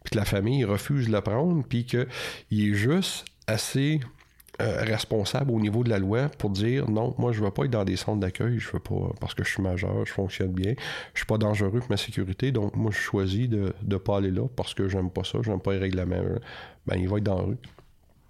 puis 0.04 0.12
que 0.12 0.18
la 0.18 0.26
famille 0.26 0.64
refuse 0.66 1.08
de 1.08 1.12
le 1.12 1.22
prendre, 1.22 1.64
puis 1.68 1.86
qu'il 1.86 2.08
est 2.52 2.74
juste 2.74 3.26
assez 3.48 4.00
euh, 4.62 4.84
responsable 4.84 5.52
au 5.52 5.60
niveau 5.60 5.84
de 5.84 5.90
la 5.90 5.98
loi 5.98 6.30
pour 6.30 6.52
dire 6.52 6.90
non, 6.90 7.16
moi 7.18 7.32
je 7.32 7.44
veux 7.44 7.50
pas 7.50 7.66
être 7.66 7.72
dans 7.72 7.84
des 7.84 7.96
centres 7.96 8.20
d'accueil, 8.20 8.60
je 8.60 8.72
veux 8.72 8.80
pas 8.80 9.10
parce 9.20 9.34
que 9.34 9.44
je 9.44 9.50
suis 9.50 9.64
majeur, 9.64 10.06
je 10.06 10.14
fonctionne 10.14 10.52
bien, 10.52 10.76
je 11.14 11.20
suis 11.20 11.26
pas 11.26 11.40
dangereux 11.40 11.80
pour 11.80 11.90
ma 11.90 11.98
sécurité, 11.98 12.52
donc 12.52 12.76
moi 12.76 12.92
je 12.92 13.00
choisis 13.00 13.50
de 13.50 13.74
ne 13.84 13.98
pas 13.98 14.18
aller 14.18 14.30
là 14.30 14.48
parce 14.56 14.74
que 14.76 14.88
j'aime 14.88 15.10
pas 15.10 15.24
ça, 15.24 15.40
j'aime 15.42 15.60
pas 15.60 15.74
les 15.74 15.80
règlements. 15.80 16.22
Ben 16.86 16.98
il 16.98 17.10
va 17.10 17.18
être 17.18 17.24
dans 17.24 17.38
la 17.38 17.44
rue. 17.44 17.58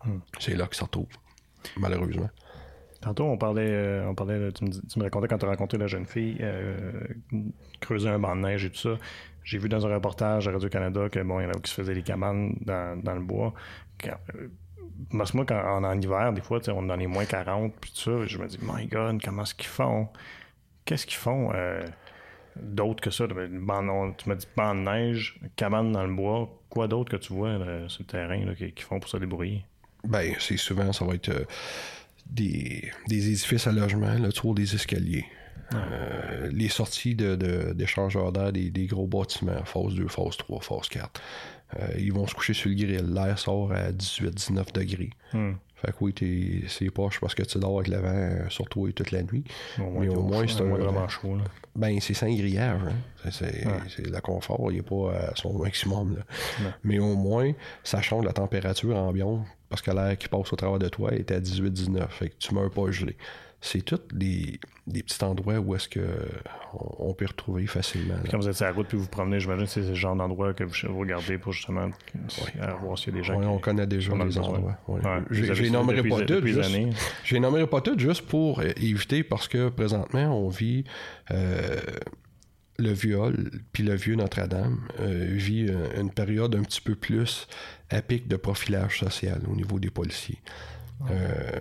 Hmm. 0.05 0.19
C'est 0.39 0.55
là 0.55 0.65
qu'il 0.67 0.77
se 0.77 0.83
retrouve, 0.83 1.07
malheureusement. 1.77 2.29
Tantôt, 3.01 3.25
on 3.25 3.37
parlait, 3.37 3.69
euh, 3.69 4.07
on 4.07 4.15
parlait 4.15 4.49
tu, 4.53 4.63
me, 4.63 5.03
racontais 5.03 5.27
quand 5.27 5.39
tu 5.39 5.45
as 5.45 5.49
rencontré 5.49 5.77
la 5.77 5.87
jeune 5.87 6.05
fille, 6.05 6.37
euh, 6.39 6.93
creuser 7.81 8.07
un 8.07 8.17
banc 8.17 8.33
de 8.33 8.41
neige 8.41 8.63
et 8.63 8.69
tout 8.69 8.77
ça. 8.77 8.97
J'ai 9.43 9.57
vu 9.57 9.69
dans 9.69 9.85
un 9.85 9.93
reportage 9.93 10.47
à 10.47 10.51
Radio-Canada 10.51 11.09
que 11.09 11.19
bon, 11.19 11.39
il 11.39 11.43
y 11.43 11.45
en 11.45 11.51
a 11.51 11.59
qui 11.59 11.71
se 11.71 11.75
faisaient 11.75 11.93
des 11.93 12.03
cabanes 12.03 12.55
dans, 12.61 13.01
dans 13.01 13.13
le 13.13 13.21
bois. 13.21 13.53
Quand, 14.01 14.17
euh, 14.35 14.47
moi, 15.11 15.25
quand, 15.45 15.83
en, 15.83 15.99
hiver, 15.99 16.33
des 16.33 16.41
fois, 16.41 16.59
on 16.69 16.85
est 16.85 16.87
dans 16.87 16.95
les 16.95 17.07
moins 17.07 17.25
40, 17.25 17.73
puis 17.79 17.91
tout 17.91 18.01
ça, 18.01 18.25
je 18.25 18.37
me 18.37 18.47
dis, 18.47 18.59
my 18.61 18.87
God, 18.87 19.21
comment 19.23 19.43
est-ce 19.43 19.55
qu'ils 19.55 19.67
font? 19.67 20.07
Qu'est-ce 20.85 21.05
qu'ils 21.05 21.17
font 21.17 21.51
euh, 21.53 21.85
d'autre 22.55 23.01
que 23.01 23.09
ça? 23.09 23.25
tu 23.27 23.33
m'as 23.35 24.35
dit 24.35 24.47
banc 24.55 24.75
de 24.75 24.79
neige, 24.81 25.39
cabane 25.55 25.91
dans 25.91 26.03
le 26.03 26.13
bois. 26.13 26.49
Quoi 26.69 26.87
d'autre 26.87 27.11
que 27.11 27.17
tu 27.17 27.33
vois 27.33 27.57
sur 27.87 28.01
le 28.01 28.05
terrain 28.05 28.53
qu'ils 28.55 28.73
font 28.83 28.99
pour 28.99 29.09
se 29.09 29.17
débrouiller? 29.17 29.65
Ben, 30.03 30.33
c'est 30.39 30.57
souvent, 30.57 30.91
ça 30.91 31.05
va 31.05 31.13
être 31.15 31.29
euh, 31.29 31.45
des, 32.29 32.91
des, 33.07 33.27
édifices 33.27 33.67
à 33.67 33.71
logement, 33.71 34.13
le 34.15 34.33
tour 34.33 34.53
des 34.53 34.75
escaliers. 34.75 35.25
Euh, 35.73 36.49
les 36.51 36.69
sorties 36.69 37.15
d'échangeurs 37.15 38.31
de, 38.31 38.39
d'air 38.39 38.51
des, 38.53 38.69
des, 38.69 38.85
gros 38.85 39.07
bâtiments, 39.07 39.63
phase 39.65 39.95
2, 39.95 40.07
phase 40.07 40.37
3, 40.37 40.61
phase 40.61 40.89
4. 40.89 41.21
Euh, 41.79 41.87
ils 41.97 42.13
vont 42.13 42.27
se 42.27 42.35
coucher 42.35 42.53
sur 42.53 42.69
le 42.69 42.75
grill. 42.75 43.13
L'air 43.13 43.39
sort 43.39 43.71
à 43.71 43.91
18-19 43.91 44.73
degrés. 44.73 45.09
Hmm. 45.33 45.53
Fait 45.75 45.91
que 45.91 45.97
oui, 45.99 46.63
c'est 46.69 46.89
poche 46.91 47.19
parce 47.19 47.35
que 47.35 47.43
tu 47.43 47.59
dors 47.59 47.79
avec 47.79 47.89
le 47.89 47.97
vent 47.97 48.49
sur 48.49 48.69
toi 48.69 48.89
toute 48.95 49.11
la 49.11 49.21
nuit. 49.23 49.43
mais 49.77 50.07
au 50.07 50.21
moins, 50.21 50.47
c'est 50.47 50.63
vraiment 50.63 51.09
chaud. 51.09 51.37
Ben, 51.75 51.99
c'est 51.99 52.13
sans 52.13 52.33
grillage. 52.33 52.79
Hein. 53.25 53.29
C'est 53.31 54.07
le 54.07 54.21
confort, 54.21 54.71
il 54.71 54.75
n'est 54.75 54.81
pas 54.81 55.11
à 55.11 55.35
son 55.35 55.57
maximum. 55.57 56.23
Mais 56.83 56.99
au 56.99 57.15
moins, 57.15 57.51
ça 57.83 58.01
change 58.01 58.23
la 58.23 58.31
température 58.31 58.95
ambiante 58.95 59.45
parce 59.67 59.81
que 59.81 59.91
l'air 59.91 60.17
qui 60.17 60.29
passe 60.29 60.53
au 60.53 60.55
travers 60.55 60.79
de 60.79 60.87
toi 60.87 61.11
est 61.13 61.31
à 61.31 61.41
18-19. 61.41 62.07
Fait 62.09 62.29
que 62.29 62.35
tu 62.37 62.53
meurs 62.53 62.69
pas 62.69 62.89
gelé 62.91 63.17
c'est 63.63 63.81
tous 63.81 64.01
des, 64.13 64.59
petits 64.85 65.23
endroits 65.23 65.57
où 65.57 65.73
est-ce 65.73 65.87
que 65.87 66.01
on, 66.73 67.13
peut 67.13 67.25
retrouver 67.25 67.65
facilement. 67.65 68.15
Quand 68.29 68.37
vous 68.37 68.49
êtes 68.49 68.55
sur 68.55 68.65
la 68.65 68.73
route 68.73 68.87
puis 68.87 68.97
vous, 68.97 69.03
vous 69.03 69.09
promenez, 69.09 69.39
j'imagine 69.39 69.63
que 69.63 69.71
c'est 69.71 69.83
ce 69.83 69.93
genre 69.93 70.17
d'endroit 70.17 70.53
que 70.53 70.65
vous, 70.65 70.99
regardez 70.99 71.37
pour 71.37 71.53
justement 71.53 71.89
voir 72.81 72.97
s'il 72.97 73.13
y 73.13 73.15
a 73.15 73.19
des 73.19 73.23
gens. 73.23 73.39
Oui, 73.39 73.45
on 73.45 73.59
connaît 73.59 73.87
déjà 73.87 74.13
les 74.15 74.37
endroits. 74.37 74.77
Ouais. 74.89 75.01
J'ai 75.31 75.69
nommerai 75.69 76.03
pas 76.03 76.21
toutes. 76.21 76.45
J'ai 77.23 77.39
nommerai 77.39 77.65
pas 77.65 77.79
toutes 77.79 77.99
juste 77.99 78.23
pour 78.23 78.61
éviter 78.61 79.23
parce 79.23 79.47
que 79.47 79.69
présentement 79.69 80.37
on 80.37 80.49
vit 80.49 80.83
euh, 81.31 81.79
le 82.79 82.91
viol 82.91 83.49
puis 83.71 83.83
le 83.83 83.95
vieux 83.95 84.15
Notre-Dame 84.15 84.81
euh, 84.99 85.27
vit 85.31 85.71
une 85.97 86.11
période 86.11 86.53
un 86.53 86.63
petit 86.63 86.81
peu 86.81 86.95
plus 86.95 87.47
à 87.89 88.01
pic 88.01 88.27
de 88.27 88.35
profilage 88.35 88.99
social 88.99 89.41
au 89.49 89.55
niveau 89.55 89.79
des 89.79 89.89
policiers. 89.89 90.39
Euh, 91.09 91.59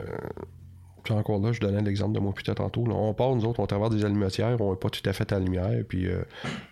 encore 1.11 1.40
là, 1.40 1.53
je 1.53 1.61
donnais 1.61 1.82
l'exemple 1.82 2.14
de 2.14 2.20
moi 2.20 2.32
plus 2.32 2.44
tantôt. 2.44 2.84
on 2.88 3.14
part, 3.14 3.34
nous 3.34 3.44
autres, 3.44 3.61
on 3.61 3.66
travaille 3.66 3.90
des 3.90 4.05
allumetières, 4.05 4.61
on 4.61 4.70
n'est 4.70 4.78
pas 4.78 4.90
tout 4.90 5.09
à 5.09 5.12
fait 5.12 5.30
à 5.32 5.38
la 5.38 5.44
lumière, 5.44 5.84
puis 5.88 6.03
il 6.03 6.09
euh, 6.09 6.24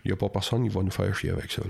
n'y 0.05 0.13
a 0.13 0.17
pas 0.17 0.29
personne 0.29 0.63
qui 0.63 0.69
va 0.69 0.83
nous 0.83 0.91
faire 0.91 1.15
chier 1.15 1.31
avec 1.31 1.51
ça. 1.51 1.63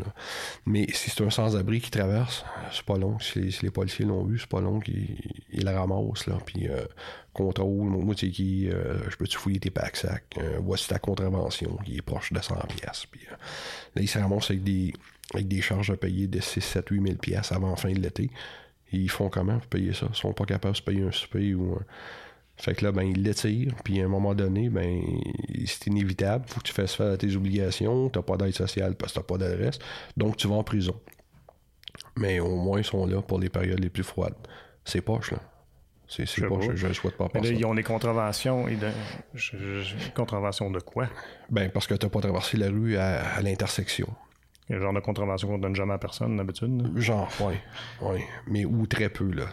Mais 0.67 0.87
si 0.93 1.11
c'est 1.11 1.23
un 1.25 1.31
sans-abri 1.31 1.81
qui 1.81 1.91
traverse, 1.91 2.45
c'est 2.73 2.85
pas 2.85 2.99
long. 2.99 3.19
Si 3.21 3.57
les, 3.63 3.71
policiers 3.71 4.05
l'ont 4.05 4.25
vu, 4.25 4.39
c'est 4.39 4.49
pas 4.49 4.61
long 4.61 4.81
qu'ils 4.81 5.17
la 5.53 5.79
ramassent, 5.79 6.27
là, 6.27 6.39
puis 6.45 6.69
euh, 6.69 6.85
contrôle, 7.33 7.89
moi, 7.89 8.15
tu 8.15 8.31
qui, 8.31 8.69
euh, 8.69 8.99
je 9.09 9.17
peux-tu 9.17 9.39
fouiller 9.39 9.61
tes 9.61 9.71
packs 9.71 9.97
sacs, 9.97 10.39
voici 10.61 10.89
ta 10.89 10.99
contravention, 10.99 11.79
qui 11.85 11.97
est 11.97 12.03
proche 12.03 12.33
de 12.33 12.41
100 12.41 12.55
pièces. 12.77 13.07
Puis 13.11 13.23
là, 13.31 14.03
ils 14.03 14.09
se 14.09 14.19
ramassent 14.19 14.51
avec 14.51 14.63
des, 14.63 15.63
charges 15.63 15.91
à 15.91 15.97
payer 15.97 16.27
de 16.27 16.41
6, 16.41 16.61
7, 16.61 16.89
8 16.91 17.03
000 17.03 17.15
pièces 17.17 17.53
avant 17.53 17.71
la 17.71 17.77
fin 17.77 17.93
de 17.93 18.01
l'été. 18.01 18.31
Ils 18.93 19.11
font 19.11 19.29
comment 19.29 19.59
pour 19.59 19.69
payer 19.69 19.93
ça? 19.93 20.07
Ils 20.11 20.17
sont 20.17 20.33
pas 20.33 20.45
capables 20.45 20.77
de 20.77 20.81
payer 20.81 21.03
un 21.03 21.13
souper 21.13 21.55
ou 21.55 21.75
un 21.75 21.85
fait 22.61 22.75
que 22.75 22.85
là, 22.85 22.93
ben, 22.93 23.05
il 23.05 23.23
l'étire, 23.23 23.75
puis 23.85 24.01
à 24.03 24.05
un 24.05 24.09
moment 24.09 24.35
donné, 24.35 24.69
ben, 24.69 25.01
c'est 25.65 25.87
inévitable. 25.87 26.45
Faut 26.47 26.61
que 26.61 26.67
tu 26.67 26.75
fasses 26.75 26.95
faire 26.95 27.17
tes 27.17 27.35
obligations, 27.35 28.11
t'as 28.11 28.23
pas 28.23 28.37
d'aide 28.37 28.55
sociale 28.55 28.97
parce 28.97 29.13
que 29.13 29.21
t'as 29.21 29.25
pas 29.25 29.39
d'adresse, 29.39 29.79
donc 30.17 30.37
tu 30.37 30.47
vas 30.47 30.57
en 30.57 30.65
prison. 30.65 31.01
Mais 32.19 32.39
au 32.39 32.57
moins, 32.57 32.79
ils 32.79 32.85
sont 32.85 33.07
là 33.07 33.23
pour 33.23 33.39
les 33.39 33.49
périodes 33.49 33.81
les 33.81 33.89
plus 33.89 34.03
froides. 34.03 34.35
C'est 34.85 35.01
poche, 35.01 35.33
là. 35.33 35.39
C'est 36.07 36.25
pas, 36.25 36.57
je 36.75 36.89
ne 36.89 36.93
souhaite 36.93 37.17
pas 37.17 37.29
Mais 37.35 37.41
là, 37.41 37.51
ils 37.51 37.65
ont 37.65 37.75
des 37.75 37.85
contraventions. 37.85 38.67
Et 38.67 38.75
de... 38.75 38.89
contraventions 40.13 40.69
de 40.69 40.81
quoi? 40.81 41.07
Ben, 41.51 41.71
parce 41.71 41.87
que 41.87 41.95
tu 41.95 42.05
n'as 42.05 42.11
pas 42.11 42.21
traversé 42.21 42.57
la 42.57 42.69
rue 42.69 42.97
à, 42.97 43.41
l'intersection. 43.43 44.09
Il 44.71 44.75
y 44.75 44.77
a 44.77 44.79
le 44.79 44.85
genre 44.85 44.95
de 44.95 45.01
contravention 45.01 45.49
qu'on 45.49 45.59
donne 45.59 45.75
jamais 45.75 45.95
à 45.95 45.99
personne 45.99 46.37
d'habitude. 46.37 46.97
Genre, 46.97 47.29
oui. 47.41 47.55
Ouais. 48.01 48.25
Mais 48.47 48.65
ou 48.65 48.87
très 48.87 49.09
peu, 49.09 49.29
là. 49.33 49.47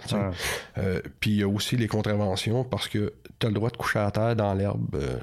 Euh, 0.77 1.01
puis 1.19 1.31
il 1.31 1.37
y 1.37 1.43
a 1.43 1.47
aussi 1.47 1.75
les 1.75 1.87
contraventions 1.87 2.63
parce 2.63 2.87
que 2.87 3.13
tu 3.39 3.47
as 3.47 3.49
le 3.49 3.55
droit 3.55 3.71
de 3.71 3.77
coucher 3.77 3.97
à 3.97 4.11
terre 4.11 4.35
dans 4.35 4.53
l'herbe. 4.53 4.93
Euh, 4.93 5.17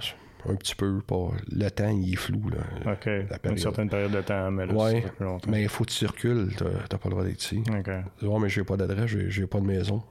un 0.49 0.57
petit 0.57 0.75
peu. 0.75 1.01
Pas... 1.01 1.31
Le 1.49 1.71
temps, 1.71 1.89
il 1.89 2.13
est 2.13 2.17
flou. 2.17 2.43
Là, 2.49 2.93
OK. 2.93 3.09
Une 3.45 3.57
certaine 3.57 3.89
période 3.89 4.11
de 4.11 4.21
temps, 4.21 4.51
mais 4.51 4.67
là, 4.67 4.75
ouais, 4.75 5.05
mais 5.47 5.63
il 5.63 5.69
faut 5.69 5.85
que 5.85 5.91
tu 5.91 5.97
circules. 5.97 6.49
Tu 6.59 6.65
n'as 6.65 6.99
pas 6.99 6.99
le 7.05 7.11
droit 7.11 7.25
d'être 7.25 7.41
ici. 7.41 7.63
OK. 7.69 7.87
Ouais, 8.23 8.39
mais 8.41 8.49
j'ai 8.49 8.65
pas 8.65 8.77
d'adresse, 8.77 9.07
j'ai, 9.07 9.47
pas 9.47 9.61
de 9.61 9.67
maison. 9.67 10.03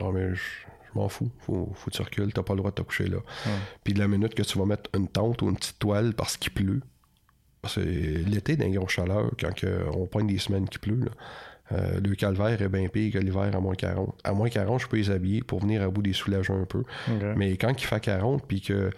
Ah, 0.00 0.06
mais 0.14 0.34
je, 0.34 0.42
m'en 0.94 1.10
fous. 1.10 1.30
Faut, 1.40 1.70
faut 1.74 1.90
que 1.90 1.94
tu 1.94 2.02
recules. 2.02 2.32
T'as 2.32 2.42
pas 2.42 2.54
le 2.54 2.60
droit 2.60 2.70
de 2.70 2.76
te 2.76 2.82
coucher 2.82 3.06
là. 3.06 3.18
Puis 3.84 3.92
de 3.92 3.98
la 3.98 4.08
minute 4.08 4.34
que 4.34 4.42
tu 4.42 4.58
vas 4.58 4.64
mettre 4.64 4.88
une 4.94 5.08
tente 5.08 5.42
ou 5.42 5.50
une 5.50 5.56
petite 5.56 5.78
toile 5.78 6.14
parce 6.14 6.38
qu'il 6.38 6.54
pleut, 6.54 6.80
c'est 7.68 7.84
l'été 7.84 8.56
d'un 8.56 8.70
gros 8.70 8.88
chaleur, 8.88 9.30
quand 9.40 9.52
on 9.94 10.06
pointe 10.06 10.26
des 10.26 10.38
semaines 10.38 10.68
qui 10.68 10.78
pleut, 10.78 11.00
euh, 11.72 12.00
le 12.00 12.14
calvaire 12.14 12.60
est 12.60 12.68
bien 12.68 12.88
pire 12.88 13.12
que 13.12 13.18
l'hiver 13.18 13.50
à 13.54 13.60
moins 13.60 13.74
40. 13.74 14.14
À 14.24 14.32
moins 14.32 14.48
40, 14.48 14.80
je 14.80 14.86
peux 14.86 14.96
les 14.96 15.10
habiller 15.10 15.42
pour 15.42 15.60
venir 15.60 15.82
à 15.82 15.88
bout 15.88 16.02
des 16.02 16.12
soulager 16.12 16.52
un 16.52 16.64
peu. 16.64 16.84
Mais 17.36 17.56
quand 17.56 17.70
il 17.70 17.84
fait 17.84 18.00
40, 18.00 18.44
puis 18.46 18.60
que 18.60 18.90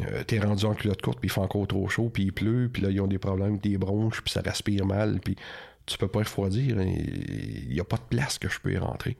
euh, 0.00 0.22
t'es 0.26 0.38
rendu 0.38 0.64
en 0.64 0.74
culotte 0.74 1.02
courte, 1.02 1.20
puis 1.20 1.28
il 1.28 1.32
fait 1.32 1.40
encore 1.40 1.66
trop 1.66 1.88
chaud, 1.88 2.10
puis 2.12 2.24
il 2.24 2.32
pleut, 2.32 2.68
puis 2.72 2.82
là, 2.82 2.90
ils 2.90 3.00
ont 3.00 3.06
des 3.06 3.18
problèmes 3.18 3.50
avec 3.50 3.62
des 3.62 3.78
bronches, 3.78 4.20
puis 4.22 4.32
ça 4.32 4.40
respire 4.40 4.86
mal, 4.86 5.20
puis 5.20 5.36
tu 5.86 5.96
peux 5.96 6.08
pas 6.08 6.20
refroidir. 6.20 6.80
Il 6.82 7.68
n'y 7.70 7.80
a 7.80 7.84
pas 7.84 7.96
de 7.96 8.02
place 8.02 8.38
que 8.38 8.48
je 8.48 8.60
peux 8.60 8.72
y 8.72 8.76
rentrer. 8.76 9.16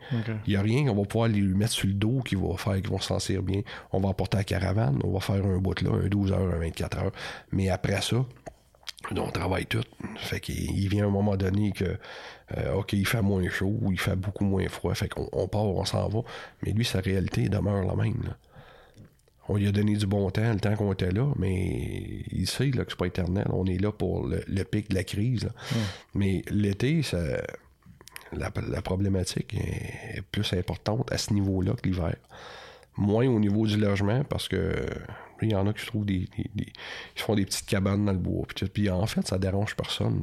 Il 0.46 0.50
n'y 0.50 0.56
a 0.56 0.60
rien. 0.60 0.86
On 0.88 0.94
va 0.94 1.04
pouvoir 1.04 1.28
lui 1.28 1.54
mettre 1.54 1.72
sur 1.72 1.86
le 1.86 1.94
dos 1.94 2.20
qui 2.20 2.34
va 2.34 2.56
faire 2.58 2.74
qu'ils 2.74 2.90
vont 2.90 2.98
se 2.98 3.06
sentir 3.06 3.42
bien. 3.42 3.62
On 3.90 4.00
va 4.00 4.10
emporter 4.10 4.36
la 4.36 4.44
caravane. 4.44 4.98
On 5.02 5.10
va 5.10 5.20
faire 5.20 5.44
un 5.46 5.56
bout 5.58 5.80
là, 5.80 5.90
un 5.92 6.08
12 6.08 6.32
heures, 6.32 6.54
un 6.54 6.58
24 6.58 6.98
heures. 6.98 7.12
Mais 7.52 7.70
après 7.70 8.02
ça, 8.02 8.22
on 9.16 9.30
travaille 9.30 9.66
tout. 9.66 9.84
Fait 10.16 10.40
qu'il 10.40 10.88
vient 10.88 11.06
un 11.06 11.10
moment 11.10 11.36
donné 11.36 11.72
que, 11.72 11.96
euh, 12.56 12.74
OK, 12.74 12.92
il 12.92 13.06
fait 13.06 13.22
moins 13.22 13.48
chaud 13.48 13.76
ou 13.80 13.92
il 13.92 14.00
fait 14.00 14.16
beaucoup 14.16 14.44
moins 14.44 14.68
froid. 14.68 14.94
Fait 14.94 15.08
qu'on 15.08 15.28
on 15.32 15.48
part, 15.48 15.64
on 15.64 15.84
s'en 15.84 16.08
va. 16.08 16.20
Mais 16.62 16.72
lui, 16.72 16.84
sa 16.84 17.00
réalité 17.00 17.48
demeure 17.48 17.84
la 17.84 17.94
même. 17.94 18.34
On 19.48 19.56
lui 19.56 19.66
a 19.66 19.72
donné 19.72 19.96
du 19.96 20.06
bon 20.06 20.30
temps, 20.30 20.52
le 20.52 20.60
temps 20.60 20.76
qu'on 20.76 20.92
était 20.92 21.10
là, 21.10 21.26
mais 21.38 22.22
il 22.30 22.46
sait 22.46 22.70
là, 22.70 22.84
que 22.84 22.90
c'est 22.90 22.98
pas 22.98 23.06
éternel. 23.06 23.46
On 23.50 23.64
est 23.64 23.78
là 23.78 23.90
pour 23.90 24.26
le, 24.26 24.64
pic 24.64 24.90
de 24.90 24.94
la 24.94 25.04
crise. 25.04 25.48
Mais 26.14 26.42
l'été, 26.50 27.02
ça, 27.02 27.18
la, 28.32 28.50
problématique 28.82 29.54
est, 29.54 30.22
plus 30.30 30.52
importante 30.52 31.10
à 31.12 31.18
ce 31.18 31.32
niveau-là 31.32 31.72
que 31.72 31.88
l'hiver. 31.88 32.16
Moins 32.96 33.26
au 33.26 33.38
niveau 33.38 33.66
du 33.66 33.78
logement, 33.78 34.22
parce 34.24 34.48
que 34.48 34.86
il 35.42 35.52
y 35.52 35.54
en 35.54 35.66
a 35.66 35.72
qui 35.72 35.80
se 35.80 35.86
trouvent 35.86 36.06
des, 36.06 36.28
Ils 36.56 36.72
font 37.16 37.34
des 37.34 37.44
petites 37.44 37.66
cabanes 37.66 38.04
dans 38.04 38.12
le 38.12 38.18
bois. 38.18 38.46
Puis, 38.72 38.90
en 38.90 39.06
fait, 39.06 39.26
ça 39.26 39.38
dérange 39.38 39.76
personne. 39.76 40.22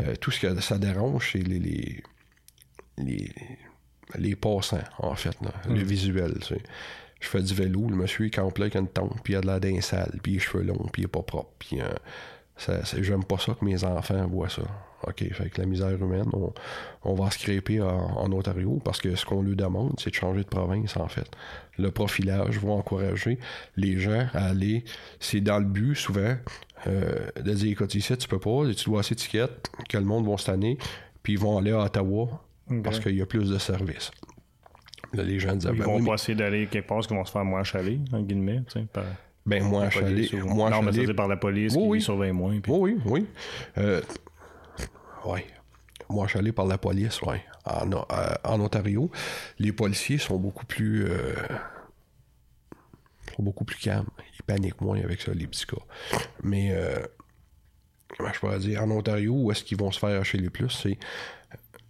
Euh, 0.00 0.14
tout 0.20 0.30
ce 0.30 0.40
que 0.40 0.60
ça 0.60 0.78
dérange, 0.78 1.30
c'est 1.32 1.38
les, 1.38 2.02
les, 2.98 3.32
les, 4.16 4.36
passants, 4.36 4.82
en 4.98 5.14
fait, 5.14 5.36
le 5.68 5.82
visuel 5.82 6.34
je 7.24 7.30
fais 7.30 7.42
du 7.42 7.54
vélo, 7.54 7.88
le 7.88 7.96
monsieur 7.96 8.26
il 8.26 8.30
campe 8.30 8.58
là 8.58 8.64
avec 8.64 8.76
une 8.76 8.88
tente, 8.88 9.22
puis 9.22 9.32
il 9.32 9.36
a 9.36 9.40
de 9.40 9.46
la 9.46 9.58
d'un 9.58 9.80
sale, 9.80 10.18
puis 10.22 10.32
les 10.32 10.38
cheveux 10.38 10.62
longs, 10.62 10.88
puis 10.92 11.02
il 11.02 11.04
est 11.06 11.08
pas 11.08 11.22
propre. 11.22 11.52
Puis 11.58 11.80
euh, 11.80 11.88
j'aime 13.00 13.24
pas 13.24 13.38
ça 13.38 13.54
que 13.54 13.64
mes 13.64 13.84
enfants 13.84 14.26
voient 14.26 14.48
ça. 14.48 14.62
OK, 15.06 15.22
fait 15.32 15.50
que 15.50 15.60
la 15.60 15.66
misère 15.66 15.90
humaine, 15.90 16.30
on, 17.02 17.14
va 17.14 17.30
se 17.30 17.38
crêper 17.38 17.80
en, 17.82 18.32
Ontario 18.32 18.80
parce 18.82 19.00
que 19.00 19.14
ce 19.16 19.26
qu'on 19.26 19.42
lui 19.42 19.54
demande, 19.54 19.94
c'est 19.98 20.10
de 20.10 20.14
changer 20.14 20.44
de 20.44 20.48
province, 20.48 20.96
en 20.96 21.08
fait. 21.08 21.30
Le 21.76 21.90
profilage 21.90 22.58
va 22.58 22.72
encourager 22.72 23.38
les 23.76 23.98
gens 23.98 24.26
à 24.32 24.46
aller. 24.46 24.84
C'est 25.20 25.42
dans 25.42 25.58
le 25.58 25.66
but, 25.66 25.94
souvent, 25.94 26.36
euh, 26.86 27.28
de 27.36 27.52
dire 27.52 27.72
écoute, 27.72 27.94
ici, 27.94 28.16
tu 28.16 28.28
peux 28.28 28.38
pas, 28.38 28.72
tu 28.74 28.84
dois 28.86 29.02
étiquette, 29.02 29.68
que 29.88 29.98
le 29.98 30.04
monde 30.04 30.26
va 30.26 30.38
se 30.38 30.46
tanner, 30.46 30.78
puis 31.22 31.34
ils 31.34 31.38
vont 31.38 31.58
aller 31.58 31.72
à 31.72 31.80
Ottawa 31.84 32.40
parce 32.82 32.98
qu'il 32.98 33.16
y 33.16 33.20
a 33.20 33.26
plus 33.26 33.50
de 33.50 33.58
services 33.58 34.10
les 35.22 35.38
gens 35.38 35.54
disaient, 35.54 35.70
Ils 35.72 35.78
ben 35.78 35.84
vont 35.84 36.04
pas 36.04 36.14
essayer 36.14 36.34
d'aller 36.34 36.66
quelque 36.66 36.86
part, 36.86 37.00
qu'ils 37.00 37.16
vont 37.16 37.24
se 37.24 37.32
faire 37.32 37.44
moins 37.44 37.62
chaler, 37.62 38.00
en 38.12 38.20
guillemets, 38.22 38.62
tu 38.68 38.80
sais, 38.80 38.86
par... 38.92 39.04
Ben, 39.46 39.62
moins 39.62 39.90
chaler. 39.90 40.30
Moins 40.42 40.70
non, 40.70 40.82
mais 40.82 40.92
c'est 40.92 41.14
par 41.14 41.28
la 41.28 41.36
police 41.36 41.76
qui 41.76 42.00
surveille 42.00 42.32
moins. 42.32 42.58
Puis... 42.60 42.72
Oui, 42.72 42.96
oui, 42.96 43.02
oui. 43.06 43.26
Euh, 43.78 44.00
oui. 45.26 45.40
Moins 46.08 46.26
chalé 46.26 46.52
par 46.52 46.66
la 46.66 46.78
police, 46.78 47.20
oui. 47.22 47.36
En, 47.64 47.90
euh, 47.92 48.34
en, 48.44 48.60
Ontario, 48.60 49.10
les 49.58 49.72
policiers 49.72 50.18
sont 50.18 50.38
beaucoup 50.38 50.66
plus... 50.66 51.06
Euh, 51.06 51.34
sont 53.36 53.42
beaucoup 53.42 53.64
plus 53.64 53.78
calmes. 53.78 54.08
Ils 54.38 54.42
paniquent 54.42 54.80
moins 54.80 55.00
avec 55.00 55.20
ça, 55.20 55.32
les 55.32 55.46
petits 55.46 55.66
cas. 55.66 55.82
Mais... 56.42 56.70
Euh, 56.72 57.02
comment 58.16 58.32
je 58.32 58.38
pourrais 58.38 58.58
dire, 58.58 58.82
en 58.82 58.90
Ontario, 58.90 59.34
où 59.34 59.50
est-ce 59.50 59.64
qu'ils 59.64 59.78
vont 59.78 59.90
se 59.90 59.98
faire 59.98 60.20
acheter 60.20 60.38
les 60.38 60.50
plus, 60.50 60.70
c'est 60.70 60.98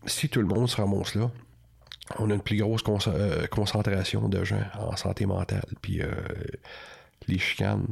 si 0.07 0.29
tout 0.29 0.41
le 0.41 0.47
monde 0.47 0.69
se 0.69 0.77
ramasse 0.77 1.15
là, 1.15 1.31
on 2.19 2.31
a 2.31 2.35
une 2.35 2.43
plus 2.43 2.59
grosse 2.59 2.83
concentration 2.83 4.29
de 4.29 4.45
gens 4.45 4.63
en 4.79 4.95
santé 4.97 5.25
mentale. 5.25 5.65
Puis 5.81 6.03
les 7.29 7.39
chicanes, 7.39 7.87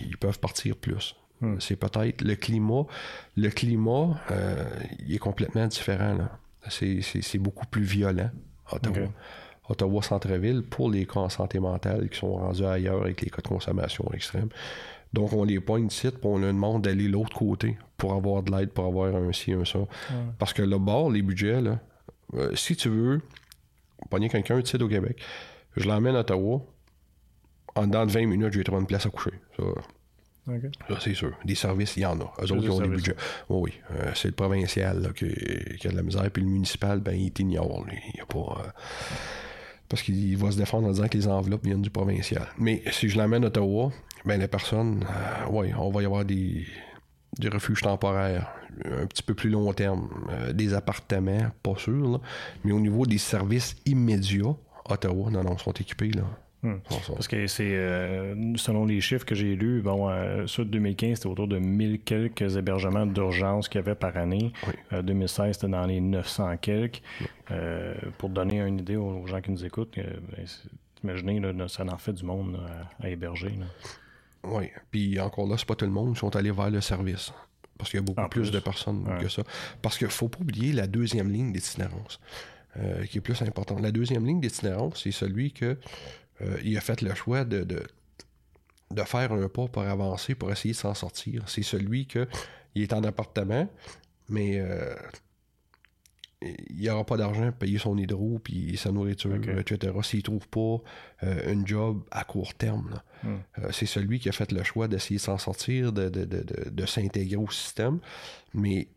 ils 0.00 0.16
peuvent 0.16 0.38
partir 0.38 0.76
plus. 0.76 1.14
Hmm. 1.40 1.56
C'est 1.60 1.76
peut-être 1.76 2.22
le 2.22 2.34
climat. 2.34 2.84
Le 3.36 3.50
climat, 3.50 4.18
euh, 4.30 4.64
il 5.06 5.14
est 5.14 5.18
complètement 5.18 5.66
différent. 5.66 6.16
C'est 6.68 7.38
beaucoup 7.38 7.66
plus 7.66 7.84
violent, 7.84 8.30
Ottawa. 8.70 9.08
Ottawa 9.68 10.02
centre-ville 10.02 10.62
pour 10.62 10.90
les 10.90 11.06
cas 11.06 11.20
en 11.20 11.28
santé 11.28 11.60
mentale 11.60 12.08
qui 12.08 12.18
sont 12.18 12.34
rendus 12.34 12.64
ailleurs 12.64 13.02
avec 13.02 13.20
les 13.20 13.30
cas 13.30 13.42
de 13.42 13.48
consommation 13.48 14.04
extrême. 14.14 14.48
Donc, 15.12 15.32
on 15.32 15.44
les 15.44 15.60
pointe 15.60 15.92
ici, 15.92 16.08
puis 16.10 16.20
on 16.24 16.38
leur 16.38 16.52
demande 16.52 16.82
d'aller 16.82 17.08
l'autre 17.08 17.36
côté 17.36 17.78
pour 17.96 18.12
avoir 18.12 18.42
de 18.42 18.50
l'aide, 18.50 18.70
pour 18.70 18.86
avoir 18.86 19.14
un 19.14 19.32
ci, 19.32 19.52
un 19.52 19.64
ça. 19.64 19.80
Parce 20.38 20.52
que 20.52 20.62
le 20.62 20.78
bord, 20.78 21.10
les 21.10 21.22
budgets, 21.22 21.60
là, 21.60 21.78
si 22.54 22.76
tu 22.76 22.88
veux 22.88 23.20
pogner 24.10 24.28
quelqu'un 24.28 24.60
tu 24.60 24.70
sais, 24.70 24.82
au 24.82 24.88
Québec. 24.88 25.20
Je 25.76 25.86
l'emmène 25.86 26.16
à 26.16 26.20
Ottawa. 26.20 26.62
En 27.78 27.86
dedans 27.86 28.06
de 28.06 28.10
20 28.10 28.26
minutes, 28.26 28.52
j'ai 28.52 28.64
trouvé 28.64 28.80
une 28.80 28.86
place 28.86 29.06
à 29.06 29.10
coucher. 29.10 29.32
Ça, 29.56 29.64
c'est 31.00 31.14
sûr. 31.14 31.32
Des 31.44 31.54
services, 31.54 31.96
il 31.96 32.00
y 32.00 32.06
en 32.06 32.18
a. 32.20 32.32
Eux 32.42 32.52
autres, 32.52 32.64
ils 32.64 32.70
ont 32.70 32.80
des 32.80 32.88
budgets. 32.88 33.16
oui. 33.48 33.72
Euh, 33.90 34.10
c'est 34.14 34.28
le 34.28 34.34
provincial 34.34 35.12
qui, 35.14 35.26
a 35.86 35.90
de 35.90 35.96
la 35.96 36.02
misère. 36.02 36.30
Puis 36.30 36.42
le 36.42 36.48
municipal, 36.48 37.00
ben, 37.00 37.12
il 37.12 37.30
t'ignore. 37.32 37.84
Il 37.90 38.14
n'y 38.14 38.20
a 38.20 38.26
pas. 38.26 38.62
Euh, 38.64 38.68
parce 39.88 40.02
qu'il 40.02 40.36
va 40.36 40.50
se 40.50 40.56
défendre 40.56 40.88
en 40.88 40.90
disant 40.90 41.08
que 41.08 41.16
les 41.16 41.28
enveloppes 41.28 41.64
viennent 41.64 41.82
du 41.82 41.90
provincial. 41.90 42.46
Mais 42.58 42.82
si 42.90 43.08
je 43.08 43.16
l'emmène 43.16 43.44
à 43.44 43.48
Ottawa, 43.48 43.90
ben 44.24 44.38
les 44.38 44.48
personnes, 44.48 45.04
euh, 45.04 45.46
oui, 45.50 45.72
on 45.78 45.90
va 45.90 46.02
y 46.02 46.04
avoir 46.04 46.24
des, 46.24 46.66
des 47.38 47.48
refuges 47.48 47.82
temporaires, 47.82 48.52
un 48.84 49.06
petit 49.06 49.22
peu 49.22 49.34
plus 49.34 49.50
long 49.50 49.72
terme, 49.72 50.08
euh, 50.30 50.52
des 50.52 50.74
appartements, 50.74 51.50
pas 51.62 51.76
sûr, 51.76 52.20
mais 52.64 52.72
au 52.72 52.80
niveau 52.80 53.06
des 53.06 53.18
services 53.18 53.76
immédiats, 53.86 54.54
Ottawa, 54.88 55.30
non, 55.30 55.44
non, 55.44 55.58
sont 55.58 55.72
équipés. 55.72 56.10
Là. 56.10 56.24
Hmm. 56.62 56.78
Parce 56.88 57.28
que 57.28 57.46
c'est, 57.46 57.76
euh, 57.76 58.56
selon 58.56 58.84
les 58.84 59.00
chiffres 59.00 59.24
que 59.24 59.34
j'ai 59.34 59.54
lus, 59.54 59.80
bon, 59.80 60.10
euh, 60.10 60.44
de 60.44 60.64
2015, 60.64 61.16
c'était 61.16 61.28
autour 61.28 61.46
de 61.46 61.58
1000 61.58 62.00
quelques 62.00 62.56
hébergements 62.56 63.06
d'urgence 63.06 63.68
qu'il 63.68 63.80
y 63.80 63.84
avait 63.84 63.94
par 63.94 64.16
année. 64.16 64.52
2016, 64.92 65.54
c'était 65.54 65.68
dans 65.68 65.86
les 65.86 66.00
900 66.00 66.56
quelques. 66.56 67.02
pour 68.18 68.30
donner 68.30 68.60
une 68.60 68.80
idée 68.80 68.96
aux 68.96 69.26
gens 69.26 69.40
qui 69.40 69.52
nous 69.52 69.64
écoutent, 69.64 69.96
ben, 69.96 70.44
imaginez, 71.04 71.40
là, 71.40 71.68
ça 71.68 71.84
en 71.84 71.98
fait 71.98 72.12
du 72.12 72.24
monde 72.24 72.58
à 73.00 73.08
héberger. 73.08 73.56
Oui. 74.44 74.70
Puis 74.90 75.20
encore 75.20 75.46
là, 75.46 75.56
c'est 75.58 75.66
pas 75.66 75.74
tout 75.74 75.84
le 75.84 75.90
monde 75.90 76.14
qui 76.14 76.20
sont 76.20 76.34
allés 76.34 76.50
vers 76.50 76.70
le 76.70 76.80
service. 76.80 77.32
Parce 77.76 77.90
qu'il 77.90 78.00
y 78.00 78.02
a 78.02 78.04
beaucoup 78.04 78.28
plus, 78.28 78.50
de 78.50 78.58
personnes 78.58 79.08
que 79.20 79.28
ça. 79.28 79.42
Parce 79.80 79.96
qu'il 79.96 80.08
faut 80.08 80.28
pas 80.28 80.40
oublier 80.40 80.72
la 80.72 80.88
deuxième 80.88 81.30
ligne 81.30 81.52
d'itinérance, 81.52 82.20
euh, 82.76 83.04
qui 83.04 83.18
est 83.18 83.20
plus 83.20 83.40
importante. 83.42 83.80
La 83.80 83.92
deuxième 83.92 84.26
ligne 84.26 84.40
d'itinérance, 84.40 85.02
c'est 85.04 85.12
celui 85.12 85.52
que 85.52 85.78
euh, 86.40 86.58
il 86.64 86.76
a 86.76 86.80
fait 86.80 87.02
le 87.02 87.14
choix 87.14 87.44
de, 87.44 87.64
de, 87.64 87.82
faire 89.04 89.32
un 89.32 89.48
pas 89.48 89.68
pour 89.68 89.82
avancer, 89.82 90.34
pour 90.34 90.50
essayer 90.50 90.72
de 90.72 90.78
s'en 90.78 90.94
sortir. 90.94 91.44
C'est 91.48 91.62
celui 91.62 92.06
que 92.06 92.26
il 92.74 92.82
est 92.82 92.92
en 92.92 93.02
appartement, 93.04 93.68
mais 94.28 94.58
euh, 94.58 94.94
il 96.40 96.76
n'y 96.76 96.88
aura 96.88 97.04
pas 97.04 97.16
d'argent 97.16 97.50
pour 97.50 97.58
payer 97.58 97.78
son 97.78 97.96
hydro 97.98 98.38
puis 98.42 98.76
sa 98.76 98.92
nourriture, 98.92 99.34
etc. 99.34 99.92
S'il 100.02 100.18
ne 100.18 100.22
trouve 100.22 100.48
pas 100.48 100.84
euh, 101.26 101.52
un 101.54 101.66
job 101.66 102.02
à 102.10 102.24
court 102.24 102.54
terme. 102.54 103.00
Hmm. 103.22 103.36
Euh, 103.58 103.70
c'est 103.72 103.86
celui 103.86 104.20
qui 104.20 104.28
a 104.28 104.32
fait 104.32 104.52
le 104.52 104.62
choix 104.62 104.86
d'essayer 104.86 105.16
de 105.16 105.22
s'en 105.22 105.38
sortir, 105.38 105.92
de, 105.92 106.86
s'intégrer 106.86 107.36
au 107.36 107.50
système, 107.50 107.98
mais 108.54 108.88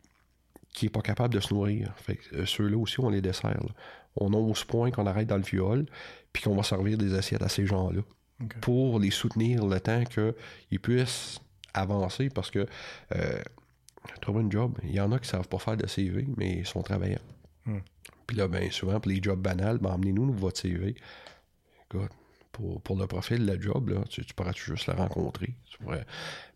qui 0.74 0.86
n'est 0.86 0.92
pas 0.92 1.02
capable 1.02 1.34
de 1.34 1.40
se 1.40 1.54
nourrir. 1.54 1.94
Fait 1.98 2.20
euh, 2.34 2.46
ceux-là 2.46 2.78
aussi, 2.78 3.00
on 3.00 3.10
les 3.10 3.22
dessert. 3.22 3.64
On 4.16 4.34
a 4.34 4.56
ce 4.56 4.66
point 4.66 4.92
qu'on 4.92 5.08
arrête 5.08 5.28
dans 5.28 5.38
le 5.38 5.44
viol, 5.44 5.86
puis 6.34 6.44
qu'on 6.44 6.56
va 6.56 6.64
servir 6.64 6.98
des 6.98 7.14
assiettes 7.14 7.42
à 7.42 7.50
ces 7.50 7.66
gens-là. 7.66 8.02
Pour 8.60 9.00
les 9.00 9.12
soutenir 9.12 9.66
le 9.66 9.80
temps 9.80 10.04
qu'ils 10.04 10.80
puissent 10.80 11.40
avancer 11.74 12.30
parce 12.30 12.50
que 12.50 12.66
trouver 14.22 14.44
un 14.44 14.50
job. 14.50 14.78
Il 14.84 14.92
y 14.92 15.00
en 15.00 15.12
a 15.12 15.20
qui 15.20 15.28
ne 15.28 15.32
savent 15.32 15.48
pas 15.48 15.60
faire 15.60 15.78
de 15.78 15.88
CV, 15.88 16.28
mais 16.38 16.60
ils 16.60 16.66
sont 16.66 16.82
travaillants. 16.82 17.22
Hmm. 17.66 17.80
Puis 18.28 18.38
là, 18.38 18.48
ben, 18.48 18.70
souvent, 18.72 19.00
pour 19.00 19.12
les 19.12 19.22
jobs 19.22 19.40
banals, 19.40 19.78
ben, 19.80 19.92
emmenez-nous 19.92 20.32
votre 20.34 20.60
CV. 20.60 20.96
pour, 22.52 22.82
pour, 22.82 22.98
le 22.98 23.08
profil 23.08 23.40
de 23.40 23.52
la 23.52 23.60
job, 23.60 23.90
là, 23.90 24.04
tu, 24.10 24.26
tu 24.26 24.34
pourras 24.34 24.54
juste 24.54 24.88
la 24.88 24.96
rencontrer? 24.96 25.54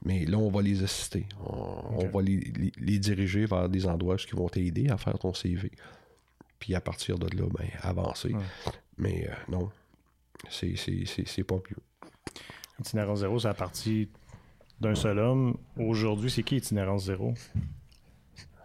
Mais 0.04 0.26
là, 0.26 0.38
on 0.38 0.50
va 0.50 0.62
les 0.62 0.84
assister. 0.84 1.26
On, 1.46 2.08
va 2.08 2.22
les, 2.22 2.72
les, 2.78 3.00
diriger 3.00 3.46
vers 3.46 3.70
des 3.70 3.86
endroits 3.88 4.18
qui 4.18 4.36
vont 4.36 4.50
t'aider 4.50 4.90
à 4.90 4.98
faire 4.98 5.18
ton 5.18 5.34
CV. 5.34 5.72
Puis 6.66 6.74
à 6.74 6.82
partir 6.82 7.20
de 7.20 7.28
là, 7.38 7.46
ben, 7.60 7.68
avancer. 7.84 8.34
Mais 8.98 9.28
euh, 9.30 9.34
non, 9.50 9.70
c'est 10.50 11.44
pas 11.44 11.60
plus. 11.60 11.76
Itinérance 12.80 13.20
zéro, 13.20 13.38
c'est 13.38 13.50
la 13.50 13.54
partie 13.54 14.10
d'un 14.82 14.96
seul 14.96 15.20
homme. 15.20 15.60
Aujourd'hui, 15.78 16.32
c'est 16.32 16.42
qui 16.42 16.56
Itinérance 16.56 17.06
zéro? 17.06 17.36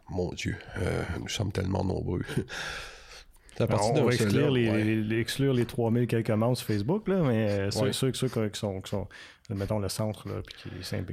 Mon 0.08 0.32
Dieu, 0.32 0.56
euh, 0.78 1.02
nous 1.20 1.28
sommes 1.28 1.52
tellement 1.52 1.84
nombreux. 1.84 2.22
on, 3.60 3.66
va 3.66 4.14
exclure, 4.14 4.50
les, 4.50 5.20
exclure 5.20 5.52
les 5.52 5.66
3000 5.66 6.06
quelques 6.06 6.30
membres 6.30 6.56
sur 6.56 6.68
Facebook, 6.68 7.06
là, 7.06 7.20
mais 7.20 7.70
ceux, 7.70 7.92
ceux, 7.92 8.12
qui, 8.12 8.58
sont, 8.58 8.80
qui 8.80 8.88
sont, 8.88 9.08
mettons, 9.50 9.78
le 9.78 9.90
centre, 9.90 10.26
là, 10.26 10.40
puis 10.40 10.56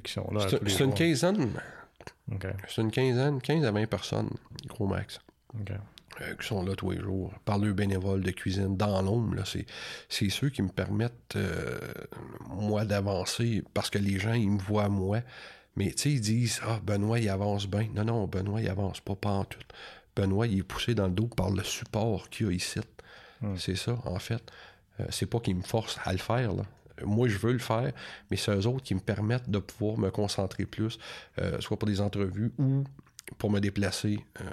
qui, 0.02 0.14
sont 0.14 0.32
là. 0.32 0.48
C'est 0.66 0.86
une 0.86 0.94
quinzaine. 0.94 1.52
C'est 2.70 2.82
une 2.82 2.92
quinzaine, 2.92 3.42
15 3.42 3.66
à 3.66 3.72
20 3.72 3.88
personnes, 3.88 4.30
gros 4.68 4.88
max. 4.88 5.20
Euh, 5.70 5.76
qui 6.40 6.48
sont 6.48 6.64
là 6.64 6.76
tous 6.76 6.92
les 6.92 7.00
jours. 7.00 7.34
Par 7.46 7.58
le 7.58 7.74
bénévole 7.74 8.22
de 8.22 8.32
cuisine 8.32 8.78
dans 8.78 9.02
l'ombre, 9.02 9.44
c'est 9.46 10.30
ceux 10.30 10.50
qui 10.50 10.62
me 10.62 10.70
permettent, 10.70 11.36
euh, 11.36 11.80
moi, 12.50 12.86
d'avancer 12.86 13.64
parce 13.74 13.90
que 13.90 13.98
les 13.98 14.20
gens, 14.20 14.34
ils 14.34 14.50
me 14.50 14.60
voient 14.60 14.90
moi. 14.90 15.22
Mais 15.76 15.92
tu 15.92 16.04
sais, 16.04 16.12
ils 16.12 16.22
disent 16.22 16.62
Ah, 16.66 16.80
Benoît, 16.84 17.20
il 17.20 17.30
avance 17.30 17.68
bien. 17.68 17.88
Non, 17.94 18.06
non, 18.06 18.28
Benoît, 18.28 18.62
il 18.62 18.70
avance 18.70 19.00
pas, 19.00 19.16
pas 19.16 19.30
en 19.30 19.46
tout. 19.46 19.60
Benoît, 20.16 20.48
il 20.48 20.60
est 20.60 20.64
poussé 20.64 20.96
dans 20.96 21.08
le 21.08 21.14
dos 21.14 21.28
par 21.28 21.52
le 21.52 21.64
support 21.64 22.30
qu'il 22.30 22.48
a 22.48 22.52
ici. 22.52 22.80
Hmm. 23.42 23.56
C'est 23.58 23.76
ça, 23.76 23.98
en 24.06 24.20
fait. 24.20 24.42
Euh, 25.00 25.06
c'est 25.10 25.28
pas 25.28 25.40
qu'il 25.40 25.56
me 25.56 25.64
force 25.64 26.00
à 26.04 26.12
le 26.12 26.20
faire, 26.20 26.54
là. 26.54 26.64
Moi, 27.06 27.28
je 27.28 27.38
veux 27.38 27.54
le 27.54 27.60
faire, 27.60 27.92
mais 28.32 28.38
c'est 28.38 28.52
eux 28.56 28.66
autres 28.66 28.84
qui 28.84 28.96
me 28.96 29.00
permettent 29.00 29.52
de 29.52 29.60
pouvoir 29.60 30.00
me 30.00 30.10
concentrer 30.10 30.66
plus, 30.66 30.98
soit 31.60 31.78
pour 31.78 31.88
des 31.88 32.02
entrevues 32.02 32.52
ou 32.58 32.86
pour 33.38 33.52
me 33.52 33.60
déplacer 33.60 34.20
euh, 34.40 34.44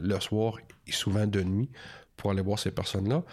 le 0.00 0.18
soir 0.20 0.58
et 0.86 0.92
souvent 0.92 1.26
de 1.26 1.42
nuit 1.42 1.70
pour 2.16 2.30
aller 2.30 2.42
voir 2.42 2.58
ces 2.58 2.70
personnes-là. 2.70 3.24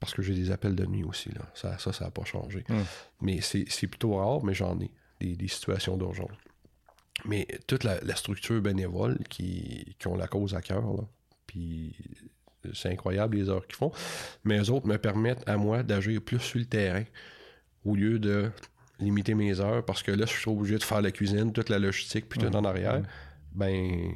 Parce 0.00 0.12
que 0.12 0.22
j'ai 0.22 0.34
des 0.34 0.50
appels 0.50 0.74
de 0.74 0.84
nuit 0.84 1.04
aussi. 1.04 1.30
Là. 1.30 1.50
Ça, 1.54 1.78
ça 1.78 2.04
n'a 2.04 2.10
pas 2.10 2.24
changé. 2.24 2.64
Hmm. 2.68 2.82
Mais 3.22 3.40
c'est 3.40 3.86
plutôt 3.86 4.16
rare, 4.16 4.44
mais 4.44 4.52
j'en 4.52 4.78
ai 4.80 4.90
des, 5.20 5.48
situations 5.48 5.96
d'urgence. 5.96 6.36
Mais 7.24 7.46
toute 7.66 7.84
la, 7.84 8.16
structure 8.16 8.60
bénévole 8.60 9.18
qui, 9.30 9.96
qui, 9.98 10.06
ont 10.08 10.16
la 10.16 10.26
cause 10.26 10.54
à 10.54 10.60
cœur, 10.60 10.84
puis 11.46 11.96
c'est 12.74 12.90
incroyable 12.90 13.36
les 13.36 13.48
heures 13.48 13.66
qu'ils 13.66 13.76
font. 13.76 13.92
Mais 14.42 14.58
eux 14.58 14.70
autres 14.70 14.86
me 14.86 14.98
permettent 14.98 15.48
à 15.48 15.56
moi 15.56 15.82
d'agir 15.82 16.20
plus 16.20 16.40
sur 16.40 16.58
le 16.58 16.66
terrain 16.66 17.04
au 17.86 17.94
lieu 17.94 18.18
de 18.18 18.50
limiter 18.98 19.34
mes 19.34 19.60
heures 19.60 19.84
parce 19.84 20.02
que 20.02 20.10
là, 20.10 20.26
je 20.26 20.32
suis 20.32 20.50
obligé 20.50 20.76
de 20.76 20.82
faire 20.82 21.00
la 21.00 21.12
cuisine, 21.12 21.52
toute 21.52 21.70
la 21.70 21.78
logistique, 21.78 22.28
puis 22.28 22.38
tout 22.38 22.46
hmm. 22.46 22.56
en 22.56 22.64
arrière. 22.64 23.00
Hmm 23.00 23.06
ben, 23.54 24.12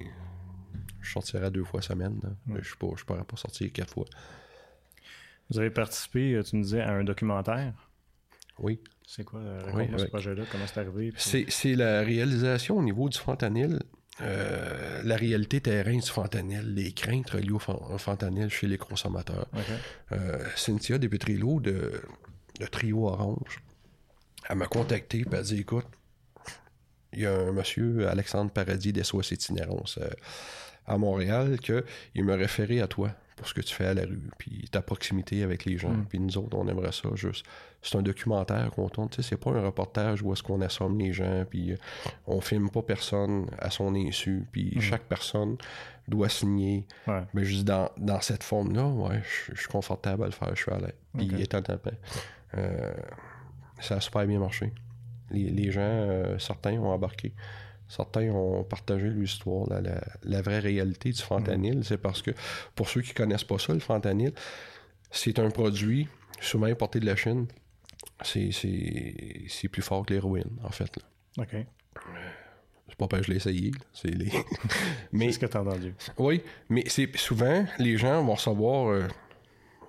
je 1.01 1.13
sortirais 1.13 1.51
deux 1.51 1.65
fois 1.65 1.83
semaine. 1.83 2.21
Je 2.49 2.53
ne 2.53 2.97
pourrais 3.05 3.25
pas 3.25 3.37
sortir 3.37 3.73
quatre 3.73 3.95
fois. 3.95 4.07
Vous 5.51 5.59
avez 5.59 5.71
participé, 5.71 6.35
euh, 6.35 6.43
tu 6.43 6.57
me 6.57 6.63
disais, 6.63 6.81
à 6.81 6.93
un 6.93 7.05
documentaire? 7.05 7.73
Oui. 8.59 8.81
C'est 9.07 9.25
quoi 9.25 9.41
euh, 9.41 9.97
ce 9.97 10.05
projet-là? 10.05 10.45
Comment 10.51 10.67
c'est 10.67 10.81
arrivé? 10.81 11.13
C'est 11.17 11.75
la 11.75 12.03
réalisation 12.03 12.77
au 12.77 12.83
niveau 12.83 13.09
du 13.09 13.17
fentanyl. 13.17 13.79
Euh, 14.21 15.01
la 15.05 15.17
réalité 15.17 15.61
terrain 15.61 15.97
du 15.97 16.03
fentanyl, 16.03 16.75
les 16.75 16.93
craintes 16.93 17.31
reliées 17.31 17.53
au 17.53 17.99
fentanyl 17.99 18.51
chez 18.51 18.67
les 18.67 18.77
consommateurs. 18.77 19.47
Cynthia 20.57 20.99
Depetrillo 20.99 21.61
de, 21.61 22.03
de 22.61 22.67
Trio 22.67 23.07
Orange, 23.07 23.63
elle 24.49 24.57
m'a 24.57 24.67
contacté 24.67 25.19
et 25.19 25.25
elle 25.27 25.35
a 25.37 25.43
dit 25.43 25.61
Écoute, 25.61 25.87
il 27.13 27.21
y 27.21 27.27
a 27.27 27.35
un 27.35 27.53
monsieur, 27.53 28.09
Alexandre 28.09 28.51
Paradis 28.51 28.93
d'SOS 28.93 29.33
Itinérance 29.33 29.99
euh, 29.99 30.09
à 30.87 30.99
Montréal, 30.99 31.59
qu'il 31.61 32.25
m'a 32.25 32.35
référé 32.35 32.81
à 32.81 32.87
toi 32.87 33.11
pour 33.37 33.47
ce 33.47 33.55
que 33.55 33.61
tu 33.61 33.73
fais 33.73 33.87
à 33.87 33.95
la 33.95 34.03
rue, 34.03 34.31
puis 34.37 34.69
ta 34.71 34.83
proximité 34.83 35.45
avec 35.45 35.65
les 35.65 35.79
gens. 35.79 35.91
Mm. 35.91 36.07
Puis 36.07 36.19
nous 36.19 36.37
autres, 36.39 36.57
on 36.57 36.67
aimerait 36.67 36.93
ça 36.93 37.09
juste. 37.15 37.47
C'est 37.83 37.97
un 37.97 38.03
documentaire 38.03 38.71
qu'on 38.73 38.89
tourne, 38.89 39.09
tu 39.09 39.23
sais, 39.23 39.29
c'est 39.31 39.37
pas 39.37 39.51
un 39.51 39.63
reportage 39.63 40.23
où 40.23 40.33
est-ce 40.33 40.43
qu'on 40.43 40.61
assomme 40.61 40.99
les 40.99 41.13
gens, 41.13 41.45
puis 41.49 41.73
euh, 41.73 41.77
on 42.27 42.41
filme 42.41 42.69
pas 42.69 42.83
personne 42.83 43.47
à 43.59 43.71
son 43.71 43.95
insu, 43.95 44.45
puis 44.51 44.73
mm. 44.75 44.81
chaque 44.81 45.05
personne 45.05 45.57
doit 46.09 46.29
signer. 46.29 46.87
Mais 47.35 47.45
juste 47.45 47.65
dans, 47.65 47.91
cette 48.21 48.43
forme-là, 48.43 48.87
ouais, 48.87 49.23
je 49.23 49.55
suis 49.55 49.69
confortable 49.69 50.25
à 50.25 50.27
le 50.27 50.33
faire, 50.33 50.51
je 50.55 50.63
suis 50.63 50.73
à 50.73 50.79
l'aise. 50.79 50.95
Puis 51.17 51.43
étant 51.43 51.63
euh, 52.57 52.93
ça 53.81 53.97
a 53.97 54.01
super 54.01 54.27
bien 54.27 54.39
marché. 54.39 54.73
Les, 55.31 55.71
gens, 55.71 55.81
euh, 55.83 56.39
certains 56.39 56.79
ont 56.79 56.91
embarqué. 56.91 57.33
Certains 57.89 58.31
ont 58.31 58.65
partagé 58.65 59.09
l'histoire, 59.09 59.67
la, 60.23 60.43
vraie 60.43 60.59
réalité 60.59 61.11
du 61.11 61.23
fentanyl. 61.23 61.85
C'est 61.85 61.99
parce 61.99 62.21
que, 62.21 62.33
pour 62.75 62.89
ceux 62.89 63.01
qui 63.01 63.15
connaissent 63.15 63.45
pas 63.45 63.59
ça, 63.59 63.73
le 63.73 63.81
fentanyl, 63.81 64.33
c'est 65.11 65.39
un 65.39 65.51
produit 65.51 66.07
souvent 66.41 66.67
importé 66.67 67.01
de 67.01 67.07
la 67.07 67.17
Chine. 67.17 67.47
C'est 68.23 69.69
plus 69.71 69.83
fort 69.83 70.05
que 70.05 70.13
l'héroïne, 70.13 70.59
en 70.63 70.71
fait. 70.71 70.99
OK. 71.39 71.57
C'est 72.89 72.97
pas 72.97 73.07
que 73.07 73.23
je 73.23 73.31
l'ai 73.31 73.37
essayé. 73.37 73.71
C'est 73.93 74.11
les... 74.11 74.31
mais, 75.13 75.33
ce 75.33 75.39
que 75.39 75.47
tu 75.47 75.57
as 75.57 75.61
entendu. 75.61 75.95
Oui, 76.17 76.43
mais 76.69 76.85
c'est 76.87 77.15
souvent, 77.17 77.65
les 77.79 77.97
gens 77.97 78.23
vont 78.25 78.35
recevoir... 78.35 78.89
Euh, 78.89 79.07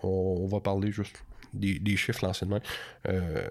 on, 0.03 0.47
va 0.47 0.59
parler 0.59 0.91
juste 0.91 1.23
des, 1.53 1.97
chiffres 1.97 2.25
l'anciennement. 2.25 2.61
Euh, 3.07 3.47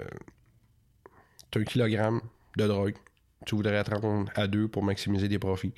tu 1.51 1.59
as 1.59 1.61
un 1.63 1.65
kilogramme 1.65 2.21
de 2.57 2.67
drogue. 2.67 2.95
Tu 3.47 3.55
voudrais 3.55 3.83
te 3.85 3.95
rendre 3.95 4.31
à 4.35 4.47
deux 4.47 4.69
pour 4.69 4.83
maximiser 4.83 5.29
des 5.29 5.39
profits. 5.39 5.73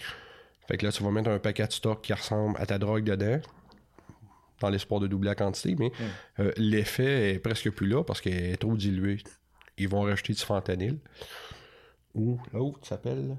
Fait 0.67 0.77
que 0.77 0.87
là, 0.87 0.93
tu 0.93 1.03
vas 1.03 1.11
mettre 1.11 1.31
un 1.31 1.39
paquet 1.39 1.67
de 1.67 1.73
stock 1.73 2.03
qui 2.03 2.13
ressemble 2.13 2.57
à 2.59 2.67
ta 2.67 2.79
drogue 2.79 3.05
dedans, 3.05 3.41
dans 4.61 4.71
l'espoir 4.71 5.01
de 5.01 5.07
doubler 5.07 5.29
la 5.29 5.35
quantité, 5.35 5.75
mais 5.79 5.91
euh, 6.39 6.53
l'effet 6.57 7.35
est 7.35 7.39
presque 7.39 7.71
plus 7.71 7.89
là 7.89 8.05
parce 8.05 8.21
qu'elle 8.21 8.53
est 8.53 8.57
trop 8.57 8.77
diluée. 8.77 9.19
Ils 9.79 9.89
vont 9.89 10.03
rajouter 10.03 10.33
du 10.33 10.41
fentanyl. 10.41 10.99
Ou 12.15 12.39
l'autre 12.53 12.87
s'appelle. 12.87 13.37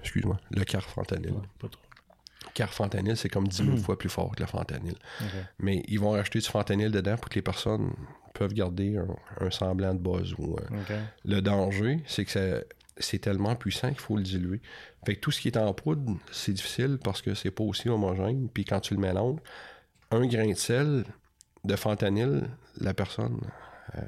Excuse-moi, 0.00 0.38
le 0.50 0.64
carfentanyl. 0.64 1.34
pas 1.58 1.68
trop. 1.68 1.85
Carfentanyl, 2.56 3.16
c'est 3.16 3.28
comme 3.28 3.46
10 3.46 3.56
000 3.56 3.70
hmm. 3.70 3.78
fois 3.78 3.98
plus 3.98 4.08
fort 4.08 4.34
que 4.34 4.40
le 4.40 4.46
fentanyl. 4.46 4.94
Mais 5.58 5.82
ils 5.88 6.00
vont 6.00 6.12
rajouter 6.12 6.38
du 6.38 6.46
fentanyl 6.46 6.90
dedans 6.90 7.16
pour 7.16 7.28
que 7.28 7.34
les 7.34 7.42
personnes 7.42 7.92
peuvent 8.32 8.54
garder 8.54 8.96
un, 9.40 9.50
semblant 9.50 9.94
de 9.94 9.98
buzz. 9.98 10.34
Ou, 10.38 10.56
euh, 10.56 11.00
Le 11.24 11.40
danger, 11.40 12.02
c'est 12.06 12.24
que 12.24 12.64
c'est 12.96 13.18
tellement 13.18 13.54
puissant 13.56 13.88
qu'il 13.88 14.00
faut 14.00 14.16
le 14.16 14.22
diluer. 14.22 14.60
Fait 15.04 15.16
que 15.16 15.20
tout 15.20 15.30
ce 15.30 15.40
qui 15.40 15.48
est 15.48 15.58
en 15.58 15.72
poudre, 15.74 16.16
c'est 16.32 16.52
difficile 16.52 16.98
parce 17.02 17.20
que 17.20 17.34
c'est 17.34 17.50
pas 17.50 17.64
aussi 17.64 17.90
homogène. 17.90 18.48
Puis 18.48 18.64
quand 18.64 18.80
tu 18.80 18.94
le 18.94 19.00
mélanges, 19.00 19.38
un 20.10 20.26
grain 20.26 20.48
de 20.48 20.54
sel 20.54 21.04
de 21.64 21.76
fentanyl, 21.76 22.48
la 22.80 22.94
personne 22.94 23.40
euh, 23.96 24.00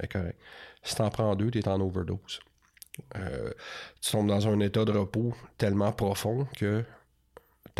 est 0.00 0.08
correcte. 0.08 0.38
Si 0.82 0.94
t'en 0.96 1.08
prends 1.08 1.34
deux, 1.34 1.50
t'es 1.50 1.66
en 1.66 1.80
overdose. 1.80 2.40
Euh, 3.16 3.50
tu 4.02 4.10
tombes 4.10 4.28
dans 4.28 4.48
un 4.48 4.60
état 4.60 4.84
de 4.84 4.92
repos 4.92 5.34
tellement 5.56 5.92
profond 5.92 6.46
que 6.56 6.84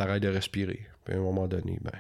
t'arrêtes 0.01 0.23
de 0.23 0.29
respirer. 0.29 0.81
Puis 1.05 1.15
à 1.15 1.19
un 1.19 1.21
moment 1.21 1.47
donné, 1.47 1.79
ben, 1.83 1.93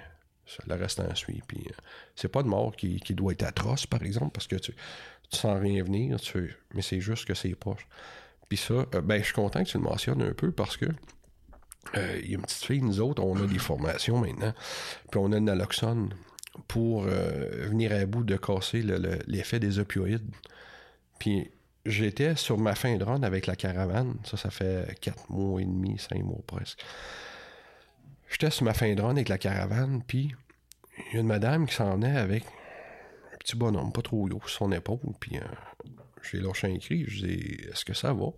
le 0.67 0.75
reste 0.75 1.01
en 1.01 1.15
suit. 1.15 1.43
Puis 1.47 1.65
euh, 1.67 1.75
c'est 2.17 2.29
pas 2.29 2.43
de 2.43 2.49
mort 2.49 2.75
qui, 2.75 2.99
doit 3.11 3.33
être 3.33 3.43
atroce, 3.43 3.87
par 3.87 4.03
exemple, 4.03 4.31
parce 4.33 4.47
que 4.47 4.57
tu, 4.57 4.73
tu 4.73 5.39
sens 5.39 5.61
rien 5.61 5.83
venir, 5.85 6.17
mais 6.75 6.83
c'est 6.83 7.01
juste 7.01 7.27
que 7.27 7.35
c'est 7.35 7.55
proche. 7.55 7.87
Puis 8.49 8.59
ça, 8.59 8.87
euh, 8.95 9.01
ben, 9.03 9.19
je 9.19 9.25
suis 9.25 9.35
content 9.35 9.63
que 9.63 9.69
tu 9.69 9.77
le 9.77 9.85
mentionnes 9.85 10.23
un 10.23 10.33
peu 10.33 10.51
parce 10.51 10.77
que 10.77 10.87
euh, 11.97 12.21
il 12.23 12.31
y 12.31 12.35
a 12.35 12.39
une 12.39 12.43
petite 12.43 12.65
fille, 12.65 12.83
nous 12.83 13.01
autres, 13.01 13.23
on 13.23 13.37
a 13.37 13.47
des 13.47 13.59
formations 13.59 14.19
maintenant, 14.19 14.53
puis 15.11 15.21
on 15.23 15.33
a 15.33 15.37
une 15.37 15.45
naloxone 15.45 16.15
pour 16.69 17.03
venir 17.03 17.93
à 17.93 18.05
bout 18.07 18.25
de 18.25 18.37
casser 18.37 18.83
l'effet 19.27 19.61
des 19.61 19.79
opioïdes. 19.79 20.29
Puis 21.19 21.51
j'étais 21.87 22.35
sur 22.35 22.59
ma 22.59 22.75
fin 22.75 22.97
de 22.97 23.05
run 23.05 23.23
avec 23.23 23.47
la 23.47 23.57
caravane, 23.57 24.17
ça, 24.25 24.37
ça 24.37 24.51
fait 24.51 24.99
quatre 25.01 25.31
mois 25.31 25.61
et 25.63 25.65
demi, 25.65 25.97
cinq 25.99 26.23
mois 26.25 26.41
presque. 26.47 26.85
J'étais 28.31 28.51
sur 28.51 28.65
ma 28.65 28.75
fin 28.75 28.95
de 28.95 29.03
run 29.03 29.11
avec 29.11 29.29
la 29.29 29.39
caravane, 29.39 30.03
puis 30.07 30.35
il 30.99 31.15
y 31.15 31.17
a 31.17 31.21
une 31.21 31.27
madame 31.27 31.67
qui 31.67 31.75
s'en 31.75 31.95
venait 31.95 32.17
avec 32.17 32.45
un 33.35 33.37
petit 33.39 33.57
bonhomme, 33.57 33.93
pas 33.93 34.03
trop 34.03 34.29
haut, 34.29 34.41
sur 34.47 34.49
son 34.49 34.73
épaule, 34.73 35.01
puis 35.19 35.37
euh, 35.37 35.43
j'ai 36.23 36.39
lâché 36.39 36.73
un 36.73 36.79
cri, 36.79 37.05
je 37.09 37.27
dis 37.27 37.57
Est-ce 37.71 37.85
que 37.85 37.93
ça 37.93 38.13
va? 38.13 38.29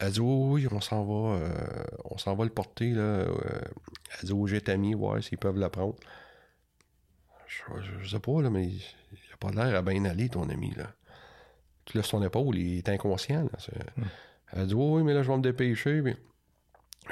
Elle 0.00 0.12
dit 0.12 0.20
Oui, 0.20 0.66
on 0.70 0.80
s'en 0.80 1.04
va, 1.04 1.36
euh, 1.36 1.84
on 2.04 2.18
s'en 2.18 2.34
va 2.34 2.44
le 2.44 2.50
porter, 2.50 2.90
là. 2.90 3.02
Euh. 3.02 3.60
elle 4.18 4.26
dit 4.26 4.32
Oh, 4.32 4.46
j'ai 4.48 4.60
mis, 4.76 4.94
voir 4.94 5.22
s'ils 5.22 5.38
peuvent 5.38 5.58
la 5.58 5.70
prendre. 5.70 5.94
Je, 7.46 8.08
sais 8.08 8.18
pas, 8.18 8.42
là, 8.42 8.50
mais 8.50 8.66
il 8.66 8.82
a 9.32 9.36
pas 9.38 9.52
l'air 9.52 9.76
à 9.78 9.82
bien 9.82 10.04
aller, 10.04 10.28
ton 10.28 10.48
ami, 10.48 10.72
là. 10.76 10.90
Tu 11.84 11.96
laisses 11.96 12.06
son 12.06 12.22
épaule, 12.22 12.56
il 12.56 12.78
est 12.78 12.88
inconscient, 12.88 13.44
là. 13.44 13.76
Hmm. 13.96 14.02
Elle 14.52 14.66
dit 14.66 14.74
Oui, 14.74 15.04
mais 15.04 15.14
là, 15.14 15.22
je 15.22 15.30
vais 15.30 15.36
me 15.36 15.42
dépêcher, 15.42 16.02
puis 16.02 16.16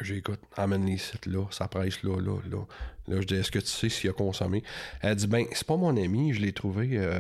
J'écoute, 0.01 0.41
amène 0.57 0.87
les 0.87 0.97
sites 0.97 1.27
là, 1.27 1.45
ça 1.51 1.69
presse 1.69 2.03
là, 2.03 2.19
là, 2.19 2.39
là. 2.51 2.65
Là, 3.09 3.21
je 3.21 3.27
dis, 3.27 3.35
est-ce 3.35 3.51
que 3.51 3.59
tu 3.59 3.67
sais 3.67 3.89
s'il 3.89 4.11
a 4.11 4.13
consommé? 4.13 4.63
Elle 5.01 5.17
dit, 5.17 5.27
ben, 5.27 5.45
c'est 5.53 5.67
pas 5.67 5.77
mon 5.77 5.97
ami, 5.97 6.33
je 6.33 6.41
l'ai 6.41 6.53
trouvé 6.53 6.91
euh, 6.93 7.19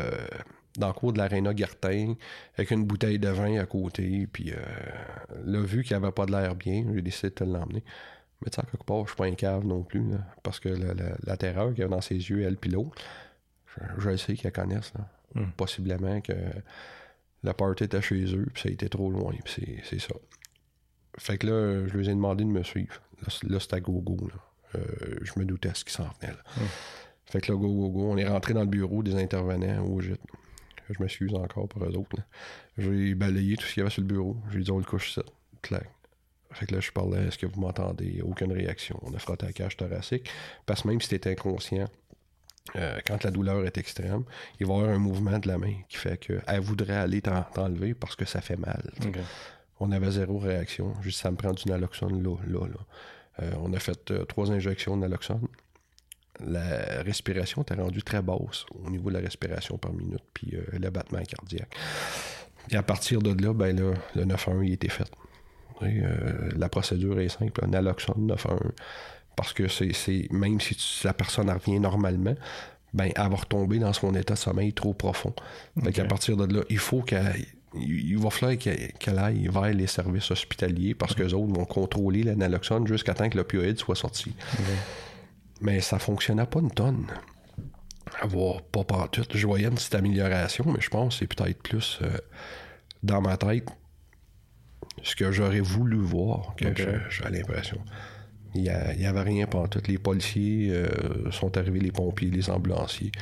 dans 0.78 0.88
le 0.88 0.92
cours 0.92 1.12
de 1.12 1.18
l'aréna 1.18 1.52
Gartin, 1.52 2.14
avec 2.56 2.70
une 2.70 2.84
bouteille 2.84 3.18
de 3.18 3.28
vin 3.28 3.58
à 3.58 3.66
côté, 3.66 4.28
puis 4.32 4.52
euh, 4.52 4.56
là, 5.44 5.60
vu 5.60 5.82
qu'il 5.82 5.96
avait 5.96 6.12
pas 6.12 6.24
de 6.24 6.32
l'air 6.32 6.54
bien, 6.54 6.84
j'ai 6.94 7.02
décidé 7.02 7.30
de 7.30 7.44
l'emmener. 7.44 7.82
Mais 8.42 8.50
tu 8.50 8.60
sais, 8.60 8.66
quelque 8.70 8.84
part, 8.84 9.02
je 9.02 9.08
suis 9.08 9.16
pas 9.16 9.26
un 9.26 9.34
cave 9.34 9.66
non 9.66 9.82
plus, 9.82 10.08
là, 10.10 10.18
parce 10.42 10.60
que 10.60 10.68
la, 10.68 10.94
la, 11.22 11.36
terreur 11.36 11.70
qu'il 11.70 11.80
y 11.80 11.84
a 11.84 11.88
dans 11.88 12.00
ses 12.00 12.14
yeux, 12.14 12.42
elle 12.42 12.56
puis 12.56 12.70
l'autre, 12.70 13.02
je, 13.98 14.16
sais 14.16 14.34
qu'elle 14.34 14.52
connaissent, 14.52 14.92
là. 14.94 15.08
Hmm. 15.34 15.50
Possiblement 15.56 16.20
que 16.20 16.34
la 17.42 17.54
party 17.54 17.84
était 17.84 18.02
chez 18.02 18.24
eux, 18.34 18.46
puis 18.52 18.62
ça 18.62 18.68
a 18.68 18.72
été 18.72 18.88
trop 18.88 19.10
loin, 19.10 19.34
puis 19.44 19.80
c'est 19.84 19.98
ça. 19.98 20.14
Fait 21.18 21.38
que 21.38 21.46
là, 21.46 21.86
je 21.86 21.96
lui 21.96 22.08
ai 22.08 22.10
demandé 22.10 22.44
de 22.44 22.48
me 22.48 22.62
suivre. 22.62 22.94
Là, 23.44 23.60
c'était 23.60 23.80
go-go. 23.80 24.28
Euh, 24.74 24.80
je 25.22 25.32
me 25.36 25.44
doutais 25.44 25.70
ce 25.74 25.84
qui 25.84 25.92
s'en 25.92 26.08
venait. 26.20 26.32
Fait 27.26 27.40
que 27.40 27.52
là, 27.52 27.58
go, 27.58 27.68
go, 27.68 27.88
go. 27.90 28.12
On 28.12 28.16
est 28.16 28.26
rentré 28.26 28.54
dans 28.54 28.62
le 28.62 28.66
bureau 28.66 29.02
des 29.02 29.14
intervenants 29.14 29.84
au 29.84 30.00
gîte. 30.00 30.20
Je 30.90 31.00
m'excuse 31.02 31.34
encore 31.34 31.68
pour 31.68 31.84
eux 31.84 31.96
autres. 31.96 32.16
J'ai 32.76 33.14
balayé 33.14 33.56
tout 33.56 33.64
ce 33.64 33.74
qu'il 33.74 33.80
y 33.80 33.82
avait 33.82 33.90
sur 33.90 34.02
le 34.02 34.08
bureau. 34.08 34.36
J'ai 34.50 34.60
dit, 34.60 34.70
on 34.70 34.78
le 34.78 34.84
couche 34.84 35.12
ça. 35.12 35.22
Clac. 35.62 35.88
Fait 36.50 36.66
que 36.66 36.74
là, 36.74 36.80
je 36.80 36.90
parlais, 36.90 37.28
est-ce 37.28 37.38
que 37.38 37.46
vous 37.46 37.60
m'entendez? 37.60 38.20
Aucune 38.22 38.52
réaction. 38.52 38.98
On 39.02 39.14
a 39.14 39.18
frotté 39.18 39.46
la 39.46 39.52
cage 39.52 39.76
thoracique. 39.76 40.28
Parce 40.66 40.82
que 40.82 40.88
même 40.88 41.00
si 41.00 41.08
tu 41.08 41.14
es 41.14 41.32
inconscient, 41.32 41.88
euh, 42.76 42.98
quand 43.06 43.24
la 43.24 43.30
douleur 43.30 43.64
est 43.64 43.78
extrême, 43.78 44.24
il 44.60 44.66
va 44.66 44.74
y 44.74 44.76
avoir 44.76 44.94
un 44.94 44.98
mouvement 44.98 45.38
de 45.38 45.48
la 45.48 45.58
main 45.58 45.74
qui 45.88 45.96
fait 45.96 46.18
qu'elle 46.18 46.60
voudrait 46.60 46.96
aller 46.96 47.22
t'enlever 47.22 47.94
parce 47.94 48.16
que 48.16 48.24
ça 48.24 48.40
fait 48.40 48.56
mal. 48.56 48.82
On 49.84 49.90
avait 49.90 50.12
zéro 50.12 50.38
réaction. 50.38 50.94
Juste, 51.02 51.20
ça 51.20 51.30
me 51.32 51.36
prend 51.36 51.52
du 51.52 51.68
naloxone 51.68 52.22
là, 52.22 52.36
là, 52.46 52.66
là. 52.68 52.86
Euh, 53.40 53.50
on 53.62 53.72
a 53.72 53.80
fait 53.80 54.12
euh, 54.12 54.24
trois 54.24 54.52
injections 54.52 54.96
de 54.96 55.02
naloxone. 55.02 55.48
La 56.38 57.02
respiration 57.02 57.62
était 57.62 57.74
rendue 57.74 58.02
très 58.02 58.22
basse 58.22 58.64
au 58.84 58.90
niveau 58.90 59.10
de 59.10 59.16
la 59.16 59.20
respiration 59.20 59.78
par 59.78 59.92
minute, 59.92 60.22
puis 60.32 60.54
euh, 60.54 60.62
le 60.78 60.90
battement 60.90 61.22
cardiaque. 61.22 61.74
Et 62.70 62.76
à 62.76 62.82
partir 62.84 63.20
de 63.22 63.30
là, 63.42 63.52
ben 63.52 63.76
là, 63.76 63.94
le 64.14 64.24
911 64.24 64.66
il 64.66 64.72
était 64.74 64.88
fait. 64.88 65.10
la 65.80 66.68
procédure 66.68 67.18
est 67.18 67.28
simple, 67.28 67.66
naloxone 67.66 68.26
911. 68.26 68.72
Parce 69.34 69.52
que 69.52 69.66
c'est 69.66 70.28
même 70.30 70.60
si 70.60 70.76
la 71.04 71.14
personne 71.14 71.50
revient 71.50 71.80
normalement, 71.80 72.36
ben 72.94 73.10
elle 73.16 73.28
va 73.30 73.36
retomber 73.36 73.78
dans 73.78 73.92
son 73.92 74.14
état 74.14 74.34
de 74.34 74.38
sommeil 74.38 74.74
trop 74.74 74.92
profond. 74.92 75.34
Okay. 75.76 76.02
à 76.02 76.04
partir 76.04 76.36
de 76.36 76.54
là, 76.54 76.62
il 76.68 76.78
faut 76.78 77.02
qu'elle 77.02 77.46
il 77.74 78.18
va 78.18 78.30
falloir 78.30 78.58
qu'elle 78.58 79.18
aille 79.18 79.48
vers 79.48 79.72
les 79.72 79.86
services 79.86 80.30
hospitaliers 80.30 80.94
parce 80.94 81.14
que 81.14 81.22
les 81.22 81.34
autres 81.34 81.52
vont 81.52 81.64
contrôler 81.64 82.22
l'analoxone 82.22 82.86
jusqu'à 82.86 83.14
temps 83.14 83.28
que 83.28 83.36
l'opioïde 83.36 83.78
soit 83.78 83.96
sorti. 83.96 84.34
Mais 85.60 85.80
ça 85.80 85.98
fonctionnait 85.98 86.46
pas 86.46 86.60
une 86.60 86.70
tonne. 86.70 87.06
Avoir 88.20 88.62
pas. 88.62 89.08
Je 89.32 89.46
voyais 89.46 89.68
une 89.68 89.74
petite 89.74 89.94
amélioration, 89.94 90.64
mais 90.66 90.80
je 90.80 90.90
pense 90.90 91.14
que 91.14 91.20
c'est 91.20 91.34
peut-être 91.34 91.62
plus 91.62 91.98
euh, 92.02 92.18
dans 93.02 93.22
ma 93.22 93.36
tête 93.36 93.68
ce 95.02 95.16
que 95.16 95.32
j'aurais 95.32 95.60
voulu 95.60 95.96
voir 95.96 96.54
que 96.56 96.74
j'ai 96.74 97.24
l'impression. 97.30 97.78
Il 98.54 98.62
n'y 98.62 98.68
avait 99.06 99.22
rien 99.22 99.46
pendant 99.46 99.68
tout. 99.68 99.80
Les 99.88 99.98
policiers 99.98 100.70
euh, 100.70 101.30
sont 101.30 101.56
arrivés, 101.56 101.80
les 101.80 101.92
pompiers, 101.92 102.30
les 102.30 102.50
ambulanciers. 102.50 103.12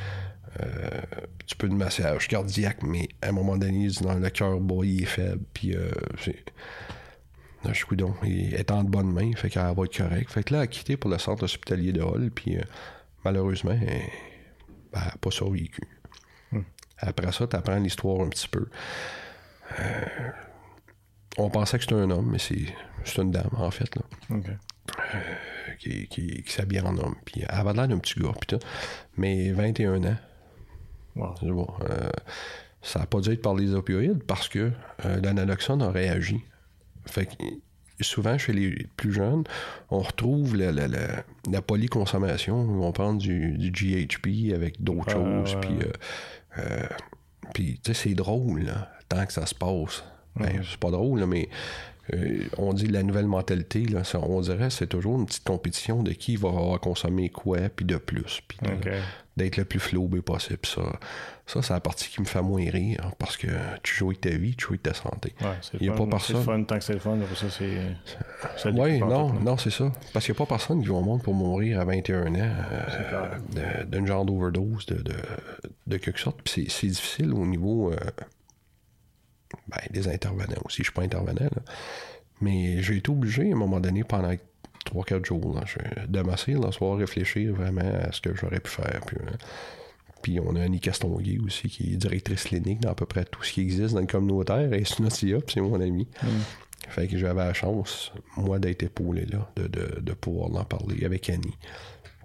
Un 0.59 0.63
euh, 0.63 1.01
petit 1.39 1.55
peu 1.55 1.69
de 1.69 1.73
massage 1.73 2.27
cardiaque, 2.27 2.83
mais 2.83 3.07
à 3.21 3.29
un 3.29 3.31
moment 3.31 3.57
donné, 3.57 3.87
dans 4.01 4.15
le 4.15 4.29
cœur 4.29 4.59
bas, 4.59 4.83
il 4.83 5.03
est 5.03 5.05
faible. 5.05 5.43
Puis, 5.53 5.75
euh, 5.75 5.91
je 6.17 7.73
suis 7.73 7.95
donc, 7.95 8.15
il 8.23 8.53
est 8.53 8.69
en 8.71 8.83
de 8.83 8.89
bonne 8.89 9.11
main, 9.11 9.31
fait 9.33 9.49
qu'elle 9.49 9.63
va 9.63 9.83
être 9.83 9.97
correcte. 9.97 10.31
Fait 10.31 10.43
que 10.43 10.53
là, 10.53 10.59
elle 10.59 10.63
a 10.63 10.67
quitté 10.67 10.97
pour 10.97 11.09
le 11.09 11.17
centre 11.17 11.43
hospitalier 11.43 11.93
de 11.93 12.01
Hall, 12.01 12.31
puis 12.31 12.57
euh, 12.57 12.63
malheureusement, 13.23 13.77
elle 13.81 14.01
n'a 14.93 15.13
pas 15.21 15.31
survécu. 15.31 15.83
Hmm. 16.51 16.63
Après 16.97 17.31
ça, 17.31 17.47
tu 17.47 17.55
apprends 17.55 17.77
l'histoire 17.77 18.21
un 18.21 18.29
petit 18.29 18.49
peu. 18.49 18.67
on 21.37 21.49
pensait 21.49 21.77
que 21.77 21.83
c'était 21.83 21.95
un 21.95 22.09
homme, 22.11 22.29
mais 22.29 22.39
c'est 22.39 23.21
une 23.21 23.31
dame, 23.31 23.51
en 23.53 23.71
fait. 23.71 23.95
Là. 23.95 24.37
qui, 25.79 26.07
qui, 26.07 26.43
qui 26.43 26.51
s'habille 26.51 26.81
en 26.81 26.97
homme. 26.97 27.15
Puis 27.23 27.41
elle 27.41 27.55
avait 27.55 27.73
l'air 27.73 27.87
d'un 27.87 27.99
petit 27.99 28.19
gars, 28.19 28.33
puis 28.39 28.57
Mais 29.15 29.51
21 29.53 30.03
ans. 30.03 30.17
Euh, 31.17 32.09
ça 32.81 32.99
n'a 32.99 33.05
pas 33.05 33.19
dû 33.19 33.31
être 33.31 33.41
par 33.41 33.55
les 33.55 33.73
opioïdes 33.73 34.23
parce 34.23 34.47
que 34.49 34.71
euh, 35.05 35.21
l'analoxone 35.21 35.81
a 35.81 35.91
réagi. 35.91 36.41
Fait 37.05 37.27
souvent, 37.99 38.37
chez 38.37 38.53
les 38.53 38.87
plus 38.97 39.13
jeunes, 39.13 39.43
on 39.91 39.99
retrouve 39.99 40.55
la, 40.55 40.71
la, 40.71 40.87
la, 40.87 41.61
polyconsommation. 41.61 42.55
On 42.55 42.85
va 42.85 42.91
prendre 42.91 43.19
du, 43.19 43.71
GHP 43.71 44.53
avec 44.53 44.81
d'autres 44.81 45.11
choses. 45.11 45.57
Puis, 47.53 47.79
tu 47.83 47.93
sais, 47.93 47.93
c'est 47.93 48.13
drôle, 48.15 48.71
tant 49.09 49.25
que 49.25 49.33
ça 49.33 49.45
se 49.45 49.55
passe. 49.55 50.03
Ben, 50.35 50.61
c'est 50.63 50.79
pas 50.79 50.91
drôle, 50.91 51.25
mais 51.25 51.49
euh, 52.13 52.43
on 52.57 52.73
dit 52.73 52.87
la 52.87 53.03
nouvelle 53.03 53.27
mentalité, 53.27 53.85
là, 53.85 54.01
on 54.15 54.41
dirait 54.41 54.69
c'est 54.69 54.87
toujours 54.87 55.19
une 55.19 55.25
petite 55.25 55.43
compétition 55.43 56.03
de 56.03 56.11
qui 56.11 56.35
va 56.35 56.77
consommer 56.81 57.29
quoi, 57.29 57.57
puis 57.75 57.85
de 57.85 57.97
plus, 57.97 58.41
puis 58.47 58.57
d'être 59.37 59.57
le 59.57 59.65
plus 59.65 59.79
flobé 59.79 60.21
possible. 60.21 60.59
Ça, 60.63 60.81
ça 61.45 61.61
c'est 61.61 61.73
la 61.73 61.79
partie 61.79 62.09
qui 62.09 62.21
me 62.21 62.25
fait 62.25 62.41
moins 62.41 62.69
rire, 62.69 63.11
parce 63.17 63.37
que 63.37 63.47
tu 63.83 63.95
joues 63.95 64.07
avec 64.07 64.21
ta 64.21 64.29
vie, 64.29 64.55
tu 64.55 64.65
joues 64.65 64.73
avec 64.73 64.83
ta 64.83 64.93
santé. 64.93 65.33
Il 65.75 65.81
n'y 65.81 65.89
a 65.89 65.93
pas 65.93 66.05
personne. 66.05 66.37
C'est 66.37 66.43
fun 66.43 66.63
tant 66.63 66.77
que 66.77 66.83
c'est 66.83 66.93
le 66.93 66.99
fun, 66.99 67.17
ça 67.35 67.49
c'est. 67.49 68.71
Oui, 68.71 68.99
non, 68.99 69.33
non, 69.33 69.57
c'est 69.57 69.71
ça. 69.71 69.91
Parce 70.13 70.25
qu'il 70.25 70.33
n'y 70.33 70.37
a 70.37 70.45
pas 70.45 70.45
personne 70.45 70.81
qui 70.81 70.87
va 70.87 70.95
au 70.95 71.01
monde 71.01 71.23
pour 71.23 71.33
mourir 71.33 71.79
à 71.79 71.85
21 71.85 72.35
ans 72.35 72.55
euh, 72.71 73.83
d'une 73.85 74.07
genre 74.07 74.25
d'overdose 74.25 74.85
de, 74.85 74.95
de, 74.95 75.15
de, 75.87 75.97
quelque 75.97 76.19
sorte. 76.19 76.41
Puis 76.43 76.67
c'est 76.69 76.87
difficile 76.87 77.33
au 77.33 77.45
niveau. 77.45 77.91
Euh, 77.91 77.97
ben, 79.67 79.81
des 79.91 80.07
intervenants 80.07 80.61
aussi. 80.65 80.77
Je 80.77 80.83
suis 80.83 80.93
pas 80.93 81.03
intervenant, 81.03 81.49
Mais 82.41 82.81
j'ai 82.81 82.97
été 82.97 83.09
obligé, 83.09 83.51
à 83.51 83.55
un 83.55 83.57
moment 83.57 83.79
donné, 83.79 84.03
pendant 84.03 84.33
3-4 84.93 85.25
jours, 85.25 85.55
là, 85.55 85.63
de 86.07 86.21
m'asseoir 86.21 86.61
le 86.61 86.71
soir, 86.71 86.97
réfléchir 86.97 87.53
vraiment 87.53 87.81
à 87.81 88.11
ce 88.11 88.21
que 88.21 88.35
j'aurais 88.35 88.59
pu 88.59 88.69
faire. 88.69 89.01
Puis, 89.05 89.17
hein. 89.21 89.37
puis 90.21 90.39
on 90.39 90.55
a 90.55 90.61
Annie 90.61 90.79
Castonguay 90.79 91.39
aussi, 91.45 91.69
qui 91.69 91.93
est 91.93 91.97
directrice 91.97 92.43
clinique 92.43 92.81
dans 92.81 92.91
à 92.91 92.95
peu 92.95 93.05
près 93.05 93.25
tout 93.25 93.43
ce 93.43 93.53
qui 93.53 93.61
existe 93.61 93.93
dans 93.93 94.01
le 94.01 94.07
communautaire. 94.07 94.73
Et 94.73 94.83
c'est 94.85 95.61
mon 95.61 95.81
ami. 95.81 96.07
Mm. 96.23 96.27
Fait 96.89 97.07
que 97.07 97.17
j'avais 97.17 97.45
la 97.45 97.53
chance, 97.53 98.11
moi, 98.35 98.59
d'être 98.59 98.83
épaulé 98.83 99.25
là, 99.25 99.49
de, 99.55 99.67
de, 99.67 99.99
de 100.01 100.13
pouvoir 100.13 100.53
en 100.55 100.65
parler 100.65 101.05
avec 101.05 101.29
Annie. 101.29 101.57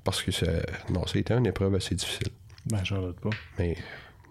Parce 0.03 0.23
que 0.23 0.33
ça, 0.33 0.47
non, 0.91 1.07
c'était 1.07 1.35
une 1.35 1.47
épreuve 1.47 1.75
assez 1.75 1.95
difficile. 1.95 2.29
Ben, 2.67 2.83
j'en 2.85 3.01
doute 3.01 3.21
pas. 3.21 3.31
Mais 3.59 3.77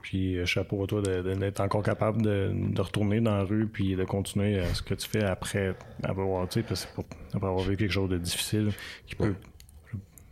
puis 0.05 0.37
euh, 0.37 0.45
chapeau 0.45 0.83
à 0.83 0.87
toi 0.87 1.01
d'être 1.01 1.59
encore 1.61 1.81
capable 1.81 2.21
de, 2.21 2.53
retourner 2.77 3.21
dans 3.21 3.37
la 3.37 3.43
rue 3.43 3.65
puis 3.65 3.95
de 3.95 4.03
continuer 4.03 4.59
à 4.59 4.71
ce 4.75 4.83
que 4.83 4.93
tu 4.93 5.09
fais 5.09 5.23
après 5.23 5.73
avoir, 6.03 6.45
sais, 6.53 6.59
après 6.59 7.47
avoir 7.47 7.57
vécu 7.57 7.77
quelque 7.77 7.91
chose 7.91 8.11
de 8.11 8.19
difficile 8.19 8.71
qui 9.07 9.15
peut 9.15 9.33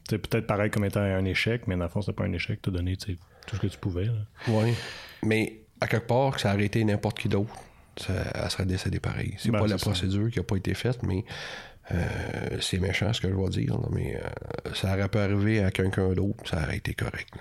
peut-être 0.08 0.46
pareil 0.46 0.70
comme 0.70 0.86
étant 0.86 1.00
un 1.00 1.26
échec, 1.26 1.64
mais 1.66 1.76
dans 1.76 1.86
le 1.86 1.90
fond, 1.90 2.04
c'est 2.04 2.14
pas 2.14 2.26
un 2.26 2.34
échec, 2.34 2.62
tu 2.62 2.70
as 2.70 2.74
donné 2.74 2.96
tout 2.98 3.56
ce 3.56 3.60
que 3.60 3.66
tu 3.66 3.80
pouvais. 3.80 4.12
Oui. 4.48 4.76
Mais 5.24 5.62
à 5.82 5.88
quelque 5.88 6.06
part, 6.06 6.40
ça 6.40 6.54
aurait 6.54 6.66
été 6.66 6.84
n'importe 6.84 7.18
qui 7.18 7.30
d'autre, 7.30 7.56
elle 8.08 8.52
serait 8.52 8.68
décédée 8.68 9.00
pareil. 9.00 9.34
C'est 9.40 9.50
ben, 9.50 9.60
pas 9.60 9.66
la 9.66 9.78
procédure 9.78 10.30
qui 10.30 10.38
a 10.38 10.44
pas 10.44 10.58
été 10.58 10.76
faite, 10.76 11.02
mais 11.02 11.26
euh, 11.92 12.06
c'est 12.62 12.78
méchant 12.78 13.12
ce 13.12 13.22
que 13.22 13.28
je 13.28 13.34
vais 13.34 13.50
dire, 13.50 13.80
mais 13.90 14.18
euh, 14.18 14.74
ça 14.76 14.94
aurait 14.94 15.10
pu 15.10 15.18
arriver 15.18 15.64
à 15.64 15.72
quelqu'un 15.72 16.14
d'autre, 16.14 16.48
ça 16.48 16.62
aurait 16.62 16.78
été 16.78 16.94
correct 16.94 17.34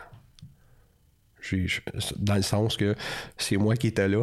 dans 2.17 2.37
le 2.37 2.43
sens 2.43 2.77
que 2.77 2.95
c'est 3.37 3.57
moi 3.57 3.77
qui 3.77 3.89
étais 3.89 4.09
là. 4.09 4.23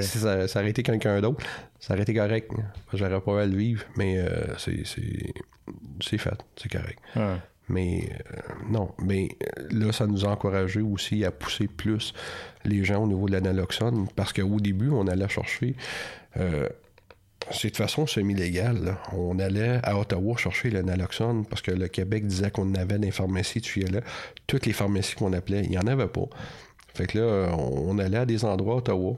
si 0.00 0.18
ça, 0.18 0.46
aurait 0.54 0.70
été 0.70 0.82
quelqu'un 0.82 1.20
d'autre, 1.20 1.44
ça 1.80 1.94
aurait 1.94 2.02
été 2.02 2.14
correct. 2.14 2.50
J'aurais 2.92 3.20
pas 3.20 3.42
à 3.42 3.46
le 3.46 3.56
vivre, 3.56 3.84
mais 3.96 4.18
euh, 4.18 4.56
c'est, 4.58 6.18
fait, 6.18 6.44
c'est 6.56 6.70
correct. 6.70 6.98
Mais 7.68 8.10
euh, 8.12 8.40
non, 8.70 8.92
mais 9.02 9.28
euh, 9.42 9.68
là, 9.72 9.92
ça 9.92 10.06
nous 10.06 10.24
a 10.24 10.28
encouragé 10.28 10.80
aussi 10.80 11.24
à 11.24 11.32
pousser 11.32 11.66
plus 11.66 12.14
les 12.64 12.84
gens 12.84 13.02
au 13.02 13.08
niveau 13.08 13.26
de 13.26 13.32
l'analoxone, 13.32 14.06
parce 14.14 14.32
qu'au 14.32 14.60
début, 14.60 14.90
on 14.90 15.08
allait 15.08 15.28
chercher 15.28 15.74
c'est 17.52 17.70
de 17.70 17.76
façon 17.76 18.06
semi-légale. 18.06 18.96
On 19.12 19.38
allait 19.38 19.80
à 19.82 19.98
Ottawa 19.98 20.36
chercher 20.36 20.70
le 20.70 20.82
naloxone 20.82 21.46
parce 21.46 21.62
que 21.62 21.70
le 21.70 21.88
Québec 21.88 22.26
disait 22.26 22.50
qu'on 22.50 22.74
avait 22.74 22.98
des 22.98 23.10
pharmacies, 23.10 23.60
tu 23.60 23.80
y 23.80 23.86
allais. 23.86 24.02
Toutes 24.46 24.66
les 24.66 24.72
pharmacies 24.72 25.14
qu'on 25.14 25.32
appelait, 25.32 25.62
il 25.64 25.70
n'y 25.70 25.78
en 25.78 25.86
avait 25.86 26.08
pas. 26.08 26.26
Fait 26.94 27.06
que 27.06 27.18
là, 27.18 27.54
on 27.56 27.98
allait 27.98 28.18
à 28.18 28.26
des 28.26 28.44
endroits 28.44 28.74
à 28.74 28.78
Ottawa, 28.78 29.16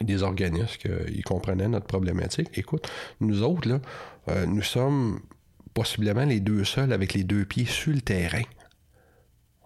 des 0.00 0.22
organismes 0.22 0.76
qui 0.76 1.22
comprenaient 1.22 1.68
notre 1.68 1.86
problématique. 1.86 2.48
Écoute, 2.54 2.88
nous 3.20 3.42
autres, 3.42 3.68
là, 3.68 3.80
euh, 4.28 4.46
nous 4.46 4.62
sommes 4.62 5.20
possiblement 5.74 6.24
les 6.24 6.40
deux 6.40 6.64
seuls 6.64 6.92
avec 6.92 7.12
les 7.12 7.24
deux 7.24 7.44
pieds 7.44 7.66
sur 7.66 7.92
le 7.92 8.00
terrain. 8.00 8.42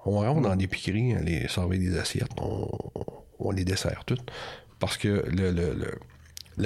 On 0.04 0.20
rentre 0.20 0.40
dans 0.40 0.56
des 0.56 0.66
piqueries, 0.66 1.14
les 1.22 1.46
servir 1.48 1.78
des 1.78 1.98
assiettes, 1.98 2.30
on, 2.40 3.50
les 3.52 3.64
dessert 3.64 4.04
toutes. 4.06 4.30
Parce 4.78 4.96
que 4.96 5.24
le 5.28 5.50
le 5.50 5.98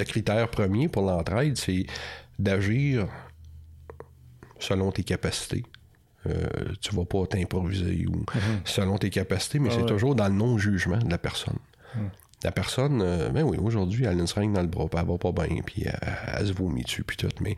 critère 0.05 0.49
premier 0.49 0.87
pour 0.87 1.03
l'entraide, 1.03 1.57
c'est 1.57 1.85
d'agir 2.39 3.07
selon 4.59 4.91
tes 4.91 5.03
capacités. 5.03 5.63
Euh, 6.27 6.47
tu 6.81 6.95
vas 6.95 7.05
pas 7.05 7.25
t'improviser 7.27 8.07
ou 8.07 8.23
mm-hmm. 8.23 8.59
selon 8.65 8.97
tes 8.97 9.09
capacités, 9.09 9.59
mais 9.59 9.69
ah 9.71 9.75
c'est 9.77 9.85
toujours 9.85 10.15
dans 10.15 10.27
le 10.27 10.33
non-jugement 10.33 10.97
de 10.97 11.09
la 11.09 11.17
personne. 11.17 11.59
Mm. 11.95 11.99
La 12.43 12.51
personne, 12.51 13.01
euh, 13.01 13.29
ben 13.29 13.43
oui, 13.43 13.57
aujourd'hui, 13.57 14.05
elle 14.05 14.17
a 14.17 14.21
une 14.21 14.27
seringue 14.27 14.53
dans 14.53 14.61
le 14.61 14.67
bras, 14.67 14.87
elle 14.91 15.05
va 15.05 15.17
pas 15.17 15.31
bien, 15.31 15.61
puis 15.63 15.85
elle, 15.85 16.47
se 16.47 16.53
vomit 16.53 16.83
dessus, 16.83 17.03
puis 17.03 17.17
tout, 17.17 17.29
mais 17.41 17.55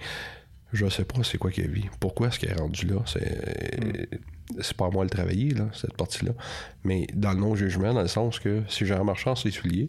je 0.73 0.87
sais 0.89 1.05
pas 1.05 1.23
c'est 1.23 1.37
quoi 1.37 1.51
qu'elle 1.51 1.71
vit. 1.71 1.89
Pourquoi 1.99 2.27
est-ce 2.27 2.39
qu'elle 2.39 2.51
est 2.51 2.59
rendue 2.59 2.87
là? 2.87 2.99
C'est, 3.05 3.79
mm. 3.79 4.73
pas 4.75 4.87
à 4.87 4.89
moi 4.89 5.05
de 5.05 5.09
travailler, 5.09 5.51
là, 5.51 5.67
cette 5.73 5.95
partie-là. 5.95 6.33
Mais 6.83 7.07
dans 7.13 7.31
le 7.31 7.39
non-jugement, 7.39 7.93
dans 7.93 8.01
le 8.01 8.07
sens 8.07 8.39
que 8.39 8.63
si 8.67 8.85
j'ai 8.85 8.95
un 8.95 9.03
marchand 9.03 9.35
sur 9.35 9.47
les 9.47 9.53
souliers, 9.53 9.87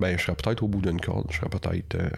ben, 0.00 0.18
je 0.18 0.24
serais 0.24 0.36
peut-être 0.36 0.62
au 0.62 0.68
bout 0.68 0.80
d'une 0.80 1.00
corde. 1.00 1.26
Je 1.30 1.38
serais 1.38 1.48
peut-être. 1.48 1.94
Euh, 1.94 2.08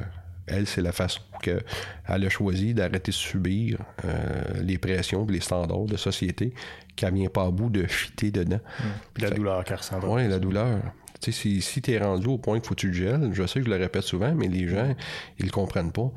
elle, 0.47 0.67
c'est 0.67 0.83
la 0.83 0.93
façon 0.93 1.23
qu'elle 1.43 1.63
a 2.07 2.29
choisi 2.29 2.75
d'arrêter 2.75 3.11
de 3.11 3.17
subir 3.17 3.79
euh, 4.05 4.63
les 4.63 4.79
pressions 4.79 5.27
les 5.27 5.41
standards 5.41 5.87
de 5.87 5.97
société 5.97 6.53
qu'elle 6.97 7.15
vient 7.15 7.31
pas 7.31 7.47
à 7.47 7.51
bout 7.51 7.71
de 7.71 7.85
fitter 7.87 8.31
dedans. 8.31 8.61
Mmh. 8.81 9.23
la 9.23 9.31
douleur 9.31 9.65
qu'elle 9.65 9.77
ressent. 9.77 10.01
Oui, 10.03 10.29
la 10.29 10.39
douleur. 10.39 10.81
Tu 11.21 11.33
sais, 11.33 11.41
si, 11.41 11.63
si 11.63 11.81
tu 11.81 11.93
es 11.93 11.99
rendu 11.99 12.27
au 12.27 12.39
point 12.39 12.59
qu'il 12.59 12.69
faut 12.69 12.75
que 12.75 12.81
tu 12.81 12.93
gèles, 12.93 13.31
je 13.33 13.47
sais 13.47 13.61
que 13.61 13.67
je 13.67 13.71
le 13.71 13.77
répète 13.77 14.03
souvent, 14.03 14.35
mais 14.35 14.49
les 14.49 14.69
gens, 14.69 14.95
ils 15.39 15.47
le 15.47 15.51
comprennent 15.51 15.93
pas. 15.93 16.13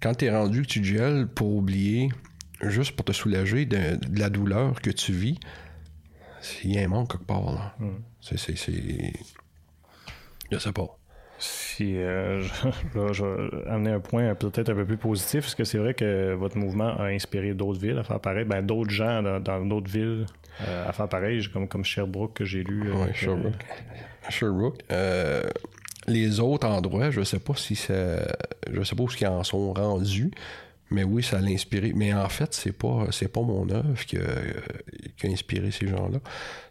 Quand 0.00 0.14
tu 0.14 0.26
es 0.26 0.30
rendu 0.30 0.62
que 0.62 0.68
tu 0.68 0.84
gèles 0.84 1.26
pour 1.26 1.52
oublier, 1.56 2.10
juste 2.60 2.94
pour 2.94 3.04
te 3.04 3.12
soulager 3.12 3.66
de, 3.66 3.98
la 4.16 4.30
douleur 4.30 4.80
que 4.80 4.90
tu 4.90 5.12
vis, 5.12 5.38
il 6.64 6.74
y 6.74 6.78
a 6.78 6.82
un 6.82 6.88
manque 6.88 7.12
quelque 7.12 7.24
part. 7.24 7.52
Là. 7.52 7.74
Mmh. 7.78 7.90
C'est. 8.20 8.56
Je 10.50 10.58
sais 10.58 10.72
pas 10.72 10.98
si 11.76 11.96
euh, 11.96 12.42
je, 13.12 13.24
vais 13.24 13.68
amener 13.68 13.90
un 13.90 14.00
point 14.00 14.34
peut-être 14.34 14.70
un 14.70 14.74
peu 14.74 14.84
plus 14.84 14.96
positif, 14.96 15.42
parce 15.42 15.54
que 15.54 15.64
c'est 15.64 15.78
vrai 15.78 15.94
que 15.94 16.34
votre 16.34 16.56
mouvement 16.56 16.96
a 16.98 17.06
inspiré 17.06 17.54
d'autres 17.54 17.80
villes 17.80 17.98
à 17.98 18.04
faire 18.04 18.20
pareil, 18.20 18.44
ben, 18.44 18.62
d'autres 18.62 18.90
gens 18.90 19.22
dans, 19.22 19.64
d'autres 19.64 19.90
villes 19.90 20.26
euh, 20.66 20.88
à 20.88 20.92
faire 20.92 21.08
pareil, 21.08 21.42
comme, 21.52 21.68
comme 21.68 21.84
Sherbrooke 21.84 22.34
que 22.34 22.44
j'ai 22.44 22.62
lu. 22.62 22.90
Euh, 22.90 23.04
oui, 23.06 23.14
Sherbrooke. 23.14 23.64
Sherbrooke. 24.28 24.82
les 26.06 26.40
autres 26.40 26.66
endroits, 26.66 27.10
je 27.10 27.22
sais 27.22 27.40
pas 27.40 27.54
si 27.56 27.74
ça. 27.74 27.94
Je 28.70 28.82
sais 28.82 28.94
pas 28.94 29.02
où 29.02 29.08
ils 29.20 29.26
en 29.26 29.42
sont 29.42 29.72
rendus. 29.72 30.30
Mais 30.90 31.04
oui, 31.04 31.22
ça 31.22 31.40
l'a 31.40 31.48
inspiré. 31.48 31.94
Mais 31.96 32.12
en 32.12 32.28
fait, 32.28 32.52
c'est 32.52 32.76
pas 32.76 33.06
c'est 33.12 33.32
pas 33.32 33.40
mon 33.40 33.68
œuvre 33.70 34.04
qui 34.04 34.18
a 34.18 35.28
inspiré 35.28 35.70
ces 35.70 35.88
gens-là. 35.88 36.18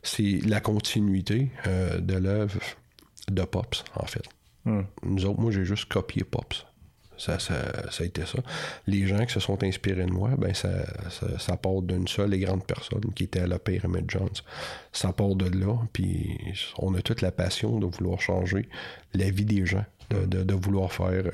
C'est 0.03 0.41
la 0.45 0.59
continuité 0.59 1.49
de 1.65 2.17
l'œuvre 2.17 2.59
de 3.31 3.43
Pops, 3.43 3.83
en 3.95 4.05
fait. 4.05 4.27
Nous 4.65 5.25
autres, 5.25 5.39
moi, 5.39 5.51
j'ai 5.51 5.65
juste 5.65 5.85
copié 5.85 6.23
Pops. 6.23 6.65
Ça, 7.17 7.37
ça, 7.37 7.53
a 7.99 8.03
été 8.03 8.25
ça. 8.25 8.39
Les 8.87 9.05
gens 9.05 9.23
qui 9.23 9.33
se 9.33 9.39
sont 9.39 9.63
inspirés 9.63 10.05
de 10.05 10.11
moi, 10.11 10.31
ben 10.39 10.55
ça, 10.55 10.69
ça, 11.37 11.55
part 11.55 11.83
d'une 11.83 12.07
seule 12.07 12.33
et 12.33 12.39
grande 12.39 12.65
personne 12.65 13.13
qui 13.13 13.25
était 13.25 13.41
à 13.41 13.47
la 13.47 13.59
Pyramid 13.59 14.09
Jones. 14.09 14.29
Ça 14.91 15.13
part 15.13 15.35
de 15.35 15.45
là, 15.45 15.77
puis 15.93 16.35
on 16.79 16.95
a 16.95 17.01
toute 17.03 17.21
la 17.21 17.31
passion 17.31 17.79
de 17.79 17.85
vouloir 17.85 18.19
changer 18.19 18.67
la 19.13 19.29
vie 19.29 19.45
des 19.45 19.67
gens, 19.67 19.85
de, 20.09 20.25
de, 20.25 20.53
vouloir 20.55 20.91
faire 20.91 21.11
euh, 21.27 21.31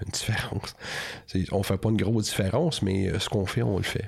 une 0.06 0.12
différence. 0.12 0.76
on 1.50 1.64
fait 1.64 1.78
pas 1.78 1.88
une 1.88 1.96
grosse 1.96 2.26
différence, 2.26 2.80
mais 2.80 3.08
euh, 3.08 3.18
ce 3.18 3.28
qu'on 3.28 3.46
fait, 3.46 3.62
on 3.62 3.76
le 3.76 3.82
fait. 3.82 4.06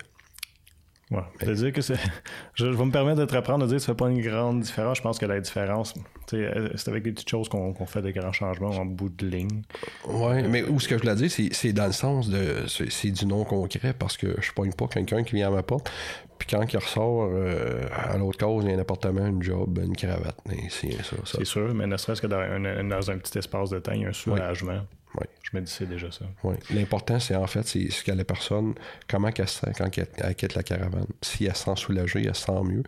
Ouais. 1.13 1.55
dire 1.55 1.73
que. 1.73 1.81
Je, 2.55 2.67
vais 2.67 2.85
me 2.85 2.91
permettre 2.91 3.21
de 3.21 3.25
te 3.25 3.35
reprendre 3.35 3.65
de 3.65 3.69
dire 3.69 3.77
que 3.77 3.83
ça 3.83 3.93
fait 3.93 3.97
pas 3.97 4.09
une 4.09 4.23
grande 4.23 4.61
différence. 4.61 4.99
Je 4.99 5.03
pense 5.03 5.19
que 5.19 5.27
la 5.27 5.41
différence, 5.41 5.95
euh, 6.33 6.69
c'est 6.75 6.89
avec 6.89 7.03
des 7.03 7.13
petites 7.13 7.29
choses 7.29 7.49
qu'on 7.49 7.75
fait 7.87 8.03
des 8.03 8.13
grands 8.13 8.33
changements 8.33 8.71
en 8.71 8.87
bout 8.87 9.11
de 9.11 9.27
ligne. 9.27 9.63
Oui, 10.09 10.43
mais 10.49 10.63
où 10.63 10.81
ce 10.81 10.89
que 10.89 10.97
je 10.97 11.03
voulais 11.03 11.15
dire, 11.15 11.31
c'est 11.31 11.73
dans 11.73 11.87
le 11.87 11.93
sens 11.93 12.29
de. 12.29 12.65
C'est 12.67 13.11
du 13.11 13.27
non 13.27 13.45
concret 13.45 13.95
parce 13.99 14.17
que 14.17 14.37
je 14.41 14.53
pogne 14.53 14.73
pas 14.73 14.87
quelqu'un 14.87 15.23
qui 15.23 15.37
vient 15.37 15.49
à 15.49 15.51
ma 15.51 15.63
porte. 15.63 15.91
Puis 16.39 16.57
quand 16.57 16.73
il 16.73 16.77
ressort 16.77 17.29
euh, 17.31 17.83
à 17.93 18.17
l'autre 18.17 18.39
cause, 18.39 18.65
il 18.65 18.71
y 18.71 18.73
a 18.73 18.77
un 18.77 18.81
appartement, 18.81 19.27
une 19.27 19.43
job, 19.43 19.79
une 19.81 19.95
cravate. 19.95 20.37
C'est 20.73 21.45
sûr, 21.45 21.73
mais 21.73 21.87
ne 21.87 21.97
serait-ce 21.97 22.21
que 22.21 22.27
dans 22.27 22.39
un, 22.39 22.85
dans 22.85 23.11
un, 23.11 23.19
petit 23.19 23.39
espace 23.39 23.71
de 23.71 23.79
temps, 23.79 23.93
il 23.93 24.03
y 24.03 24.05
a 24.05 24.09
un 24.09 24.13
soulagement. 24.13 24.81
Oui. 25.15 25.27
Je 25.43 25.57
me 25.57 25.63
dis 25.63 25.71
c'est 25.71 25.89
déjà 25.89 26.11
ça. 26.11 26.25
Oui. 26.43 26.57
L'important, 26.73 27.21
c'est 27.21 27.37
en 27.37 27.47
fait, 27.47 27.67
c'est 27.67 27.91
ce 27.91 28.03
que 28.03 28.13
la 28.13 28.25
personne, 28.25 28.75
comment 29.09 29.29
elle 29.37 29.49
se 29.49 29.61
sent 29.61 29.73
quand 29.77 29.91
elle, 29.99 30.35
quitte 30.35 30.55
la 30.55 30.63
caravane. 30.63 31.07
Si 31.21 31.45
elle 31.45 31.55
se 31.55 31.65
sent 31.65 31.77
soulagée, 31.77 32.25
elle 32.27 32.35
se 32.35 32.47
sent 32.47 32.63
mieux, 32.65 32.83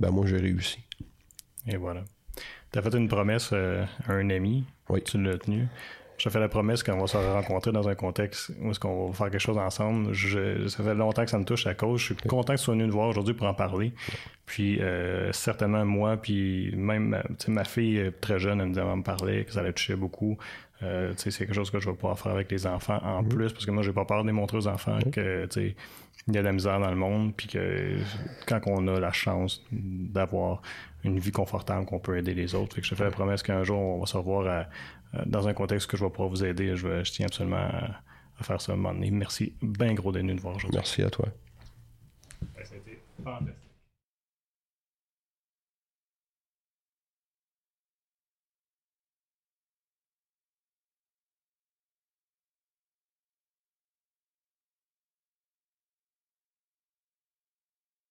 ben 0.00 0.10
moi, 0.10 0.26
j'ai 0.26 0.38
réussi. 0.38 0.80
Et 1.66 1.76
voilà. 1.76 2.02
Tu 2.72 2.78
as 2.78 2.82
fait 2.82 2.94
une 2.94 3.08
promesse 3.08 3.50
euh, 3.52 3.84
à 4.06 4.12
un 4.12 4.28
ami? 4.30 4.64
Oui. 4.88 5.02
Tu 5.02 5.22
l'as 5.22 5.38
tenu. 5.38 5.68
Je 6.18 6.24
te 6.24 6.30
fais 6.30 6.40
la 6.40 6.48
promesse 6.48 6.82
qu'on 6.82 6.98
va 6.98 7.06
se 7.06 7.16
rencontrer 7.16 7.70
dans 7.70 7.88
un 7.88 7.94
contexte 7.94 8.50
où 8.60 8.72
est-ce 8.72 8.80
qu'on 8.80 9.06
va 9.06 9.12
faire 9.14 9.30
quelque 9.30 9.40
chose 9.40 9.56
ensemble. 9.56 10.12
Je, 10.12 10.66
ça 10.66 10.82
fait 10.82 10.94
longtemps 10.94 11.24
que 11.24 11.30
ça 11.30 11.38
me 11.38 11.44
touche 11.44 11.68
à 11.68 11.74
cause. 11.74 12.00
Je 12.00 12.06
suis 12.06 12.14
content 12.16 12.54
que 12.54 12.58
tu 12.58 12.64
sois 12.64 12.74
venu 12.74 12.86
nous 12.86 12.92
voir 12.92 13.08
aujourd'hui 13.08 13.34
pour 13.34 13.46
en 13.46 13.54
parler. 13.54 13.92
Puis 14.44 14.80
euh, 14.80 15.30
certainement 15.32 15.84
moi, 15.84 16.16
puis 16.16 16.74
même 16.74 17.22
ma 17.46 17.64
fille 17.64 18.00
euh, 18.00 18.10
très 18.20 18.40
jeune, 18.40 18.60
elle 18.60 18.66
me 18.66 18.72
disait 18.72 18.84
me 18.84 19.02
parler, 19.02 19.44
que 19.44 19.52
ça 19.52 19.62
la 19.62 19.72
touchait 19.72 19.94
beaucoup. 19.94 20.36
Euh, 20.82 21.12
c'est 21.16 21.36
quelque 21.36 21.54
chose 21.54 21.70
que 21.70 21.80
je 21.80 21.88
vais 21.88 21.96
pouvoir 21.96 22.18
faire 22.18 22.32
avec 22.32 22.50
les 22.50 22.66
enfants 22.66 23.00
en 23.02 23.22
mhm. 23.22 23.28
plus, 23.28 23.52
parce 23.52 23.66
que 23.66 23.70
moi, 23.70 23.82
j'ai 23.82 23.92
pas 23.92 24.04
peur 24.04 24.22
de 24.22 24.28
démontrer 24.28 24.58
aux 24.58 24.68
enfants 24.68 24.98
que 25.10 25.48
il 25.56 26.34
y 26.34 26.38
a 26.38 26.40
de 26.40 26.46
la 26.46 26.52
misère 26.52 26.78
dans 26.78 26.90
le 26.90 26.96
monde, 26.96 27.34
puis 27.34 27.48
que 27.48 27.96
quand 28.46 28.60
on 28.66 28.86
a 28.88 29.00
la 29.00 29.12
chance 29.12 29.64
d'avoir 29.72 30.60
une 31.04 31.18
vie 31.18 31.30
confortable, 31.30 31.86
qu'on 31.86 32.00
peut 32.00 32.18
aider 32.18 32.34
les 32.34 32.54
autres. 32.54 32.74
Fait 32.74 32.80
que 32.82 32.86
je 32.86 32.90
te 32.90 32.96
fais 32.96 33.04
la 33.04 33.10
promesse 33.10 33.42
qu'un 33.42 33.64
jour, 33.64 33.78
on 33.78 34.00
va 34.00 34.06
se 34.06 34.16
revoir 34.16 34.66
dans 35.24 35.48
un 35.48 35.54
contexte 35.54 35.90
que 35.90 35.96
je 35.96 36.04
vais 36.04 36.10
pouvoir 36.10 36.28
vous 36.28 36.44
aider. 36.44 36.76
Je, 36.76 37.02
je 37.02 37.12
tiens 37.12 37.26
absolument 37.26 37.56
à, 37.56 38.42
faire 38.42 38.60
ça 38.60 38.72
un 38.72 38.76
moment 38.76 38.92
donné. 38.92 39.10
Merci 39.10 39.54
bien 39.62 39.94
gros 39.94 40.12
nous 40.12 40.36
voir 40.36 40.56
aujourd'hui. 40.56 40.78
Merci 40.78 41.02
à 41.02 41.08
toi. 41.08 41.28
C'était 42.62 43.00
fantastique. 43.24 43.67